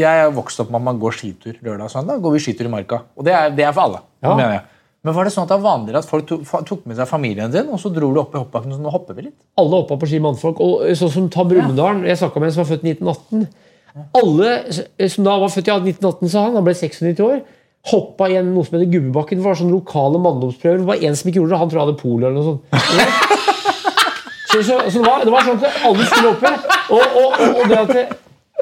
Jeg 0.00 0.26
er 0.26 0.30
vokst 0.34 0.60
opp 0.60 0.72
med 0.74 0.82
at 0.82 0.86
man 0.90 1.00
går 1.00 1.16
skitur 1.16 1.56
lørdag 1.62 1.86
og 1.86 1.92
søndag. 1.92 2.20
går 2.20 2.34
vi 2.34 2.42
skitur 2.42 2.68
i 2.68 2.72
marka. 2.72 3.04
Og 3.16 3.26
det 3.26 3.34
er, 3.36 3.50
det 3.54 3.64
er 3.68 3.72
for 3.72 3.86
alle. 3.86 4.02
Ja. 4.24 4.34
mener 4.34 4.56
jeg. 4.58 4.64
Men 5.04 5.14
var 5.14 5.28
det 5.28 5.34
sånn 5.34 5.44
at 5.44 5.52
det 5.52 5.58
var 5.60 5.76
vanligere 5.76 6.00
at 6.00 6.08
folk 6.08 6.30
tok, 6.30 6.86
med 6.88 6.96
seg 6.96 7.08
familien 7.08 7.52
sin, 7.52 7.66
og 7.68 7.80
så 7.80 7.90
dro 7.92 8.08
du 8.08 8.20
opp 8.22 8.32
i 8.32 8.40
hoppbakken 8.40 8.72
og 8.72 8.78
sånn, 8.78 8.86
og 8.88 8.94
hopper 8.96 9.18
vi 9.18 9.26
litt? 9.26 9.36
Alle 9.60 9.82
hoppa 9.82 9.98
på 10.00 10.08
ski 10.08 10.20
mannfolk. 10.24 10.62
Og 10.64 10.86
eh, 10.86 10.96
sånn 10.96 11.12
som 11.12 11.26
Tam 11.32 11.50
Brumunddal, 11.50 12.00
jeg 12.08 12.20
snakka 12.22 12.40
med 12.40 12.48
en 12.48 12.54
som 12.56 12.64
var 12.64 12.70
født 12.72 12.86
i 12.86 12.94
1918. 12.96 13.44
Alle 14.18 14.54
som 15.12 15.28
da 15.28 15.36
var 15.42 15.52
født 15.52 15.68
i 15.68 15.76
1918, 15.76 16.32
sa 16.32 16.46
han, 16.46 16.56
han 16.56 16.64
ble 16.66 16.74
96 16.78 17.20
år, 17.26 17.44
hoppa 17.90 18.28
igjen 18.30 18.52
noe 18.54 18.64
som 18.64 18.78
heter 18.78 18.90
Gubbebakken. 18.94 19.38
Det 19.40 19.44
var 19.44 19.58
sånne 19.60 19.74
lokale 19.76 20.20
manndomsprøver. 20.24 20.78
Det 20.80 20.88
var 20.88 21.02
en 21.04 21.16
som 21.20 21.28
ikke 21.30 21.40
gjorde 21.42 21.52
det, 21.52 21.58
han 21.60 21.70
tror 21.72 21.80
jeg 21.80 21.86
hadde 21.88 22.00
polio 22.00 22.28
eller 22.28 22.38
noe 22.38 22.46
sånt. 22.50 22.62
Så, 24.54 24.60
så, 24.62 24.76
så 24.86 25.00
det, 25.02 25.06
var, 25.08 25.24
det 25.26 25.32
var 25.34 25.42
sånn 25.48 25.56
at 25.66 25.80
alle 25.82 26.04
skulle 26.06 26.28
hoppe. 26.30 26.50
Og, 26.94 27.00
og, 27.18 27.32
og, 27.42 27.56
og 27.58 27.72
det 27.72 27.78
at 27.80 28.12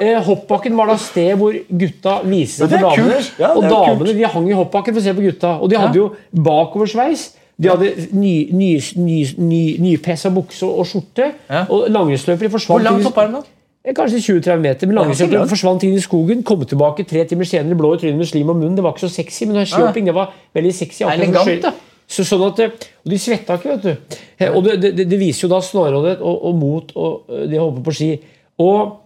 eh, 0.01 0.15
Hoppbakken 0.25 0.73
var 0.79 0.89
da 0.89 0.95
sted 0.97 1.35
hvor 1.37 1.53
gutta 1.69 2.15
viste 2.25 2.65
seg 2.65 2.71
for 2.73 2.87
damene. 2.87 3.19
Ja, 3.37 3.51
og 3.53 3.67
damene 3.69 4.15
de 4.17 4.25
hang 4.33 4.47
i 4.49 4.55
hoppbakken 4.57 4.95
for 4.95 5.03
å 5.03 5.05
se 5.05 5.13
på 5.13 5.21
gutta. 5.27 5.51
Og 5.61 5.69
de 5.69 5.77
hadde 5.77 5.99
jo 5.99 6.07
bakoversveis. 6.33 7.27
De 7.61 7.69
hadde 7.69 7.91
ny- 8.17 8.47
ny- 8.57 8.81
ny- 8.97 9.35
ny- 9.37 9.75
nypressa 9.85 10.31
bukse 10.33 10.65
og 10.65 10.87
skjorte. 10.89 11.29
Ja. 11.45 11.61
Og 11.69 11.85
langrennsløpere 11.93 12.49
Hvor 12.57 12.81
langt 12.81 13.05
hoppa 13.05 13.27
de 13.29 13.37
da? 13.37 13.43
Eh, 13.85 13.93
Kanskje 13.93 14.21
20-30 14.23 14.59
meter. 14.63 14.87
Men 14.87 14.95
Ja, 14.97 15.03
langt. 15.39 15.49
forsvant 15.49 15.83
inn 15.83 15.93
i 15.97 15.99
skogen, 16.03 16.43
kom 16.43 16.63
tilbake 16.65 17.05
tre 17.07 17.25
timer 17.25 17.43
senere 17.45 17.75
blå 17.75 17.93
i 17.95 17.97
trynet 17.99 18.17
med 18.17 18.27
slim 18.27 18.49
og 18.49 18.55
munn. 18.55 18.75
Det 18.75 18.83
var 18.83 18.93
ikke 18.93 19.07
så 19.07 19.11
sexy, 19.11 19.45
men 19.45 19.65
skihopping 19.65 20.05
det 20.05 20.13
var 20.15 20.31
veldig 20.55 20.73
sexy. 20.73 21.03
Elegant, 21.03 21.61
da. 21.61 21.73
Så, 22.07 22.23
sånn 22.27 22.43
at, 22.47 22.59
eh, 22.59 22.69
og 23.05 23.09
de 23.11 23.17
svetta 23.17 23.57
ikke, 23.59 23.75
vet 23.75 23.81
du. 23.81 24.17
Eh, 24.39 24.49
Og 24.55 24.63
det, 24.63 24.79
det, 24.95 25.09
det 25.09 25.19
viser 25.19 25.47
jo 25.47 25.53
da 25.55 25.59
snarrådighet 25.61 26.21
og, 26.21 26.45
og 26.45 26.55
mot 26.55 26.91
og 26.95 27.27
det 27.49 27.59
å 27.59 27.69
hoppe 27.71 27.83
på 27.83 27.93
ski. 27.95 28.09
Og 28.59 29.02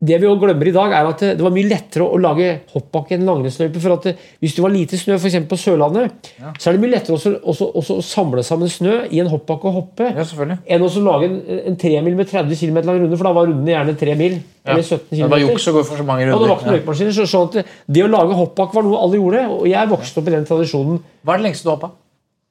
det 0.00 0.16
vi 0.16 0.24
også 0.24 0.40
glemmer 0.46 0.68
i 0.70 0.72
dag, 0.72 0.92
er 0.96 1.08
at 1.10 1.20
det, 1.20 1.30
det 1.36 1.44
var 1.44 1.52
mye 1.52 1.68
lettere 1.68 2.06
å, 2.08 2.18
lage 2.20 2.46
hoppbakke 2.72 3.18
enn 3.18 3.26
langrennsløype. 3.28 3.82
For 3.84 3.92
at 3.98 4.06
hvis 4.40 4.54
det 4.56 4.64
var 4.64 4.72
lite 4.72 4.96
snø, 4.96 5.18
f.eks. 5.20 5.36
på 5.50 5.58
Sørlandet, 5.60 6.30
så 6.56 6.70
er 6.70 6.78
det 6.78 6.80
mye 6.80 6.94
lettere 6.94 7.18
også, 7.18 7.34
også, 7.52 7.68
også 7.82 7.98
å 8.00 8.06
samle 8.08 8.44
sammen 8.46 8.72
snø 8.72 8.94
i 9.12 9.20
en 9.20 9.28
hoppbakke 9.28 9.68
og 9.68 9.76
hoppe 9.76 10.08
Ja, 10.16 10.24
enn 10.24 10.86
å 10.88 10.90
lage 11.04 11.28
en, 11.28 11.36
en 11.68 11.78
tremil 11.80 12.16
med 12.16 12.32
30 12.32 12.56
km 12.56 12.80
lang 12.80 13.02
runde, 13.02 13.20
for 13.20 13.28
da 13.28 13.36
var 13.36 13.50
rundene 13.50 13.76
gjerne 13.76 13.96
3 14.00 14.16
mil. 14.22 14.40
Eller 14.64 14.84
17 14.84 15.04
km. 15.10 15.20
Det 15.20 15.32
var 15.34 15.44
juks 15.44 15.68
å 15.68 15.76
gå 15.76 15.86
for 15.92 16.00
så 16.00 16.08
mange 16.08 16.24
Ja, 16.24 16.32
det 16.32 16.48
var 16.48 16.56
ikke 16.56 16.64
runder. 16.70 16.80
løypemaskiner, 16.80 17.16
så 17.20 17.28
sånn 17.28 17.50
at 17.50 17.74
det 17.84 18.06
å 18.06 18.12
lage 18.12 18.40
hoppbakke 18.40 18.80
var 18.80 18.88
noe 18.88 19.04
alle 19.04 19.20
gjorde. 19.20 19.48
Og 19.58 19.68
jeg 19.68 19.92
vokste 19.92 20.22
opp 20.22 20.32
i 20.32 20.38
den 20.38 20.48
tradisjonen. 20.48 21.02
Hva 21.20 21.36
er 21.36 21.42
det 21.42 21.50
lengste 21.50 21.68
du 21.68 21.74
hoppa? 21.74 21.92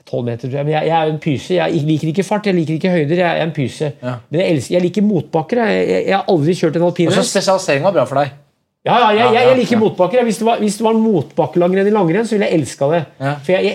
12 0.09 0.25
meter, 0.25 0.47
tror 0.47 0.57
jeg. 0.57 0.65
Men 0.67 0.73
jeg, 0.73 0.89
jeg 0.89 0.97
er 0.97 1.13
en 1.13 1.21
pyse. 1.23 1.55
Jeg 1.55 1.81
liker 1.85 2.11
ikke 2.11 2.25
fart, 2.25 2.49
jeg 2.49 2.57
liker 2.57 2.77
ikke 2.79 2.91
høyder. 2.93 3.21
Jeg 3.21 3.39
er 3.39 3.47
en 3.47 3.55
pyse. 3.55 3.91
Ja. 4.01 4.17
Men 4.29 4.41
jeg, 4.41 4.55
elsker, 4.55 4.75
jeg 4.75 4.85
liker 4.87 5.05
motbakker. 5.05 5.63
Jeg, 5.69 5.89
jeg, 6.07 6.15
har 6.15 6.29
aldri 6.33 6.55
kjørt 6.57 6.79
en 6.79 6.87
Og 6.89 7.01
så 7.17 7.25
spesialisering 7.27 7.85
var 7.85 7.97
bra 7.97 8.05
for 8.09 8.21
deg. 8.21 8.37
Ja, 8.87 8.95
ja, 8.95 9.07
jeg, 9.11 9.33
jeg, 9.35 9.47
jeg 9.49 9.57
liker 9.59 9.79
motbakker. 9.81 10.23
Hvis 10.23 10.39
det 10.39 10.47
var, 10.47 10.61
hvis 10.63 10.77
det 10.79 10.85
var 10.85 10.97
motbakkelangrenn 10.97 11.89
i 11.89 11.93
langrenn, 11.93 12.27
så 12.27 12.37
ville 12.37 12.47
jeg 12.47 12.61
elska 12.61 12.89
det. 12.93 13.01
For 13.45 13.69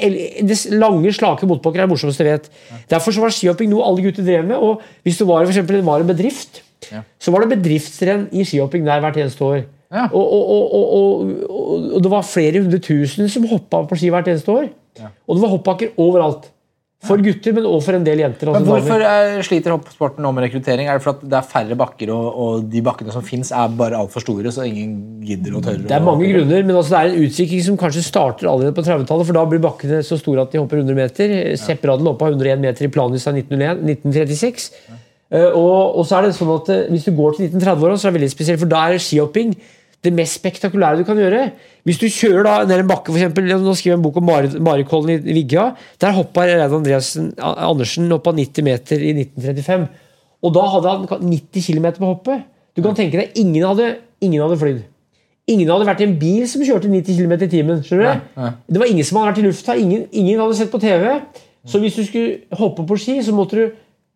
det 0.51 0.59
lange, 0.75 1.13
slake 1.15 1.49
motbakker 1.51 1.83
er 1.83 1.87
det 1.87 1.93
morsomste 1.93 2.25
jeg 2.25 2.39
vet. 2.39 2.49
Derfor 2.91 3.15
så 3.15 3.25
var 3.25 3.35
skihopping 3.37 3.71
noe 3.73 3.85
alle 3.87 4.07
gutter 4.07 4.27
drev 4.27 4.47
med. 4.49 4.57
Og 4.57 4.83
hvis 5.07 5.21
det 5.21 5.29
var, 5.29 5.45
for 5.45 5.53
eksempel, 5.53 5.79
det 5.79 5.87
var 5.87 6.03
en 6.03 6.11
bedrift, 6.11 6.63
så 6.89 7.35
var 7.35 7.45
det 7.45 7.59
bedriftsrenn 7.59 8.27
i 8.33 8.47
skihopping 8.49 8.87
der 8.89 9.05
hvert 9.05 9.21
eneste 9.21 9.45
år. 9.45 9.65
Og, 9.95 10.25
og, 10.25 10.73
og, 10.75 11.93
og 11.95 12.01
det 12.03 12.11
var 12.11 12.25
flere 12.27 12.65
hundre 12.65 12.81
tusen 12.83 13.29
som 13.31 13.45
hoppa 13.47 13.85
på 13.87 14.01
ski 14.01 14.11
hvert 14.11 14.33
eneste 14.33 14.51
år. 14.51 14.73
Og 15.03 15.37
det 15.37 15.43
var 15.43 15.55
hoppbakker 15.57 15.97
overalt. 16.01 16.51
For 17.05 17.21
gutter, 17.21 17.53
men 17.53 17.67
også 17.69 17.91
for 17.91 17.99
en 17.99 18.05
del 18.07 18.23
jenter. 18.23 18.49
Men 18.49 18.63
Altså 18.63 18.71
Hvorfor 18.71 19.03
damer. 19.03 19.35
er, 19.37 19.43
sliter 19.45 19.75
hoppsporten 19.75 20.25
nå 20.25 20.31
med 20.33 20.47
rekruttering? 20.47 20.89
Er 20.89 20.97
det 20.97 21.05
for 21.05 21.13
at 21.13 21.21
det 21.21 21.37
er 21.37 21.49
færre 21.51 21.77
bakker, 21.77 22.13
og, 22.15 22.39
og 22.45 22.71
de 22.73 22.81
bakkene 22.85 23.13
som 23.13 23.25
fins, 23.27 23.51
er 23.53 23.75
bare 23.77 23.99
altfor 23.99 24.25
store, 24.25 24.53
så 24.55 24.65
ingen 24.65 25.21
gidder 25.25 25.59
å 25.59 25.63
tørre? 25.65 25.85
Det 25.85 25.93
er 25.99 26.05
mange 26.05 26.31
grunner, 26.31 26.65
men 26.65 26.79
altså 26.79 26.95
det 26.95 27.03
er 27.03 27.13
en 27.13 27.29
utvikling 27.29 27.65
som 27.69 27.79
kanskje 27.81 28.07
starter 28.07 28.49
allerede 28.49 28.77
på 28.77 28.87
30-tallet. 28.87 29.29
For 29.29 29.37
da 29.37 29.45
blir 29.51 29.65
bakkene 29.65 30.01
så 30.07 30.19
store 30.21 30.47
at 30.47 30.55
de 30.55 30.63
hopper 30.63 30.81
100 30.81 30.97
meter. 30.97 31.37
Ja. 31.53 31.79
Radel 31.93 32.09
hoppa 32.09 32.33
101 32.33 32.65
meter 32.65 32.89
i 32.89 32.93
Planica 32.97 33.37
1901, 33.37 33.85
1936. 34.09 34.71
Uh, 35.35 35.51
og, 35.51 35.99
og 36.01 36.09
så 36.09 36.19
er 36.19 36.29
det 36.29 36.35
sånn 36.37 36.51
at 36.53 36.69
uh, 36.71 36.83
Hvis 36.93 37.07
du 37.09 37.15
går 37.17 37.37
til 37.37 37.51
1930-åra, 37.51 37.97
så 37.99 38.09
er 38.09 38.15
det 38.15 38.21
veldig 38.21 38.33
spesielt, 38.33 38.61
for 38.63 38.71
da 38.71 38.81
er 38.87 38.97
det 38.97 39.05
skihopping 39.05 39.57
det 40.05 40.13
mest 40.15 40.39
spektakulære 40.39 41.01
du 41.01 41.05
kan 41.09 41.17
gjøre. 41.19 41.47
Hvis 41.89 41.99
du 42.01 42.07
kjører 42.13 42.45
da 42.47 42.55
ned 42.69 42.83
en 42.85 42.89
bakke, 42.91 43.11
for 43.13 43.19
eksempel, 43.19 43.49
Nå 43.65 43.75
skriver 43.75 43.95
jeg 43.95 43.99
en 43.99 44.05
bok 44.07 44.17
om 44.21 44.27
Mari- 44.29 44.61
Marikollen 44.61 45.25
i 45.25 45.37
Vigga. 45.37 45.71
Der 46.01 46.13
hoppa 46.17 46.45
Reidar 46.47 46.73
Andreassen 46.77 47.33
Andersen 47.41 48.13
opp 48.13 48.27
av 48.31 48.37
90 48.39 48.65
meter 48.67 49.01
i 49.01 49.13
1935. 49.17 49.87
Og 50.45 50.53
da 50.55 50.65
hadde 50.75 50.93
han 50.95 51.07
90 51.31 51.65
km 51.69 51.87
på 51.99 52.11
hoppet. 52.13 52.45
Du 52.77 52.83
kan 52.83 52.97
tenke 52.99 53.21
deg, 53.21 53.33
ingen 53.39 53.65
hadde, 53.65 53.95
ingen 54.21 54.43
hadde 54.45 54.59
flydd. 54.61 54.83
Ingen 55.49 55.69
hadde 55.69 55.87
vært 55.87 56.01
i 56.01 56.07
en 56.09 56.19
bil 56.19 56.45
som 56.49 56.63
kjørte 56.65 56.89
90 56.89 57.19
km 57.21 57.33
i 57.37 57.49
timen. 57.53 57.83
skjønner 57.85 58.21
du? 58.37 58.53
Det 58.73 58.81
var 58.81 58.89
ingen 58.89 59.05
som 59.05 59.19
hadde 59.21 59.33
vært 59.33 59.43
i 59.43 59.47
lufta. 59.49 59.77
Ingen, 59.77 60.07
ingen 60.13 60.41
hadde 60.41 60.57
sett 60.57 60.73
på 60.73 60.81
TV. 60.81 61.21
Så 61.69 61.81
hvis 61.81 61.97
du 61.97 62.05
skulle 62.05 62.59
hoppe 62.61 62.85
på 62.89 62.97
ski, 63.01 63.19
så 63.25 63.33
måtte 63.37 63.57
du 63.57 63.73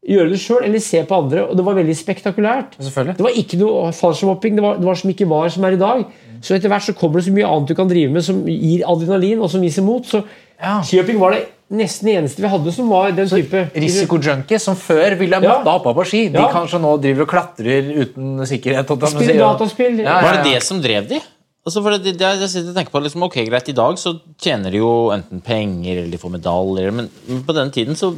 gjøre 0.07 0.31
det 0.31 0.39
sjøl 0.41 0.63
eller 0.65 0.79
se 0.85 1.03
på 1.05 1.17
andre. 1.19 1.43
Og 1.51 1.57
det 1.59 1.65
var 1.67 1.75
veldig 1.79 1.97
spektakulært. 1.99 2.79
Det 2.79 3.19
var 3.25 3.35
ikke 3.37 3.59
noe 3.61 3.91
fallskjermhopping. 3.93 4.57
Det 4.57 4.63
var, 4.65 4.79
det 4.79 4.87
var 4.89 4.95
som 5.01 5.11
ikke 5.11 5.29
var, 5.29 5.49
som 5.53 5.65
er 5.69 5.77
i 5.77 5.81
dag. 5.81 6.05
Så 6.41 6.55
etter 6.55 6.71
hvert 6.71 6.87
så 6.87 6.95
kommer 6.95 7.19
det 7.19 7.27
så 7.27 7.35
mye 7.35 7.49
annet 7.51 7.69
du 7.69 7.75
kan 7.75 7.89
drive 7.91 8.13
med 8.15 8.23
som 8.25 8.45
gir 8.47 8.85
adrenalin 8.87 9.41
og 9.43 9.51
som 9.51 9.61
viser 9.65 9.83
mot. 9.83 10.05
Så 10.07 10.23
Ja. 10.59 10.81
skihopping 10.83 11.19
var 11.21 11.31
det 11.37 11.47
nesten 11.71 12.07
det 12.09 12.15
eneste 12.19 12.43
vi 12.43 12.49
hadde 12.49 12.73
som 12.73 12.89
var 12.89 13.11
den 13.13 13.29
type 13.29 13.71
Risikojunkies 13.75 14.63
som 14.65 14.75
før 14.75 15.15
ville 15.19 15.37
ha 15.37 15.43
Ja. 15.43 15.59
måtte 15.59 15.71
hoppe 15.71 15.95
på 15.95 16.05
ski, 16.07 16.29
de 16.29 16.39
Ja. 16.39 16.49
kanskje 16.51 16.81
nå 16.81 17.01
driver 17.01 17.23
og 17.23 17.29
klatrer 17.29 17.91
uten 17.95 18.41
sikkerhet. 18.47 18.87
Spiller 19.11 19.39
dataspill. 19.39 19.99
Ja, 19.99 20.19
ja, 20.19 20.23
Var 20.23 20.43
det 20.43 20.55
det 20.55 20.63
som 20.63 20.81
drev 20.83 21.09
de? 21.09 21.21
Altså 21.67 21.83
for 21.83 21.91
det, 21.99 22.17
det, 22.17 22.41
jeg 22.41 22.49
sitter 22.49 22.71
og 22.71 22.77
tenker 22.77 22.91
på 22.91 23.03
liksom, 23.03 23.23
Ok, 23.23 23.35
greit, 23.45 23.69
I 23.69 23.73
dag 23.73 23.95
så 23.99 24.19
tjener 24.41 24.71
de 24.71 24.79
jo 24.79 25.11
enten 25.11 25.43
penger 25.45 25.99
eller 25.99 26.11
de 26.11 26.17
får 26.19 26.31
medaljer, 26.41 26.91
men, 26.93 27.11
men 27.29 27.43
på 27.45 27.53
den 27.55 27.71
tiden 27.71 27.95
så 27.95 28.15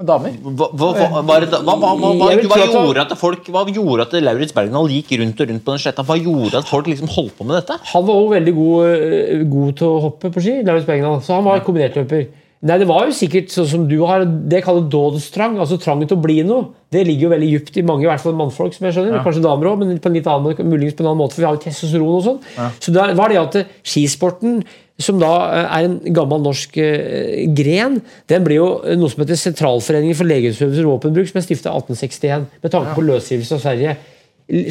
Damer. 0.00 0.32
Hva, 0.42 0.66
hva, 0.72 0.86
hva, 0.96 1.22
hva, 1.22 1.40
det 1.40 1.50
da- 1.52 1.60
hva, 1.62 1.76
hva, 1.78 1.90
hva, 1.94 2.08
hva, 2.16 2.28
hva 2.32 2.40
tro 2.40 2.52
at 2.56 2.72
han- 2.72 2.86
gjorde 2.88 3.00
at 3.04 3.12
folk 3.18 3.44
Hva 3.54 3.64
gjorde 3.70 4.00
at 4.08 4.12
Lauritz 4.24 4.52
Bergendal 4.56 4.88
gikk 4.90 5.12
rundt 5.20 5.40
og 5.40 5.48
rundt 5.52 5.64
på 5.64 5.70
den 5.76 5.78
sletta? 5.84 6.02
Hva 6.08 6.16
gjorde 6.18 6.58
at 6.58 6.64
folk 6.66 6.86
liksom 6.86 7.08
holdt 7.08 7.36
på 7.38 7.44
med 7.46 7.60
dette? 7.60 7.78
Han 7.92 8.06
var 8.06 8.14
også 8.14 8.34
veldig 8.40 8.54
god, 8.54 8.84
øh, 8.86 9.44
god 9.50 9.76
til 9.76 9.86
å 9.86 10.00
hoppe 10.08 10.30
på 10.32 10.40
ski, 10.42 10.62
Lauritz 10.64 10.86
Bergendal, 10.86 11.20
så 11.22 11.34
han 11.36 11.44
var 11.44 11.60
kombinertløper. 11.60 12.26
Nei, 12.64 12.78
Det 12.78 12.86
var 12.86 13.06
jo 13.06 13.10
sikkert 13.10 13.48
sånn 13.50 13.66
som 13.66 13.88
du 13.88 13.96
har 14.06 14.24
det 14.24 14.62
kalles 14.62 14.84
dådstrang, 14.88 15.56
altså 15.58 15.80
trangen 15.82 16.06
til 16.06 16.16
å 16.16 16.22
bli 16.22 16.42
noe. 16.46 16.68
Det 16.92 17.04
ligger 17.06 17.22
jo 17.26 17.30
veldig 17.30 17.50
dypt 17.58 17.76
i 17.78 17.82
mange, 17.82 18.02
i 18.04 18.06
hvert 18.06 18.20
fall 18.22 18.34
mannfolk, 18.38 18.72
som 18.74 18.86
jeg 18.86 18.94
skjønner. 18.94 19.22
Kanskje 19.24 19.42
damer 19.42 19.66
òg, 19.66 19.78
men 19.80 19.98
på 19.98 20.06
en 20.06 20.14
litt 20.14 20.26
annen, 20.30 20.54
muligens 20.70 20.94
på 20.94 21.00
en 21.02 21.08
annen 21.10 21.18
måte, 21.18 21.34
for 21.34 21.42
vi 21.42 21.46
har 21.48 21.56
jo 21.56 21.62
testosteron 21.64 22.14
og 22.14 22.22
sånn. 22.22 22.38
Så 22.78 22.92
det 22.94 23.16
var 23.18 23.28
det 23.30 23.38
at 23.40 23.56
eh, 23.56 23.64
skisporten, 23.82 24.62
som 25.00 25.18
da 25.20 25.32
eh, 25.48 25.76
er 25.78 25.88
en 25.88 25.98
gammel 26.14 26.42
norsk 26.44 26.76
eh, 26.80 27.44
gren, 27.56 28.00
den 28.30 28.46
ble 28.46 28.58
jo 28.58 28.68
eh, 28.84 28.96
noe 28.98 29.12
som 29.12 29.22
heter 29.24 29.40
Sentralforeningen 29.40 30.18
for 30.18 30.28
legemsøvelse 30.28 30.84
og 30.84 30.96
våpenbruk, 30.96 31.30
som 31.30 31.40
er 31.40 31.46
stifta 31.46 31.72
1861 31.72 32.48
med 32.62 32.74
tanke 32.74 32.96
på 32.96 33.06
løsgivelse 33.06 33.58
av 33.58 33.64
Sverige. 33.64 33.96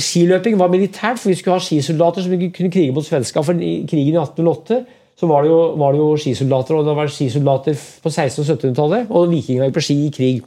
Skiløping 0.04 0.60
var 0.60 0.70
militært, 0.70 1.20
for 1.20 1.32
vi 1.32 1.38
skulle 1.40 1.58
ha 1.58 1.64
skisoldater 1.64 2.26
som 2.26 2.34
kunne 2.38 2.74
krige 2.74 2.94
mot 2.94 3.06
svenska. 3.08 3.42
For 3.46 3.58
krigen 3.58 4.14
i 4.14 4.20
1808 4.20 4.82
så 5.22 5.28
var 5.30 5.44
det, 5.46 5.52
jo, 5.52 5.58
var 5.78 5.94
det 5.94 6.00
jo 6.02 6.06
skisoldater, 6.18 6.74
og 6.80 6.88
det 6.88 6.94
var 6.98 7.10
skisoldater 7.14 7.76
på 8.02 8.10
1600- 8.10 8.40
og 8.42 8.48
1700-tallet. 8.56 9.12
Og 9.14 9.28
vikingene 9.30 9.68
gikk 9.68 9.76
på 9.76 9.84
ski 9.86 9.98
i 10.08 10.14
krig. 10.16 10.40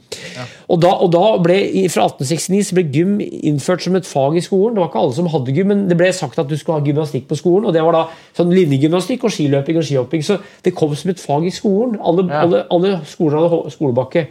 Og, 0.67 0.81
da, 0.83 0.89
og 0.99 1.13
da 1.13 1.21
ble, 1.39 1.55
Fra 1.93 2.09
1869 2.09 2.59
så 2.67 2.75
ble 2.75 2.83
gym 2.91 3.13
innført 3.23 3.85
som 3.85 3.95
et 3.95 4.09
fag 4.09 4.35
i 4.35 4.43
skolen. 4.43 4.75
Det 4.75 4.83
var 4.83 4.89
ikke 4.91 5.03
alle 5.05 5.15
som 5.15 5.29
hadde 5.31 5.55
gym, 5.55 5.71
men 5.71 5.85
det 5.87 5.95
ble 5.95 6.09
sagt 6.17 6.41
at 6.43 6.51
du 6.51 6.57
skulle 6.59 6.81
ha 6.81 6.83
gymnastikk 6.89 7.29
på 7.29 7.39
skolen. 7.39 7.69
Og 7.69 7.77
det 7.77 7.85
var 7.87 7.95
da 7.95 8.03
sånn 8.35 8.51
linjegymnastikk 8.51 9.23
og 9.23 9.31
skiløping 9.37 9.79
og 9.79 9.87
skihopping. 9.87 10.25
Så 10.27 10.41
det 10.67 10.75
kom 10.75 10.91
som 10.99 11.15
et 11.15 11.23
fag 11.23 11.47
i 11.47 11.55
skolen. 11.55 11.95
Alle, 12.03 12.27
alle, 12.35 12.65
alle 12.75 12.97
skoler 13.07 13.47
hadde 13.47 13.71
skolebakke. 13.77 14.27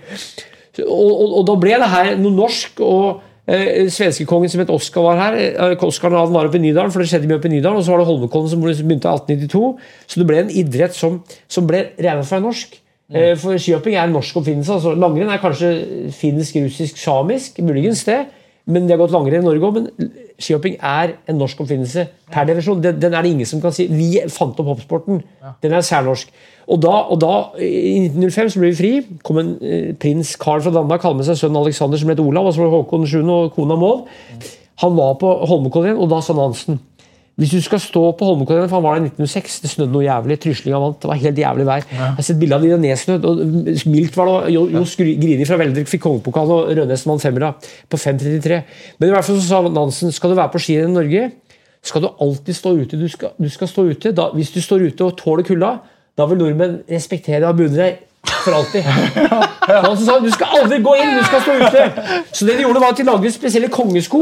Og, 0.85 1.09
og, 1.09 1.39
og 1.41 1.49
da 1.49 1.57
ble 1.65 1.81
det 1.81 1.93
her 1.97 2.13
noe 2.21 2.37
norsk. 2.43 2.85
og 2.85 3.25
eh, 3.47 3.89
Svenskekongen 3.93 4.51
som 4.53 4.63
het 4.63 4.71
Oskar 4.73 5.05
var 5.07 5.21
her. 5.21 5.37
Eh, 5.73 5.85
Oskar 5.85 6.15
var 6.15 6.49
oppe 6.49 6.61
i 6.61 6.63
Nydalen, 6.63 6.93
for 6.93 7.03
det 7.03 7.11
skjedde 7.11 7.29
mye 7.31 7.39
oppe 7.41 7.51
i 7.51 7.57
Nydalen. 7.57 7.81
Og 7.81 7.85
så 7.87 7.95
var 7.95 8.03
det 8.03 8.09
Holmenkollen 8.09 8.51
som 8.51 8.63
begynte 8.65 9.09
i 9.09 9.37
1892. 9.37 9.65
Så 10.07 10.21
det 10.21 10.29
ble 10.31 10.41
en 10.45 10.55
idrett 10.63 10.97
som, 10.97 11.21
som 11.49 11.67
ble 11.69 11.87
regnet 11.99 12.27
for 12.27 12.37
å 12.37 12.41
være 12.41 12.47
norsk. 12.49 12.81
Eh, 13.15 13.35
For 13.37 13.61
skihopping 13.61 13.99
er 13.99 14.09
en 14.09 14.17
norsk 14.17 14.41
oppfinnelse. 14.41 14.73
altså 14.79 14.95
Langrenn 14.97 15.31
er 15.31 15.43
kanskje 15.43 15.75
finsk, 16.17 16.57
russisk, 16.65 16.97
samisk, 16.99 17.61
muligens 17.61 18.05
det. 18.09 18.23
Men 18.67 18.87
de 18.87 18.95
har 18.95 18.99
gått 19.03 19.13
langrenn 19.13 19.43
i 19.43 19.45
Norge 19.45 19.69
òg. 19.69 19.75
Men 19.77 20.13
skihopping 20.41 20.79
er 20.81 21.19
en 21.29 21.37
norsk 21.37 21.61
oppfinnelse 21.61 22.07
per 22.33 22.49
definisjon. 22.49 22.81
Den, 22.81 22.97
den 23.03 23.13
er 23.13 23.23
det 23.23 23.35
ingen 23.35 23.49
som 23.49 23.61
kan 23.61 23.75
si. 23.77 23.87
Vi 23.93 24.23
fant 24.33 24.57
opp 24.63 24.73
hoppsporten. 24.73 25.21
Den 25.61 25.77
er 25.77 25.85
særnorsk. 25.85 26.33
Og 26.65 26.81
da, 26.81 26.95
og 27.13 27.21
da, 27.21 27.35
i 27.61 27.99
1905 28.07 28.55
så 28.55 28.63
ble 28.63 28.73
vi 28.73 28.79
fri. 28.79 28.93
kom 29.27 29.41
en 29.43 29.55
eh, 29.61 29.93
prins 30.01 30.35
Carl 30.41 30.65
fra 30.65 30.73
Danmark, 30.75 31.05
hadde 31.05 31.21
med 31.21 31.29
seg 31.29 31.39
sønnen 31.41 31.61
Alexander 31.61 32.01
som 32.01 32.13
het 32.13 32.23
Olav, 32.25 32.49
og 32.49 32.57
så 32.57 32.65
var 32.65 32.73
Håkon 32.79 33.07
7. 33.07 33.21
og 33.29 33.53
kona 33.57 33.77
Maud. 33.77 34.09
Han 34.83 34.97
var 34.97 35.15
på 35.21 35.31
Holmenkollen, 35.45 36.01
og 36.01 36.11
da 36.11 36.23
sa 36.25 36.37
Nansen 36.37 36.81
hvis 37.35 37.51
du 37.51 37.59
skal 37.65 37.81
stå 37.83 38.01
på 38.15 38.27
Holmenkollen, 38.29 38.69
for 38.71 38.79
han 38.79 38.85
var 38.85 38.95
der 38.95 39.09
i 39.09 39.09
1906, 39.11 39.57
det 39.65 39.71
snødde 39.73 39.91
noe 39.91 40.05
jævlig, 40.05 40.37
tryslinga 40.39 40.79
vant, 40.79 41.01
det 41.03 41.09
var 41.11 41.19
helt 41.19 41.39
jævlig 41.39 41.65
vær. 41.67 41.87
Jeg 41.91 42.13
har 42.19 42.27
sett 42.29 42.39
bilde 42.39 42.55
av 42.55 42.63
de 42.63 42.69
der 42.71 42.79
nedsnødd, 42.79 43.25
og 43.27 43.41
mildt 43.91 44.15
var 44.17 44.29
det, 44.31 44.53
Jo, 44.55 44.63
jo 44.71 44.83
Grini 44.95 45.49
fra 45.49 45.59
Veldrik 45.59 45.91
fikk 45.91 46.05
kongepokalen, 46.05 46.53
og 46.55 46.71
Rødnesen 46.79 47.11
vant 47.11 47.25
femmera 47.25 47.51
på 47.91 47.99
5.33. 47.99 48.61
Men 49.01 49.09
i 49.09 49.17
hvert 49.17 49.27
fall 49.27 49.41
så 49.41 49.49
sa 49.49 49.61
Nansen, 49.67 50.15
skal 50.15 50.31
du 50.31 50.39
være 50.39 50.53
på 50.55 50.63
skirenn 50.63 50.95
i 50.95 50.99
Norge, 51.01 51.25
skal 51.83 52.07
du 52.07 52.09
alltid 52.23 52.55
stå 52.55 52.77
ute. 52.79 53.01
Du 53.03 53.09
skal, 53.11 53.35
du 53.35 53.51
skal 53.51 53.73
stå 53.73 53.89
ute. 53.91 54.15
Da, 54.15 54.29
hvis 54.39 54.55
du 54.55 54.63
står 54.63 54.87
ute 54.87 55.05
og 55.05 55.19
tåler 55.19 55.43
kulda, 55.43 55.75
da 56.19 56.27
vil 56.31 56.39
nordmenn 56.39 56.83
respektere 56.91 57.43
deg 57.43 57.49
og 57.51 57.59
beundre 57.59 57.89
deg 57.89 58.03
for 58.45 58.57
alltid. 58.57 58.85
Han 59.87 59.97
sa 60.01 60.19
du 60.23 60.31
skal 60.33 60.59
aldri 60.61 60.79
gå 60.85 60.93
inn, 61.01 61.17
du 61.19 61.25
skal 61.27 61.43
stå 61.45 61.57
ute. 61.61 61.87
Så 62.33 62.47
det 62.49 62.59
de 62.59 62.67
gjorde 62.67 62.83
var 62.83 62.95
at 62.95 63.01
de 63.01 63.07
lagde 63.09 63.33
spesielle 63.35 63.71
kongesko. 63.73 64.21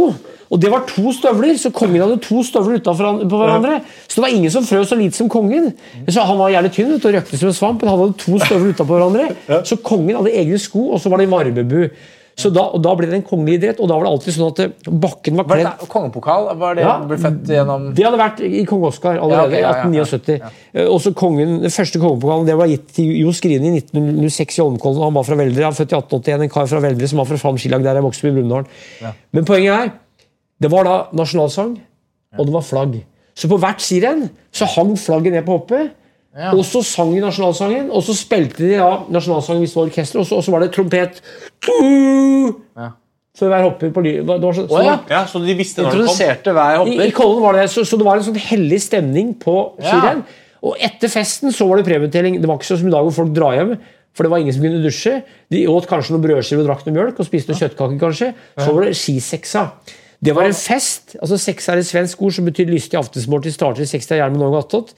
Og 0.53 0.61
det 0.61 0.69
var 0.69 0.83
to 0.89 1.13
støvler, 1.17 1.55
så 1.57 1.71
kongen 1.73 2.03
hadde 2.03 2.19
to 2.25 2.43
støvler 2.45 2.81
utenfor 2.83 3.23
på 3.25 3.39
hverandre. 3.41 3.79
Så 4.05 4.19
det 4.19 4.25
var 4.27 4.35
ingen 4.35 4.53
som 4.53 4.67
frøs 4.69 4.91
så 4.91 4.99
lite 4.99 5.17
som 5.17 5.31
kongen. 5.33 5.71
Så 6.09 6.27
Han 6.29 6.41
var 6.41 6.53
gjerne 6.53 6.73
tynn 6.75 6.97
og 6.97 7.07
røkte 7.15 7.41
som 7.41 7.49
en 7.49 7.57
svamp, 7.57 7.81
men 7.81 7.89
han 7.93 8.03
hadde 8.03 8.19
to 8.21 8.41
støvler 8.43 8.75
utenpå 8.75 8.99
hverandre. 8.99 9.63
Så 9.69 9.79
kongen 9.81 10.19
hadde 10.19 10.35
egne 10.43 10.61
sko, 10.61 10.91
og 10.93 11.01
så 11.01 11.13
var 11.13 11.23
det 11.23 11.31
varmebu. 11.33 11.87
Så 12.37 12.49
da, 12.49 12.63
og 12.73 12.81
da 12.83 12.95
ble 12.97 13.07
det 13.11 13.19
en 13.19 13.25
kongelig 13.29 13.59
idrett, 13.59 13.81
og 13.83 13.89
da 13.91 13.97
var 13.99 14.07
det 14.07 14.11
alltid 14.15 14.35
sånn 14.35 14.53
at 14.55 14.61
eh, 14.65 14.71
bakken 15.05 15.37
var 15.37 15.45
Var 15.51 15.61
det 15.61 15.89
kongepokal? 15.93 16.47
Var 16.59 16.75
det 16.79 16.83
Ja. 16.87 16.95
ble 17.05 17.19
født 17.21 17.51
gjennom 17.53 17.85
det 17.95 18.07
hadde 18.07 18.21
vært 18.23 18.41
i 18.41 18.65
kong 18.65 18.87
Oskar 18.89 19.19
allerede 19.21 19.37
Ja, 19.37 19.45
okay, 19.47 19.61
ja, 19.61 19.73
ja, 19.73 19.91
i 19.93 20.01
1879. 20.01 20.41
Ja, 20.73 20.87
Også 20.89 21.13
kongen, 21.15 21.61
Den 21.61 21.71
første 21.71 22.01
kongepokalen 22.01 22.47
det 22.49 22.57
var 22.57 22.67
gitt 22.73 22.89
til 22.97 23.13
Jo 23.21 23.33
Skrini 23.37 23.69
i 23.69 23.81
1906 23.83 24.59
i 24.59 24.63
Holmenkollen. 24.63 25.03
Han 25.05 25.15
var 25.15 25.29
fra 25.29 25.37
Veldre, 25.37 25.63
han 25.63 25.73
var 25.77 25.81
født 25.85 25.93
i 25.93 25.99
1881, 26.01 26.43
en 26.49 26.55
kar 26.57 26.67
fra 26.73 26.81
Veldre 26.81 27.09
som 27.13 27.19
var 27.21 27.29
fra 27.29 27.37
Fram 27.45 27.59
skilag 27.61 27.85
der 27.85 28.01
jeg 28.01 28.07
vokste 28.09 28.27
opp 28.27 28.33
i 28.33 28.37
Brumunddal. 28.41 29.15
Men 29.33 29.45
poenget 29.45 29.73
er, 29.77 29.93
det 30.63 30.71
var 30.73 30.85
da 30.89 30.97
nasjonalsang, 31.13 31.77
og 32.39 32.47
det 32.49 32.55
var 32.55 32.65
flagg. 32.65 33.03
Så 33.37 33.49
på 33.49 33.59
hvert 33.61 33.81
skirenn 33.81 34.31
så 34.53 34.67
hang 34.77 34.97
flagget 34.97 35.33
ned 35.37 35.45
på 35.45 35.59
hoppet. 35.61 35.93
Og 36.33 36.63
så 36.65 36.81
sang 36.87 37.11
de 37.13 37.21
nasjonalsangen, 37.21 37.91
og 37.93 38.01
så 38.07 38.15
spilte 38.17 38.63
de 38.65 38.71
ja, 38.79 38.89
nasjonalsangen 39.13 39.61
hvis 39.67 39.75
det 39.75 39.81
var 39.83 39.91
orkester, 39.91 40.21
og 40.23 40.27
så, 40.29 40.39
og 40.41 40.45
så 40.47 40.55
var 40.55 40.65
det 40.65 40.71
trompet. 40.73 41.19
For 43.33 43.49
hver 43.49 43.65
hopper 43.65 43.93
på 43.95 44.03
ly... 44.05 44.13
Så, 44.23 44.67
oh, 44.69 44.83
ja. 44.85 44.99
Ja, 45.09 45.23
Så 45.29 45.41
de 45.41 45.55
visste 45.57 45.81
når 45.81 45.89
det 45.95 45.99
kom? 46.03 46.03
Introduserte 46.05 46.53
hver 46.57 46.73
i, 46.73 46.77
I 46.77 46.81
hopper. 46.83 47.13
Kollen 47.17 47.43
var 47.45 47.57
det 47.57 47.67
så, 47.73 47.85
så 47.89 47.97
det 48.01 48.05
var 48.07 48.21
en 48.21 48.27
sånn 48.27 48.37
hellig 48.51 48.81
stemning 48.85 49.33
på 49.41 49.55
Ja. 49.81 49.89
skirenn. 49.89 50.21
Og 50.63 50.77
etter 50.85 51.11
festen 51.11 51.51
så 51.51 51.67
var 51.67 51.81
det 51.81 51.87
premieutdeling. 51.89 52.37
Det 52.39 52.47
var 52.49 52.61
ikke 52.61 52.69
sånn 52.69 52.83
som 52.85 52.91
i 52.91 52.95
dag 52.95 53.09
hvor 53.09 53.17
folk 53.17 53.33
drar 53.35 53.57
hjem. 53.57 53.73
For 54.13 54.27
det 54.27 54.31
var 54.35 54.43
ingen 54.45 54.55
som 54.55 54.63
kunne 54.63 54.83
dusje. 54.85 55.15
De 55.51 55.63
åt 55.73 55.89
kanskje 55.91 56.13
noen 56.15 56.23
brødskiver 56.27 56.63
og 56.63 56.69
drakk 56.69 56.85
noe 56.87 56.95
mjølk 56.99 57.19
og 57.25 57.27
spiste 57.27 57.51
noen 57.51 57.61
kjøttkaker. 57.63 57.97
kanskje. 58.05 58.29
Så 58.61 58.69
var 58.77 58.87
det 58.87 58.93
skiseksa. 59.01 59.65
Det 60.23 60.37
var 60.37 60.47
en 60.47 60.55
fest. 60.55 61.17
altså 61.19 61.41
Seksa 61.41 61.73
er 61.73 61.81
et 61.83 61.89
svensk 61.89 62.21
ord 62.23 62.37
som 62.37 62.47
betyr 62.47 62.69
lystig 62.71 63.01
aftensmåltid. 63.01 63.57
Starter 63.57 63.83
i 63.83 63.89
seksa 63.91 64.21
gjerne 64.21 64.37
med 64.37 64.45
noe 64.45 64.61
attåt. 64.61 64.93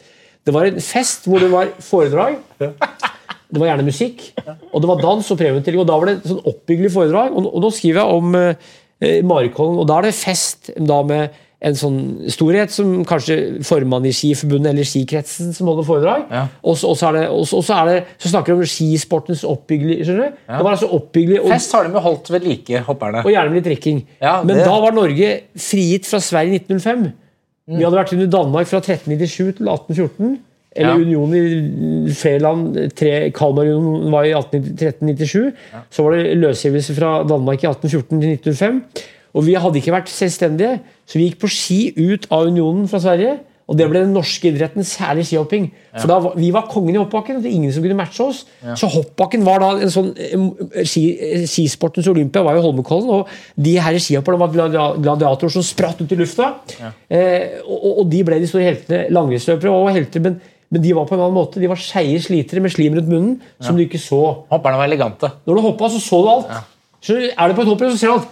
Det 0.45 0.53
var 0.55 0.69
en 0.69 0.81
fest 0.85 1.29
hvor 1.29 1.41
det 1.41 1.51
var 1.53 1.71
foredrag. 1.81 2.39
Det 2.61 3.61
var 3.61 3.71
gjerne 3.71 3.87
musikk, 3.87 4.25
og 4.73 4.83
det 4.83 4.89
var 4.91 5.03
dans 5.03 5.31
og 5.31 5.39
premieutdeling. 5.39 5.81
Og 5.85 5.89
da 5.89 5.97
var 6.01 6.11
det 6.11 6.19
et 6.19 6.29
sånn 6.33 6.45
oppbyggelig 6.51 6.91
foredrag. 6.93 7.33
Og, 7.37 7.49
og 7.55 7.65
nå 7.65 7.71
skriver 7.73 8.01
jeg 8.03 8.19
om 8.19 8.37
eh, 8.41 9.21
Marikollen, 9.25 9.81
og 9.81 9.89
da 9.89 10.01
er 10.01 10.09
det 10.09 10.17
fest 10.19 10.73
da 10.75 11.01
med 11.07 11.41
en 11.65 11.77
sånn 11.79 11.99
storhet 12.33 12.73
som 12.75 12.91
kanskje 13.09 13.37
formann 13.65 14.05
i 14.05 14.13
Skiforbundet 14.13 14.73
eller 14.75 14.89
skikretsen 14.89 15.55
som 15.57 15.71
holder 15.71 15.87
foredrag. 15.89 16.27
Ja. 16.29 16.43
Og 16.67 16.77
så 16.77 16.93
er 17.09 17.17
det, 17.17 17.25
og 17.33 17.47
så, 17.49 17.63
er 17.79 17.89
det, 17.89 17.97
så 18.21 18.33
snakker 18.35 18.53
de 18.53 18.65
om 18.67 18.69
skisportens 18.69 19.47
oppbyggelig. 19.49 20.03
skjønner 20.05 20.35
du? 20.35 20.43
Det 20.51 20.61
var 20.67 20.77
altså 20.77 20.91
oppbyggelig 20.99 21.41
og, 21.41 21.51
Fest 21.55 21.77
har 21.77 21.89
de 21.89 21.97
jo 21.97 22.05
holdt 22.05 22.33
ved 22.35 22.49
like, 22.51 22.85
hopperne. 22.89 23.25
og 23.25 23.33
gjerne 23.33 23.53
med 23.53 23.63
litt 23.63 23.69
drikking. 23.71 24.03
Ja, 24.21 24.37
Men 24.45 24.61
da 24.61 24.75
var 24.85 24.97
Norge 24.97 25.31
frigitt 25.57 26.11
fra 26.11 26.21
Sverige 26.25 26.59
i 26.59 26.65
1905. 26.67 27.07
Vi 27.69 27.81
hadde 27.83 27.97
vært 27.97 28.13
under 28.13 28.27
Danmark 28.29 28.67
fra 28.69 28.81
1397 28.83 29.57
til 29.57 29.69
1814. 29.69 30.35
Eller 30.77 30.91
Ja. 30.91 31.05
unionen 31.05 32.09
i 32.09 32.13
flere 32.13 32.39
land. 32.43 32.75
Kalmarunionen 33.33 34.11
var 34.13 34.25
i 34.27 34.33
18, 34.35 34.61
1397. 34.75 35.53
Så 35.91 36.03
var 36.03 36.17
det 36.17 36.37
løsgivelse 36.37 36.95
fra 36.95 37.23
Danmark 37.29 37.63
i 37.63 37.67
1814 37.71 38.21
til 38.21 38.31
1905. 38.35 38.83
Og 39.35 39.47
vi 39.47 39.55
hadde 39.55 39.79
ikke 39.81 39.93
vært 39.95 40.09
selvstendige, 40.11 40.81
så 41.07 41.19
vi 41.19 41.29
gikk 41.31 41.41
på 41.41 41.49
ski 41.51 41.79
ut 42.13 42.27
av 42.31 42.47
unionen 42.47 42.89
fra 42.91 42.99
Sverige. 43.03 43.39
Og 43.69 43.79
det 43.79 43.87
ble 43.89 44.03
den 44.05 44.13
norske 44.13 44.51
idretten, 44.51 44.85
særlig 44.85 45.25
skihopping. 45.25 45.71
For 45.97 46.07
da 46.11 46.19
Vi 46.37 46.51
var 46.53 46.67
kongen 46.69 46.95
i 46.95 46.99
hoppbakken, 47.01 47.37
og 47.39 47.43
det 47.43 47.49
var 47.51 47.57
ingen 47.57 47.73
som 47.73 47.83
kunne 47.83 47.97
matche 47.97 48.21
oss. 48.27 48.43
Så 48.77 48.91
hoppbakken 48.93 49.45
var 49.47 49.59
da 49.63 49.71
en 49.81 49.89
sånn 49.95 50.11
ski, 50.85 51.05
Skisportens 51.49 52.09
Olympia 52.11 52.43
var 52.45 52.57
jo 52.59 52.65
Holmenkollen, 52.67 53.09
og 53.09 53.29
de 53.57 53.77
her 53.81 53.97
skihopperne 53.99 54.39
var 54.43 54.53
gladia- 54.53 54.97
gladiatorer 55.01 55.51
som 55.57 55.63
spratt 55.65 56.03
ut 56.03 56.13
i 56.13 56.19
lufta. 56.21 56.51
Eh, 57.09 57.61
og, 57.65 58.03
og 58.05 58.11
de 58.13 58.23
ble 58.27 58.41
de 58.43 58.51
store 58.51 58.69
heltene. 58.69 59.07
Langrennsløpere 59.15 59.73
var 59.73 59.97
helter, 59.97 60.21
men, 60.21 60.37
men 60.71 60.83
de 60.85 60.93
var 60.97 61.07
på 61.09 61.17
en 61.17 61.25
annen 61.25 61.39
måte. 61.39 61.61
De 61.63 61.71
var 61.71 61.81
skeie 61.81 62.21
slitere 62.21 62.61
med 62.65 62.73
slim 62.75 62.95
rundt 62.99 63.09
munnen 63.09 63.41
som 63.65 63.77
du 63.79 63.85
ikke 63.87 64.01
så. 64.03 64.21
Hopperne 64.53 64.77
var 64.81 64.89
elegante. 64.91 65.31
Når 65.47 65.55
du 65.61 65.67
hoppa, 65.71 65.89
så 65.89 66.01
så 66.05 66.21
du 66.25 66.29
alt. 66.37 66.53
Så 67.05 67.17
er 67.21 67.51
du 67.51 67.57
på 67.57 67.65
et 67.65 67.69
hopprenn, 67.69 67.93
så 67.93 68.01
ser 68.01 68.09
du 68.09 68.15
alt. 68.15 68.29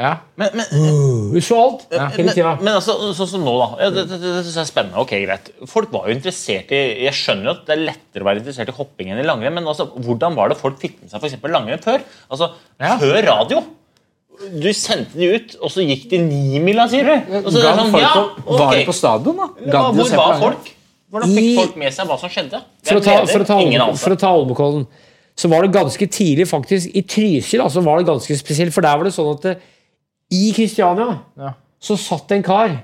Ja. 0.00 0.10
Men, 0.40 0.58
men, 0.58 0.66
Du 1.32 1.38
så 1.40 1.56
alt 1.62 1.86
hele 1.94 2.26
men, 2.26 2.34
tida. 2.36 2.52
men 2.60 2.74
altså, 2.74 2.96
sånn 3.16 3.30
som 3.30 3.46
nå, 3.46 3.54
da. 3.56 3.68
Ja, 3.80 3.88
det, 3.94 4.04
det, 4.10 4.18
det, 4.20 4.32
synes 4.42 4.58
jeg 4.58 4.64
er 4.66 4.68
spennende. 4.68 5.00
ok, 5.00 5.14
greit. 5.24 5.50
Folk 5.70 5.94
var 5.94 6.10
jo 6.10 6.16
interessert 6.18 6.74
i 6.76 6.80
Jeg 7.06 7.16
skjønner 7.16 7.48
jo 7.48 7.54
at 7.54 7.62
det 7.70 7.76
er 7.76 7.84
lettere 7.86 8.24
å 8.24 8.28
være 8.28 8.42
interessert 8.42 8.72
i 8.72 8.76
hopping 8.76 9.14
enn 9.14 9.22
i 9.22 9.24
langrenn, 9.24 9.56
men 9.56 9.70
altså, 9.72 9.88
hvordan 9.96 10.36
var 10.36 10.52
det 10.52 10.58
folk 10.60 10.76
fikk 10.82 10.98
med 11.00 11.12
seg 11.12 11.24
eksempel 11.30 11.56
langrenn 11.56 11.80
før? 11.84 12.04
Altså, 12.28 12.52
Ja. 12.80 12.98
Før 13.00 13.20
radio. 13.30 13.64
Du 14.60 14.70
sendte 14.76 15.16
de 15.20 15.32
ut, 15.36 15.56
og 15.60 15.72
så 15.72 15.84
gikk 15.84 16.06
de 16.12 16.20
nimila, 16.24 16.86
sier 16.88 17.08
du? 17.08 17.34
Og 17.42 17.48
så 17.52 17.60
er 17.60 17.66
det 17.66 17.74
sånn, 17.80 17.90
folk 17.92 18.04
ja, 18.04 18.12
okay. 18.44 18.60
Var 18.60 18.76
de 18.76 18.86
på 18.88 18.96
stadion, 18.96 19.40
da? 19.40 19.48
Ja, 19.68 19.82
hvor 19.92 20.16
var 20.20 20.40
folk? 20.40 20.70
Hvordan 21.10 21.32
fikk 21.34 21.50
folk 21.58 21.78
med 21.80 21.94
seg 21.96 22.08
hva 22.08 22.16
som 22.20 22.30
skjedde? 22.32 22.60
For 22.86 23.00
å 23.00 23.04
ta, 23.04 23.16
for 23.26 23.44
å 23.44 23.46
ta, 23.48 23.56
ingen 23.64 23.96
for 23.98 24.14
å 24.14 24.18
ta 24.20 24.30
Holmenkollen, 24.36 24.84
så 25.36 25.48
var 25.48 25.64
det 25.64 25.72
ganske 25.74 26.06
tidlig, 26.06 26.48
faktisk, 26.48 26.90
i 26.94 27.02
Trysil 27.02 27.62
altså 27.64 27.80
var 27.84 27.98
det 28.00 28.06
ganske 28.10 28.36
spesielt, 28.36 28.74
for 28.74 28.84
der 28.84 28.96
var 28.98 29.08
det 29.08 29.14
sånn 29.14 29.30
at 29.34 29.46
det, 29.46 29.56
i 30.30 30.52
Kristiania 30.54 31.18
Ja. 31.38 31.54
så 31.80 31.96
satt 31.98 32.30
en 32.32 32.42
kar 32.42 32.76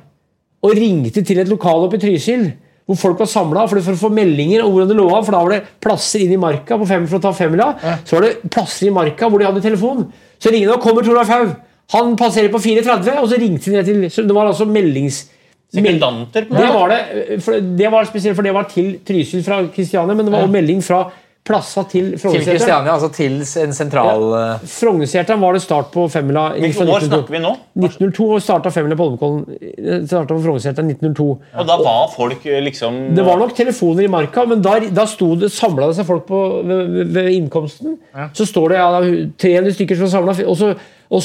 og 0.65 0.73
ringte 0.75 1.23
til 1.23 1.39
et 1.39 1.49
lokal 1.49 1.85
oppe 1.87 1.99
i 1.99 2.03
Trysil. 2.03 2.49
Hvor 2.87 2.97
folk 2.99 3.19
var 3.19 3.27
samla 3.27 3.65
for, 3.67 3.83
for 3.83 3.97
å 3.97 3.99
få 3.99 4.09
meldinger 4.15 4.63
om 4.63 4.71
hvordan 4.71 4.89
det 4.93 4.97
lå 4.97 5.07
av. 5.11 5.25
For 5.27 5.35
da 5.35 5.41
var 5.43 5.51
det 5.57 5.65
plasser 5.83 6.23
inn 6.23 6.37
i 6.37 6.39
marka 6.39 6.77
på 6.79 6.87
fem 6.87 7.07
for 7.11 7.19
å 7.19 7.23
ta 7.25 7.33
femmila. 7.35 7.73
Så 8.07 8.15
var 8.15 8.27
det 8.29 8.51
plasser 8.55 8.87
i 8.87 8.93
marka 8.95 9.27
hvor 9.27 9.43
de 9.43 9.47
hadde 9.49 9.63
telefon. 9.65 10.05
Så 10.39 10.53
ringer 10.55 10.71
de 10.71 10.77
og 10.77 10.85
kommer 10.85 11.03
Torleif 11.03 11.33
Haug. 11.35 11.51
Han 11.97 12.15
passerer 12.19 12.51
på 12.51 12.61
4.30, 12.63 13.19
og 13.19 13.27
så 13.31 13.39
ringte 13.43 13.71
de 13.71 13.75
ned 13.77 13.91
til 13.91 14.07
Så 14.11 14.23
det 14.27 14.35
var 14.35 14.47
altså 14.47 14.67
meldings... 14.71 15.25
Sekundanter. 15.75 16.47
Det 16.47 16.69
var 16.71 16.93
det, 16.95 17.41
for 17.43 17.59
det 17.59 17.89
var 17.91 18.07
spesielt, 18.07 18.37
for 18.39 18.47
det 18.47 18.55
var 18.55 18.69
til 18.71 18.93
Trysil 19.07 19.43
fra 19.43 19.59
Kristiania, 19.75 20.15
men 20.15 20.29
det 20.29 20.33
var 20.33 20.47
også 20.47 20.55
melding 20.55 20.83
fra 20.87 21.01
plasser 21.47 21.85
til 21.89 22.11
Til 22.13 22.19
Frognerseteren. 22.21 22.59
Kristiania, 22.59 22.93
altså 22.97 23.09
til 23.15 23.37
en 23.63 23.73
sentral 23.77 24.25
ja. 24.35 24.47
Frognerseteren 24.67 25.41
var 25.41 25.53
det 25.57 25.63
start 25.63 25.93
på 25.95 26.05
femmila. 26.11 26.49
i- 26.57 26.61
Hvilket 26.67 26.89
år 26.91 27.07
snakker 27.07 27.31
vi 27.37 27.41
nå? 27.45 27.53
1902 27.79 28.29
og 28.35 28.43
starta 28.43 28.71
femmila 28.75 28.97
på 28.99 29.07
Holmenkollen. 29.07 30.07
Starta 30.09 30.35
på 30.35 30.43
Frognerseteren 30.45 30.91
1902. 30.91 31.29
Og 31.63 31.67
da 31.71 31.77
var 31.83 32.11
folk 32.17 32.47
eh, 32.47 32.61
liksom 32.67 33.15
Det 33.17 33.25
var 33.25 33.39
nok 33.39 33.55
telefoner 33.57 34.05
i 34.05 34.11
marka, 34.13 34.45
men 34.47 34.61
da, 34.63 34.79
da 34.81 35.07
samla 35.07 35.87
det 35.91 35.97
seg 36.01 36.07
folk 36.07 36.27
på, 36.27 36.43
ved, 36.67 36.93
ved- 37.15 37.33
innkomsten. 37.37 37.97
innkomsten. 37.97 38.35
Så 38.35 38.47
står 38.47 38.69
det 38.75 38.77
ja, 38.79 39.01
300 39.39 39.75
stykker 39.79 39.97
som 40.03 40.09
samla, 40.09 40.35
og 40.47 41.23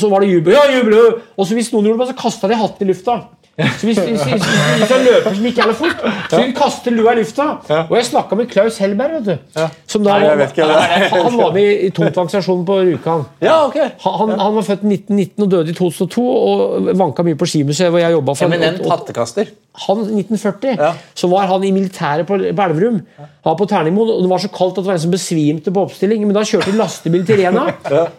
så 0.00 0.08
var 0.10 0.20
det 0.20 0.28
jubel. 0.30 0.52
Ja, 0.52 0.64
jubel! 0.70 1.22
Og 1.38 1.46
så 1.48 1.54
hvis 1.56 1.72
noen 1.72 1.88
gjorde 1.88 2.04
det, 2.04 2.14
så 2.14 2.20
kasta 2.20 2.48
de 2.50 2.58
hatten 2.60 2.86
i 2.86 2.90
lufta. 2.92 3.16
Så 3.54 3.86
hvis, 3.86 3.98
hvis, 4.02 4.22
hvis, 4.26 4.46
hvis 4.80 4.92
er 4.96 5.02
løper 5.06 5.34
som 5.36 5.44
ikke 5.46 5.62
er 5.62 5.76
fort, 5.78 6.00
så 6.30 6.40
vil 6.40 6.54
kaste 6.58 6.90
lua 6.90 7.12
i 7.14 7.20
lufta. 7.20 7.44
Og 7.84 7.92
jeg 7.94 8.06
snakka 8.08 8.38
med 8.38 8.48
Klaus 8.50 8.78
Hellberg, 8.82 9.20
vet 9.20 9.28
du. 9.28 9.66
Som 9.90 10.02
da, 10.06 10.16
Nei, 10.18 10.26
jeg 10.26 10.38
vet 10.40 10.54
ikke 10.56 10.66
han, 10.66 11.04
han 11.12 11.36
var 11.38 11.52
med 11.54 11.84
i 11.86 11.90
tungtvannsstasjonen 11.94 12.64
på 12.66 12.78
Rjukan. 12.88 13.22
Ja, 13.44 13.60
okay. 13.68 13.92
Han, 14.02 14.32
han 14.40 14.56
var 14.58 14.66
født 14.66 14.82
i 14.82 14.96
1919 14.96 15.46
og 15.46 15.52
døde 15.52 15.70
i 15.70 15.76
2002 15.78 16.24
og 16.24 16.88
vanka 16.98 17.26
mye 17.26 17.38
på 17.38 17.46
skimuseet 17.52 17.92
hvor 17.94 18.02
jeg 18.02 18.16
jobba. 18.16 18.34
Eminent 18.48 18.82
hattekaster. 18.90 19.52
Han 19.84 20.02
1940 20.06 20.74
Ja. 20.78 20.90
så 21.18 21.28
var 21.30 21.46
han 21.50 21.64
i 21.66 21.70
militæret 21.74 22.26
på 22.26 22.36
på 22.38 22.62
Elverum. 22.66 23.00
Han 23.18 23.28
var 23.50 23.56
på 23.58 23.66
Terningmoen, 23.70 24.10
og 24.16 24.22
Det 24.22 24.30
var 24.30 24.42
så 24.42 24.50
kaldt 24.54 24.78
at 24.78 24.84
det 24.84 24.90
var 24.90 24.98
en 24.98 25.04
som 25.06 25.14
besvimte 25.14 25.70
på 25.74 25.82
oppstilling. 25.86 26.26
Men 26.26 26.34
da 26.34 26.42
kjørte 26.46 26.72
de 26.72 26.78
lastebil 26.78 27.24
til 27.26 27.38
Rena 27.42 27.68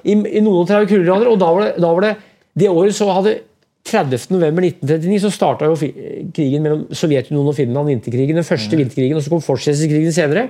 i, 0.04 0.16
i 0.16 0.40
noen 0.44 0.64
og 0.64 0.68
30 0.72 0.88
kuldegrader. 0.92 1.28
Og 1.32 1.40
da 1.40 1.52
var, 1.52 1.68
det, 1.68 1.76
da 1.84 1.92
var 1.92 2.08
det 2.08 2.14
det 2.56 2.70
året 2.72 2.96
så 2.96 3.10
hadde 3.12 3.36
30. 3.86 4.32
november 4.34 4.66
1939 4.66 5.22
så 5.22 5.32
starta 5.34 5.70
jo 5.70 5.76
krigen 6.34 6.64
mellom 6.66 6.88
Sovjetunionen 6.90 7.52
og 7.52 7.58
Finland, 7.58 7.92
vinterkrigen, 7.92 8.40
den 8.40 8.48
første 8.48 8.80
vinterkrigen, 8.80 9.18
og 9.18 9.24
så 9.24 9.34
kom 9.34 9.44
fortsettelseskrigen 9.46 10.16
senere. 10.16 10.48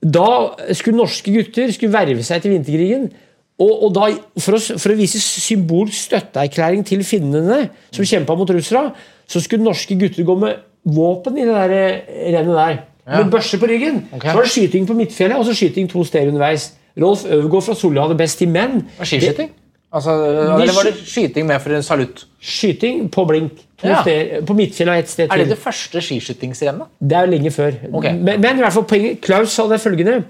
Da 0.00 0.28
skulle 0.76 0.96
norske 0.96 1.32
gutter 1.34 1.72
skulle 1.74 1.92
verve 1.92 2.24
seg 2.24 2.40
til 2.44 2.54
vinterkrigen. 2.56 3.10
Og, 3.56 3.72
og 3.86 3.92
da, 3.96 4.08
for, 4.40 4.56
å, 4.56 4.78
for 4.80 4.92
å 4.92 4.96
vise 4.98 5.20
symbolsk 5.20 6.10
støtteerklæring 6.10 6.84
til 6.88 7.04
finnene, 7.08 7.70
som 7.94 8.08
kjempa 8.08 8.36
mot 8.36 8.50
russere, 8.52 8.90
så 9.28 9.40
skulle 9.40 9.64
norske 9.64 9.96
gutter 10.00 10.26
gå 10.28 10.36
med 10.40 10.60
våpen 10.96 11.38
i 11.40 11.46
det 11.46 11.54
der 11.54 11.76
eh, 11.76 12.26
rennet 12.36 12.56
der. 12.56 12.82
Med 13.06 13.30
børse 13.30 13.58
på 13.62 13.68
ryggen. 13.70 14.02
Så 14.12 14.34
var 14.34 14.42
det 14.44 14.50
skyting 14.52 14.88
på 14.88 14.96
Midtfjellet, 14.98 15.38
og 15.38 15.46
så 15.46 15.54
skyting 15.56 15.88
to 15.90 16.04
steder 16.04 16.32
underveis. 16.32 16.72
Rolf 17.00 17.24
Øvergaard 17.28 17.68
fra 17.68 17.76
Solli 17.78 18.00
hadde 18.02 18.16
best 18.18 18.42
i 18.42 18.48
menn. 18.50 18.80
Skiskyting? 18.98 19.52
Altså, 19.94 20.12
eller 20.12 20.74
var 20.74 20.88
det 20.88 20.94
skyting 21.06 21.46
med 21.46 21.60
for 21.62 21.76
en 21.76 21.84
salutt? 21.86 22.24
Skyting 22.42 23.06
på 23.12 23.24
blink. 23.28 23.62
Ja. 23.84 24.00
steder, 24.02 24.40
på 24.48 24.54
Midtfjellet 24.56 24.94
og 24.94 24.98
ett 25.02 25.10
sted 25.12 25.32
Er 25.32 25.42
det 25.42 25.50
det 25.50 25.58
første 25.60 26.00
skiskytingsrennet? 26.00 26.88
Det 27.00 27.16
er 27.16 27.26
jo 27.26 27.32
lenge 27.34 27.50
før. 27.52 27.74
Okay. 27.92 28.14
Men, 28.16 28.40
men 28.40 28.56
i 28.56 28.64
hvert 28.64 28.72
fall 28.72 28.86
poenget 28.88 29.20
Klaus 29.20 29.52
sa 29.52 29.66
det 29.68 29.82
følgende 29.82 30.22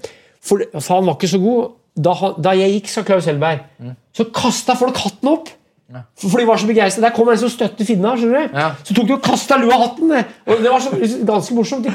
For, 0.43 0.59
for 0.75 0.97
han 0.97 1.07
var 1.07 1.15
ikke 1.15 1.29
så 1.31 1.39
god. 1.39 1.69
Da, 1.97 2.13
da 2.43 2.53
jeg 2.59 2.75
gikk, 2.75 2.89
sa 2.91 3.01
Klaus 3.07 3.25
Helberg, 3.25 3.63
Mm. 3.79 3.95
så 4.13 4.25
kasta 4.33 4.75
folk 4.77 4.97
hatten 5.01 5.31
opp. 5.31 5.49
For, 5.87 6.27
for 6.27 6.41
de 6.41 6.45
var 6.47 6.59
så 6.59 6.67
begeistra. 6.67 7.01
Der 7.05 7.13
kom 7.15 7.29
en 7.31 7.37
som 7.39 7.49
støtte 7.49 7.85
finna. 7.87 8.11
Ja. 8.19 8.71
Så 8.83 8.93
tok 8.93 9.07
de 9.07 9.15
og 9.15 9.23
kasta 9.23 9.57
lua 9.61 9.77
hatten. 9.85 10.11
Og 10.45 10.63
det 10.63 10.71
var 10.73 10.83
så, 10.83 10.91
ganske 11.25 11.55
morsomt. 11.55 11.87
De, 11.87 11.93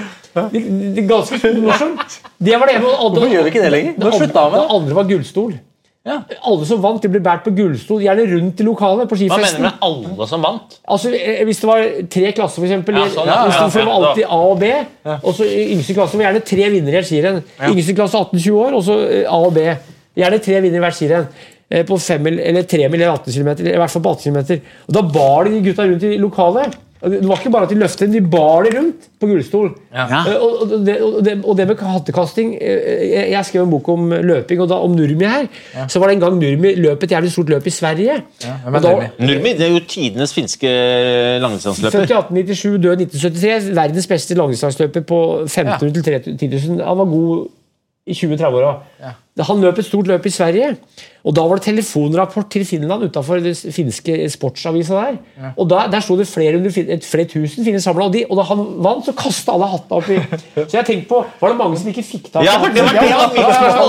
de, 0.55 0.63
de, 0.97 1.05
ganske 1.09 1.53
morsomt. 1.61 2.17
Det 2.41 2.57
var 2.59 2.71
det 2.71 2.79
ene. 2.79 2.95
Hvorfor 2.97 3.29
gjør 3.29 3.45
vi 3.47 3.53
ikke 3.53 3.65
det 3.67 3.73
lenger? 3.75 3.99
Nå 4.01 4.15
slutta 4.17 4.47
med 4.49 4.57
det. 4.57 4.63
det 4.65 4.79
andre 4.79 4.99
var 4.99 5.11
gullstol. 5.13 5.53
Ja. 6.03 6.16
Alle 6.50 6.66
som 6.66 6.80
vant, 6.82 6.98
de 7.05 7.09
ble 7.12 7.20
båret 7.22 7.44
på 7.46 7.53
gullstol. 7.55 8.00
Gjerne 8.03 8.24
rundt 8.26 8.59
i 8.59 8.64
lokalet 8.66 9.07
på 9.11 9.18
skifesten. 9.20 9.38
Hva 9.38 9.44
mener 9.44 9.61
du 9.61 9.66
med 9.68 9.84
alle 10.18 10.26
som 10.26 10.42
vant? 10.42 10.74
Altså, 10.90 11.12
eh, 11.14 11.44
Hvis 11.46 11.61
det 11.62 11.68
var 11.68 11.84
tre 12.11 12.32
klasser, 12.34 12.59
for 12.59 12.66
eksempel, 12.66 12.98
Ja, 12.98 13.05
sånn, 13.07 13.30
ja, 13.30 13.36
ja, 13.46 13.68
for 13.68 13.78
det 13.78 13.86
var 13.86 14.09
alltid 14.09 14.26
A 14.26 14.40
og 14.50 14.59
B. 14.59 14.72
Og 15.22 15.34
så 15.38 15.46
yngste 15.46 15.94
klasse 15.94 16.18
var 16.18 16.26
gjerne 16.26 16.44
tre 16.44 16.68
vinnere 16.74 16.96
i 16.96 16.98
hvert 16.98 17.11
skirenn. 17.12 17.42
Yngste 17.70 17.94
klasse 17.94 18.18
18-20 18.18 18.59
år, 18.64 18.74
og 18.74 18.82
så 18.82 18.98
eh, 19.07 19.24
A 19.30 19.38
og 19.46 19.55
B. 19.55 19.68
Gjerne 20.18 20.42
tre 20.42 20.61
vinnere 20.61 20.82
i 20.82 20.86
hvert 20.88 20.98
skirenn. 20.98 21.28
Eh, 21.70 21.84
På 21.86 22.00
fem 22.03 22.26
eller 22.26 22.66
tre 22.68 22.88
mil 22.88 23.00
eller 23.00 23.14
18 23.14 23.32
km, 23.32 23.50
i 23.62 23.78
hvert 23.78 23.90
fall 23.94 24.03
på 24.03 24.16
18 24.18 24.32
km. 24.34 24.61
Og 24.88 24.94
da 24.98 25.03
bar 25.03 25.44
de 25.44 25.55
de 25.55 25.62
gutta 25.70 25.86
rundt 25.86 26.03
i 26.03 26.18
lokalet. 26.18 26.74
Det 27.03 27.26
var 27.26 27.36
ikke 27.40 27.50
bare 27.50 27.66
at 27.66 27.70
de 27.72 27.78
løftet 27.80 28.00
den, 28.07 28.12
de 28.14 28.20
bar 28.30 28.62
det 28.62 28.74
rundt 28.76 29.07
på 29.20 29.26
gullstol. 29.26 29.72
Eh, 29.90 30.36
Og, 30.38 30.61
og, 30.62 30.74
det, 30.86 30.94
og, 31.03 31.16
det, 31.26 31.32
og 31.44 31.57
det 31.59 31.66
med 31.68 31.76
hattekasting 31.82 32.53
eh, 32.61 33.09
Jeg, 33.11 33.24
jeg 33.32 33.44
skrev 33.48 33.64
en 33.64 33.70
bok 33.70 33.88
om 33.88 34.12
løping, 34.22 34.61
og 34.62 34.68
da 34.70 34.74
om 34.86 34.94
Nurmi 34.94 35.24
her. 35.26 35.48
Så 35.90 35.98
var 35.98 36.07
det 36.12 36.14
en 36.14 36.20
gang 36.22 36.36
Nurmi 36.38 36.74
løp 36.78 37.03
et 37.03 37.11
jævlig 37.16 37.32
stort 37.34 37.48
løp 37.50 37.66
i 37.66 37.70
Sverige. 37.74 38.20
Er 38.46 38.70
Og 38.70 38.82
da- 38.82 38.92
Nurmi? 38.92 39.09
Nurmi 39.32 39.53
det 39.59 39.66
er 39.66 39.72
jo 39.74 39.80
tidenes 39.88 40.34
finske 40.34 40.68
langdistanseløper. 41.42 41.98
Født 41.98 42.11
i 42.11 42.14
1897, 42.14 42.78
død 42.82 42.96
1973. 43.07 43.76
Verdens 43.76 44.07
beste 44.07 44.34
langdistanseløper 44.38 45.00
på 45.00 45.20
1500 45.48 46.18
til 46.22 46.38
10 46.38 46.46
000. 46.68 46.84
Han 46.86 46.98
var 46.98 47.05
god 47.05 47.48
i 48.07 48.12
20-30-åra. 48.18 48.72
Han 49.41 49.62
løp 49.64 49.78
et 49.80 49.87
stort 49.87 50.07
løp 50.11 50.26
i 50.28 50.30
Sverige, 50.30 50.74
og 51.24 51.33
da 51.33 51.41
var 51.49 51.57
det 51.57 51.64
telefonrapport 51.64 52.51
til 52.53 52.66
Finland 52.68 53.07
utafor 53.07 53.41
den 53.41 53.55
finske 53.72 54.18
sportsavisa 54.28 54.99
der. 55.07 55.14
Og 55.57 55.70
da, 55.70 55.87
Der 55.89 56.03
sto 56.05 56.18
det 56.18 56.26
flere, 56.28 56.59
flere 57.01 57.24
tusen 57.30 57.64
finner 57.64 57.80
samla, 57.80 58.11
og, 58.11 58.18
og 58.28 58.37
da 58.37 58.45
han 58.51 58.61
vant, 58.85 59.07
så 59.09 59.14
kasta 59.16 59.55
alle 59.55 59.70
hatta 59.72 60.03
oppi. 60.03 60.18
Så 60.66 60.76
jeg 60.76 60.85
tenkte 60.85 61.09
på 61.14 61.22
Var 61.41 61.55
det 61.55 61.57
mange 61.62 61.80
som 61.80 61.89
ikke 61.89 62.05
fikk 62.05 62.28
tak 62.35 62.43
i 62.45 62.51
Ja, 62.51 62.59
for 62.61 62.76
det 62.76 62.85
var 62.85 62.93
det 62.99 63.09
Ja, 63.09 63.22
var 63.22 63.33
ja, 63.33 63.41
ja, 63.41 63.49
ja, 63.49 63.70
ja. 63.72 63.80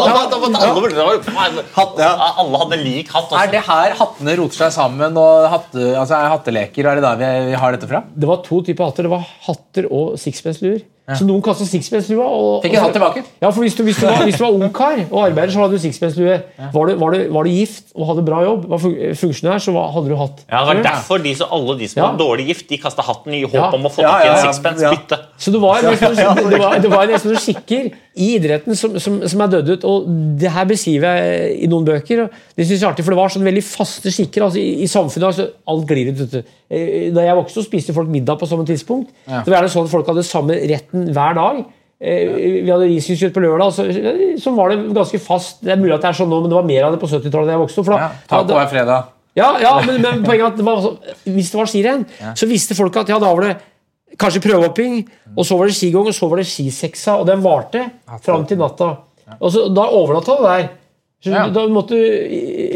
Alle, 0.64 1.92
det 1.98 2.08
alle 2.40 2.64
hadde 2.64 2.80
lik 2.84 3.12
hatt. 3.12 3.32
Er 3.32 3.38
Altså. 3.44 3.52
det 3.52 3.64
her 3.68 3.98
hattene 4.00 4.38
roter 4.40 4.60
seg 4.64 4.72
sammen 4.78 5.18
og 5.20 5.50
hatte, 5.52 5.90
altså 6.00 6.18
er 6.22 6.32
hatteleker? 6.38 6.88
Er 6.88 7.00
det 7.02 7.04
der 7.04 7.20
vi, 7.20 7.32
vi 7.52 7.60
har 7.60 7.76
dette 7.76 7.90
fra? 7.92 8.04
Det 8.16 8.28
var 8.30 8.42
to 8.48 8.62
typer 8.64 8.88
hatter. 8.90 9.04
Det 9.08 9.12
var 9.14 9.28
hatter 9.48 9.92
og 9.92 10.16
sixpence-luer. 10.24 10.84
Så 11.04 11.26
noen 11.28 11.42
kastet 11.44 11.68
sixpence-lua. 11.68 12.26
Fikk 12.64 12.78
en 12.78 12.84
hatt 12.86 12.94
tilbake. 12.96 13.24
Ja, 13.44 13.50
for 13.52 13.60
hvis 13.66 13.76
du, 13.76 13.82
hvis 13.84 13.98
du, 14.00 14.06
var, 14.08 14.22
hvis 14.24 14.38
du 14.40 14.46
var 14.46 14.54
ungkar 14.56 15.02
og 15.10 15.33
arbeider, 15.34 15.52
så 15.52 15.60
hadde 15.66 15.76
du 15.76 15.84
sixpence-lue. 15.84 16.38
Var, 16.74 16.86
du- 16.88 16.96
var, 17.02 17.18
var 17.36 17.44
du 17.44 17.50
gift 17.52 17.92
og 17.98 18.08
hadde 18.14 18.24
bra 18.26 18.40
jobb, 18.46 18.68
var 18.72 18.80
fun- 18.80 18.96
funksjonær, 19.20 19.60
så 19.60 19.74
hadde 19.74 20.08
du 20.10 20.16
hatt. 20.16 20.46
Ja, 20.48 20.62
det 20.64 20.68
var 20.70 20.84
derfor 20.88 21.18
de 21.26 21.36
alle 21.50 21.78
de 21.80 21.88
som 21.90 22.00
Ja. 22.04 22.08
var 22.12 22.18
dårlig 22.22 22.48
gift, 22.54 22.68
de 22.70 22.78
kasta 22.78 23.02
hatten 23.04 23.34
i 23.34 23.42
håp 23.44 23.54
Ja. 23.54 23.70
om 23.74 23.84
å 23.84 23.92
få 23.92 24.02
Ja, 24.06 24.12
tak 24.14 24.24
i 24.24 24.28
ja, 24.28 24.34
en 24.38 24.46
ja, 24.46 24.52
sixpence. 24.54 24.82
ja. 24.82 24.92
Bytte. 24.94 25.20
Så 25.38 25.52
det 25.52 25.60
var, 25.62 25.82
det 25.82 26.60
var, 26.60 26.80
det 26.80 26.90
var 26.92 27.08
nesten 27.08 27.32
noen 27.34 27.42
skikker 27.44 27.92
i 28.16 28.28
idretten 28.38 28.76
som, 28.78 28.98
som, 29.02 29.20
som 29.28 29.42
er 29.42 29.48
dødd 29.48 29.70
ut. 29.74 29.84
Og 29.90 30.06
det 30.40 30.52
her 30.54 30.66
beskriver 30.70 31.18
jeg 31.18 31.58
i 31.66 31.68
noen 31.68 31.86
bøker. 31.88 32.24
og 32.24 32.30
Det 32.56 32.68
synes 32.68 32.80
jeg 32.80 32.88
er 32.88 32.92
artig, 32.94 33.04
for 33.06 33.12
det 33.16 33.20
var 33.20 33.30
sånn 33.34 33.44
veldig 33.48 33.64
faste 33.66 34.12
skikker 34.14 34.46
altså 34.46 34.60
i, 34.62 34.84
i 34.84 34.88
samfunnet. 34.88 35.26
altså 35.32 35.48
Alt 35.68 35.88
glir 35.90 36.12
ut. 36.14 36.20
vet 36.22 36.32
du. 36.32 36.44
Eh, 36.70 37.12
Da 37.14 37.22
jeg 37.26 37.36
vokste, 37.36 37.60
så 37.62 37.66
spiste 37.68 37.94
folk 37.94 38.08
middag 38.10 38.38
på 38.40 38.48
samme 38.48 38.66
tidspunkt. 38.66 39.10
Det 39.26 39.48
var 39.50 39.62
gjerne 39.62 39.70
sånn 39.74 39.86
at 39.86 39.92
Folk 39.94 40.08
hadde 40.08 40.24
samme 40.24 40.56
retten 40.70 41.10
hver 41.14 41.34
dag. 41.36 41.64
Eh, 42.04 42.62
Vi 42.66 42.70
hadde 42.72 42.88
risgrynkjøtt 42.90 43.34
på 43.36 43.42
lørdag, 43.46 43.70
så, 43.72 43.84
så 44.44 44.52
var 44.58 44.74
det 44.74 44.80
ganske 44.96 45.20
fast. 45.24 45.62
Det 45.64 45.72
er 45.72 45.80
mulig 45.80 45.94
at 45.96 46.02
det 46.04 46.10
er 46.10 46.18
sånn 46.20 46.28
nå, 46.34 46.42
men 46.44 46.52
det 46.52 46.58
var 46.58 46.66
mer 46.68 46.88
av 46.90 46.96
det 46.96 47.00
på 47.00 47.08
70-tallet. 47.08 47.48
da 47.48 47.54
jeg 47.56 47.62
vokste 47.64 47.80
opp, 47.84 47.92
Ja, 47.96 48.10
taco 48.28 48.58
er 48.60 48.68
fredag. 48.68 49.06
ja, 49.40 49.52
ja 49.64 49.72
men, 49.88 50.02
men 50.04 50.24
poenget 50.26 50.44
er 50.44 50.52
at 50.52 50.58
det 50.60 50.66
var, 50.68 50.82
altså- 50.82 51.16
hvis 51.38 51.52
det 51.54 51.60
var 51.62 51.72
skirenn, 51.72 52.04
så 52.36 52.50
visste 52.50 52.76
folk 52.76 52.98
at 53.00 53.08
ja, 53.14 53.20
da 53.24 53.32
var 53.34 53.42
det 53.48 53.54
kanskje 54.20 54.42
prøvehopping, 54.44 55.00
og 55.38 55.46
så 55.48 55.58
var 55.58 55.66
det 55.72 55.74
skigong, 55.80 56.06
og 56.12 56.14
så 56.14 56.28
var 56.30 56.38
det 56.44 56.46
skiseksa, 56.52 57.16
og 57.22 57.26
den 57.32 57.42
varte 57.42 57.86
fram 58.22 58.44
til 58.46 58.58
natta. 58.60 58.92
Og 59.40 59.50
så, 59.56 59.64
da 59.74 59.88
overnatta 59.90 60.36
du 60.38 60.44
der. 60.44 60.68
Ja. 61.24 61.48
Da 61.56 61.62
måtte 61.72 61.96
du 61.96 62.04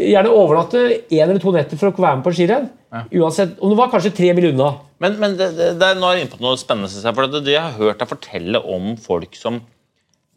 gjerne 0.08 0.30
overnatte 0.32 0.80
én 1.12 1.24
eller 1.26 1.38
to 1.42 1.52
netter 1.52 1.76
for 1.80 1.90
å 1.90 1.96
være 2.00 2.16
med 2.20 2.24
på 2.24 2.32
skirenn. 2.36 2.68
Uansett, 3.12 3.58
Om 3.60 3.70
det 3.74 3.76
var 3.76 3.90
kanskje 3.92 4.14
tre 4.16 4.30
mil 4.34 4.46
unna. 4.54 4.70
Men, 4.98 5.18
men 5.20 5.34
det, 5.36 5.50
det, 5.58 5.66
det 5.78 5.90
nå 6.00 6.08
er 6.08 6.22
inne 6.22 6.30
på 6.32 6.40
noe 6.40 6.56
spennende. 6.56 6.88
For 7.14 7.28
det, 7.28 7.42
det 7.44 7.52
jeg 7.58 7.60
har 7.66 7.76
hørt 7.76 8.00
deg 8.00 8.08
fortelle 8.08 8.62
om 8.64 8.94
folk 8.96 9.36
som 9.36 9.60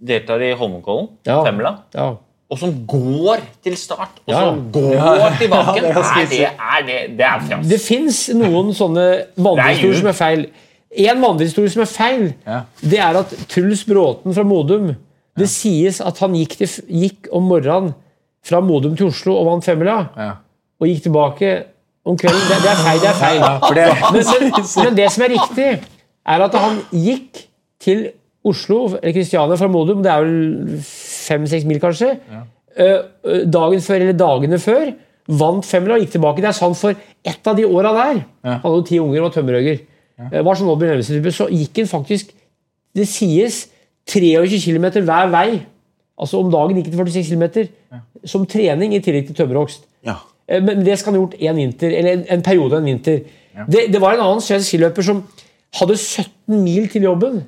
deltar 0.02 0.42
i 0.44 0.52
Holmenkollen, 0.58 1.08
Ja. 1.26 1.44
Femla, 1.46 1.72
Ja. 1.96 2.10
og 2.52 2.58
som 2.60 2.74
går 2.90 3.40
til 3.64 3.78
start, 3.78 4.20
og 4.28 4.34
Ja. 4.34 4.42
så 4.42 4.72
går 4.76 5.38
tilbake. 5.40 5.82
det 5.82 5.92
er 5.92 6.28
det, 6.28 6.42
er 6.50 6.82
det 6.88 7.18
Det 7.18 7.26
er 7.26 7.40
fjams. 7.48 7.68
Det 7.70 7.80
fins 7.82 8.20
noen 8.36 8.74
sånne 8.76 9.06
vandrehistorier 9.38 10.00
som 10.02 10.08
er 10.12 10.18
feil. 10.20 10.46
En 10.92 11.22
vandrehistorie 11.24 11.70
som 11.72 11.82
er 11.84 11.86
feil, 11.88 12.34
Ja. 12.46 12.64
det 12.84 13.00
er 13.00 13.16
at 13.22 13.30
Truls 13.48 13.86
Bråten 13.88 14.34
fra 14.36 14.44
Modum 14.44 14.96
Det 15.40 15.48
sies 15.50 16.02
at 16.04 16.18
han 16.20 16.34
gikk, 16.36 16.58
til, 16.60 16.68
gikk 16.92 17.30
om 17.32 17.44
morgenen 17.48 17.94
fra 18.44 18.60
Modum 18.62 18.96
til 18.98 19.08
Oslo 19.12 19.36
og 19.40 19.46
vant 19.48 19.64
femmila, 19.66 20.00
Ja. 20.18 20.32
og 20.82 20.88
gikk 20.90 21.04
tilbake 21.04 21.52
om 22.06 22.18
kvelden. 22.18 22.42
Det, 22.50 22.58
det 22.64 22.72
er 22.72 22.82
feil. 22.82 23.00
det 23.04 23.10
er 23.12 23.20
feil. 23.20 23.44
For 23.68 23.78
det, 23.78 23.86
Men, 24.14 24.26
men, 24.26 24.66
men 24.86 24.98
det 24.98 25.12
som 25.14 25.24
er 25.28 25.34
riktig, 25.36 25.68
er 26.26 26.44
at 26.48 26.58
han 26.58 26.82
gikk 26.92 27.46
til 27.82 28.10
Oslo, 28.44 28.88
eller 28.98 29.14
Kristiania 29.14 29.56
fra 29.60 29.70
Modum, 29.70 30.02
det 30.02 30.10
er 30.12 30.24
vel 30.26 30.82
fem-seks 30.88 31.66
mil 31.70 31.80
kanskje, 31.84 32.16
eh, 32.76 33.00
dagen 33.46 33.84
før 33.86 34.02
eller 34.02 34.18
dagene 34.18 34.58
før, 34.62 34.92
vant 35.30 35.66
femmila 35.66 35.96
og 36.00 36.02
gikk 36.04 36.16
tilbake. 36.18 36.42
Det 36.42 36.50
er 36.50 36.58
sant 36.58 36.78
for 36.80 36.98
ett 37.24 37.48
av 37.48 37.56
de 37.60 37.68
åra 37.70 37.92
der. 37.94 38.24
Han 38.48 38.60
hadde 38.64 38.80
jo 38.80 38.88
ti 38.90 39.00
unger 39.00 39.22
og 39.22 39.28
var 39.30 39.36
tømmerhugger. 39.38 39.80
eh, 40.32 40.42
var 40.42 40.56
sånn 40.58 41.32
så 41.34 41.48
gikk 41.50 41.78
han 41.78 41.88
faktisk 41.88 42.34
Det 42.94 43.06
sies 43.08 43.70
23 44.08 44.60
km 44.66 44.86
hver 45.06 45.30
vei. 45.34 45.62
Altså 46.22 46.38
om 46.42 46.52
dagen 46.54 46.78
gikk 46.78 46.92
til 46.92 47.00
46 47.02 47.30
km 47.30 47.46
som 48.26 48.46
trening 48.46 48.94
i 48.94 49.00
tillegg 49.02 49.28
til 49.28 49.36
tømmerhogst. 49.36 49.86
Ja. 50.06 50.16
Eh, 50.48 50.62
Men 50.64 50.86
det 50.86 51.00
skal 51.00 51.14
han 51.14 51.20
ha 51.20 51.24
gjort 51.26 51.40
en 51.40 51.56
vinter, 51.58 51.88
eller 51.98 52.12
en, 52.12 52.26
en 52.30 52.42
periode 52.46 52.78
en 52.78 52.86
vinter. 52.86 53.24
Det, 53.68 53.88
det 53.94 54.02
var 54.02 54.14
en 54.16 54.22
annen 54.26 54.42
svensk 54.42 54.68
skiløper 54.72 55.04
som 55.04 55.24
hadde 55.80 55.98
17 55.98 56.62
mil 56.64 56.90
til 56.90 57.04
jobben. 57.04 57.42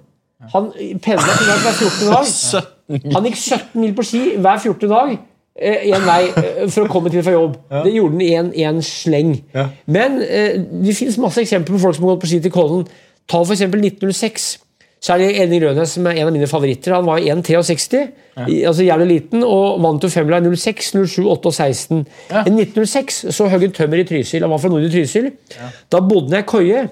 Han 0.53 0.71
pendla 1.03 1.35
til 1.37 1.45
hver 1.47 1.77
14. 1.77 2.09
dag. 2.11 2.63
Han 3.15 3.23
gikk 3.23 3.37
17 3.39 3.79
mil 3.81 3.93
på 3.95 4.03
ski 4.03 4.23
hver 4.37 4.57
14. 4.59 4.89
dag. 4.91 5.13
Én 5.55 6.03
vei 6.03 6.23
eh, 6.33 6.65
for 6.73 6.83
å 6.83 6.89
komme 6.91 7.11
til 7.13 7.23
fra 7.23 7.31
jobb. 7.35 7.55
Det 7.85 7.93
gjorde 7.93 8.17
han 8.17 8.23
i 8.25 8.63
en, 8.65 8.73
en 8.73 8.81
sleng. 8.83 9.35
Men 9.85 10.17
eh, 10.25 10.57
det 10.83 10.95
finnes 10.97 11.15
masse 11.21 11.39
eksempler 11.45 11.77
på 11.77 11.81
folk 11.85 11.95
som 11.95 12.07
har 12.07 12.15
gått 12.15 12.23
på 12.25 12.31
ski 12.33 12.39
til 12.43 12.51
Kollen. 12.51 12.83
Ta 13.29 13.39
f.eks. 13.45 13.61
1906. 13.61 14.47
Så 15.03 15.13
er 15.13 15.19
det 15.19 15.31
Elling 15.43 15.65
Rønes 15.65 15.97
som 15.97 16.05
er 16.07 16.21
en 16.21 16.29
av 16.29 16.31
mine 16.31 16.47
favoritter. 16.47 16.93
Han 16.95 17.07
var 17.09 17.19
1,63, 17.19 18.03
ja. 18.37 18.45
altså 18.69 18.85
jævlig 18.85 19.07
liten, 19.09 19.41
og 19.43 19.81
vant 19.83 20.05
jo 20.05 20.09
femmila 20.11 20.39
i 20.39 20.53
06, 20.55 20.93
07, 20.95 21.25
8 21.27 21.49
og 21.49 21.55
16. 21.57 22.03
I 22.31 22.53
1906 22.53 23.17
så 23.35 23.49
høgg 23.51 23.67
han 23.67 23.75
tømmer 23.75 23.99
i 23.99 24.05
Trysil. 24.07 24.45
Han 24.45 24.53
var 24.53 24.61
fra 24.63 24.71
nord 24.71 24.87
i 24.87 24.91
Trysil. 24.93 25.27
Da 25.91 25.99
bodde 25.99 26.31
han 26.31 26.39
i 26.39 26.39
ei 26.39 26.47
koie 26.47 26.85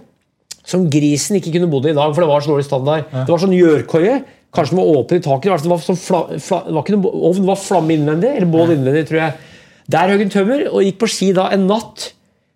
som 0.68 0.84
grisen 0.92 1.40
ikke 1.40 1.56
kunne 1.56 1.72
bodd 1.72 1.88
i 1.88 1.94
i 1.94 1.98
dag, 1.98 2.12
for 2.12 2.24
det 2.24 2.30
var 2.30 2.44
så 2.44 2.52
dårlig 2.52 2.68
standard. 2.68 3.08
Det 3.14 3.32
var 3.32 3.44
sånn 3.46 3.56
gjørkoie. 3.56 4.18
Kanskje 4.52 4.78
var 4.78 4.92
åpen 4.92 5.22
i 5.22 5.24
taket. 5.24 5.48
Var, 5.54 5.64
det 5.64 5.72
var, 5.72 5.84
sånn 5.86 6.00
fla, 6.00 6.22
fla, 6.36 6.60
det 6.68 6.76
var 6.76 6.84
ikke 6.84 6.98
noe 6.98 7.22
ovn, 7.30 7.40
det 7.40 7.48
var 7.48 7.62
flamme 7.64 7.96
innvendig, 7.96 8.34
eller 8.36 8.52
bål 8.52 8.74
innvendig, 8.76 9.06
tror 9.08 9.22
jeg. 9.22 9.56
Der 9.96 10.12
høgg 10.12 10.26
han 10.26 10.34
tømmer, 10.36 10.66
og 10.68 10.84
gikk 10.84 11.00
på 11.00 11.10
ski 11.16 11.32
da 11.38 11.48
en 11.56 11.64
natt 11.70 12.12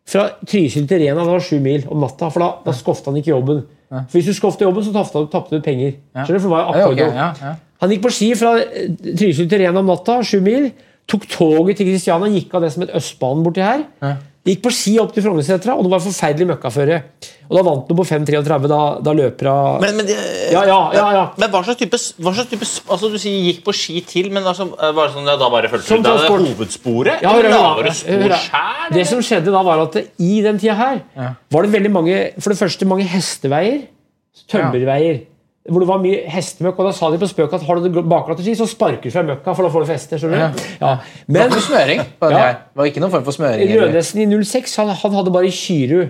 fra 0.05 0.27
Trysil 0.43 0.85
til 0.91 1.01
Rena. 1.01 1.23
Det 1.23 1.31
var 1.31 1.47
sju 1.47 1.57
mil 1.63 1.87
om 1.87 2.03
natta, 2.03 2.27
for 2.33 2.43
da, 2.43 2.51
da 2.67 2.75
skofta 2.75 3.13
han 3.13 3.23
ikke 3.23 3.31
jobben. 3.31 3.63
For 3.89 4.17
Hvis 4.17 4.25
du 4.25 4.33
skofta 4.33 4.65
jobben, 4.65 4.83
så 4.83 4.91
tapte 5.31 5.55
du 5.55 5.61
penger. 5.61 5.95
Skjønner 6.15 6.39
du? 6.39 6.43
For 6.43 6.49
det 6.49 6.51
var 6.51 6.61
jo 6.65 6.79
Ja, 6.79 6.89
ok, 6.89 6.97
ja, 6.97 7.29
ja. 7.41 7.53
Han 7.81 7.91
gikk 7.91 8.03
på 8.05 8.11
ski 8.15 8.29
fra 8.39 8.55
eh, 8.61 8.91
Trysil 9.17 9.49
til 9.51 9.61
Ren 9.61 9.77
om 9.77 9.85
natta, 9.91 10.19
sju 10.25 10.39
mil. 10.41 10.71
Tok 11.11 11.27
toget 11.29 11.77
til 11.77 11.91
Kristiania, 11.91 12.31
gikk 12.33 12.53
av 12.57 12.63
det 12.65 12.71
som 12.73 12.81
het 12.85 12.95
Østbanen 12.97 13.43
borti 13.45 13.61
her. 13.61 13.83
Gikk 14.45 14.59
på 14.61 14.69
ski 14.69 14.91
opp 15.01 15.09
til 15.15 15.23
Frognersetra, 15.25 15.73
og 15.73 15.87
det 15.87 15.89
var 15.89 16.01
forferdelig 16.03 16.45
møkkaføre. 16.51 16.99
Og 17.49 17.57
da 17.57 17.61
vant 17.65 17.87
de 17.89 17.95
på 17.97 18.03
5.33. 18.05 18.67
Da, 18.69 18.81
da 19.01 19.13
løper 19.17 19.49
hun 19.49 19.81
Men, 19.81 19.97
men, 19.97 20.11
Ja, 20.53 20.61
ja, 20.69 20.77
ja, 20.93 21.05
ja. 21.15 21.23
men 21.41 21.49
hva 21.53 21.63
slags 21.65 21.79
type, 21.81 21.97
hva 22.21 22.33
slags 22.37 22.51
type 22.51 22.67
altså 22.93 23.09
Du 23.09 23.17
sier 23.21 23.41
gikk 23.47 23.63
på 23.65 23.73
ski 23.73 24.03
til, 24.05 24.29
men 24.33 24.45
altså, 24.45 24.67
eh, 24.77 24.93
var 24.93 25.09
det 25.09 25.15
sånn, 25.17 25.29
da 25.29 25.49
bare 25.49 25.71
fulgte 25.73 25.97
du 25.97 26.09
hovedsporet? 26.29 27.25
Ja, 27.25 27.33
hør, 27.33 27.49
hør, 27.49 27.89
hør, 27.89 28.37
hør. 28.37 28.37
Det 28.93 29.07
som 29.09 29.23
skjedde 29.25 29.53
da, 29.53 29.65
var 29.65 29.81
at 29.87 29.97
i 30.21 30.33
den 30.45 30.61
tida 30.61 30.77
her 30.77 31.01
var 31.49 31.65
det 31.65 31.73
veldig 31.73 31.93
mange 31.93 32.19
For 32.37 32.53
det 32.53 32.61
første 32.61 32.85
mange 32.89 33.07
hesteveier, 33.09 33.87
tømmerveier, 34.51 35.23
hvor 35.69 35.81
det 35.81 35.87
var 35.89 36.01
mye 36.03 36.19
hestemøkk. 36.29 36.79
Og 36.79 36.89
da 36.89 36.91
sa 36.93 37.09
de 37.13 37.17
på 37.21 37.29
spøk 37.31 37.53
at 37.57 37.63
har 37.65 37.79
du 37.81 37.87
det 37.89 38.03
bakglatte 38.05 38.43
ski, 38.45 38.53
så 38.59 38.67
sparker 38.69 39.07
du 39.09 39.13
fra 39.15 39.23
møkka, 39.25 39.55
for 39.55 39.65
da 39.65 39.71
får 39.73 39.85
du 39.85 39.89
feste. 39.93 40.19
skjønner 40.21 40.37
du? 40.53 40.67
Ja. 40.81 40.91
Det 40.99 41.39
var 41.39 41.39
Men 41.39 41.55
ikke 41.55 41.65
smøring 41.69 42.03
på 42.19 42.29
den 42.29 42.37
Ja. 42.37 42.51
Det 42.53 42.77
var 42.83 42.85
ikke 42.91 43.01
noen 43.01 43.15
form 43.17 43.25
for 43.25 43.31
smøring. 43.39 43.73
Rødnesen 43.81 44.21
i 44.21 44.43
06, 44.43 44.75
han, 44.81 44.93
han 45.01 45.17
hadde 45.21 45.33
bare 45.33 45.49
Kyru. 45.51 46.05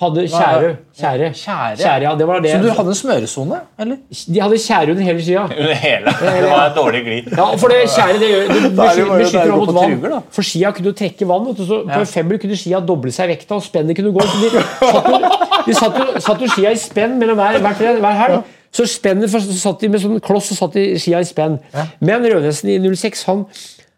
Hadde 0.00 0.22
Kjære. 0.32 0.68
Kjære. 0.96 1.26
Kjære. 1.36 2.02
ja, 2.02 2.14
det 2.16 2.26
var 2.26 2.38
det. 2.40 2.52
Så 2.54 2.60
du 2.62 2.70
hadde 2.72 2.88
en 2.88 2.96
smøresone, 2.96 3.56
eller? 3.78 3.96
De 4.32 4.40
hadde 4.40 4.56
Kjære 4.62 4.90
under 4.94 5.02
hele 5.04 5.22
skia. 5.26 5.42
Under 5.44 5.74
hele. 5.76 6.14
Det 6.20 6.50
var 6.50 6.62
et 6.70 6.76
dårlig 6.78 7.02
glid. 7.04 7.26
Ja, 7.36 7.48
for 7.60 7.68
det 7.68 7.82
kjære 7.92 8.20
det 8.22 8.30
gjør, 8.30 8.46
det 8.48 8.56
er 8.56 8.70
det 8.70 9.04
er 9.04 9.10
beskytter 9.18 9.44
det 9.44 9.58
mot 9.58 9.74
vann. 9.76 9.90
truger. 10.00 10.22
For 10.32 10.42
skia 10.48 10.70
kunne 10.72 10.88
jo 10.88 10.96
trekke 11.02 11.28
vann. 11.28 11.44
vet 11.50 11.60
du, 11.60 11.66
så 11.68 11.82
På 11.90 11.98
en 12.00 12.06
femmer 12.14 12.40
kunne 12.40 12.56
skia 12.56 12.80
doble 12.80 13.12
seg 13.12 13.28
i 13.28 13.34
vekta, 13.34 13.58
og 13.58 13.62
spennet 13.66 13.96
kunne 13.98 14.12
gå. 14.16 14.24
Så 14.24 14.40
de 14.40 14.54
satt 14.54 15.10
jo, 15.12 15.74
satt 15.82 16.00
jo, 16.00 16.06
satt 16.30 16.40
jo 16.40 16.48
skia 16.54 16.72
i 16.72 16.80
spenn 16.80 17.18
mellom 17.20 17.36
hver, 17.36 17.60
hver, 17.60 18.00
hver 18.00 18.18
helg. 18.22 18.40
Så 18.72 18.86
spennet 18.86 19.30
for, 19.32 19.42
så 19.42 19.56
satt 19.58 19.80
de 19.82 19.88
med 19.90 20.02
sånn 20.02 20.20
kloss 20.22 20.52
og 20.54 20.60
satt 20.60 20.76
de 20.78 20.84
skia 21.02 21.18
i 21.22 21.26
spenn. 21.26 21.58
Men 22.00 22.22
Rødnesen 22.22 22.70
i 22.70 22.78
06 22.78 23.24
han, 23.26 23.46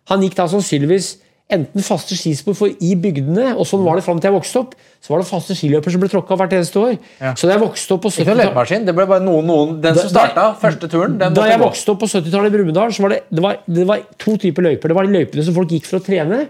han 0.09 0.25
gikk 0.25 0.39
da 0.39 0.47
sannsynligvis 0.49 1.18
enten 1.53 1.85
faste 1.85 2.16
skispor 2.16 2.55
for 2.57 2.70
i 2.81 2.95
bygdene, 2.97 3.51
og 3.61 3.66
sånn 3.68 3.83
var 3.85 3.99
det 3.99 4.05
fram 4.07 4.16
til 4.23 4.31
jeg 4.31 4.37
vokste 4.39 4.61
opp. 4.62 4.70
Så 5.05 5.12
var 5.12 5.20
det 5.20 5.27
faste 5.29 5.53
skiløpere 5.59 5.93
som 5.93 6.01
ble 6.01 6.09
tråkka 6.09 6.39
hvert 6.41 6.55
eneste 6.57 6.81
år. 6.81 6.95
Så 7.37 7.45
da 7.51 7.59
jeg 7.59 7.61
vokste 7.61 7.93
opp 7.99 8.07
på 8.07 8.12
70-tallet. 8.14 8.87
Det 8.89 8.95
ble 8.97 9.07
bare 9.11 9.20
noen, 9.27 9.45
noen 9.51 9.75
Den 9.85 9.99
som 9.99 10.09
starta 10.09 10.47
første 10.62 10.89
turen, 10.89 11.18
den 11.20 11.37
da 11.37 11.45
jeg 11.51 11.61
gå. 11.61 11.66
vokste 11.66 11.93
opp 11.93 12.01
på 12.01 12.09
70-tallet 12.09 12.49
i 12.49 12.57
Brumunddal, 12.57 12.95
så 12.97 13.05
var 13.05 13.12
det, 13.12 13.20
det, 13.29 13.43
var, 13.45 13.59
det 13.68 13.85
var 13.91 14.07
to 14.25 14.39
typer 14.41 14.64
løyper. 14.70 14.95
Det 14.95 14.97
var 14.97 15.11
de 15.11 15.18
løypene 15.18 15.45
som 15.45 15.59
folk 15.59 15.75
gikk 15.77 15.91
for 15.91 16.01
å 16.01 16.07
trene. 16.07 16.47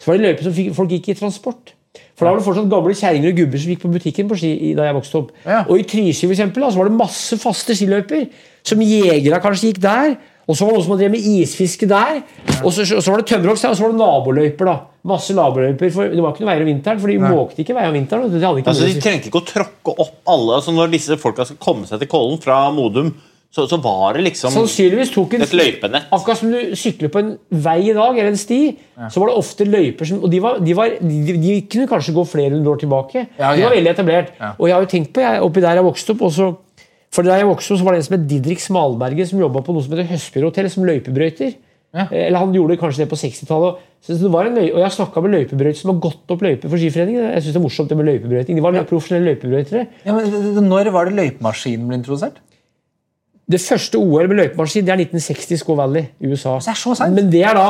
Så 0.00 0.10
var 0.10 0.18
det 0.18 0.26
løyper 0.32 0.48
som 0.48 0.74
folk 0.80 0.96
gikk 0.98 1.12
i 1.14 1.20
transport. 1.22 1.76
For 2.14 2.22
da 2.26 2.30
var 2.30 2.38
det 2.38 2.46
fortsatt 2.46 2.68
gamle 2.70 2.94
kjerringer 2.94 3.32
og 3.32 3.38
gubber 3.40 3.58
som 3.62 3.70
gikk 3.72 3.80
på 3.82 3.90
butikken 3.90 4.28
på 4.30 4.36
ski 4.38 4.50
da 4.78 4.84
jeg 4.86 4.94
vokste 4.94 5.22
opp. 5.22 5.30
Ja. 5.42 5.62
Og 5.66 5.80
i 5.80 5.86
Trysil 5.90 6.28
for 6.28 6.36
eksempel, 6.36 6.66
så 6.70 6.78
var 6.78 6.90
det 6.90 6.98
masse 6.98 7.38
faste 7.40 7.74
skiløyper. 7.74 8.28
Som 8.66 8.84
jegere 8.84 9.40
kanskje 9.42 9.72
gikk 9.72 9.80
der. 9.82 10.14
Og 10.50 10.56
så 10.58 10.66
var 10.66 10.74
det 10.74 10.80
noen 10.80 10.86
som 10.86 10.94
hadde 10.96 11.08
med 11.14 11.26
isfiske 11.32 11.86
der. 11.90 12.20
Og 12.60 12.72
så, 12.74 12.84
så 12.86 13.06
var 13.06 13.22
det 13.22 13.28
tømmerhogst 13.30 13.66
der, 13.66 13.72
og 13.74 13.78
så 13.78 13.84
var 13.86 13.92
det 13.94 14.00
naboløyper. 14.02 14.70
da. 14.70 14.76
Masse 15.10 15.34
naboløyper, 15.34 15.92
for 15.94 16.10
Det 16.10 16.22
var 16.22 16.34
ikke 16.34 16.44
noe 16.44 16.50
veier 16.50 16.64
om 16.66 16.70
vinteren, 16.70 17.00
for 17.00 17.12
de 17.12 17.18
måkte 17.22 17.62
ikke 17.64 17.76
veier 17.76 17.90
om 17.92 17.96
vinteren. 17.96 18.30
De 18.34 18.42
Altså, 18.44 18.86
de 18.86 19.02
trengte 19.02 19.30
ikke 19.30 19.42
å 19.42 19.46
tråkke 19.46 19.94
opp 19.94 20.30
alle. 20.30 20.58
altså 20.58 20.74
Når 20.76 20.90
disse 20.92 21.18
folka 21.22 21.46
skal 21.46 21.60
komme 21.62 21.86
seg 21.88 22.02
til 22.02 22.10
Kollen 22.10 22.42
fra 22.42 22.64
Modum, 22.74 23.14
så, 23.50 23.64
så 23.66 23.76
var 23.82 24.14
det 24.14 24.22
liksom 24.28 24.52
Sannsynligvis 24.54 25.10
tok 25.10 25.32
en 25.34 25.42
et 25.42 25.54
løypenett. 25.58 26.04
Akkurat 26.14 26.38
som 26.38 26.52
du 26.54 26.74
sykler 26.78 27.10
på 27.10 27.18
en 27.18 27.32
vei 27.50 27.80
i 27.88 27.94
dag, 27.96 28.14
eller 28.14 28.30
en 28.30 28.38
sti, 28.38 28.58
så 29.10 29.18
var 29.22 29.32
det 29.32 29.38
ofte 29.40 29.66
løyper 29.66 30.06
som 30.06 30.20
Og 30.22 30.30
de, 30.30 30.38
var, 30.44 30.60
de, 30.62 30.74
var, 30.78 30.92
de, 31.02 31.34
de 31.42 31.56
kunne 31.66 31.88
kanskje 31.90 32.14
gå 32.14 32.22
flere 32.30 32.52
hundre 32.54 32.70
år 32.76 32.78
tilbake. 32.84 33.24
Ja, 33.40 33.50
De 33.56 33.64
ja. 33.64 33.66
var 33.66 33.74
veldig 33.74 33.90
etablert. 33.90 34.30
Og 34.52 34.68
jeg 34.68 34.76
har 34.76 34.84
jo 34.86 34.90
tenkt 34.92 35.10
på, 35.16 35.24
jeg, 35.24 35.40
oppi 35.42 35.64
der 35.64 35.80
jeg 35.80 35.86
vokste 35.88 36.14
opp 36.14 36.22
også, 36.30 36.50
For 37.10 37.26
Der 37.26 37.40
jeg 37.42 37.48
vokste 37.48 37.74
opp, 37.74 37.80
så 37.80 37.84
var 37.88 37.96
det 37.96 38.04
en 38.04 38.06
som 38.06 38.14
het 38.14 38.28
Didrik 38.30 38.60
Smalberget, 38.62 39.28
som 39.32 39.40
jobba 39.42 39.64
på 39.66 39.74
noe 39.74 39.82
som 39.82 39.96
heter 39.96 40.06
Høstbyråhotell, 40.12 40.68
som 40.70 40.84
løypebrøyter. 40.86 41.56
Ja. 41.90 42.04
Eh, 42.06 42.28
Eller 42.28 42.38
han 42.38 42.52
gjorde 42.54 42.76
kanskje 42.78 43.02
det 43.02 43.08
på 43.10 43.18
60-tallet. 43.18 43.80
Så 44.06 44.14
det 44.14 44.30
var 44.30 44.46
en 44.46 44.54
løy, 44.54 44.68
og 44.70 44.78
jeg 44.78 44.86
har 44.86 44.94
snakka 44.94 45.24
med 45.24 45.34
løypebrøytere 45.34 45.80
som 45.82 45.90
har 45.90 45.98
gått 46.06 46.30
opp 46.30 46.44
løyper 46.46 46.70
for 46.70 46.78
Skiforeningen. 46.78 47.32
Jeg 47.34 47.42
synes 47.42 47.56
det 47.56 47.60
er 47.60 47.64
morsomt 47.66 47.90
det 47.90 47.98
med 47.98 48.06
løypebrøyting. 48.12 48.60
De 48.60 48.62
var 48.62 48.78
profesjonelle 48.86 49.32
løypebrøytere. 49.34 49.82
Ja, 50.06 50.14
men 50.14 50.70
Når 50.70 50.92
var 50.94 51.10
det 51.10 51.18
løypemaskinen 51.18 51.90
ble 51.90 51.98
introdusert? 51.98 52.38
Det 53.50 53.60
første 53.60 53.98
OL 53.98 54.28
med 54.30 54.38
løypemaskin 54.38 54.86
det 54.86 54.92
er 54.94 55.00
1960 55.06 55.54
i 55.56 55.60
Squaw 55.60 55.78
Valley 55.80 56.04
i 56.20 56.30
USA. 56.30 56.58
det 56.62 56.74
er 56.74 56.78
så 56.78 56.94
sant. 56.98 57.14
Men 57.16 57.30
det 57.32 57.42
er 57.46 57.56
da 57.58 57.68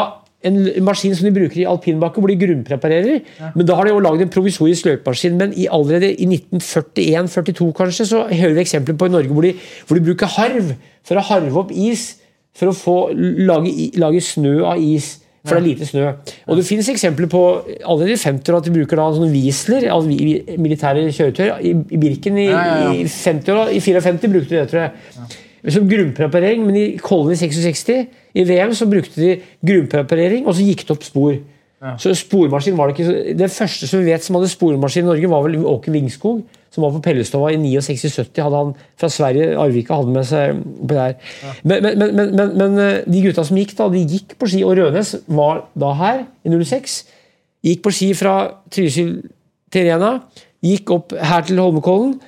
en 0.49 0.57
maskin 0.85 1.14
som 1.16 1.26
de 1.28 1.33
bruker 1.37 1.61
i 1.61 1.66
alpinbakke, 1.68 2.20
hvor 2.20 2.31
de 2.31 2.37
grunnpreparerer. 2.41 3.20
Men 3.55 3.66
da 3.68 3.76
har 3.76 3.85
de 3.85 3.93
jo 3.93 4.01
lagd 4.01 4.24
en 4.24 4.33
provisorisk 4.33 4.89
løypemaskin. 4.89 5.37
Men 5.41 5.53
i, 5.53 5.66
allerede 5.70 6.12
i 6.14 6.28
1941-42 6.28 7.72
kanskje, 7.76 8.07
så 8.09 8.22
hører 8.28 8.57
vi 8.57 8.64
eksempler 8.64 8.97
på 8.97 9.09
i 9.11 9.14
Norge 9.16 9.33
hvor 9.37 9.45
de, 9.45 9.55
hvor 9.87 9.99
de 9.99 10.05
bruker 10.09 10.33
harv 10.39 10.74
for 11.07 11.20
å 11.20 11.26
harve 11.28 11.64
opp 11.64 11.74
is. 11.76 12.14
For 12.57 12.72
å 12.72 12.76
få 12.76 12.95
lage, 13.14 13.91
lage 14.01 14.22
snø 14.24 14.61
av 14.72 14.81
is. 14.83 15.18
For 15.47 15.57
det 15.57 15.61
er 15.61 15.68
lite 15.68 15.87
snø. 15.89 16.09
Og 16.53 16.59
det 16.59 16.66
finnes 16.68 16.89
eksempler 16.93 17.28
på 17.33 17.43
allerede 17.81 18.16
i 18.16 18.20
50-åra 18.20 18.61
at 18.61 18.66
de 18.66 18.72
bruker 18.74 19.01
da 19.01 19.07
sånne 19.16 19.31
Wiesler, 19.33 19.87
altså 19.93 20.57
militære 20.61 21.07
kjøretøy. 21.16 21.47
I, 21.64 22.01
Birken 22.01 22.37
i, 22.41 22.49
Ja, 22.51 22.64
ja, 22.66 22.74
ja. 22.89 22.91
i 22.97 23.07
50-åra, 23.09 23.70
i 23.72 23.81
54 23.81 24.35
brukte 24.35 24.53
de 24.53 24.59
det, 24.59 24.66
tror 24.72 24.85
jeg 24.85 25.39
som 25.68 25.88
grunnpreparering, 25.88 26.64
men 26.66 26.76
i 26.76 26.84
Kollen 27.02 27.34
i 27.34 27.40
66, 27.40 27.90
i 28.34 28.44
VM, 28.48 28.74
så 28.74 28.88
brukte 28.88 29.20
de 29.20 29.34
grunnpreparering, 29.66 30.46
og 30.46 30.56
så 30.56 30.64
gikk 30.64 30.86
det 30.86 30.94
opp 30.96 31.04
spor. 31.04 31.34
Så 32.00 32.12
spormaskin 32.12 32.76
var 32.76 32.90
det 32.90 32.98
ikke 32.98 33.34
Det 33.38 33.46
første 33.48 33.86
som 33.88 34.02
vi 34.02 34.11
vet 34.11 34.24
som 34.24 34.36
hadde 34.36 34.50
spormaskin 34.52 35.06
i 35.06 35.08
Norge, 35.08 35.28
var 35.32 35.44
vel 35.46 35.62
Åke 35.64 35.92
Vingskog, 35.92 36.42
som 36.70 36.84
var 36.84 36.92
på 36.92 37.00
Pellestova 37.00 37.48
i 37.54 37.56
69-70. 37.56 38.42
hadde 38.42 38.56
han 38.56 38.74
Fra 39.00 39.08
Sverige, 39.08 39.56
Arvika, 39.58 39.96
hadde 39.96 40.12
med 40.12 40.28
seg 40.28 40.61
oppi 40.61 40.98
der. 40.98 41.14
Men, 41.62 41.82
men, 41.82 41.98
men, 41.98 42.34
men, 42.36 42.52
men, 42.58 42.78
eh, 42.78 43.00
de 43.08 43.22
gutta 43.24 43.44
som 43.44 43.56
gikk, 43.56 43.72
da, 43.78 43.88
de 43.88 44.04
gikk 44.04 44.36
på 44.36 44.50
ski, 44.52 44.61
og 44.64 44.76
Rønes 44.76 45.14
var 45.26 45.64
da 45.74 45.94
her, 45.96 46.24
i 46.44 46.52
06. 46.52 46.98
Gikk 47.64 47.82
på 47.84 47.94
ski 47.96 48.12
fra 48.14 48.34
Trysil 48.72 49.16
til 49.72 49.88
Rena, 49.88 50.18
gikk 50.64 50.92
opp 50.92 51.16
her 51.16 51.48
til 51.48 51.62
Holmenkollen, 51.64 52.18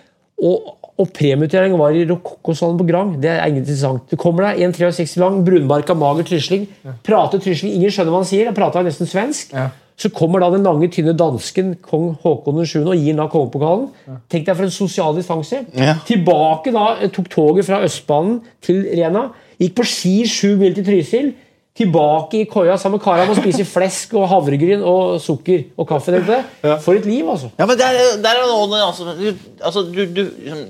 og, 0.43 0.73
og 1.03 1.11
premieutdelingen 1.17 1.81
var 1.81 1.97
i 1.97 2.07
Rokokkosalen 2.07 2.79
på 2.79 2.87
Grang. 2.89 3.15
Det 3.23 3.31
er 3.35 3.51
interessant. 3.51 4.05
Du 4.11 4.19
kommer 4.21 4.49
deg 4.49 4.63
1,63 4.69 5.19
lang, 5.23 5.41
brunbarka, 5.47 5.97
mager 5.99 6.29
trysling. 6.29 6.69
Prater 7.07 7.43
trysling, 7.43 7.75
ingen 7.79 7.93
skjønner 7.93 8.15
hva 8.15 8.23
han 8.23 8.29
sier. 8.29 8.51
Han 8.51 8.59
prater 8.59 8.87
nesten 8.87 9.11
svensk. 9.11 9.55
Så 9.99 10.09
kommer 10.15 10.41
da 10.43 10.49
den 10.55 10.65
lange, 10.67 10.89
tynne 10.91 11.13
dansken 11.19 11.75
kong 11.85 12.15
Haakon 12.23 12.63
7. 12.65 12.81
og 12.81 12.97
gir 12.97 13.19
da 13.19 13.29
kongepokalen. 13.31 13.89
Tenk 14.33 14.47
deg 14.49 14.57
for 14.57 14.67
en 14.67 14.75
sosial 14.75 15.17
distanse. 15.19 15.65
Ja. 15.77 15.99
Tilbake 16.09 16.73
da, 16.75 16.87
tok 17.13 17.31
toget 17.33 17.69
fra 17.69 17.83
Østbanen 17.85 18.41
til 18.65 18.85
Rena. 18.89 19.29
Gikk 19.61 19.77
på 19.79 19.87
ski 19.87 20.15
sju 20.27 20.55
mil 20.61 20.75
til 20.79 20.87
Trysil. 20.87 21.33
Tilbake 21.79 22.43
i 22.43 22.49
koia 22.51 22.75
sammen 22.77 22.99
med 22.99 23.05
Karam 23.07 23.31
og 23.33 23.39
spise 23.39 23.65
flesk 23.65 24.11
og 24.21 24.27
havregryn 24.29 24.83
og 24.85 25.15
sukker 25.25 25.63
og 25.81 25.87
kaffe. 25.89 26.13
jeg. 26.13 26.45
For 26.85 26.99
et 26.99 27.07
liv, 27.09 27.25
altså. 27.33 27.49
Ja, 27.59 27.65
men 27.71 27.79
der, 27.81 27.97
der 28.21 28.43
er 28.43 28.51
noe 28.51 28.83
altså, 28.85 29.15
du, 29.17 29.31
altså, 29.65 29.87
du, 29.89 30.03
du 30.13 30.21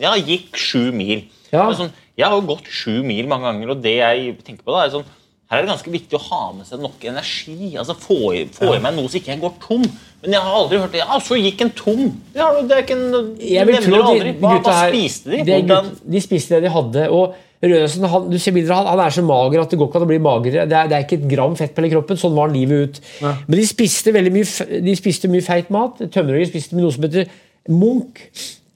Ja, 0.00 0.12
gikk 0.22 0.54
sju 0.56 0.92
mil. 0.94 1.24
Ja. 1.50 1.66
Sånn, 1.74 1.90
jeg 2.16 2.28
har 2.28 2.36
jo 2.38 2.46
gått 2.52 2.70
sju 2.70 3.00
mil 3.02 3.26
mange 3.26 3.50
ganger, 3.50 3.74
og 3.74 3.82
det 3.82 3.96
jeg 3.98 4.36
tenker 4.46 4.62
på 4.62 4.76
da, 4.76 4.84
er 4.86 4.94
sånn 4.94 5.08
her 5.52 5.58
er 5.60 5.66
det 5.66 5.72
ganske 5.74 5.90
viktig 5.92 6.16
å 6.16 6.22
ha 6.30 6.38
med 6.56 6.64
seg 6.64 6.80
nok 6.80 7.02
energi. 7.04 7.74
altså 7.76 7.92
Få 8.00 8.30
i, 8.32 8.46
få 8.56 8.70
i 8.72 8.78
meg 8.80 8.94
noe 8.96 9.10
så 9.12 9.18
ikke 9.18 9.34
jeg 9.34 9.40
går 9.42 9.50
tom. 9.60 9.82
Men 10.22 10.32
jeg 10.38 10.40
har 10.46 10.54
aldri 10.56 10.78
hørt 10.80 10.94
det. 10.94 11.02
Ja, 11.02 11.18
så 11.20 11.36
gikk 11.36 11.60
en 11.66 11.72
tom. 11.76 12.06
Ja, 12.32 12.46
det 12.62 12.72
er 12.78 12.86
ikke 12.86 12.96
en, 12.96 13.26
Jeg 13.42 13.66
vil 13.68 13.82
tro 13.84 13.98
at 14.00 14.14
de, 14.14 14.22
de 14.22 14.32
gutta 14.38 14.54
gutta 14.54 14.70
hva 14.70 14.78
her 14.78 14.94
spiste 14.94 15.34
de? 15.34 15.42
det 15.50 15.58
gutt- 15.68 15.98
de 16.14 16.22
spiste 16.24 16.54
det 16.56 16.62
de 16.64 16.72
hadde. 16.72 17.04
og 17.12 17.34
Rønesen, 17.62 18.04
han, 18.10 18.24
du 18.26 18.38
ser 18.42 18.54
bilder, 18.56 18.74
han, 18.74 18.88
han 18.90 19.00
er 19.04 19.14
så 19.14 19.22
mager 19.22 19.62
at 19.62 19.70
det 19.70 19.78
går 19.78 19.86
ikke 19.90 20.00
an 20.00 20.06
å 20.06 20.10
bli 20.10 20.18
magrere. 20.22 20.64
Det 20.66 20.74
er, 20.78 20.88
det 20.90 20.96
er 20.96 21.04
ikke 21.06 21.18
et 21.20 21.28
gram 21.30 21.52
fett 21.58 21.74
på 21.76 21.84
hele 21.84 21.92
kroppen. 21.94 22.18
Sånn 22.18 22.34
var 22.34 22.48
han 22.50 22.56
livet 22.56 22.82
ut. 22.98 22.98
Men 23.46 23.60
de 23.60 23.66
spiste 23.70 24.14
veldig 24.16 24.32
mye, 24.34 24.66
de 24.88 24.94
spiste 24.98 25.30
mye 25.30 25.44
feit 25.46 25.70
mat. 25.74 26.02
Tømmerhøye 26.10 26.48
spiste 26.50 26.74
noe 26.78 26.90
som 26.94 27.06
heter 27.06 27.30
munk. 27.70 28.24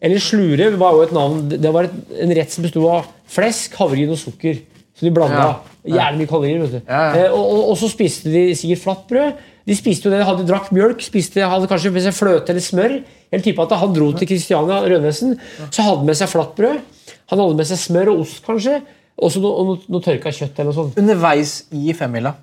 Eller 0.07 0.22
slure 0.22 0.70
var 0.78 0.95
jo 0.95 1.03
et 1.09 1.14
navn. 1.16 1.43
Det 1.51 1.72
var 1.74 1.89
et, 1.89 1.99
en 2.22 2.34
rett 2.39 2.53
som 2.55 2.62
bestod 2.66 2.87
av 2.93 3.11
flesk, 3.32 3.74
havregryn 3.80 4.14
og 4.14 4.20
sukker. 4.22 4.62
Så 4.97 5.05
de 5.09 5.12
blanda. 5.12 5.49
Jævlig 5.87 6.22
mye 6.22 6.30
kalorier. 6.30 6.62
vet 6.62 6.78
du. 6.78 6.80
Eh, 7.18 7.32
og, 7.34 7.43
og, 7.43 7.62
og 7.72 7.76
så 7.82 7.91
spiste 7.91 8.30
de 8.32 8.47
sikkert 8.59 8.84
flatbrød. 8.84 9.45
De 9.66 9.74
spiste 9.74 10.07
jo 10.07 10.12
det, 10.14 10.20
de 10.22 10.26
hadde 10.28 10.45
drakk 10.47 10.68
mjølk, 10.70 11.01
spiste, 11.03 11.43
hadde 11.43 11.66
kanskje 11.70 11.91
med 11.91 12.05
seg 12.07 12.14
fløte 12.14 12.53
eller 12.55 12.62
smør. 12.62 12.93
Jeg 13.34 13.43
tipper 13.43 13.66
at 13.66 13.80
Han 13.80 13.95
dro 13.97 14.12
til 14.14 14.28
Kristiania, 14.30 14.78
Rønesen, 14.87 15.34
så 15.74 15.82
hadde 15.89 16.07
med 16.07 16.14
seg 16.18 16.30
flatbrød. 16.30 16.84
Han 17.33 17.43
hadde 17.43 17.59
med 17.59 17.68
seg 17.68 17.81
smør 17.83 18.12
og 18.14 18.24
ost, 18.24 18.43
kanskje. 18.47 18.81
Også 19.16 19.41
noe, 19.41 19.53
og 19.57 19.70
noe, 19.70 19.85
noe 19.91 20.05
tørka 20.05 20.33
kjøtt. 20.35 20.59
eller 20.59 20.70
noe 20.70 20.77
sånt. 20.77 20.99
Underveis 21.01 21.55
i 21.74 21.95
femmila. 21.97 22.35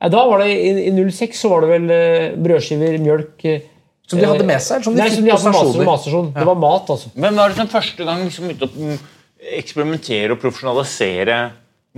Ja, 0.00 0.08
da 0.14 0.22
var 0.30 0.40
det, 0.40 0.52
I, 0.54 0.88
i 0.88 0.92
06 0.96 1.42
så 1.42 1.50
var 1.52 1.64
det 1.66 1.70
vel 1.74 1.90
eh, 1.92 2.26
brødskiver, 2.40 2.96
mjølk 3.04 3.44
eh, 3.50 3.64
Som 4.08 4.22
de 4.22 4.28
hadde 4.30 4.46
med 4.48 4.62
seg? 4.64 4.84
Som 4.86 4.94
de 4.96 5.02
Nei, 5.02 5.08
fikk 5.10 5.18
som 5.18 5.26
de 5.26 5.32
hadde 5.34 5.42
på 5.44 5.50
master, 5.50 5.66
stasjoner? 5.66 5.88
masterstasjon. 5.90 6.30
Det 6.38 6.46
var 6.48 6.60
mat, 6.62 6.92
altså. 6.94 7.10
men 7.20 7.40
var 7.40 7.52
det 7.52 7.60
den 7.60 7.72
første 7.74 8.06
gang 8.08 8.22
liksom 8.24 8.46
begynte 8.48 8.68
å 8.70 8.86
mm, 8.86 9.02
eksperimentere 9.60 10.36
og 10.36 10.40
profesjonalisere 10.40 11.36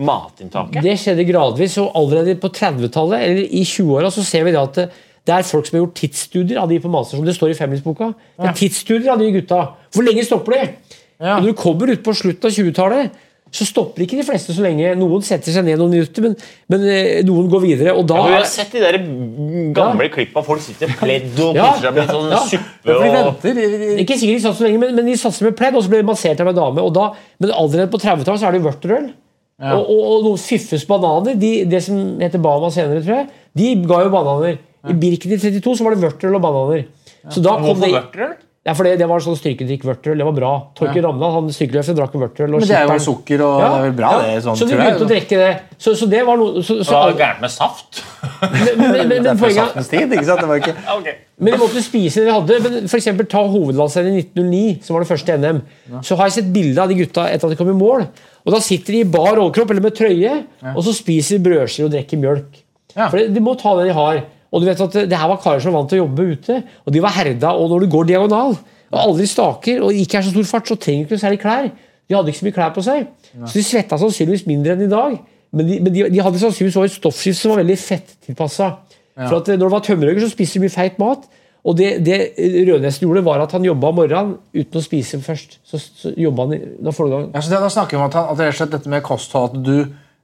matinntaket? 0.09 0.83
Det 0.83 0.97
skjedde 0.99 1.29
gradvis, 1.29 1.79
og 1.83 1.95
allerede 2.01 2.35
på 2.43 2.51
30-tallet 2.59 3.25
eller 3.29 3.47
i 3.47 3.63
20-åra 3.69 4.11
så 4.15 4.27
ser 4.27 4.49
vi 4.49 4.57
det 4.57 4.61
at 4.65 4.81
det, 4.81 4.89
det 5.29 5.37
er 5.37 5.47
folk 5.47 5.69
som 5.69 5.79
har 5.79 5.85
gjort 5.85 6.01
tidsstudier 6.01 6.59
av 6.59 6.73
de 6.73 6.81
på 6.83 6.91
matstasjonen. 6.91 7.29
Det 7.31 7.37
står 7.39 7.53
i 7.53 7.59
Feminisboka. 7.61 8.11
Det 8.41 8.51
er 8.51 8.59
tidsstudier 8.59 9.13
av 9.15 9.23
de 9.23 9.31
gutta. 9.37 9.61
Hvor 9.95 10.09
lenge 10.09 10.27
stopper 10.27 10.59
de? 10.59 10.99
Ja. 11.23 11.37
Og 11.39 11.45
Når 11.47 11.53
du 11.53 11.61
kommer 11.63 11.93
ut 11.95 12.03
på 12.03 12.15
slutten 12.19 12.49
av 12.51 12.57
20-tallet, 12.57 13.21
så 13.53 13.67
stopper 13.69 14.01
ikke 14.07 14.17
de 14.17 14.25
fleste 14.25 14.55
så 14.57 14.63
lenge. 14.65 14.95
Noen 14.97 15.23
setter 15.27 15.53
seg 15.53 15.67
ned 15.67 15.77
noen 15.77 15.93
minutter, 15.93 16.25
men, 16.25 16.37
men 16.73 16.85
eh, 16.89 17.19
noen 17.29 17.51
går 17.53 17.61
videre. 17.67 17.93
Og 18.01 18.07
da 18.09 18.17
Ja, 18.17 18.29
vi 18.31 18.37
har 18.39 18.47
sett 18.49 18.73
de 18.73 18.81
der 18.81 18.97
gamle 19.77 20.07
klippene 20.15 20.41
av 20.41 20.47
folk 20.49 20.63
sitter 20.65 20.89
i 20.89 20.97
pledd 20.97 21.37
og 21.45 21.59
Ja. 21.59 21.67
koser 21.75 21.85
seg 21.91 21.99
med 21.99 22.09
sånn 22.15 22.31
Ja. 22.33 22.39
suppe. 22.49 22.89
Ja, 22.89 23.11
de 23.13 23.27
og... 23.29 23.99
Ikke 24.01 24.17
sikkert 24.17 24.39
de 24.39 24.45
satser 24.47 24.57
så 24.65 24.69
lenge, 24.71 24.81
men, 24.81 24.95
men 24.97 25.11
de 25.11 25.17
satser 25.21 25.45
med 25.51 25.59
pledd, 25.59 25.77
og 25.77 25.85
så 25.85 25.93
blir 25.93 26.01
de 26.01 26.09
massert 26.09 26.41
av 26.41 26.49
en 26.49 26.57
dame. 26.57 26.81
Og 26.87 26.95
da, 26.97 27.11
men 27.45 27.53
allerede 27.53 27.93
på 27.93 28.01
30-tallet 28.01 28.41
så 28.41 28.49
er 28.49 28.57
det 28.57 28.63
vørterøl. 28.65 29.11
Og, 29.63 29.83
og, 29.85 30.01
og 30.15 30.25
noen 30.31 30.41
fiffes 30.43 30.87
bananer. 30.89 31.37
De, 31.39 31.51
det 31.71 31.83
som 31.85 31.99
heter 32.25 32.41
Bama 32.43 32.71
senere, 32.73 33.05
tror 33.05 33.21
jeg, 33.21 33.29
de 33.61 33.69
ga 33.87 34.01
jo 34.07 34.15
bananer. 34.17 34.57
I 34.89 34.97
Birken 34.99 35.37
i 35.37 35.39
32 35.39 35.77
så 35.79 35.85
var 35.87 35.95
det 35.95 36.03
vørterøl 36.03 36.41
og 36.41 36.43
bananer. 36.49 36.89
Så 37.31 37.45
da 37.45 37.53
kom 37.61 37.69
Hvorfor 37.69 37.85
det 37.85 37.93
vørterøl? 37.95 38.33
Ja, 38.63 38.77
for 38.79 38.87
det, 38.87 38.93
det 39.01 39.09
var 39.11 39.19
sånn 39.19 39.35
styrkedrikk 39.35 39.83
vørterøl. 39.89 40.21
Det 40.21 40.27
var 40.29 40.35
bra. 40.37 40.51
Torkel 40.79 41.03
Ramdal 41.03 41.33
han 41.35 41.49
styrkeløftet 41.51 41.97
drakk 41.99 42.13
vørterøl. 42.15 42.53
Men 42.55 42.69
det 42.71 42.77
er 42.79 42.93
jo 42.93 43.01
sukker, 43.03 43.43
og 43.43 43.57
Ja, 43.59 43.71
det 43.73 43.79
er 43.81 43.87
vel 43.89 43.97
bra, 43.99 44.11
ja. 44.15 44.21
det. 44.23 44.45
Sånn, 44.45 44.59
så 44.61 44.69
vi 44.69 44.71
tror 44.71 44.79
jeg. 44.79 44.85
begynte 44.87 45.07
å 45.07 45.11
drikke 45.11 45.39
det. 45.41 45.49
Så, 45.83 45.95
så 45.99 46.07
det 46.13 46.21
var 46.29 46.39
noe 46.39 46.63
så, 46.63 46.77
så, 46.79 46.93
Det 46.93 47.01
var 47.01 47.17
gærent 47.19 47.41
med 47.43 47.51
saft? 47.51 48.03
men, 48.45 48.85
men, 48.87 49.11
Det 49.11 49.33
er 49.33 49.41
for 49.41 49.55
saftens 49.57 49.91
tid, 49.91 50.07
ikke 50.15 50.29
sant? 50.29 50.45
Det 50.45 50.51
var 50.53 50.63
ikke... 50.63 50.77
Men 51.43 51.57
de 51.57 51.59
måtte 51.59 51.81
spise 51.83 52.23
det 52.23 52.29
de 52.29 52.35
hadde. 52.37 52.59
Men 52.63 52.85
for 52.87 53.01
eksempel, 53.01 53.27
ta 53.27 53.41
hovedlandsrennet 53.51 54.15
i 54.15 54.21
1909, 54.29 54.77
som 54.87 54.95
var 54.95 55.03
det 55.03 55.09
første 55.11 55.39
NM. 55.43 55.59
Så 56.07 56.19
har 56.21 56.29
jeg 56.29 56.37
sett 56.37 56.53
bilde 56.55 56.85
av 56.85 56.93
de 56.93 56.99
gutta 57.01 57.25
etter 57.33 57.49
at 57.49 57.57
de 57.57 57.59
kom 57.59 57.73
i 57.73 57.75
mål. 57.75 58.05
Og 58.47 58.55
Da 58.55 58.61
sitter 58.63 58.95
de 58.95 59.01
i 59.03 59.09
bar 59.17 59.41
overkropp 59.41 59.73
eller 59.75 59.83
med 59.89 59.97
trøye, 59.99 60.37
og 60.71 60.79
så 60.87 60.95
spiser 60.95 61.41
de 61.41 61.49
brødskiver 61.49 61.91
og 61.91 61.97
drikker 61.97 62.23
mjølk. 62.23 62.63
Ja. 62.95 63.09
For 63.09 63.19
de 63.27 63.43
må 63.43 63.57
ta 63.59 63.75
det 63.81 63.89
de 63.91 63.97
har. 63.97 64.23
Og 64.53 64.61
du 64.61 64.69
vet 64.69 64.81
at 64.85 64.99
det 65.09 65.19
her 65.19 65.31
var 65.31 65.41
karer 65.41 65.63
som 65.65 65.75
vant 65.75 65.89
til 65.89 66.03
å 66.03 66.05
jobbe 66.05 66.29
ute, 66.35 66.59
og 66.85 66.93
de 66.93 67.01
var 67.03 67.15
herda. 67.17 67.55
Og 67.57 67.71
når 67.73 67.85
du 67.85 67.93
går 67.95 68.11
diagonal, 68.13 68.57
og 68.93 68.99
aldri 69.01 69.27
staker, 69.31 69.81
og 69.87 69.97
ikke 69.97 70.21
er 70.21 70.27
så 70.27 70.35
stor 70.35 70.49
fart, 70.51 70.69
så 70.69 70.77
trenger 70.77 71.07
du 71.07 71.15
ikke 71.15 71.23
særlig 71.23 71.41
klær. 71.41 71.71
De 71.73 72.17
hadde 72.17 72.33
ikke 72.33 72.43
så 72.43 72.49
mye 72.49 72.57
klær 72.59 72.73
på 72.77 72.85
seg, 72.85 73.07
så 73.41 73.53
de 73.57 73.65
svetta 73.65 73.97
sannsynligvis 74.01 74.45
mindre 74.51 74.77
enn 74.77 74.85
i 74.85 74.91
dag. 74.91 75.15
Men 75.53 75.69
de, 75.69 75.79
men 75.85 75.95
de, 75.95 76.05
de 76.13 76.25
hadde 76.25 76.41
sannsynligvis 76.41 76.77
også 76.81 76.91
et 76.91 76.99
stoffskift 76.99 77.41
som 77.41 77.55
var 77.55 77.63
veldig 77.63 77.79
fettilpassa. 77.81 78.69
For 79.17 79.39
at 79.39 79.49
eh, 79.53 79.59
når 79.59 79.69
det 79.69 79.75
var 79.75 79.87
tømmerhøger, 79.87 80.25
så 80.25 80.33
spiste 80.33 80.59
de 80.61 80.67
mye 80.67 80.73
feit 80.73 81.01
mat. 81.01 81.25
Og 81.63 81.77
det, 81.79 81.89
det 82.03 82.19
Rødnesen 82.67 83.05
gjorde, 83.07 83.25
var 83.25 83.43
at 83.45 83.53
han 83.55 83.65
jobba 83.65 83.93
om 83.93 83.99
morgenen 84.01 84.33
uten 84.57 84.81
å 84.81 84.83
spise 84.83 85.21
først. 85.23 85.61
Så, 85.69 85.79
så 85.79 86.13
jobba 86.19 86.49
han 86.49 86.65
da 86.83 86.95
du 86.97 87.03
gang. 87.13 87.29
Ja, 87.31 87.43
så 87.43 87.53
det, 87.53 87.61
da 87.63 87.71
snakker 87.71 87.97
vi 87.97 88.01
om 88.01 88.07
at, 88.09 88.17
han, 88.19 88.33
at 88.33 88.41
det 88.41 88.49
er 88.49 88.57
slett 88.59 88.73
dette 88.75 88.91
med 88.91 89.05
kosthold 89.07 89.53
at 89.53 89.61
du, 89.63 89.77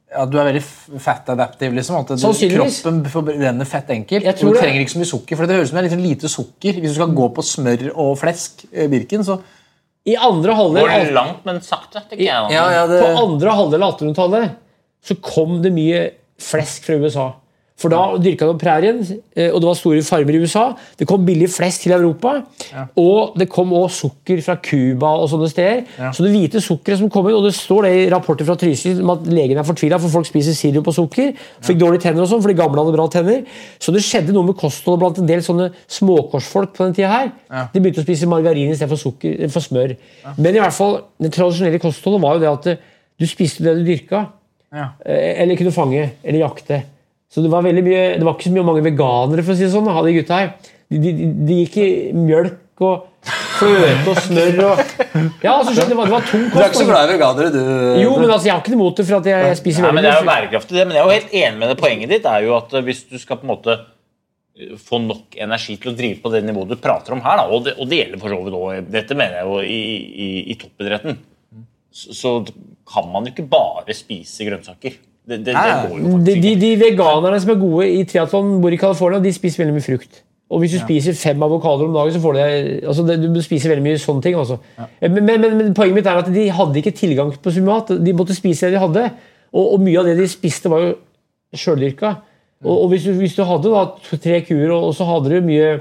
at 0.09 0.31
du 0.33 0.39
er 0.41 0.47
veldig 0.49 0.63
fettadaptiv, 0.65 1.01
fat 1.05 1.29
adaptive. 1.35 1.75
Liksom, 1.77 1.97
at 2.01 2.13
du, 2.15 2.49
kroppen 2.55 3.01
forbrenner 3.13 3.69
fett 3.69 3.91
enkelt. 3.93 4.25
Jeg 4.25 4.35
Og 4.35 4.39
tror 4.41 4.49
du 4.49 4.55
det. 4.57 4.63
trenger 4.63 4.81
ikke 4.85 4.95
så 4.95 5.03
mye 5.03 5.11
sukker. 5.13 5.37
For 5.37 5.47
det 5.47 5.57
høres 5.59 5.69
ut 5.69 5.73
som 5.73 5.77
det 5.77 5.83
er 5.83 5.89
litt 5.89 5.97
sånn 5.97 6.07
lite 6.09 6.31
sukker. 6.33 6.79
Hvis 6.81 6.95
du 6.95 6.99
skal 7.01 7.13
gå 7.19 7.27
på 7.37 7.45
smør 7.45 7.85
og 7.95 8.15
flesk, 8.19 8.65
eh, 8.73 8.89
Birken, 8.89 9.25
så 9.25 9.41
I 10.09 10.15
andre 10.17 10.55
halvdel 10.57 10.87
Går 10.89 11.13
langt, 11.13 11.45
men 11.45 11.61
sakte. 11.61 12.01
tenker 12.09 12.25
jeg. 12.25 12.53
Ja, 12.55 12.71
ja, 12.73 12.87
det, 12.89 13.03
På 13.03 13.27
andre 13.27 13.51
halvdel 13.53 13.83
av 13.85 13.99
1800-tallet 13.99 14.57
så 15.05 15.15
kom 15.21 15.61
det 15.63 15.73
mye 15.73 16.11
flesk 16.41 16.85
fra 16.89 16.95
USA. 16.97 17.27
For 17.79 17.93
da 17.93 18.17
dyrka 18.19 18.47
de 18.49 18.59
prærien, 18.59 18.97
eh, 19.37 19.53
og 19.55 19.61
det 19.63 19.69
var 19.69 19.77
store 19.79 20.03
farmer 20.03 20.35
i 20.35 20.41
USA. 20.43 20.65
Det 20.99 21.07
kom 21.07 21.23
billig 21.27 21.47
flest 21.55 21.85
til 21.85 21.93
Europa. 21.95 22.33
Og 22.99 23.37
det 23.39 23.47
kom 23.49 23.71
også 23.73 24.09
sukker 24.09 24.41
fra 24.43 24.57
Cuba 24.63 25.13
og 25.23 25.29
sånne 25.31 25.47
steder. 25.53 25.85
Så 26.13 26.25
det 26.27 26.33
hvite 26.35 26.61
sukkeret 26.65 26.99
som 26.99 27.11
kom 27.11 27.29
inn, 27.31 27.37
og 27.39 27.47
det 27.47 27.55
står 27.55 27.87
det 27.87 27.93
i 28.01 28.09
rapporter 28.11 28.45
fra 28.49 28.57
Trysil 28.59 28.99
om 29.05 29.15
at 29.15 29.31
legen 29.31 29.59
er 29.59 29.63
fortvila, 29.69 30.01
for 30.03 30.11
folk 30.11 30.27
spiser 30.27 30.57
sirup 30.59 30.91
og 30.91 30.97
sukker. 30.97 31.31
Fikk 31.63 31.79
dårlige 31.79 32.03
tenner 32.09 32.25
og 32.27 32.29
sånn, 32.33 32.43
for 32.43 32.51
de 32.51 32.59
gamle 32.59 32.83
hadde 32.83 32.97
bra 32.99 33.07
tenner. 33.15 33.47
Så 33.79 33.95
det 33.95 34.03
skjedde 34.03 34.35
noe 34.35 34.51
med 34.51 34.59
kostholdet 34.59 35.05
blant 35.05 35.23
en 35.23 35.31
del 35.31 35.47
sånne 35.47 35.71
småkorsfolk 35.87 36.75
på 36.75 36.89
den 36.89 36.99
tida 36.99 37.13
her. 37.15 37.31
De 37.73 37.79
begynte 37.81 38.03
å 38.03 38.09
spise 38.09 38.27
margarin 38.27 38.75
istedenfor 38.75 38.99
sukker, 39.07 39.47
for 39.55 39.63
smør. 39.63 39.95
Men 40.37 40.59
i 40.59 40.61
hvert 40.63 40.75
fall, 40.75 40.99
det 41.23 41.31
tradisjonelle 41.39 41.79
kostholdet 41.83 42.27
var 42.27 42.35
jo 42.35 42.43
det 42.43 42.51
at 42.51 42.71
eh, 42.75 42.85
du 43.19 43.27
spiste 43.27 43.63
det 43.63 43.79
du 43.79 43.87
dyrka. 43.87 44.27
Ja. 44.75 44.91
Eh, 45.07 45.43
Eller 45.43 45.57
kunne 45.57 45.73
fange 45.73 46.11
eller 46.25 46.43
jakte. 46.43 46.83
Så 47.29 47.45
det 47.45 47.51
var 47.53 47.67
veldig 47.67 47.85
mye, 47.85 48.05
det 48.17 48.25
var 48.25 48.37
ikke 48.39 48.49
så 48.49 48.55
mye 48.55 48.67
mange 48.71 48.85
veganere 48.87 49.45
for 49.45 49.53
å 49.53 49.59
si 49.59 49.67
det 49.67 49.73
sånn, 49.75 49.89
da, 49.89 50.01
de 50.07 50.15
gutta 50.17 50.39
her. 50.41 50.75
De, 50.89 51.01
de, 51.05 51.13
de 51.45 51.59
gikk 51.59 51.75
i 51.83 51.89
mjølk 52.17 52.81
og 52.87 53.09
fløte 53.59 54.13
og 54.13 54.21
smør 54.25 54.61
og 54.65 54.81
Ja, 55.43 55.57
altså, 55.59 55.75
skjønner 55.75 55.91
du, 55.91 55.93
det 55.93 55.99
var, 55.99 56.09
det 56.09 56.15
var 56.15 56.27
tung 56.31 56.45
Du 56.49 56.57
er 56.57 56.69
ikke 56.71 56.79
så 56.81 56.87
glad 56.89 57.03
i 57.05 57.13
veganere, 57.13 57.51
du? 57.53 57.59
Jo, 58.01 58.15
men 58.17 58.31
altså, 58.31 58.47
jeg 58.49 58.55
har 58.55 58.63
ikke 58.63 58.73
noe 58.73 58.79
imot 58.81 59.01
det, 59.01 59.07
for 59.11 59.19
at 59.19 59.29
jeg, 59.29 59.49
jeg 59.51 59.59
spiser 59.61 59.85
Nei, 59.85 59.91
men 59.99 60.07
Det 60.07 60.13
er 60.13 60.23
jo 60.23 60.29
bærekraftig, 60.31 60.77
det. 60.79 60.87
Men 60.89 60.97
jeg 60.97 61.03
er 61.03 61.11
jo 61.11 61.17
helt 61.19 61.35
enig 61.43 61.61
med 61.61 61.73
det. 61.73 61.77
Poenget 61.83 62.15
ditt 62.15 62.29
er 62.31 62.47
jo 62.47 62.55
at 62.57 62.77
eh, 62.79 62.85
hvis 62.87 63.03
du 63.11 63.17
skal 63.21 63.41
på 63.41 63.49
en 63.49 63.53
måte 63.53 63.75
eh, 63.77 64.77
få 64.87 65.03
nok 65.05 65.37
energi 65.49 65.77
til 65.83 65.93
å 65.93 65.97
drive 65.99 66.21
på 66.23 66.33
det 66.33 66.45
nivået 66.47 66.73
du 66.73 66.79
prater 66.81 67.17
om 67.19 67.25
her, 67.27 67.43
da, 67.43 67.49
og, 67.51 67.67
det, 67.67 67.75
og 67.77 67.91
det 67.91 68.01
gjelder 68.01 68.23
for 68.23 68.37
så 68.37 68.41
vidt 68.47 68.59
òg 68.63 68.95
Dette 68.95 69.19
mener 69.19 69.43
jeg 69.43 69.51
jo 69.51 69.61
i, 69.67 69.83
i, 70.09 70.31
i 70.55 70.59
toppidretten. 70.63 71.21
Så, 71.93 72.15
så 72.17 72.35
kan 72.89 73.11
man 73.11 73.27
jo 73.27 73.35
ikke 73.35 73.49
bare 73.51 73.97
spise 73.99 74.47
grønnsaker. 74.49 74.97
Det, 75.29 75.39
det, 75.45 75.55
det 76.25 76.35
de, 76.43 76.55
de, 76.57 76.71
veganerne 76.81 77.41
som 77.43 77.53
er 77.53 77.61
gode 77.61 77.89
i 77.93 78.05
triatlon, 78.09 78.55
bor 78.63 78.73
i 78.73 78.81
California, 78.81 79.21
de 79.21 79.33
spiser 79.37 79.63
veldig 79.65 79.77
mye 79.77 79.85
frukt. 79.85 80.23
Og 80.49 80.63
hvis 80.63 80.73
du 80.73 80.79
spiser 80.81 81.13
fem 81.13 81.43
avokadoer 81.45 81.91
om 81.91 81.97
dagen, 81.99 82.15
så 82.15 82.23
får 82.23 82.37
du 82.37 82.41
altså, 82.89 83.05
det- 83.05 83.35
Du 83.35 83.43
spiser 83.45 83.69
veldig 83.69 83.85
mye 83.85 83.99
sånne 84.01 84.25
ting. 84.25 84.39
Altså. 84.41 84.57
Men, 85.03 85.19
men, 85.25 85.41
men, 85.41 85.57
men 85.59 85.75
poenget 85.77 85.99
mitt 85.99 86.09
er 86.09 86.23
at 86.23 86.31
de 86.33 86.47
hadde 86.49 86.81
ikke 86.81 86.95
tilgang 86.97 87.35
på 87.37 87.53
mat. 87.67 87.93
De 88.07 88.15
måtte 88.17 88.37
spise 88.37 88.67
det 88.67 88.79
de 88.79 88.81
hadde. 88.81 89.11
Og, 89.53 89.75
og 89.75 89.85
mye 89.85 90.01
av 90.01 90.09
det 90.09 90.17
de 90.17 90.29
spiste, 90.29 90.73
var 90.73 90.81
jo 90.87 90.95
sjøldyrka. 91.53 92.15
Og, 92.65 92.75
og 92.83 92.89
hvis, 92.89 93.05
du, 93.05 93.13
hvis 93.21 93.37
du 93.37 93.45
hadde 93.45 93.71
da 93.71 93.85
tre 94.17 94.41
kuer, 94.41 94.73
og, 94.73 94.89
og 94.89 94.95
så 94.97 95.05
hadde 95.05 95.37
du 95.37 95.45
mye 95.45 95.77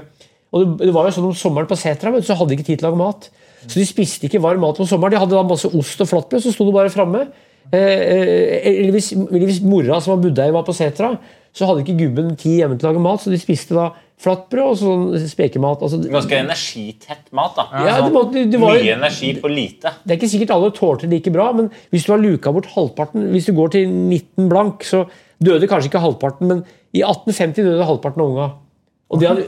og 0.48 0.78
det, 0.80 0.92
var 0.94 1.08
jo 1.08 1.12
sånn 1.12 1.28
Om 1.28 1.36
sommeren 1.36 1.68
på 1.68 1.76
setra 1.76 2.12
men 2.12 2.24
så 2.24 2.36
hadde 2.38 2.54
de 2.54 2.58
ikke 2.58 2.70
tid 2.70 2.80
til 2.80 2.88
å 2.88 2.92
lage 2.92 3.02
mat. 3.02 3.28
Så 3.66 3.80
de 3.80 3.84
spiste 3.88 4.28
ikke 4.28 4.40
varm 4.40 4.62
mat 4.62 4.78
på 4.78 4.86
sommeren. 4.88 5.12
De 5.12 5.20
hadde 5.20 5.34
da 5.34 5.44
masse 5.44 5.68
ost 5.68 6.04
og 6.04 6.08
flatbrød, 6.08 6.44
så 6.44 6.52
sto 6.54 6.68
det 6.68 6.76
bare 6.76 6.92
framme. 6.94 7.26
Eh, 7.72 7.78
eh, 7.78 8.68
eller 8.70 8.94
hvis, 8.96 9.12
eller 9.12 9.48
hvis 9.48 9.62
mora 9.64 10.00
som 10.00 10.14
var 10.14 10.22
bodd 10.24 10.36
der, 10.38 10.52
var 10.54 10.64
på 10.66 10.74
setra, 10.76 11.14
så 11.52 11.68
hadde 11.68 11.84
ikke 11.84 11.98
gubben 11.98 12.36
tid 12.38 12.62
hjemme 12.62 12.78
til 12.78 12.88
å 12.88 12.92
lage 12.92 13.02
mat, 13.02 13.22
så 13.22 13.32
de 13.32 13.40
spiste 13.40 13.76
da 13.76 13.90
flatbrød 14.18 14.70
og 14.72 14.78
sånn 14.80 15.26
spekemat. 15.30 15.82
Altså, 15.86 16.00
Ganske 16.10 16.38
energitett 16.40 17.28
mat. 17.36 17.58
da 17.58 17.84
Ja, 17.86 17.98
det 18.02 18.12
må, 18.14 18.24
det 18.34 18.60
var 18.60 18.78
Mye 18.78 18.96
energi 18.96 19.32
på 19.38 19.50
lite. 19.52 19.92
det 20.02 20.14
er 20.14 20.20
ikke 20.20 20.32
sikkert 20.32 20.54
alle 20.56 20.72
tålte 20.74 21.06
det 21.06 21.18
like 21.18 21.34
bra, 21.34 21.50
men 21.54 21.70
hvis 21.94 22.06
du 22.08 22.14
har 22.14 22.22
luka 22.22 22.52
bort 22.54 22.70
halvparten 22.74 23.28
Hvis 23.34 23.46
du 23.46 23.54
går 23.54 23.76
til 23.76 23.88
19 23.88 24.48
blank, 24.50 24.82
så 24.86 25.04
døde 25.38 25.68
kanskje 25.70 25.92
ikke 25.92 26.02
halvparten, 26.02 26.50
men 26.50 26.64
i 26.96 27.04
1850 27.04 27.68
døde 27.68 27.86
halvparten 27.86 28.24
av 28.24 28.32
unga. 28.32 28.48
Og 29.08 29.20
de 29.20 29.28
hadde, 29.28 29.46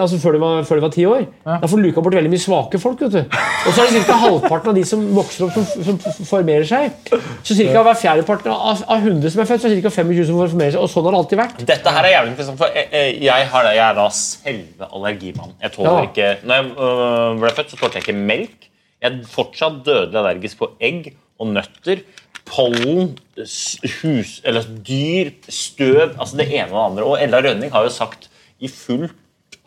altså 0.00 0.18
før 0.22 0.36
de 0.36 0.40
var, 0.42 0.62
før 0.68 0.78
de 0.78 0.82
var 0.84 0.92
ti 0.94 1.04
år. 1.08 1.24
Da 1.46 1.68
får 1.68 1.80
du 1.80 1.86
luka 1.86 2.02
bort 2.04 2.14
veldig 2.16 2.30
mye 2.32 2.42
svake 2.42 2.78
folk. 2.82 3.00
vet 3.04 3.12
du. 3.14 3.36
Og 3.66 3.72
så 3.76 3.84
er 3.84 3.92
det 3.94 4.02
ca. 4.06 4.16
halvparten 4.22 4.72
av 4.72 4.76
de 4.78 4.84
som 4.88 5.02
vokser 5.16 5.46
opp, 5.46 5.56
som, 5.56 5.98
som 6.02 6.28
formerer 6.28 6.66
seg. 6.68 6.92
Så 7.42 7.56
ca. 7.58 7.82
hver 7.86 7.98
fjerde 7.98 8.26
part 8.28 8.46
av, 8.50 8.82
av 8.86 8.98
100 9.06 9.32
som 9.34 9.42
er 9.44 9.48
født, 9.50 9.64
så 9.64 9.70
er 9.70 9.80
ca. 9.84 9.92
25 9.96 10.26
som 10.30 10.40
formerer 10.42 10.74
seg. 10.76 10.80
Og 10.82 10.90
sånn 10.92 11.06
har 11.08 11.16
det 11.16 11.20
alltid 11.22 11.42
vært. 11.42 11.62
Dette 11.72 11.94
her 11.96 12.08
er 12.10 12.14
jævlig 12.16 12.34
interessant, 12.34 12.60
for 12.62 12.76
jeg, 12.76 12.88
jeg, 12.92 13.14
jeg, 13.28 13.48
har 13.54 13.70
jeg 13.72 13.84
er 13.86 13.98
da 14.00 14.08
selve 14.18 14.90
allergimann. 14.92 15.54
Jeg 15.62 15.76
tåler 15.78 15.92
Ja. 15.92 16.08
ikke, 16.10 16.28
når 16.46 16.60
jeg 16.60 16.72
øh, 16.88 17.40
ble 17.42 17.54
født, 17.60 17.70
så 17.74 17.80
tålte 17.80 18.00
jeg 18.00 18.06
ikke 18.08 18.18
melk. 18.32 18.68
Jeg 19.02 19.10
er 19.12 19.22
fortsatt 19.32 19.80
dødelig 19.86 20.20
allergisk 20.20 20.60
på 20.60 20.70
egg 20.80 21.12
og 21.42 21.48
nøtter, 21.56 22.04
pollen, 22.46 23.16
hus, 24.02 24.36
eller 24.44 24.66
dyr, 24.86 25.30
støv, 25.48 26.12
altså 26.20 26.36
det 26.38 26.46
ene 26.52 26.68
og 26.70 26.76
det 26.76 26.84
andre. 26.90 27.04
Og 27.06 27.22
Ella 27.22 27.40
Rønning 27.42 27.72
har 27.74 27.86
jo 27.86 27.92
sagt 27.94 28.28
i 28.62 28.68
fullt 28.70 29.14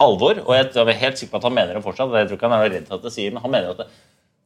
alvor, 0.02 0.40
og 0.44 0.56
jeg 0.58 0.72
er 0.76 0.98
helt 1.02 1.20
sikker 1.20 1.36
på 1.36 1.40
at 1.42 1.50
han 1.50 1.56
mener 1.56 1.78
det 1.78 1.84
fortsatt, 1.86 2.12
og 2.12 2.20
jeg 2.20 2.28
tror 2.30 2.40
ikke 2.40 2.52
han 2.52 2.60
er 2.60 2.72
redd 2.74 2.88
for 2.90 3.00
at 3.00 3.08
det 3.08 3.14
sier, 3.16 3.34
men 3.34 3.44
han 3.46 3.54
mener 3.54 3.74
at 3.76 3.84
det, 3.84 3.90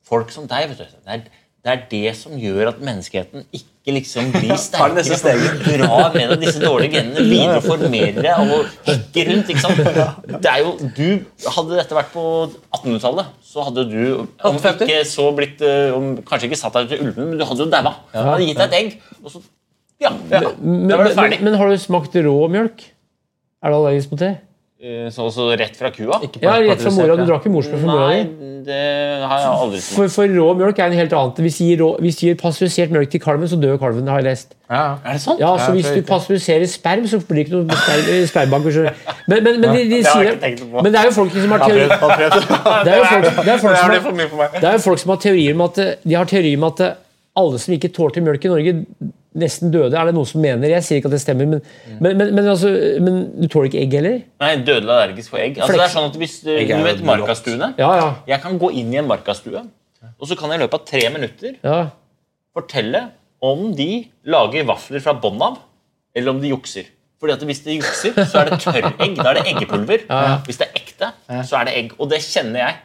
folk 0.09 0.33
som 0.33 0.47
deg, 0.49 0.69
vet 0.71 0.81
du, 0.81 0.99
det 1.05 1.15
er, 1.15 1.23
det 1.59 1.71
er 1.73 1.81
det 1.91 2.11
som 2.15 2.37
gjør 2.39 2.69
at 2.71 2.77
menneskeheten 2.85 3.43
ikke 3.51 3.95
liksom 3.97 4.29
blir 4.31 4.53
det 4.55 4.59
sterkere. 4.61 5.03
for 5.09 5.81
drar 5.81 6.13
med 6.13 6.31
deg 6.31 6.43
disse 6.45 6.61
dårlige 6.61 6.93
genene 6.95 7.25
videre 7.25 7.57
og 7.59 7.65
formerer 7.65 8.21
deg 8.21 8.53
og 8.55 8.69
hikker 8.87 9.31
rundt. 9.33 9.51
ikke 9.51 9.63
sant? 9.65 9.81
Det 10.39 10.51
er 10.53 10.61
jo, 10.63 10.71
du, 10.95 11.07
Hadde 11.57 11.79
dette 11.81 11.97
vært 11.97 12.11
på 12.13 12.23
1800-tallet, 12.77 13.31
så 13.49 13.65
hadde 13.67 13.85
du 13.89 14.01
om 14.45 14.59
ikke 14.61 14.99
så 15.09 15.29
blitt 15.35 15.63
eh, 15.65 15.89
om, 15.97 16.11
Kanskje 16.29 16.51
ikke 16.51 16.61
satt 16.61 16.77
deg 16.77 16.87
ut 16.87 16.95
i 16.95 17.01
ulven, 17.03 17.31
men 17.33 17.41
du 17.41 17.47
hadde 17.49 17.65
jo 17.65 17.71
daua. 17.73 17.95
Hadde 18.15 18.45
gitt 18.45 18.61
deg 18.61 18.67
et 18.69 18.77
egg, 18.79 18.99
og 19.23 19.33
så 19.33 19.43
Ja, 19.99 20.13
Men, 20.15 20.45
da 20.45 20.53
men, 20.61 20.93
det 21.09 21.15
ferdig. 21.17 21.41
men 21.43 21.57
har 21.59 21.73
du 21.73 21.81
smakt 21.81 22.15
rå 22.23 22.37
mjølk? 22.53 22.85
Er 23.59 23.73
du 23.73 23.81
allergisk 23.81 24.13
mot 24.13 24.21
det? 24.23 24.37
Eh, 24.79 25.09
Så 25.11 25.25
også 25.27 25.49
rett 25.59 25.75
fra 25.75 25.89
kua? 25.91 26.21
Ja, 26.39 26.53
rett 26.63 26.79
fra 26.79 26.91
mora. 26.95 27.15
Du 27.19 27.25
drakk 27.27 27.43
ikke 27.43 27.51
morsmelk 27.51 27.81
fra 27.81 27.89
mora 27.89 28.05
Nei, 28.13 28.19
di. 28.23 28.51
det 28.63 28.77
har 29.27 29.41
jeg 29.41 29.49
aldri. 29.51 29.79
For, 29.83 30.07
for 30.13 30.31
rå 30.31 30.45
mjølk 30.55 30.77
er 30.79 30.85
en 30.93 30.95
helt 30.95 31.15
annet. 31.19 31.41
Hvis 31.43 31.57
du 31.59 31.63
gir, 31.65 31.83
hvis 32.05 32.15
du 32.15 32.23
gir 32.29 32.37
pasteurisert 32.39 32.93
mjølk 32.95 33.11
til 33.11 33.19
kalven, 33.19 33.49
så 33.51 33.59
dør 33.59 33.75
kalven. 33.81 34.07
har 34.07 34.21
jeg 34.21 34.27
lest. 34.29 34.55
Ja. 34.71 34.85
Er 35.03 35.17
det 35.17 35.21
sant? 35.25 35.41
Ja, 35.43 35.49
så 35.59 35.67
Ja, 35.67 35.75
Hvis 35.75 35.89
du 35.97 35.99
pasteuriserer 36.07 36.63
sperm, 36.71 37.03
så 37.11 37.19
blir 37.27 37.41
det 37.43 37.45
ikke 37.49 37.59
noe 37.59 37.75
sper 37.75 38.25
spermbanker. 38.31 38.71
så- 38.71 38.93
Men, 39.27 39.43
men, 39.43 39.59
men, 39.59 39.69
de, 39.75 39.83
de 39.83 39.97
Det 39.99 40.05
sier, 40.07 40.39
men 40.71 40.91
det 40.93 40.95
er 41.01 41.05
jo 41.09 41.11
folk 41.11 41.31
som 41.35 41.51
har 41.51 41.59
teori 41.67 41.83
Det 42.87 42.93
er 42.93 42.97
jo 42.97 43.05
folk, 43.11 43.27
det 43.35 43.51
er 43.51 43.57
folk, 43.59 43.77
som, 43.77 43.91
har, 44.39 44.49
det 44.61 44.63
er 44.63 44.71
jo 44.71 44.83
folk 44.87 44.99
som 45.03 45.09
har 45.11 45.17
teorier 45.27 45.53
om 45.59 45.61
at 45.67 45.75
De 46.07 46.15
har 46.15 46.23
teorier 46.25 46.55
om 46.57 46.63
at 46.71 46.81
alle 47.37 47.59
som 47.61 47.73
ikke 47.75 47.91
tålte 47.93 48.23
mjølk 48.23 48.45
i 48.47 48.51
Norge, 48.51 48.73
nesten 49.39 49.71
døde. 49.73 49.93
Er 49.93 50.09
det 50.09 50.15
noen 50.17 50.27
som 50.27 50.41
mener? 50.43 50.71
Jeg 50.73 50.85
sier 50.85 50.99
ikke 50.99 51.11
at 51.11 51.15
det 51.15 51.21
stemmer, 51.23 51.49
men, 51.49 51.61
men, 51.99 52.17
men, 52.17 52.33
men, 52.33 52.49
altså, 52.49 52.71
men 53.05 53.19
du 53.37 53.47
tåler 53.47 53.69
ikke 53.69 53.83
egg 53.83 53.95
heller? 53.99 54.17
Nei, 54.41 54.51
dødelig 54.65 54.95
allergisk 54.95 55.35
for 55.35 55.43
egg. 55.43 55.59
Altså, 55.59 55.77
det 55.77 55.85
er 55.85 55.93
sånn 55.93 56.09
at 56.09 56.19
hvis 56.19 56.35
Du, 56.45 56.51
er 56.55 56.65
du 56.67 56.87
vet 56.87 57.03
markastuene? 57.05 57.71
Ja, 57.79 57.91
ja. 57.99 58.09
Jeg 58.33 58.43
kan 58.45 58.59
gå 58.61 58.71
inn 58.81 58.93
i 58.95 58.99
en 59.01 59.09
markastue, 59.09 59.63
og 60.09 60.29
så 60.29 60.37
kan 60.39 60.51
jeg 60.51 60.61
i 60.61 60.65
løpet 60.65 60.79
av 60.79 60.85
tre 60.89 61.03
minutter 61.13 61.57
ja. 61.59 61.79
fortelle 62.55 63.09
om 63.45 63.69
de 63.75 63.91
lager 64.27 64.65
vafler 64.67 65.03
fra 65.03 65.15
bånn 65.15 65.43
av, 65.45 65.59
eller 66.17 66.33
om 66.33 66.41
de 66.41 66.51
jukser. 66.51 66.89
Fordi 67.19 67.35
at 67.35 67.41
Hvis 67.43 67.59
de 67.65 67.75
jukser, 67.75 68.15
så 68.31 68.41
er 68.41 68.49
det 68.49 68.61
tørregg. 68.63 69.17
Da 69.19 69.31
er 69.33 69.41
det 69.41 69.49
eggepulver. 69.51 70.05
Hvis 70.47 70.59
det 70.61 70.69
er 70.69 70.77
ekte, 70.79 70.88
så 71.47 71.59
er 71.59 71.69
det 71.69 71.75
egg. 71.79 71.91
Og 71.97 72.09
det 72.11 72.19
kjenner 72.25 72.63
jeg. 72.63 72.77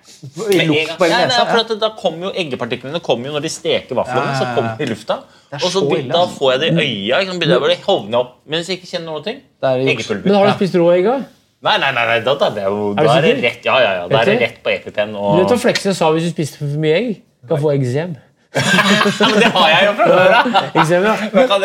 I 0.54 0.66
luft 0.68 0.96
på 1.00 1.08
Ja, 1.10 1.22
er 1.26 1.48
for 1.50 1.62
at 1.62 1.72
Da 1.80 1.90
kommer 1.98 2.28
jo 2.28 2.32
eggepartiklene 2.44 3.00
kommer 3.04 3.30
jo 3.30 3.36
når 3.36 3.46
de 3.46 3.52
steker 3.52 3.98
vaflene. 3.98 4.30
Ja, 4.30 4.34
ja, 4.34 4.40
så 4.40 4.50
kommer 4.56 4.78
de 4.78 4.86
i 4.86 4.90
lufta. 4.90 5.20
Og 5.54 5.68
så 5.68 5.72
så 5.76 5.84
da 5.86 6.24
altså. 6.24 6.38
får 6.38 6.52
jeg 6.52 6.60
det 6.60 6.68
i 6.72 6.84
øya. 6.84 7.22
Liksom. 7.22 7.40
Begynner 7.40 7.70
jeg 7.70 7.82
å 7.82 7.86
hovne 7.88 8.20
opp. 8.20 8.36
Men 8.46 8.60
hvis 8.60 8.72
jeg 8.72 8.80
ikke 8.80 8.92
kjenner 8.96 9.12
noen 9.12 9.26
ting 9.26 9.40
er. 9.64 10.20
Men 10.24 10.36
har 10.36 10.50
du 10.50 10.54
spist 10.58 10.76
rå 10.78 10.90
egg? 10.94 11.08
da? 11.08 11.16
Nei, 11.64 11.78
nei, 11.80 11.90
nei, 11.96 12.04
nei 12.10 12.18
da, 12.20 12.34
da, 12.36 12.50
det 12.52 12.60
er 12.60 12.68
jo, 12.68 12.90
Er 12.92 13.06
da 13.06 13.14
er 13.16 13.24
det 13.24 13.36
rett 13.40 13.64
Ja, 13.64 13.78
ja, 13.80 13.92
ja. 14.02 14.04
Da 14.10 14.20
er 14.20 14.34
det 14.34 14.36
rett 14.42 14.58
på 14.64 14.72
EpiPen. 14.74 15.14
Du 15.14 15.20
Og... 15.22 15.38
vet 15.40 15.54
hva 15.54 15.60
Fleksnes 15.62 15.96
sa 15.96 16.10
hvis 16.12 16.26
du 16.26 16.34
spiste 16.34 16.60
for 16.60 16.80
mye 16.82 16.98
egg? 16.98 17.10
Kan 17.48 17.62
få 17.62 17.72
eksem. 17.72 18.14
Ja, 18.54 19.26
men 19.26 19.40
det 19.42 19.48
har 19.50 19.70
jeg 19.72 19.86
jo 19.86 19.94
fra 19.98 20.06
før 20.10 20.34
av! 20.38 20.52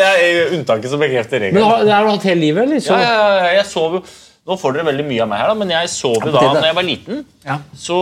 Ja. 0.00 0.22
Unntaket 0.56 0.90
som 0.90 1.02
bekrefter 1.02 1.38
Men 1.38 1.46
regelen. 1.46 1.68
har, 1.68 1.84
det 1.86 1.92
har 1.94 2.08
du 2.08 2.10
hatt 2.14 2.26
hele 2.26 2.40
livet, 2.40 2.64
eller? 2.64 2.82
Så, 2.82 2.96
Ja, 2.96 3.12
ja, 3.12 3.28
ja, 3.44 3.52
jeg 3.60 3.68
sov 3.70 4.00
jo 4.00 4.02
Nå 4.50 4.56
får 4.58 4.74
dere 4.74 4.86
veldig 4.90 5.04
mye 5.06 5.22
av 5.22 5.28
meg 5.30 5.38
her, 5.44 5.50
da, 5.52 5.56
men 5.60 5.70
jeg 5.70 5.90
sov 5.92 6.16
jo 6.26 6.32
da 6.34 6.40
når 6.50 6.64
jeg 6.66 6.76
var 6.80 6.86
liten. 6.88 7.20
Ja. 7.46 7.58
Så, 7.78 7.98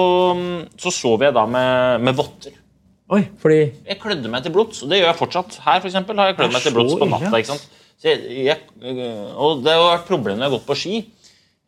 så 0.81 0.93
sov 0.97 1.25
jeg 1.27 1.35
da 1.37 1.45
med, 1.51 2.07
med 2.09 2.17
votter. 2.17 2.55
Oi, 3.13 3.23
fordi 3.41 3.59
Jeg 3.89 3.99
klødde 4.03 4.29
meg 4.33 4.43
til 4.45 4.53
blods, 4.53 4.83
og 4.85 4.91
det 4.93 4.99
gjør 5.03 5.11
jeg 5.13 5.19
fortsatt. 5.21 5.59
Her 5.65 5.79
for 5.83 5.89
eksempel, 5.91 6.17
har 6.21 6.31
jeg 6.33 6.39
klødd 6.41 6.57
meg 6.57 6.65
til 6.65 6.75
blods 6.77 6.97
på 7.01 7.09
natta. 7.09 7.35
ikke 7.41 7.53
sant? 7.55 7.69
Så 7.99 8.11
jeg, 8.13 8.47
jeg, 8.47 8.57
og 9.35 9.63
det 9.65 9.73
har 9.77 9.85
vært 9.99 10.09
problemet 10.09 10.39
når 10.41 10.47
jeg 10.47 10.51
har 10.53 10.57
gått 10.59 10.67
på 10.69 10.77
ski. 10.79 10.97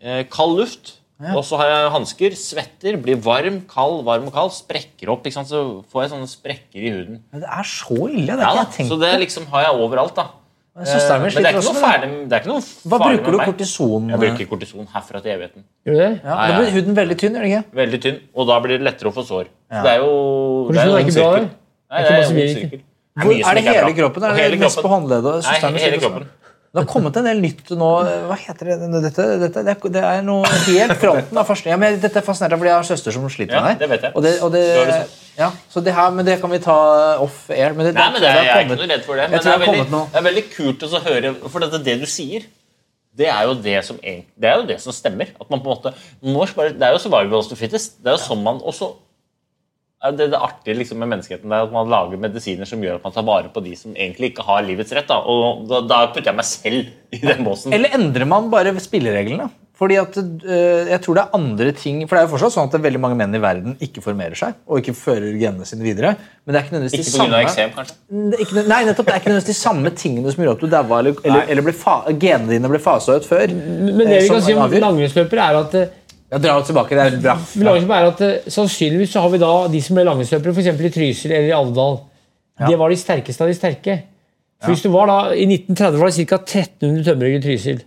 Eh, 0.00 0.24
kald 0.32 0.58
luft. 0.60 0.96
Og 1.34 1.42
så 1.44 1.58
har 1.60 1.68
jeg 1.68 1.88
hansker, 1.92 2.34
svetter, 2.40 2.96
blir 3.04 3.18
varm, 3.20 3.58
kald, 3.68 3.98
varm 4.06 4.28
og 4.30 4.32
kald. 4.36 4.52
Sprekker 4.56 5.10
opp. 5.12 5.26
ikke 5.28 5.36
sant? 5.36 5.50
Så 5.52 5.82
får 5.92 6.06
jeg 6.06 6.12
sånne 6.14 6.28
sprekker 6.32 6.80
i 6.80 6.92
huden. 6.94 7.18
Men 7.32 7.42
det 7.44 7.50
er 7.52 7.66
så 7.68 7.98
ille. 8.08 8.24
Det 8.32 8.40
Ja, 8.40 8.52
har 8.54 8.62
ikke 8.62 8.68
jeg 8.70 8.76
tenkt 8.78 8.92
Så 8.94 9.00
det 9.02 9.10
liksom 9.26 9.48
har 9.52 9.66
jeg 9.66 9.82
overalt. 9.84 10.14
da. 10.16 10.26
Søsteren 10.80 11.22
min 11.24 11.32
Men 11.34 11.42
det 11.44 11.50
er 11.50 11.56
også 11.58 11.72
noe 11.72 11.80
med 11.80 11.82
det. 11.82 11.90
ferdig, 11.90 12.28
det 12.30 12.32
er 12.36 12.40
ikke 12.40 12.50
noe 12.50 12.62
Hva 12.90 12.98
bruker 13.02 13.24
med 13.26 13.32
du 13.34 13.38
kortison? 13.44 14.10
Jeg 14.10 14.18
bruker 14.22 14.46
kortison 14.52 14.86
herfra 14.94 15.20
til 15.24 15.32
evigheten. 15.34 15.64
Gjør 15.84 15.94
du 15.96 16.00
det? 16.00 16.10
Ja, 16.24 16.36
da 16.46 16.58
blir 16.60 16.70
huden 16.76 16.96
veldig 16.96 17.16
tynn, 17.20 17.34
gjør 17.34 17.42
det 17.46 17.50
ikke? 17.50 17.64
Veldig 17.80 18.00
tynn, 18.04 18.18
og 18.34 18.46
da 18.48 18.58
blir 18.64 18.78
det 18.78 18.86
lettere 18.86 19.10
å 19.10 19.14
få 19.16 19.24
sår. 19.26 19.50
Så 19.70 19.82
det 19.82 19.90
er 19.90 19.98
jo 20.04 20.12
Kortison 20.70 20.94
er 20.94 21.02
ikke 21.04 21.16
bra, 21.18 21.32
det. 21.34 21.48
Nei, 21.90 22.00
Det 22.00 22.06
er 22.06 22.14
det 22.14 22.20
er 22.20 23.50
er 23.50 23.54
det 23.58 23.64
hele 23.66 23.92
kroppen? 23.98 24.22
Er 24.22 24.30
det 24.30 24.44
Hele 24.44 24.56
mest 24.62 24.76
på 24.78 24.82
kroppen. 24.86 24.92
håndleddet? 24.94 25.48
Nei, 25.50 25.80
hele 25.82 25.98
kroppen. 25.98 26.28
Det 26.70 26.78
har 26.78 26.86
kommet 26.86 27.16
en 27.18 27.26
del 27.26 27.40
nytt 27.42 27.72
nå. 27.74 27.86
Hva 28.28 28.36
heter 28.38 28.68
det? 28.70 28.74
Dette, 29.02 29.24
dette 29.42 29.62
det, 29.90 30.02
er, 30.06 30.20
noe 30.22 30.46
helt 30.68 30.94
fronten 31.02 31.40
av 31.42 31.48
forskning. 31.48 31.72
Ja, 31.74 31.78
men 31.82 31.96
dette 31.98 32.20
er 32.20 32.22
fascinerende, 32.22 32.60
fordi 32.60 32.70
jeg 32.70 32.76
har 32.76 32.86
søster 32.86 33.16
som 33.16 33.24
sliter 33.32 33.58
Ja, 33.58 33.72
det 33.80 33.88
vet 33.90 34.06
jeg. 34.06 34.14
Og 34.14 34.22
det, 34.22 34.36
og 34.46 34.52
det, 34.54 34.62
sagt. 34.86 35.16
ja, 35.40 35.48
så 35.72 35.82
det 35.82 35.96
her, 35.96 36.14
men 36.14 36.28
det 36.28 36.38
kan 36.38 36.54
vi 36.54 36.60
ta 36.62 36.76
off 37.24 37.42
air. 37.50 37.74
Men 37.74 37.88
det, 37.88 37.96
Nei, 37.98 38.06
men 38.14 38.22
det 38.22 38.30
er, 38.30 38.38
jeg 38.46 38.54
er 38.54 38.62
ikke 38.68 38.78
noe 38.78 38.90
redd 38.92 39.04
for 39.08 39.18
det. 39.18 39.26
Men 39.32 39.42
det 39.42 39.52
er, 39.56 39.64
veldig, 39.64 39.82
det 39.90 40.22
er 40.22 40.26
veldig 40.28 40.46
kult 40.52 40.86
å 40.86 41.02
høre 41.08 41.34
For 41.42 41.66
det, 41.66 41.82
det 41.90 41.98
du 42.04 42.06
sier, 42.10 42.46
det 43.18 43.26
er 43.34 43.50
jo 43.50 43.58
det 43.66 43.78
som 43.88 43.98
det 43.98 44.52
er 44.52 44.62
jo 44.62 44.70
det 44.70 44.78
som 44.84 44.94
stemmer. 44.94 45.34
At 45.42 45.50
man 45.50 45.64
på 45.64 45.74
en 45.74 45.74
måte 45.74 46.70
Det 46.70 46.86
er 46.86 46.94
jo 46.94 47.02
survival 47.02 47.50
the 47.50 47.58
fittest. 47.58 47.98
Det 47.98 48.14
er 48.14 48.20
jo 48.20 48.26
sånn 48.28 48.46
man 48.46 48.62
også 48.62 48.92
det, 50.00 50.30
det 50.32 50.38
artige 50.40 50.78
liksom 50.78 51.00
med 51.02 51.10
menneskeheten 51.12 51.52
er 51.52 51.66
at 51.66 51.72
man 51.74 51.90
lager 51.92 52.20
medisiner 52.20 52.68
som 52.68 52.80
gjør 52.80 52.96
at 52.96 53.04
man 53.04 53.12
tar 53.12 53.26
vare 53.28 53.50
på 53.52 53.60
de 53.64 53.74
som 53.76 53.92
egentlig 53.92 54.32
ikke 54.32 54.46
har 54.46 54.64
livets 54.64 54.94
rett. 54.96 55.08
Da. 55.10 55.20
Og 55.28 55.66
da, 55.68 55.82
da 55.84 55.98
putter 56.08 56.30
jeg 56.32 56.38
meg 56.38 56.48
selv 56.48 56.92
i 57.12 57.20
den 57.20 57.44
båsen. 57.44 57.74
Eller 57.76 57.92
endrer 57.98 58.28
man 58.28 58.48
bare 58.52 58.72
spillereglene? 58.80 59.50
Fordi 59.80 59.96
at 59.96 60.16
øh, 60.20 60.88
jeg 60.90 61.00
tror 61.00 61.16
det 61.16 61.22
er 61.22 61.36
andre 61.38 61.70
ting 61.72 62.00
For 62.04 62.12
det 62.12 62.20
er 62.20 62.26
jo 62.26 62.32
fortsatt 62.34 62.52
sånn 62.52 62.66
at 62.68 62.82
veldig 62.84 63.00
mange 63.00 63.16
menn 63.16 63.36
i 63.36 63.40
verden 63.40 63.78
ikke 63.80 64.02
formerer 64.04 64.36
seg 64.36 64.58
og 64.68 64.82
ikke 64.82 64.92
fører 64.96 65.30
genene 65.40 65.68
sine 65.68 65.86
videre. 65.86 66.10
Men 66.44 66.52
det 66.52 66.60
er 66.60 66.66
ikke 66.66 66.74
nødvendigvis 66.74 66.98
Ikke 67.00 67.08
de 67.08 67.14
samme 67.14 67.40
eksem, 67.46 67.72
kanskje. 67.76 67.96
Ikke, 68.44 68.64
nei, 68.68 68.80
nettopp, 68.88 69.08
det 69.08 69.14
er 69.14 69.22
ikke 69.22 69.32
nødvendigvis 69.32 69.48
de 69.48 69.56
samme 69.56 69.92
tingene 69.96 70.34
som 70.34 70.44
gjør 70.44 70.58
at 70.58 70.64
du 70.64 70.68
daua, 70.74 71.00
eller, 71.00 71.22
eller, 71.24 71.48
eller 71.54 71.66
ble 71.68 71.74
fa 71.80 71.96
genene 72.10 72.52
dine 72.52 72.72
ble 72.72 72.82
fasa 72.82 73.16
ut 73.16 73.28
før. 73.28 73.54
Men 73.56 74.04
det 74.04 74.18
eh, 74.18 74.26
vi 74.26 74.32
kan 74.34 74.44
si 74.44 74.56
om 74.56 74.76
langrennsløpere, 74.84 75.48
er 75.48 75.60
at 75.62 75.78
eh, 75.80 75.96
Ja, 76.30 76.38
Dra 76.38 76.56
oss 76.60 76.68
tilbake, 76.68 76.94
det 76.94 77.06
er 77.08 77.16
bra. 77.18 77.34
Langrennsløpere 77.58 77.98
er 77.98 78.12
at 78.12 78.20
eh, 78.22 78.50
Sannsynligvis 78.54 79.10
så 79.16 79.24
har 79.24 79.32
vi 79.32 79.40
da 79.42 79.50
de 79.72 79.80
som 79.82 79.96
ble 79.98 80.04
langrennsløpere 80.06 80.52
f.eks. 80.54 80.68
i 80.86 80.92
Trysil 80.94 81.32
eller 81.34 81.48
i 81.50 81.56
Alvdal. 81.56 81.98
Det 82.60 82.76
var 82.78 82.92
de 82.92 82.98
sterkeste 83.00 83.42
av 83.42 83.50
de 83.50 83.56
sterke. 83.56 83.96
For 84.60 84.74
hvis 84.74 84.84
du 84.84 84.90
var 84.92 85.08
da, 85.08 85.16
I 85.32 85.46
1930 85.48 85.98
var 85.98 86.10
det 86.12 86.26
ca. 86.28 86.38
1300 86.44 87.06
tømmerhugger 87.08 87.40
i 87.40 87.44
Trysil. 87.48 87.80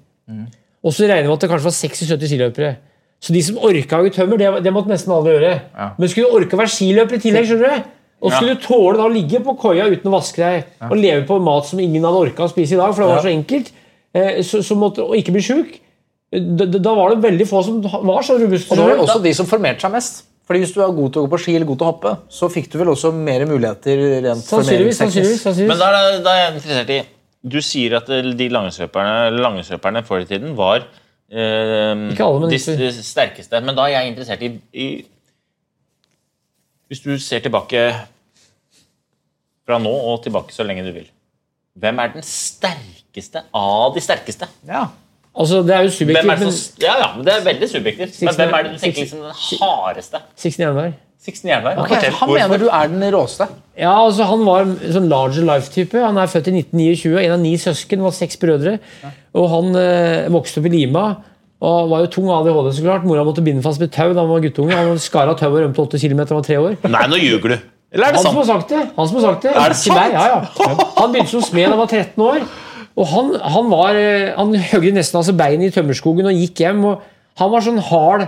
Og 0.83 0.91
så 0.95 1.07
regner 1.07 1.29
vi 1.29 1.35
at 1.37 1.45
det 1.45 1.49
kanskje 1.53 1.69
var 1.69 1.75
60-70 1.77 2.31
skiløpere. 2.33 2.71
Så 3.23 3.31
de 3.31 3.43
som 3.45 3.59
orka 3.63 3.95
å 3.95 4.01
hogge 4.01 4.15
tømmer, 4.17 4.41
det, 4.41 4.49
det 4.65 4.73
måtte 4.75 4.91
nesten 4.91 5.13
alle 5.15 5.37
gjøre. 5.37 5.51
Men 6.01 6.11
skulle 6.11 6.27
du 6.27 6.39
orke 6.41 6.57
å 6.57 6.59
være 6.59 6.73
skiløper 6.73 7.15
i 7.15 7.21
tillegg, 7.23 7.47
skjønner 7.47 7.77
du? 7.77 7.91
Og 8.23 8.31
skulle 8.35 8.55
du 8.57 8.63
tåle 8.65 8.97
da 8.99 9.05
å 9.07 9.11
ligge 9.13 9.39
på 9.43 9.53
koia 9.59 9.85
uten 9.91 10.09
å 10.11 10.15
vaske 10.17 10.39
deg 10.43 10.89
og 10.89 10.97
leve 10.99 11.23
på 11.27 11.37
mat 11.43 11.67
som 11.69 11.79
ingen 11.83 12.03
hadde 12.07 12.19
orka 12.25 12.43
å 12.45 12.51
spise 12.51 12.75
i 12.75 12.79
dag, 12.81 12.91
for 12.95 13.03
det 13.05 13.09
var 13.13 13.23
så 13.23 13.31
enkelt, 13.31 13.71
eh, 14.15 14.41
så, 14.47 14.61
så 14.63 14.75
måtte, 14.79 15.03
og 15.03 15.15
ikke 15.19 15.35
bli 15.35 15.43
sjuk, 15.43 15.73
da, 16.33 16.93
var 16.97 17.13
det 17.13 17.23
veldig 17.23 17.45
få 17.49 17.63
som 17.65 17.81
var 17.83 18.23
så 18.25 18.37
robuste. 18.41 18.71
Og 18.73 18.79
da 18.79 18.85
var 18.87 18.95
det 18.97 19.03
også 19.05 19.23
de 19.23 19.33
som 19.37 19.49
formerte 19.49 19.85
seg 19.85 19.91
mest. 19.93 20.23
Fordi 20.43 20.59
Hvis 20.59 20.73
du 20.75 20.79
var 20.81 20.91
god 20.91 21.11
til 21.13 21.21
å 21.21 21.23
gå 21.25 21.31
på 21.31 21.39
ski 21.39 21.53
eller 21.55 21.67
god 21.69 21.79
til 21.79 21.87
å 21.87 21.91
hoppe, 21.91 22.13
så 22.35 22.49
fikk 22.51 22.65
du 22.73 22.77
vel 22.81 22.89
også 22.91 23.13
mer 23.15 23.45
muligheter 23.47 24.01
rent 24.25 24.43
Sannsynligvis. 24.43 24.97
sannsynligvis, 24.99 25.43
sannsynligvis, 25.45 25.71
Men 25.71 25.79
da 25.79 25.87
er, 25.87 26.17
da 26.25 26.33
er 26.33 26.41
jeg 26.41 26.55
interessert 26.57 26.91
i 26.91 26.97
Du 27.53 27.59
sier 27.63 27.95
at 27.99 28.09
eh, 28.11 28.27
de 28.41 28.47
langrennsløperne 28.51 30.03
før 30.07 30.25
i 30.25 30.27
tiden 30.27 30.57
var 30.57 30.81
eh, 30.83 32.03
Ikke 32.11 32.27
alle, 32.27 32.41
men 32.43 32.51
de, 32.51 32.59
de 32.81 32.89
sterkeste. 32.97 33.61
Men 33.63 33.77
da 33.79 33.87
er 33.87 33.95
jeg 33.95 34.11
interessert 34.11 34.43
i, 34.43 34.51
i 34.73 34.89
Hvis 36.91 37.05
du 37.05 37.13
ser 37.23 37.45
tilbake 37.45 37.85
fra 39.63 39.79
nå 39.79 39.93
og 39.95 40.25
tilbake 40.25 40.51
så 40.51 40.67
lenge 40.67 40.83
du 40.83 40.91
vil 40.91 41.07
Hvem 41.79 42.03
er 42.03 42.11
den 42.17 42.27
sterkeste 42.27 43.45
av 43.55 43.95
de 43.95 44.03
sterkeste? 44.03 44.49
Ja. 44.67 44.89
Altså, 45.33 45.63
det 45.65 45.73
er 45.73 45.81
jo 45.81 45.89
Hvem 45.89 45.97
subjektivt, 45.97 46.29
er 46.29 46.35
det 46.37 46.45
men 46.45 46.51
som, 46.53 46.75
ja, 46.83 46.93
ja, 47.01 47.07
men 47.15 47.25
Det 47.25 47.33
er 47.33 47.45
veldig 47.47 47.69
subjektivt. 47.71 48.21
Men 48.21 48.35
hvem 48.37 48.53
er 48.53 48.63
det 48.67 48.71
du 48.75 48.77
tenker 48.83 49.01
liksom 49.01 49.23
den 49.23 49.63
hardeste? 49.63 50.21
Sixten 50.37 50.65
Jernberg. 50.67 50.93
Sixten 51.23 51.49
Jernberg? 51.49 51.77
Okay, 51.85 52.11
han 52.11 52.29
hvorfor? 52.29 52.33
mener 52.37 52.57
du 52.61 52.67
er 52.67 52.87
den 52.91 53.05
råeste. 53.15 53.47
Ja, 53.79 53.93
altså 54.05 54.27
Han 54.29 54.43
var 54.45 54.65
en 54.67 54.75
sånn 54.93 55.07
larger 55.09 55.47
life-type. 55.47 55.97
Han 56.03 56.19
er 56.21 56.29
født 56.29 56.51
i 56.51 56.57
1929, 56.59 57.17
en 57.23 57.35
av 57.37 57.39
ni 57.41 57.53
søsken, 57.57 58.03
var 58.05 58.13
seks 58.13 58.37
brødre. 58.37 58.75
Og 59.33 59.49
Han 59.49 59.73
eh, 59.79 60.29
vokste 60.35 60.61
opp 60.61 60.67
i 60.69 60.73
Lima 60.75 61.05
og 61.63 61.89
var 61.93 62.01
jo 62.03 62.09
tung 62.11 62.27
ADHD, 62.27 62.73
så 62.75 62.83
klart. 62.83 63.05
Mora 63.07 63.23
måtte 63.23 63.41
binde 63.41 63.63
fast 63.63 63.79
med 63.79 63.89
tau 63.95 64.09
da 64.11 64.19
han 64.19 64.29
var 64.29 64.41
guttunge. 64.43 64.75
Han 64.75 64.99
skar 64.99 65.31
av 65.31 65.37
tauet 65.39 65.61
og 65.61 65.63
rømte 65.63 65.79
8 65.85 66.01
km 66.01 66.19
da 66.19 66.25
han 66.33 66.41
var 66.41 66.43
tre 66.49 66.57
år. 66.59 66.75
Nei, 66.91 67.05
nå 67.07 67.19
ljuger 67.21 67.53
du. 67.55 67.69
Eller 67.93 68.09
er 68.09 68.11
det 68.11 68.19
Han 68.19 68.25
som 68.25 68.35
sant? 68.35 68.37
har 68.41 68.59
sagt 68.59 68.69
det! 68.73 68.81
Han 68.97 69.07
som 69.07 69.15
har 69.19 69.25
sagt 69.29 69.45
det. 69.47 69.53
Er 69.55 69.71
det 69.71 69.77
sant? 69.79 69.95
meg, 69.95 70.11
ja, 70.11 70.25
ja. 70.33 70.87
Han 70.99 71.13
begynte 71.13 71.31
som 71.31 71.45
smed 71.45 71.69
da 71.69 71.77
han 71.77 71.79
var 71.79 71.87
13 71.87 72.25
år. 72.27 72.43
Og 72.93 73.07
han, 73.09 73.31
han, 73.41 73.69
var, 73.71 73.97
eh, 73.97 74.33
han 74.37 74.53
høgde 74.53 74.91
nesten 74.99 75.17
av 75.19 75.25
seg 75.25 75.37
beinet 75.39 75.71
i 75.71 75.73
tømmerskogen 75.73 76.27
og 76.29 76.37
gikk 76.37 76.61
hjem. 76.61 76.83
og 76.91 77.01
Han 77.41 77.49
var 77.53 77.63
sånn 77.65 77.79
hard 77.89 78.27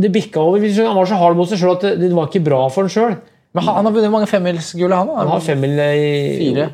Det 0.00 0.10
bikka 0.14 0.40
over. 0.40 0.62
Han 0.86 0.96
var 0.96 1.08
så 1.10 1.18
hard 1.18 1.36
mot 1.36 1.48
seg 1.50 1.58
sjøl 1.60 1.74
at 1.74 1.82
det, 1.88 1.96
det 2.04 2.12
var 2.16 2.28
ikke 2.30 2.44
bra 2.46 2.60
for 2.72 2.86
han 2.86 2.92
sjøl. 2.94 3.16
Men 3.50 3.66
han 3.66 3.82
har 3.88 3.92
vunnet 3.96 4.12
mange 4.14 4.28
femmilsgull, 4.30 4.92
han. 4.94 5.08
Han 5.10 5.28
har 5.32 5.40
femmil 5.42 5.72
i 5.74 6.12
Fire. 6.38 6.68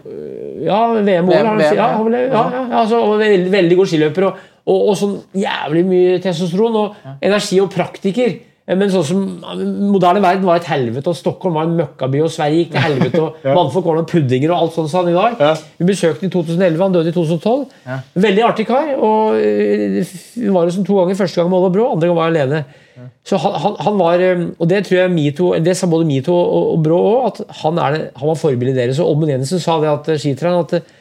Ja, 0.66 0.80
VM 0.92 1.30
han- 1.32 1.32
ja, 1.80 1.86
ja, 2.34 2.42
ja, 2.52 2.66
ja, 2.68 2.80
altså, 2.82 3.00
veldig, 3.16 3.50
veldig 3.54 3.78
god 3.80 3.88
skiløper. 3.88 4.26
Og, 4.28 4.42
og, 4.66 4.82
og 4.90 4.98
sånn 5.00 5.14
jævlig 5.40 5.84
mye 5.88 6.18
testosteron 6.20 6.76
og 6.82 6.94
energi 7.24 7.58
og 7.64 7.70
praktiker. 7.72 8.36
Men 8.66 8.90
sånn 8.90 9.04
som 9.06 9.20
moderne 9.92 10.18
verden 10.24 10.46
var 10.48 10.58
et 10.58 10.66
helvete, 10.66 11.12
og 11.12 11.14
Stockholm 11.14 11.54
var 11.54 11.68
en 11.68 11.76
møkkaby, 11.78 12.18
og 12.24 12.32
Sverige 12.34 12.64
gikk 12.64 12.72
til 12.72 12.82
helvete, 12.88 13.20
og 13.22 13.44
mannfolk 13.46 13.86
var 13.86 14.00
noen 14.00 14.08
puddinger 14.10 14.50
og 14.50 14.64
alt 14.64 14.74
sånt 14.74 14.90
sa 14.90 15.04
han 15.04 15.12
i 15.12 15.14
dag. 15.14 15.62
Vi 15.78 15.86
besøkte 15.86 16.26
i 16.26 16.32
2011, 16.34 16.82
han 16.82 16.96
døde 16.96 17.12
i 17.12 17.14
2012. 17.14 17.62
Veldig 18.26 18.44
artig 18.48 18.66
kar. 18.66 18.90
og 18.96 19.38
øh, 19.38 20.00
Vi 20.02 20.50
var 20.50 20.66
jo 20.66 20.74
ham 20.80 20.88
to 20.88 20.98
ganger. 20.98 21.20
Første 21.22 21.40
gang 21.40 21.52
med 21.52 21.68
og 21.68 21.78
Brå, 21.78 21.86
andre 21.94 22.10
gang 22.10 22.18
var 22.18 22.32
jeg 22.32 22.36
alene. 22.36 22.64
Så 23.26 23.38
han, 23.38 23.56
han, 23.62 23.80
han 23.86 23.98
var, 24.00 24.22
og 24.58 24.68
det 24.70 24.84
tror 24.86 24.98
jeg 24.98 25.12
Mito, 25.14 25.48
det 25.62 25.74
sa 25.76 25.86
både 25.90 26.06
Mito 26.08 26.34
og, 26.34 26.70
og 26.74 26.82
Brå 26.82 27.00
òg, 27.06 27.24
at 27.30 27.58
han, 27.62 27.78
er 27.78 27.98
han 28.16 28.30
var 28.32 28.38
forbildet 28.40 28.78
deres. 28.82 28.98
Og 28.98 29.12
Oddmund 29.12 29.34
Jensen 29.36 29.62
sa 29.62 29.78
det 29.82 29.92
at 29.92 30.14
skitreneren 30.18 30.66
at 30.66 30.94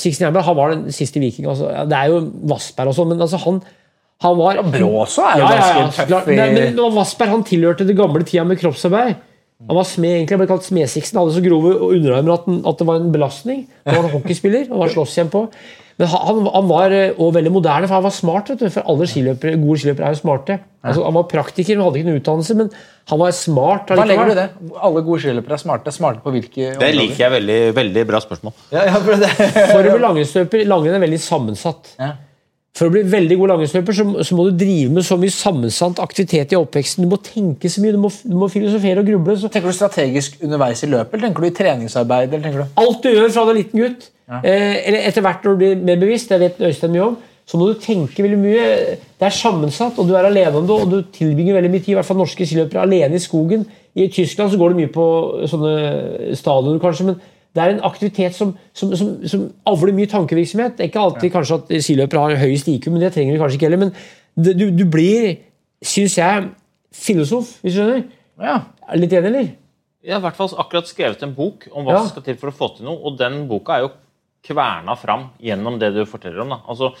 Sixten 0.00 0.24
Jernberg 0.24 0.48
han 0.48 0.56
var 0.58 0.72
den 0.72 0.94
siste 0.94 1.20
viking. 1.22 1.46
Altså, 1.46 1.68
ja, 1.70 1.84
det 1.86 1.98
er 1.98 2.10
jo 2.10 2.22
Vassberg 2.50 2.90
og 2.90 2.96
sånn, 2.96 3.12
men 3.12 3.22
altså 3.22 3.38
han, 3.44 3.60
han 4.24 4.36
var 4.38 4.60
Brå 4.72 4.90
også 5.04 5.24
er 5.28 5.40
jo 5.42 5.46
ganske 5.52 5.80
ja, 5.80 5.88
tøff 6.08 6.28
i- 6.32 6.36
Men, 6.38 6.54
men 6.76 6.94
Vassberg 6.96 7.28
han 7.34 7.42
tilhørte 7.44 7.86
det 7.86 7.96
gamle 7.98 8.24
tida 8.24 8.44
med 8.48 8.58
kroppsarbeid. 8.60 9.16
Han 9.68 9.76
var 9.76 9.84
smed, 9.88 10.12
egentlig, 10.18 10.36
han 10.36 10.40
ble 10.42 10.46
kalt 10.50 10.64
Smedsiksen. 10.68 11.16
Hadde 11.20 11.32
så 11.36 11.42
grove 11.44 11.70
underarmer 11.96 12.34
at, 12.36 12.46
at 12.70 12.78
det 12.80 12.86
var 12.86 12.96
en 13.00 13.12
belastning. 13.12 13.66
Han 13.86 13.94
var 13.96 14.04
en 14.08 14.14
hockeyspiller 14.18 14.66
og 14.70 14.82
var 14.84 14.92
slåsskjempe 14.92 15.38
òg. 15.46 15.54
Men 15.96 16.10
han, 16.12 16.20
han- 16.28 16.50
han 16.52 16.66
var 16.68 16.92
eh, 16.92 17.14
også 17.16 17.32
veldig 17.38 17.52
moderne, 17.54 17.88
for 17.88 17.94
han 17.96 18.04
var 18.04 18.12
smart. 18.12 18.50
vet 18.52 18.58
du, 18.60 18.68
For 18.74 18.84
alle 18.92 19.06
skiløpere, 19.08 19.54
gode 19.62 19.78
skiløpere 19.80 20.10
er 20.10 20.12
jo 20.12 20.20
smarte. 20.20 20.58
Altså, 20.84 21.04
han 21.06 21.16
var 21.16 21.24
praktiker, 21.30 21.76
men 21.78 21.86
hadde 21.86 22.00
ikke 22.02 22.08
noen 22.10 22.20
utdannelse, 22.20 22.56
men 22.58 22.68
han 23.08 23.18
var 23.22 23.30
smart. 23.32 23.88
Hva 23.96 24.04
legger 24.10 24.28
du 24.28 24.34
det? 24.36 24.48
Alle 24.76 25.00
gode 25.08 25.22
skiløpere 25.24 25.56
er 25.56 25.62
smarte. 25.64 25.94
Smarte 25.96 26.20
på 26.24 26.34
hvilke 26.36 26.74
Det 26.78 26.92
liker 26.94 27.24
jeg 27.24 27.32
veldig, 27.38 27.58
veldig 27.80 28.04
bra 28.12 28.20
spørsmål. 28.20 28.52
Ja, 28.76 28.84
ja, 28.90 29.00
for 29.00 29.16
det. 29.24 29.32
For 29.72 29.80
å 29.80 29.96
bli 29.96 30.04
langrennsløper 30.04 30.68
Langrenn 30.68 30.98
er 31.00 31.04
veldig 31.06 31.20
sammensatt. 31.24 31.94
Ja. 32.00 32.12
For 32.76 32.90
å 32.90 32.92
bli 32.92 33.06
veldig 33.08 33.38
god 33.40 33.54
langrennsløper 33.54 33.96
så, 33.96 34.04
så 34.28 34.36
må 34.36 34.44
du 34.50 34.58
drive 34.60 34.92
med 34.92 35.04
så 35.06 35.16
mye 35.20 35.32
sammensatt 35.32 36.00
aktivitet 36.04 36.50
i 36.52 36.58
oppveksten. 36.58 37.06
Du 37.06 37.12
må 37.14 37.18
tenke 37.24 37.70
så 37.72 37.80
mye, 37.80 37.94
du 37.96 38.02
må, 38.02 38.10
du 38.12 38.34
må 38.36 38.50
filosofere 38.52 39.00
og 39.00 39.08
gruble. 39.08 39.36
Så 39.40 39.48
Tenker 39.52 39.72
du 39.72 39.76
strategisk 39.78 40.36
underveis 40.44 40.84
i 40.84 40.90
løpet, 40.92 41.14
eller 41.14 41.30
tenker 41.30 41.46
du 41.46 41.48
i 41.48 41.54
treningsarbeid? 41.56 42.34
eller 42.34 42.44
tenker 42.44 42.66
du? 42.66 42.82
alt 42.82 43.00
du 43.00 43.08
gjør 43.14 43.32
fra 43.32 43.46
du 43.46 43.52
er 43.54 43.58
liten 43.62 43.80
gutt, 43.80 44.10
eh, 44.42 44.74
eller 44.82 45.08
etter 45.08 45.24
hvert 45.24 45.46
når 45.46 45.56
du 45.56 45.62
blir 45.62 45.80
mer 45.88 46.02
bevisst, 46.02 46.34
det 46.34 46.42
vet 46.42 46.60
Øystein 46.68 46.92
mye 46.92 47.06
om, 47.06 47.16
så 47.46 47.60
må 47.60 47.70
du 47.70 47.80
tenke 47.80 48.26
veldig 48.26 48.38
mye. 48.42 48.66
Det 49.16 49.28
er 49.28 49.34
sammensatt, 49.38 49.96
og 50.02 50.10
du 50.10 50.12
er 50.18 50.28
alene 50.28 50.60
om 50.60 50.68
det, 50.68 50.76
og 50.76 50.92
du 50.92 50.98
tilbringer 51.14 51.56
veldig 51.56 51.70
mye 51.72 51.84
tid, 51.84 51.94
i 51.94 51.96
hvert 51.96 52.08
fall 52.10 52.20
norske 52.20 52.44
skiløpere, 52.44 52.84
alene 52.84 53.16
i 53.16 53.22
skogen. 53.22 53.64
I 53.96 54.10
Tyskland 54.12 54.52
så 54.52 54.60
går 54.60 54.74
det 54.74 54.82
mye 54.82 54.92
på 54.92 55.06
sånne 55.48 55.74
stadioner, 56.36 56.82
kanskje, 56.82 57.08
men 57.08 57.20
det 57.56 57.62
er 57.64 57.72
en 57.72 57.82
aktivitet 57.88 58.36
som, 58.36 58.52
som, 58.76 58.92
som, 59.00 59.14
som 59.24 59.46
avler 59.72 59.94
mye 59.96 60.10
tankevirksomhet. 60.12 60.76
Det 60.76 60.84
er 60.84 60.90
ikke 60.90 61.02
alltid 61.06 61.32
kanskje 61.32 61.56
at 61.62 61.70
skiløpere 61.86 62.24
har 62.26 62.40
høyest 62.44 62.68
IQ, 62.68 62.90
men 62.92 63.00
det 63.00 63.14
trenger 63.14 63.32
vi 63.32 63.40
kanskje 63.40 63.56
ikke 63.58 63.70
heller. 63.70 63.80
Men 63.86 63.94
det, 64.36 64.52
du, 64.60 64.66
du 64.76 64.84
blir, 64.92 65.38
syns 65.80 66.18
jeg, 66.20 66.50
filosof, 66.96 67.54
hvis 67.64 67.74
du 67.74 67.80
skjønner. 67.80 68.04
Ja. 68.44 68.58
Er 68.86 68.98
du 69.00 69.02
litt 69.06 69.16
enig, 69.16 69.30
eller? 69.32 69.48
Jeg 70.06 70.14
har 70.14 70.20
i 70.20 70.26
hvert 70.28 70.36
fall 70.38 70.52
akkurat 70.62 70.86
skrevet 70.92 71.24
en 71.26 71.32
bok 71.34 71.64
om 71.72 71.86
hva 71.88 71.96
Ja. 71.96 72.02
som 72.04 72.12
skal 72.12 72.26
til 72.28 72.36
for 72.38 72.52
å 72.52 72.54
få 72.60 72.68
til 72.76 72.86
noe, 72.86 73.00
og 73.08 73.16
den 73.18 73.46
boka 73.50 73.78
er 73.80 73.86
jo 73.88 73.94
kverna 74.46 74.94
fram 75.00 75.30
gjennom 75.42 75.80
det 75.80 75.90
du 75.96 76.04
forteller 76.06 76.44
om. 76.44 76.52
da. 76.54 76.60
Altså, 76.70 76.92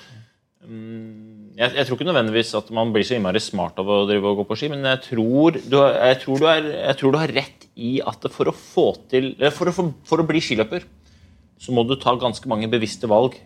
mm, 0.66 1.35
jeg, 1.56 1.72
jeg 1.72 1.86
tror 1.88 1.96
ikke 1.96 2.08
nødvendigvis 2.10 2.52
at 2.58 2.70
man 2.76 2.90
blir 2.92 3.06
så 3.06 3.16
innmari 3.16 3.40
smart 3.40 3.78
av 3.80 3.88
å 3.88 4.02
drive 4.08 4.28
og 4.28 4.42
gå 4.42 4.46
på 4.50 4.58
ski, 4.60 4.68
men 4.72 4.84
jeg 4.84 5.02
tror 5.06 5.56
du, 5.56 5.76
jeg 5.80 6.18
tror 6.22 6.42
du, 6.42 6.48
er, 6.52 6.70
jeg 6.74 6.98
tror 7.00 7.14
du 7.14 7.20
har 7.22 7.32
rett 7.38 7.68
i 7.76 7.92
at 8.04 8.26
for 8.32 8.50
å 8.50 8.56
få 8.56 8.86
til 9.10 9.30
for 9.56 9.70
å, 9.70 9.74
for, 9.76 9.94
for 10.08 10.22
å 10.22 10.26
bli 10.28 10.42
skiløper, 10.44 10.84
så 11.60 11.72
må 11.72 11.86
du 11.88 11.94
ta 12.00 12.12
ganske 12.20 12.50
mange 12.50 12.68
bevisste 12.72 13.08
valg 13.08 13.38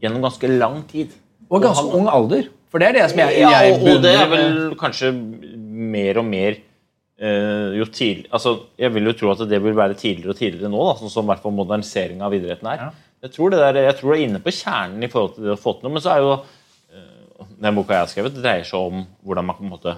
gjennom 0.00 0.24
ganske 0.24 0.48
lang 0.54 0.80
tid. 0.88 1.12
Og 1.48 1.60
ganske 1.64 1.92
ung 1.96 2.08
alder. 2.08 2.48
For 2.68 2.80
det 2.80 2.88
er 2.90 2.98
det 2.98 3.04
som 3.12 3.20
jeg, 3.20 3.36
Ja, 3.40 3.52
jeg 3.64 3.76
og, 3.76 3.84
og 3.92 4.02
det 4.04 4.14
er 4.16 4.32
vel 4.32 4.56
kanskje 4.80 5.12
mer 5.12 6.22
og 6.22 6.26
mer 6.28 6.64
Uh, 7.18 7.74
jo 7.74 7.82
tidlig, 7.90 8.28
altså, 8.30 8.52
Jeg 8.78 8.92
vil 8.94 9.08
jo 9.08 9.12
tro 9.18 9.32
at 9.32 9.40
det 9.50 9.58
vil 9.58 9.74
være 9.74 9.96
tidligere 9.98 10.30
og 10.30 10.38
tidligere 10.38 10.68
nå, 10.70 10.84
da, 10.86 10.92
sånn 11.00 11.10
som 11.10 11.26
hvert 11.26 11.42
fall 11.42 11.50
modernisering 11.56 12.20
av 12.22 12.36
idretten 12.36 12.68
er. 12.70 12.84
Jeg 13.26 13.32
tror 13.34 13.50
det 13.50 13.58
der, 13.58 13.78
jeg 13.88 13.96
tror 13.98 14.12
det 14.12 14.18
er 14.20 14.26
inne 14.28 14.40
på 14.44 14.52
kjernen 14.54 15.02
i 15.02 15.08
forhold 15.10 15.32
til 15.34 15.48
det 15.48 15.56
å 15.56 15.58
få 15.58 15.72
til 15.74 15.88
noe. 15.88 15.96
Men 15.96 16.04
så 16.04 16.12
er 16.12 16.22
jo 16.22 16.36
den 17.38 17.76
boka 17.76 17.94
jeg 17.94 18.04
har 18.04 18.12
skrevet, 18.12 18.34
det 18.34 18.44
dreier 18.44 18.66
seg 18.66 18.90
om 18.90 19.06
hvordan 19.26 19.46
man 19.46 19.56
kan 19.56 19.64
på 19.64 19.68
en 19.68 19.74
måte 19.76 19.96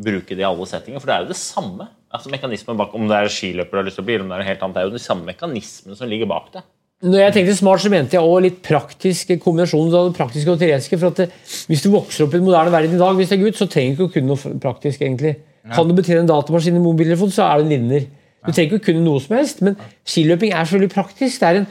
bruke 0.00 0.34
det 0.34 0.42
i 0.42 0.48
alle 0.48 0.66
settinger. 0.68 1.02
For 1.02 1.10
det 1.10 1.16
er 1.16 1.24
jo 1.24 1.32
det 1.32 1.38
samme. 1.40 1.88
altså 2.10 2.32
mekanismen 2.32 2.76
bak, 2.76 2.94
Om 2.94 3.08
det 3.08 3.16
er 3.16 3.28
skiløper 3.30 3.70
du 3.70 3.80
har 3.80 3.88
lyst 3.88 3.98
til 4.00 4.04
å 4.04 4.08
bli, 4.08 4.14
eller 4.14 4.24
om 4.24 4.30
det 4.30 4.36
er 4.36 4.42
noe 4.42 4.50
helt 4.50 4.62
annet, 4.62 4.74
det 4.76 4.82
er 4.82 4.88
jo 4.88 4.98
de 4.98 5.02
samme 5.04 5.28
mekanismene 5.28 5.96
som 5.98 6.10
ligger 6.10 6.30
bak 6.30 6.52
det. 6.54 6.62
Når 7.00 7.22
jeg 7.22 7.32
tenkte 7.32 7.56
smart, 7.56 7.80
så 7.80 7.88
mente 7.88 8.16
jeg 8.16 8.20
også 8.20 8.40
litt 8.44 8.58
praktisk 8.60 9.30
kombinasjon 9.40 9.94
av 9.96 10.10
det 10.10 10.16
praktiske 10.18 10.52
og 10.52 10.58
teoretiske. 10.60 10.98
for 10.98 11.08
at 11.08 11.16
det, 11.16 11.30
Hvis 11.68 11.82
du 11.82 11.90
vokser 11.90 12.24
opp 12.24 12.34
i 12.34 12.38
den 12.38 12.44
moderne 12.44 12.72
verden 12.72 12.94
i 12.94 12.98
dag, 12.98 13.14
hvis 13.16 13.30
det 13.30 13.38
er 13.38 13.44
gutt, 13.44 13.56
så 13.56 13.66
trenger 13.66 13.96
du 13.96 14.02
ikke 14.02 14.10
å 14.10 14.14
kunne 14.18 14.28
noe 14.28 14.58
praktisk. 14.60 15.00
egentlig. 15.00 15.36
Kan 15.72 15.88
du 15.88 15.94
betjene 15.94 16.20
en 16.20 16.28
datamaskin 16.28 16.76
i 16.76 16.82
mobiltelefon, 16.82 17.32
så 17.32 17.48
er 17.48 17.58
du 17.58 17.64
en 17.64 17.72
vinner. 17.72 18.06
Du 18.44 18.52
trenger 18.52 18.68
ikke 18.68 18.82
å 18.82 18.86
kunne 18.88 19.04
noe 19.04 19.20
som 19.20 19.36
helst, 19.36 19.62
men 19.62 19.76
skiløping 20.04 20.52
er 20.52 20.64
selvfølgelig 20.64 20.92
praktisk. 20.92 21.40
det 21.40 21.48
er 21.48 21.60
en 21.60 21.66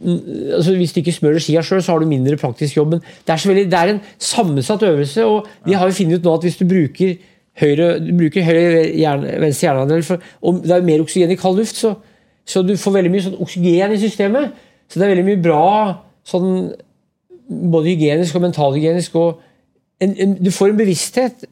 altså 0.00 0.72
Hvis 0.76 0.92
du 0.92 1.00
ikke 1.00 1.12
smører 1.12 1.42
skia 1.42 1.62
sjøl, 1.62 1.82
så 1.82 1.92
har 1.92 2.00
du 2.00 2.08
mindre 2.08 2.36
praktisk 2.40 2.76
jobb. 2.76 2.94
Men 2.94 3.02
det 3.26 3.34
er, 3.34 3.48
veldig, 3.48 3.64
det 3.72 3.78
er 3.78 3.92
en 3.94 4.00
sammensatt 4.18 4.82
øvelse, 4.82 5.24
og 5.24 5.48
de 5.66 5.74
har 5.74 5.86
jo 5.86 5.96
funnet 5.98 6.18
ut 6.18 6.24
nå 6.24 6.34
at 6.34 6.46
hvis 6.46 6.56
du 6.56 6.64
bruker 6.68 7.14
høyre, 7.60 7.90
du 8.00 8.12
bruker 8.16 8.46
høyre 8.46 8.84
hjerne, 8.96 9.34
venstre 9.42 9.66
hjernehalvdel, 9.66 10.22
og 10.42 10.62
det 10.64 10.76
er 10.76 10.86
mer 10.86 11.04
oksygen 11.04 11.34
i 11.34 11.38
kald 11.40 11.60
luft, 11.60 11.76
så, 11.76 11.94
så 12.48 12.62
du 12.64 12.76
får 12.80 12.96
veldig 12.96 13.12
mye 13.12 13.26
sånn 13.26 13.42
oksygen 13.44 13.92
i 13.92 14.00
systemet. 14.00 14.56
Så 14.88 14.98
det 14.98 15.06
er 15.06 15.12
veldig 15.14 15.26
mye 15.28 15.42
bra 15.42 15.66
sånn 16.26 16.70
både 17.50 17.92
hygienisk 17.92 18.38
og 18.38 18.44
mentalhygienisk. 18.46 19.14
og 19.14 19.40
en, 20.00 20.16
en, 20.16 20.36
Du 20.44 20.50
får 20.50 20.72
en 20.72 20.80
bevissthet 20.80 21.44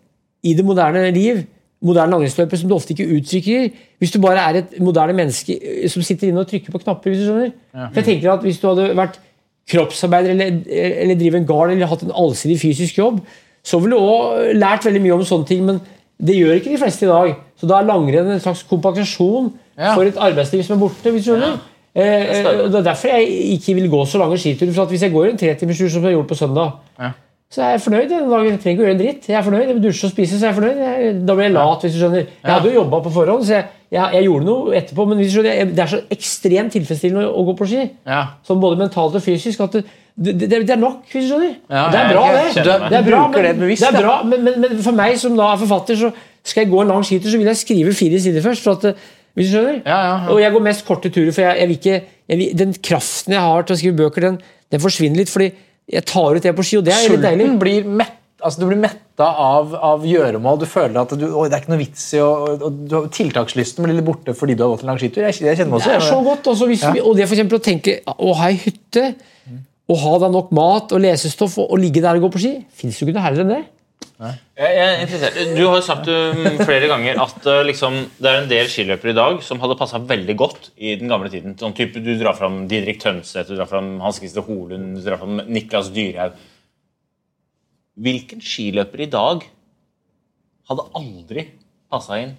i 0.42 0.54
det 0.54 0.64
moderne 0.64 1.10
liv, 1.10 1.44
moderne 1.80 2.10
langrennsløper, 2.10 2.56
som 2.58 2.68
du 2.68 2.74
ofte 2.74 2.94
ikke 2.94 3.06
uttrykker 3.18 3.68
hvis 3.98 4.10
du 4.14 4.18
bare 4.20 4.42
er 4.50 4.56
et 4.62 4.78
moderne 4.82 5.12
menneske 5.14 5.54
eh, 5.62 5.88
som 5.88 6.02
sitter 6.02 6.28
inne 6.28 6.40
og 6.42 6.48
trykker 6.50 6.72
på 6.74 6.78
knapper. 6.82 7.10
hvis 7.10 7.20
du 7.22 7.26
skjønner. 7.28 7.52
For 7.92 8.00
jeg 8.00 8.04
tenker 8.04 8.32
at 8.32 8.42
Hvis 8.42 8.58
du 8.62 8.68
hadde 8.68 8.88
vært 8.98 9.18
kroppsarbeider 9.68 10.30
eller, 10.30 10.58
eller 10.72 11.14
drive 11.20 11.36
en 11.42 11.46
gard 11.46 11.70
eller 11.74 11.86
hatt 11.90 12.02
en 12.06 12.14
allsidig 12.16 12.58
fysisk 12.60 12.98
jobb, 12.98 13.20
så 13.64 13.78
ville 13.82 13.96
du 13.98 14.00
òg 14.00 14.54
lært 14.56 14.86
veldig 14.88 15.02
mye 15.04 15.16
om 15.18 15.24
sånne 15.28 15.46
ting, 15.46 15.64
men 15.66 15.80
det 16.18 16.34
gjør 16.38 16.56
ikke 16.58 16.72
de 16.72 16.78
fleste 16.80 17.04
i 17.04 17.10
dag. 17.10 17.34
Så 17.60 17.66
da 17.68 17.78
er 17.82 17.86
langrenn 17.90 18.30
en 18.32 18.40
slags 18.40 18.62
kompensasjon 18.66 19.52
Ja. 19.78 19.92
for 19.94 20.02
et 20.08 20.16
arbeidsliv 20.18 20.62
som 20.64 20.74
er 20.76 20.80
borte. 20.80 21.10
hvis 21.12 21.24
du 21.24 21.30
skjønner. 21.30 21.58
Ja. 21.94 22.02
eh, 22.02 22.68
det 22.70 22.74
er 22.80 22.82
derfor 22.82 23.08
jeg 23.12 23.28
ikke 23.58 23.74
vil 23.74 23.90
gå 23.90 24.04
så 24.06 24.18
lange 24.18 24.38
skiturer. 24.38 24.72
For 24.74 24.86
Hvis 24.86 25.02
jeg 25.02 25.12
går 25.12 25.26
en 25.30 25.38
tretimerstur 25.38 25.88
som 25.90 26.02
jeg 26.02 26.12
gjorde 26.16 26.28
på 26.28 26.34
søndag, 26.34 26.70
Så 27.48 27.62
er 27.64 27.70
jeg 27.72 27.80
fornøyd. 27.80 28.10
Jeg 28.12 28.58
trenger 28.60 28.74
ikke 28.74 28.82
å 28.82 28.84
gjøre 28.84 28.94
en 28.94 29.00
dritt. 29.00 29.26
Jeg 29.30 29.36
er 29.38 29.44
fornøyd. 29.46 29.62
Jeg 29.64 29.76
vil 29.78 29.84
dusje 29.86 30.08
og 30.08 30.12
spise, 30.12 30.36
så 30.36 30.44
er 30.44 30.50
jeg 30.50 30.56
fornøyd. 30.58 30.80
Jeg, 30.84 31.12
da 31.24 31.36
blir 31.36 31.46
jeg 31.46 31.54
lat, 31.54 31.84
hvis 31.84 31.94
du 31.94 32.00
skjønner. 32.02 32.26
Jeg 32.42 32.52
hadde 32.52 32.68
jo 32.68 32.74
jobba 32.82 32.98
på 33.06 33.12
forhånd, 33.14 33.46
så 33.48 33.54
jeg, 33.54 33.68
jeg, 33.88 34.02
jeg 34.18 34.26
gjorde 34.26 34.48
noe 34.50 34.74
etterpå. 34.76 35.06
Men 35.08 35.22
hvis 35.22 35.30
du 35.30 35.36
skjønner, 35.38 35.56
jeg, 35.56 35.70
det 35.78 35.84
er 35.84 35.92
så 35.94 36.00
ekstremt 36.18 36.76
tilfredsstillende 36.76 37.24
å, 37.24 37.30
å 37.40 37.46
gå 37.48 37.54
på 37.56 37.68
ski. 37.70 37.86
Ja. 38.10 38.20
Sånn 38.44 38.60
både 38.60 38.82
mentalt 38.82 39.16
og 39.16 39.24
fysisk. 39.24 39.62
at 39.64 39.78
det, 39.78 39.84
det, 40.18 40.34
det, 40.42 40.60
det 40.68 40.74
er 40.74 40.82
nok, 40.82 41.06
hvis 41.08 41.24
du 41.24 41.30
skjønner. 41.32 41.54
Ja, 41.72 41.86
det 41.94 42.02
er 42.02 42.12
bra, 42.12 42.26
det. 42.34 42.42
Det 42.58 42.98
er 43.00 43.06
bra, 43.06 43.22
men, 43.32 43.62
det 43.64 43.88
er 43.88 43.96
bra 43.96 44.16
men, 44.28 44.44
men, 44.44 44.58
men 44.66 44.82
for 44.84 44.98
meg 44.98 45.16
som 45.22 45.38
da 45.38 45.46
er 45.54 45.62
forfatter, 45.62 45.96
så 46.02 46.10
skal 46.44 46.66
jeg 46.66 46.72
gå 46.74 46.82
en 46.82 46.92
lang 46.92 47.06
skitur, 47.06 47.30
så 47.32 47.40
vil 47.40 47.48
jeg 47.48 47.62
skrive 47.62 47.94
fire 47.96 48.20
sider 48.26 48.44
først. 48.44 48.66
For 48.66 48.76
at, 48.76 48.90
eh, 48.92 49.08
hvis 49.38 49.48
du 49.48 49.56
skjønner? 49.56 49.80
Ja, 49.86 49.96
ja, 49.96 50.12
ja. 50.12 50.34
Og 50.34 50.42
jeg 50.42 50.52
går 50.52 50.66
mest 50.68 50.84
korte 50.84 51.08
turer, 51.14 51.32
for 51.32 51.46
jeg, 51.46 51.62
jeg 51.62 51.70
vil 51.70 51.80
ikke, 51.80 51.96
jeg 52.28 52.42
vil, 52.42 52.52
den 52.60 52.76
kraften 52.90 53.38
jeg 53.38 53.46
har 53.46 53.64
til 53.64 53.78
å 53.78 53.80
skrive 53.80 54.00
bøker, 54.02 54.28
den, 54.28 54.38
den 54.74 54.84
forsvinner 54.84 55.22
litt. 55.22 55.32
fordi 55.32 55.48
jeg 55.88 56.04
tar 56.04 56.36
ut 56.36 56.42
det 56.44 56.54
på 56.56 56.64
ski, 56.66 56.78
og 56.80 56.84
det 56.86 56.92
er 56.94 57.04
litt 57.14 57.22
deilig. 57.24 57.44
Sulten 57.46 57.60
blir 57.62 57.86
mett, 58.02 58.16
altså 58.44 58.60
du 58.60 58.66
blir 58.68 58.80
metta 58.82 59.28
av, 59.44 59.72
av 59.74 60.04
gjøremål. 60.06 60.58
Du 60.60 60.66
føler 60.68 61.00
at 61.00 61.14
du, 61.18 61.24
å, 61.32 61.46
det 61.48 61.56
er 61.56 61.62
ikke 61.64 61.72
noe 61.72 61.80
vits 61.80 62.04
i 62.14 62.20
og, 62.22 62.66
Tiltakslysten 63.16 63.86
blir 63.86 63.96
litt 63.98 64.06
borte 64.06 64.34
fordi 64.36 64.54
du 64.58 64.62
har 64.66 64.74
gått 64.74 64.84
en 64.84 64.92
lang 64.92 65.00
skitur. 65.00 65.24
Jeg, 65.26 65.38
jeg 65.48 65.58
kjenner 65.62 65.78
også 65.80 65.90
Det 65.90 65.96
er 65.96 66.04
så 66.06 66.20
godt. 66.26 66.50
Også, 66.52 66.68
hvis 66.70 66.84
Ja. 66.86 66.92
vi, 66.94 67.00
og 67.02 67.16
det 67.18 67.26
for 67.30 67.38
eksempel 67.38 67.58
å 67.58 67.64
tenke 67.64 67.96
å 68.14 68.36
ha 68.38 68.50
ei 68.52 68.60
hytte, 68.62 69.08
å 69.88 69.96
ha 70.04 70.14
da 70.20 70.28
nok 70.28 70.52
mat 70.52 70.92
og 70.92 71.00
lesestoff 71.00 71.56
og, 71.58 71.70
og 71.72 71.80
ligge 71.80 72.04
der 72.04 72.18
og 72.20 72.26
gå 72.28 72.34
på 72.36 72.42
ski 72.44 72.50
Fins 72.76 72.98
jo 73.00 73.06
ikke 73.08 73.16
noe 73.16 73.24
herligere 73.24 73.46
enn 73.48 73.54
det. 73.56 73.64
Jeg 74.18 74.38
jeg 74.58 74.82
er 74.82 75.00
interessert. 75.04 75.36
Du 75.54 75.60
har 75.68 75.76
jo 75.78 75.82
sagt 75.86 76.08
um, 76.10 76.46
flere 76.66 76.88
ganger 76.90 77.20
at 77.22 77.44
uh, 77.46 77.60
liksom, 77.66 77.98
det 78.18 78.30
er 78.30 78.40
en 78.40 78.48
del 78.50 78.66
skiløpere 78.70 79.12
i 79.12 79.16
dag 79.18 79.36
som 79.46 79.60
hadde 79.62 79.76
passa 79.78 80.00
veldig 80.02 80.34
godt 80.40 80.70
i 80.74 80.96
den 80.98 81.10
gamle 81.12 81.30
tiden. 81.30 81.54
Sånn 81.60 81.76
type, 81.78 82.02
Du 82.02 82.10
drar 82.18 82.34
fram 82.38 82.64
Didrik 82.70 82.98
Tønseth, 83.02 83.46
du 83.52 83.54
drar 83.58 83.70
fram 83.70 83.92
Hans 84.02 84.18
Christer 84.18 84.42
Holund, 84.46 84.96
du 84.98 85.04
drar 85.06 85.20
fram 85.22 85.38
Niklas 85.46 85.92
Dyrhaug. 85.94 86.34
Hvilken 87.98 88.42
skiløper 88.42 89.04
i 89.06 89.10
dag 89.10 89.46
hadde 90.68 90.88
aldri 90.98 91.46
passa 91.90 92.18
inn 92.24 92.34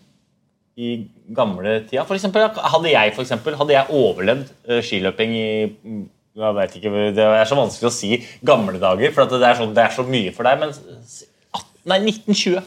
i 0.79 0.91
gamle 1.35 1.79
tida? 1.87 2.03
For 2.07 2.19
eksempel, 2.19 2.43
hadde 2.75 2.91
jeg 2.93 3.15
for 3.15 3.23
eksempel, 3.23 3.55
hadde 3.59 3.75
jeg 3.77 3.95
overlevd 4.03 4.51
uh, 4.67 4.79
skiløping 4.83 5.35
i 5.39 5.47
mm, 5.71 6.05
jeg 6.39 6.75
ikke, 6.83 6.91
Det 7.15 7.23
er 7.25 7.47
så 7.49 7.55
vanskelig 7.59 7.87
å 7.89 7.95
si 7.95 8.13
gamle 8.47 8.79
dager, 8.79 9.11
for 9.15 9.27
det, 9.31 9.41
er 9.47 9.57
så, 9.59 9.71
det 9.75 9.83
er 9.87 9.95
så 9.95 10.05
mye 10.07 10.31
for 10.35 10.47
deg. 10.47 10.59
Men 10.61 10.75
s- 10.75 11.25
18, 11.25 11.38
nei, 11.87 11.99
1920 12.09 12.63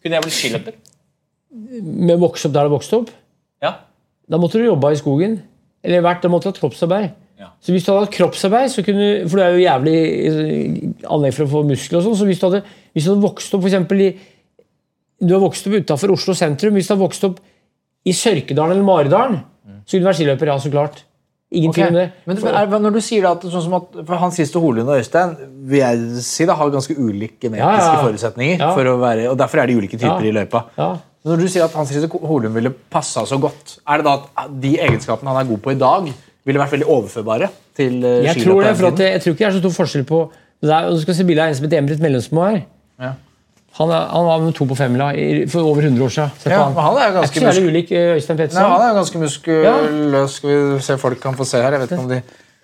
kunne 0.00 0.16
jeg 0.16 0.24
blitt 0.24 0.36
skiløper. 0.36 0.78
Med 1.82 2.14
å 2.16 2.22
vokse 2.22 2.48
opp 2.48 2.54
der 2.56 2.68
det 2.68 2.72
vokste 2.72 3.00
opp. 3.02 3.10
Ja. 3.60 3.74
Da 4.30 4.38
måtte 4.40 4.60
du 4.60 4.64
jobba 4.64 4.92
i 4.94 5.00
skogen. 5.00 5.40
Eller 5.84 6.04
vært, 6.04 6.22
da 6.24 6.30
måtte 6.32 6.48
du 6.48 6.54
ha 6.54 6.60
kroppsarbeid. 6.60 7.10
Så 7.60 7.72
hvis 7.72 7.84
du 7.84 7.90
hadde 7.92 8.04
hatt 8.04 8.14
kroppsarbeid, 8.14 8.68
så 8.72 8.82
kunne, 8.84 9.06
for 9.28 9.40
du 9.40 9.44
er 9.44 9.54
jo 9.54 9.62
jævlig 9.62 9.96
eh, 10.28 11.04
anlegg 11.12 11.36
for 11.36 11.46
å 11.46 11.52
få 11.54 11.62
muskler 11.68 12.00
og 12.00 12.06
sånn, 12.06 12.18
så 12.20 12.28
hvis 12.28 12.40
du 12.40 12.46
hadde, 12.46 12.60
hvis 12.92 13.06
du 13.06 13.10
hadde 13.14 13.24
vokst 13.24 13.56
opp 13.56 13.64
for 13.64 13.96
i 13.96 14.10
Du 15.20 15.34
har 15.34 15.42
vokst 15.42 15.66
opp 15.68 15.76
utafor 15.76 16.12
Oslo 16.14 16.34
sentrum. 16.36 16.76
Hvis 16.76 16.88
du 16.88 16.94
hadde 16.94 17.04
vokst 17.04 17.24
opp 17.28 17.40
i 18.08 18.12
Sørkedalen 18.16 18.76
eller 18.76 18.86
Maridalen, 18.86 19.40
så 19.84 19.96
kunne 19.96 20.04
du 20.04 20.08
vært 20.08 20.20
skiløper. 20.20 20.52
Ja, 20.52 20.58
så 20.60 20.72
klart. 20.72 21.02
Ingen 21.50 21.72
okay. 21.72 21.88
om 21.88 21.96
det. 21.98 22.06
Men, 22.30 22.38
men 22.44 22.54
er, 22.54 22.74
når 22.78 22.92
du 22.94 23.00
sier 23.02 23.24
da 23.26 23.32
at, 23.34 23.44
sånn 23.50 23.64
som 23.64 23.72
at 23.80 23.94
for 24.06 24.20
Hans 24.22 24.36
Christo 24.38 24.60
Holund 24.62 24.86
og 24.86 25.00
Øystein 25.00 25.32
vil 25.66 25.80
jeg 25.80 26.22
si 26.22 26.46
da, 26.46 26.54
har 26.54 26.70
ganske 26.70 26.94
ulike 26.94 27.40
genetiske 27.42 27.66
Ja, 27.66 27.86
ja, 27.88 28.02
forutsetninger. 28.04 28.62
For 28.76 28.90
være, 29.02 29.24
og 29.32 29.38
Derfor 29.40 29.62
er 29.62 29.70
det 29.70 29.78
ulike 29.80 29.98
typer 29.98 30.22
Ja. 30.22 30.30
i 30.30 30.34
løypa. 30.36 30.62
Når 31.26 31.42
du 31.42 31.48
sier 31.50 31.66
at 31.66 31.74
Hans 31.76 31.90
Christo 31.90 32.20
Holund 32.22 32.54
ville 32.54 32.70
passa 32.70 33.26
så 33.26 33.36
godt, 33.42 33.80
er 33.82 34.00
det 34.00 34.06
da 34.06 34.14
at 34.44 34.52
de 34.62 34.76
egenskapene 34.78 35.34
han 35.34 35.42
er 35.42 35.48
god 35.50 35.58
på 35.64 35.74
i 35.74 35.80
dag, 35.80 36.06
ville 36.46 36.62
vært 36.62 36.72
veldig 36.72 36.88
overførbare 36.88 37.50
til 37.76 37.98
uh, 38.04 38.22
Jeg 38.24 38.44
tror 38.44 38.62
det, 38.62 38.70
jeg, 38.78 39.12
jeg 39.12 39.22
tror 39.22 39.34
ikke 39.34 39.44
det 39.44 39.48
er 39.50 39.56
så 39.58 39.64
stor 39.64 39.74
forskjell 39.76 40.06
på 40.08 40.20
det 40.62 40.72
er, 40.72 40.88
Du 40.92 41.00
skal 41.02 41.16
se 41.16 41.26
bildet 41.28 41.42
av 41.44 41.50
en 41.50 41.58
som 41.58 41.66
heter 41.66 41.80
Emrit 41.80 42.00
Mellomsmo 42.00 42.46
her. 42.46 42.62
Ja. 43.00 43.12
Han, 43.78 43.88
er, 43.94 44.06
han 44.10 44.26
var 44.26 44.42
med 44.42 44.54
to 44.58 44.66
på 44.66 44.74
femmila 44.74 45.12
for 45.48 45.62
over 45.62 45.86
100 45.86 46.04
år 46.04 46.12
siden. 46.12 46.30
Ja, 46.50 46.64
han. 46.64 46.74
men 46.74 46.82
han 46.84 46.96
er 46.98 47.06
jo 47.06 47.16
ganske 47.20 47.40
ikke 47.40 47.52
så 47.54 47.62
ulik 47.62 47.92
eh, 47.94 48.18
Nei, 48.18 48.64
Han 48.66 48.82
er 48.82 48.88
jo 48.88 48.96
ganske 48.98 49.22
muskuløs. 49.22 50.36
Skal 50.36 50.50
vi 50.50 50.82
se 50.84 50.98
folk 50.98 51.20
kan 51.22 51.38
få 51.38 51.46
se 51.48 51.62
her? 51.62 51.76
Jeg 51.76 51.84
vet 51.84 51.94
ikke 51.94 52.02
om 52.02 52.10
de 52.10 52.20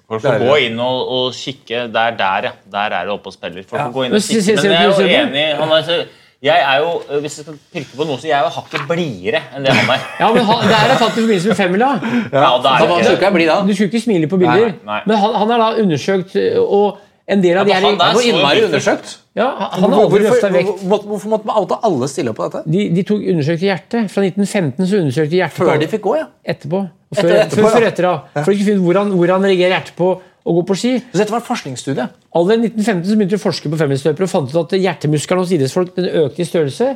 Folk 0.06 0.22
får 0.22 0.38
gå 0.38 0.58
inn 0.68 0.76
og, 0.78 1.08
og 1.16 1.32
kikke. 1.34 1.86
Der, 1.94 2.12
der, 2.18 2.50
ja. 2.50 2.52
Der 2.72 2.94
er 2.98 3.08
det 3.08 3.14
oppe 3.14 3.32
og 3.32 3.34
spiller. 3.34 3.64
Folk 3.66 3.82
får 3.82 3.94
gå 3.94 4.06
inn 4.06 4.18
og 4.18 4.22
kikke. 4.22 4.54
Men 4.62 4.74
jeg 4.74 4.82
er 4.82 4.90
jo 4.90 5.08
enig 5.22 5.46
han 5.62 5.74
er 5.78 5.86
så, 5.86 5.96
Jeg 6.42 6.60
er 6.62 6.76
jo, 6.84 6.90
øh, 7.10 7.20
Hvis 7.20 7.38
jeg 7.38 7.46
skal 7.46 7.56
pirke 7.72 7.96
på 7.96 8.04
noe, 8.04 8.18
så 8.20 8.28
jeg 8.28 8.36
er 8.38 8.44
jo 8.44 8.52
hakket 8.58 8.84
blidere 8.90 9.40
enn 9.56 9.66
det 9.66 9.72
han 9.72 9.90
er. 9.94 10.04
Ja, 10.20 10.28
men 10.34 10.44
han, 10.50 10.68
Der 10.68 10.92
er 10.92 11.00
tatt 11.00 11.16
i 11.16 11.22
forbindelse 11.22 11.48
med 11.48 11.58
femmila. 11.62 11.90
Ja, 12.34 12.44
er 12.44 13.46
da? 13.48 13.58
Du 13.66 13.72
skulle 13.74 13.90
ikke 13.90 14.04
smile 14.04 14.28
på 14.30 14.38
bilder. 14.42 14.68
Nei, 14.74 14.78
nei. 14.90 15.00
Men 15.06 15.22
han, 15.22 15.34
han 15.42 15.54
er 15.56 15.64
da 15.64 15.72
undersøkt, 15.82 16.36
og 16.60 16.98
en 17.28 17.40
del 17.42 17.56
av 17.58 17.66
Ja, 17.68 17.80
de 17.80 17.88
er, 17.90 18.12
jo 18.14 18.20
innmari 18.30 18.60
undersøkt. 18.68 19.16
ja, 19.34 19.46
Han 19.72 19.90
har 19.92 20.02
aldri 20.04 20.20
løfta 20.22 20.50
vekt. 20.54 20.84
hvorfor, 20.86 21.28
måtte 21.32 21.46
man 21.48 21.56
alltid 21.62 21.76
alle 21.88 22.08
stille 22.12 22.30
opp 22.30 22.36
på 22.38 22.46
dette? 22.50 22.62
De, 22.70 22.84
de 22.94 23.02
tok 23.08 23.24
undersøkte 23.32 23.66
hjertet. 23.66 24.10
Fra 24.12 24.22
1915 24.22 24.86
så 24.86 25.00
undersøkte 25.02 25.30
de 25.34 25.40
hjertet 25.42 25.58
Før 25.58 25.80
de 25.82 25.88
fikk 25.90 26.04
gå, 26.06 26.14
ja. 26.20 26.26
etterpå. 26.46 26.84
Og 26.86 27.16
Etter- 27.18 27.26
Før, 27.26 27.36
etterpå, 27.42 27.62
før, 27.66 27.74
før 27.76 27.82
ja. 27.86 27.90
etter, 27.90 28.06
da. 28.06 28.42
For 28.44 28.50
å 28.52 28.56
ikke 28.56 28.68
finne 28.70 28.94
han, 29.00 29.10
hvor 29.18 29.32
han 29.34 29.46
reagerer 29.50 29.74
hjertet 29.76 29.96
på 29.98 30.08
å 30.46 30.54
gå 30.54 30.62
på 30.70 30.76
ski. 30.78 30.92
Så 31.10 31.18
dette 31.18 31.34
var 31.34 31.40
en 31.42 31.46
forskningsstudie. 31.48 32.06
Allerede 32.38 32.68
i 32.68 32.70
1915 32.70 33.10
så 33.10 33.16
begynte 33.18 33.34
de 33.34 33.40
å 33.40 33.44
forske 33.48 33.70
på 33.72 33.78
femmilsløpere 33.82 34.26
og 34.28 34.30
fant 34.30 34.52
ut 34.54 34.58
at 34.62 34.76
hjertemuskelen 34.78 35.42
hos 35.42 35.54
idrettsfolk 35.56 35.94
den 35.98 36.06
økte 36.22 36.42
i 36.44 36.46
størrelse, 36.46 36.92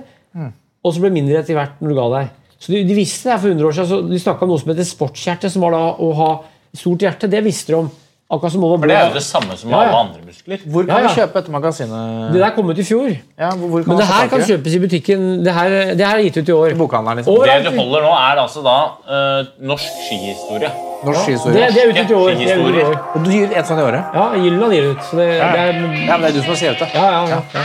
og 0.84 0.94
så 0.94 1.02
ble 1.02 1.10
mindre 1.14 1.40
etter 1.42 1.58
hvert 1.58 1.80
når 1.82 1.90
du 1.90 1.96
ga 1.98 2.06
deg. 2.14 2.30
Så 2.60 2.70
de, 2.74 2.84
de 2.86 2.94
visste 2.94 3.26
det 3.32 3.40
for 3.42 3.50
100 3.50 3.66
år 3.66 3.74
siden. 3.74 3.88
Så 3.90 3.98
de 4.12 4.20
snakka 4.22 4.46
om 4.46 4.52
noe 4.52 4.60
som 4.62 4.70
heter 4.70 4.86
sportshjerte, 4.86 5.50
som 5.50 5.62
var 5.66 5.74
da 5.74 5.82
å 5.98 6.10
ha 6.18 6.28
stort 6.76 7.02
hjerte. 7.02 7.28
Det 7.32 7.40
visste 7.44 7.72
de 7.74 7.78
om. 7.80 7.90
Akkurat 8.30 8.52
som 8.54 8.60
For 8.62 8.86
det 8.86 8.94
er 8.96 9.08
jo 9.08 9.14
det 9.14 9.22
samme 9.26 9.56
som 9.58 9.70
Ja, 9.70 9.78
ja. 9.82 9.88
alle 9.88 9.98
andre 10.04 10.20
muskler. 10.26 10.58
Hvor 10.70 10.84
kan 10.86 10.90
Ja, 10.94 10.98
ja. 11.02 11.08
vi 11.08 11.14
kjøpe 11.20 11.32
dette 11.40 11.50
magasinet? 11.50 12.32
Det 12.32 12.40
der 12.40 12.50
kom 12.54 12.68
ut 12.70 12.78
i 12.78 12.84
fjor. 12.86 13.08
Ja, 13.38 13.48
hvor, 13.50 13.68
hvor 13.72 13.82
kan 13.82 13.88
Men 13.90 13.98
det 13.98 14.06
her 14.06 14.28
kan 14.30 14.40
kjøpes 14.50 14.74
i 14.76 14.78
butikken. 14.84 15.24
Det 15.44 15.52
her, 15.56 15.68
det 15.98 16.06
her 16.06 16.16
er 16.20 16.22
gitt 16.28 16.36
ut 16.38 16.48
i 16.48 16.52
år. 16.52 16.66
I 16.70 16.78
bokhandelen, 16.78 17.16
liksom. 17.18 17.34
Over- 17.34 17.46
Det 17.50 17.64
du 17.66 17.76
holder 17.80 18.00
nå, 18.06 18.12
er 18.30 18.40
altså 18.44 18.62
da 18.62 18.76
uh, 19.10 19.50
norsk 19.72 19.90
skihistorie. 20.06 20.70
Norsk 21.04 21.20
skihistorie. 21.26 21.66
det 21.74 21.82
er 21.82 21.90
utgitt 21.90 22.10
i 22.10 22.14
år. 22.14 22.30
Det 22.30 22.50
er 22.50 22.58
utgitt 22.62 22.82
i 22.82 22.86
år. 22.86 22.98
Og 23.14 23.24
du 23.24 23.30
gir 23.34 23.44
ut 23.50 23.56
et 23.58 23.66
sånt 23.66 23.80
i 23.80 23.86
året? 23.90 24.02
Ja, 24.14 24.24
Jylland 24.44 24.72
gir 24.78 24.90
ut. 24.92 25.02
Så 25.10 25.16
det, 25.18 25.26
det 25.26 25.60
er, 25.64 25.72
Ja, 26.06 26.16
men 26.16 26.22
det 26.22 26.30
er 26.30 26.34
du 26.38 26.42
som 26.46 26.52
har 26.54 26.60
skrevet 26.62 26.78
det. 26.78 26.88
ja, 26.94 27.06
ja, 27.10 27.22
ja. 27.34 27.40
ja. 27.54 27.64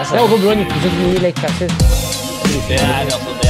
Det 0.00 0.20
er 0.20 0.38
Blå 0.38 0.50
1979 0.54 1.22
Lake 1.26 1.38
Placid. 1.42 1.70
Det 2.70 2.78
er 2.78 3.02
altså 3.10 3.34
det 3.42 3.49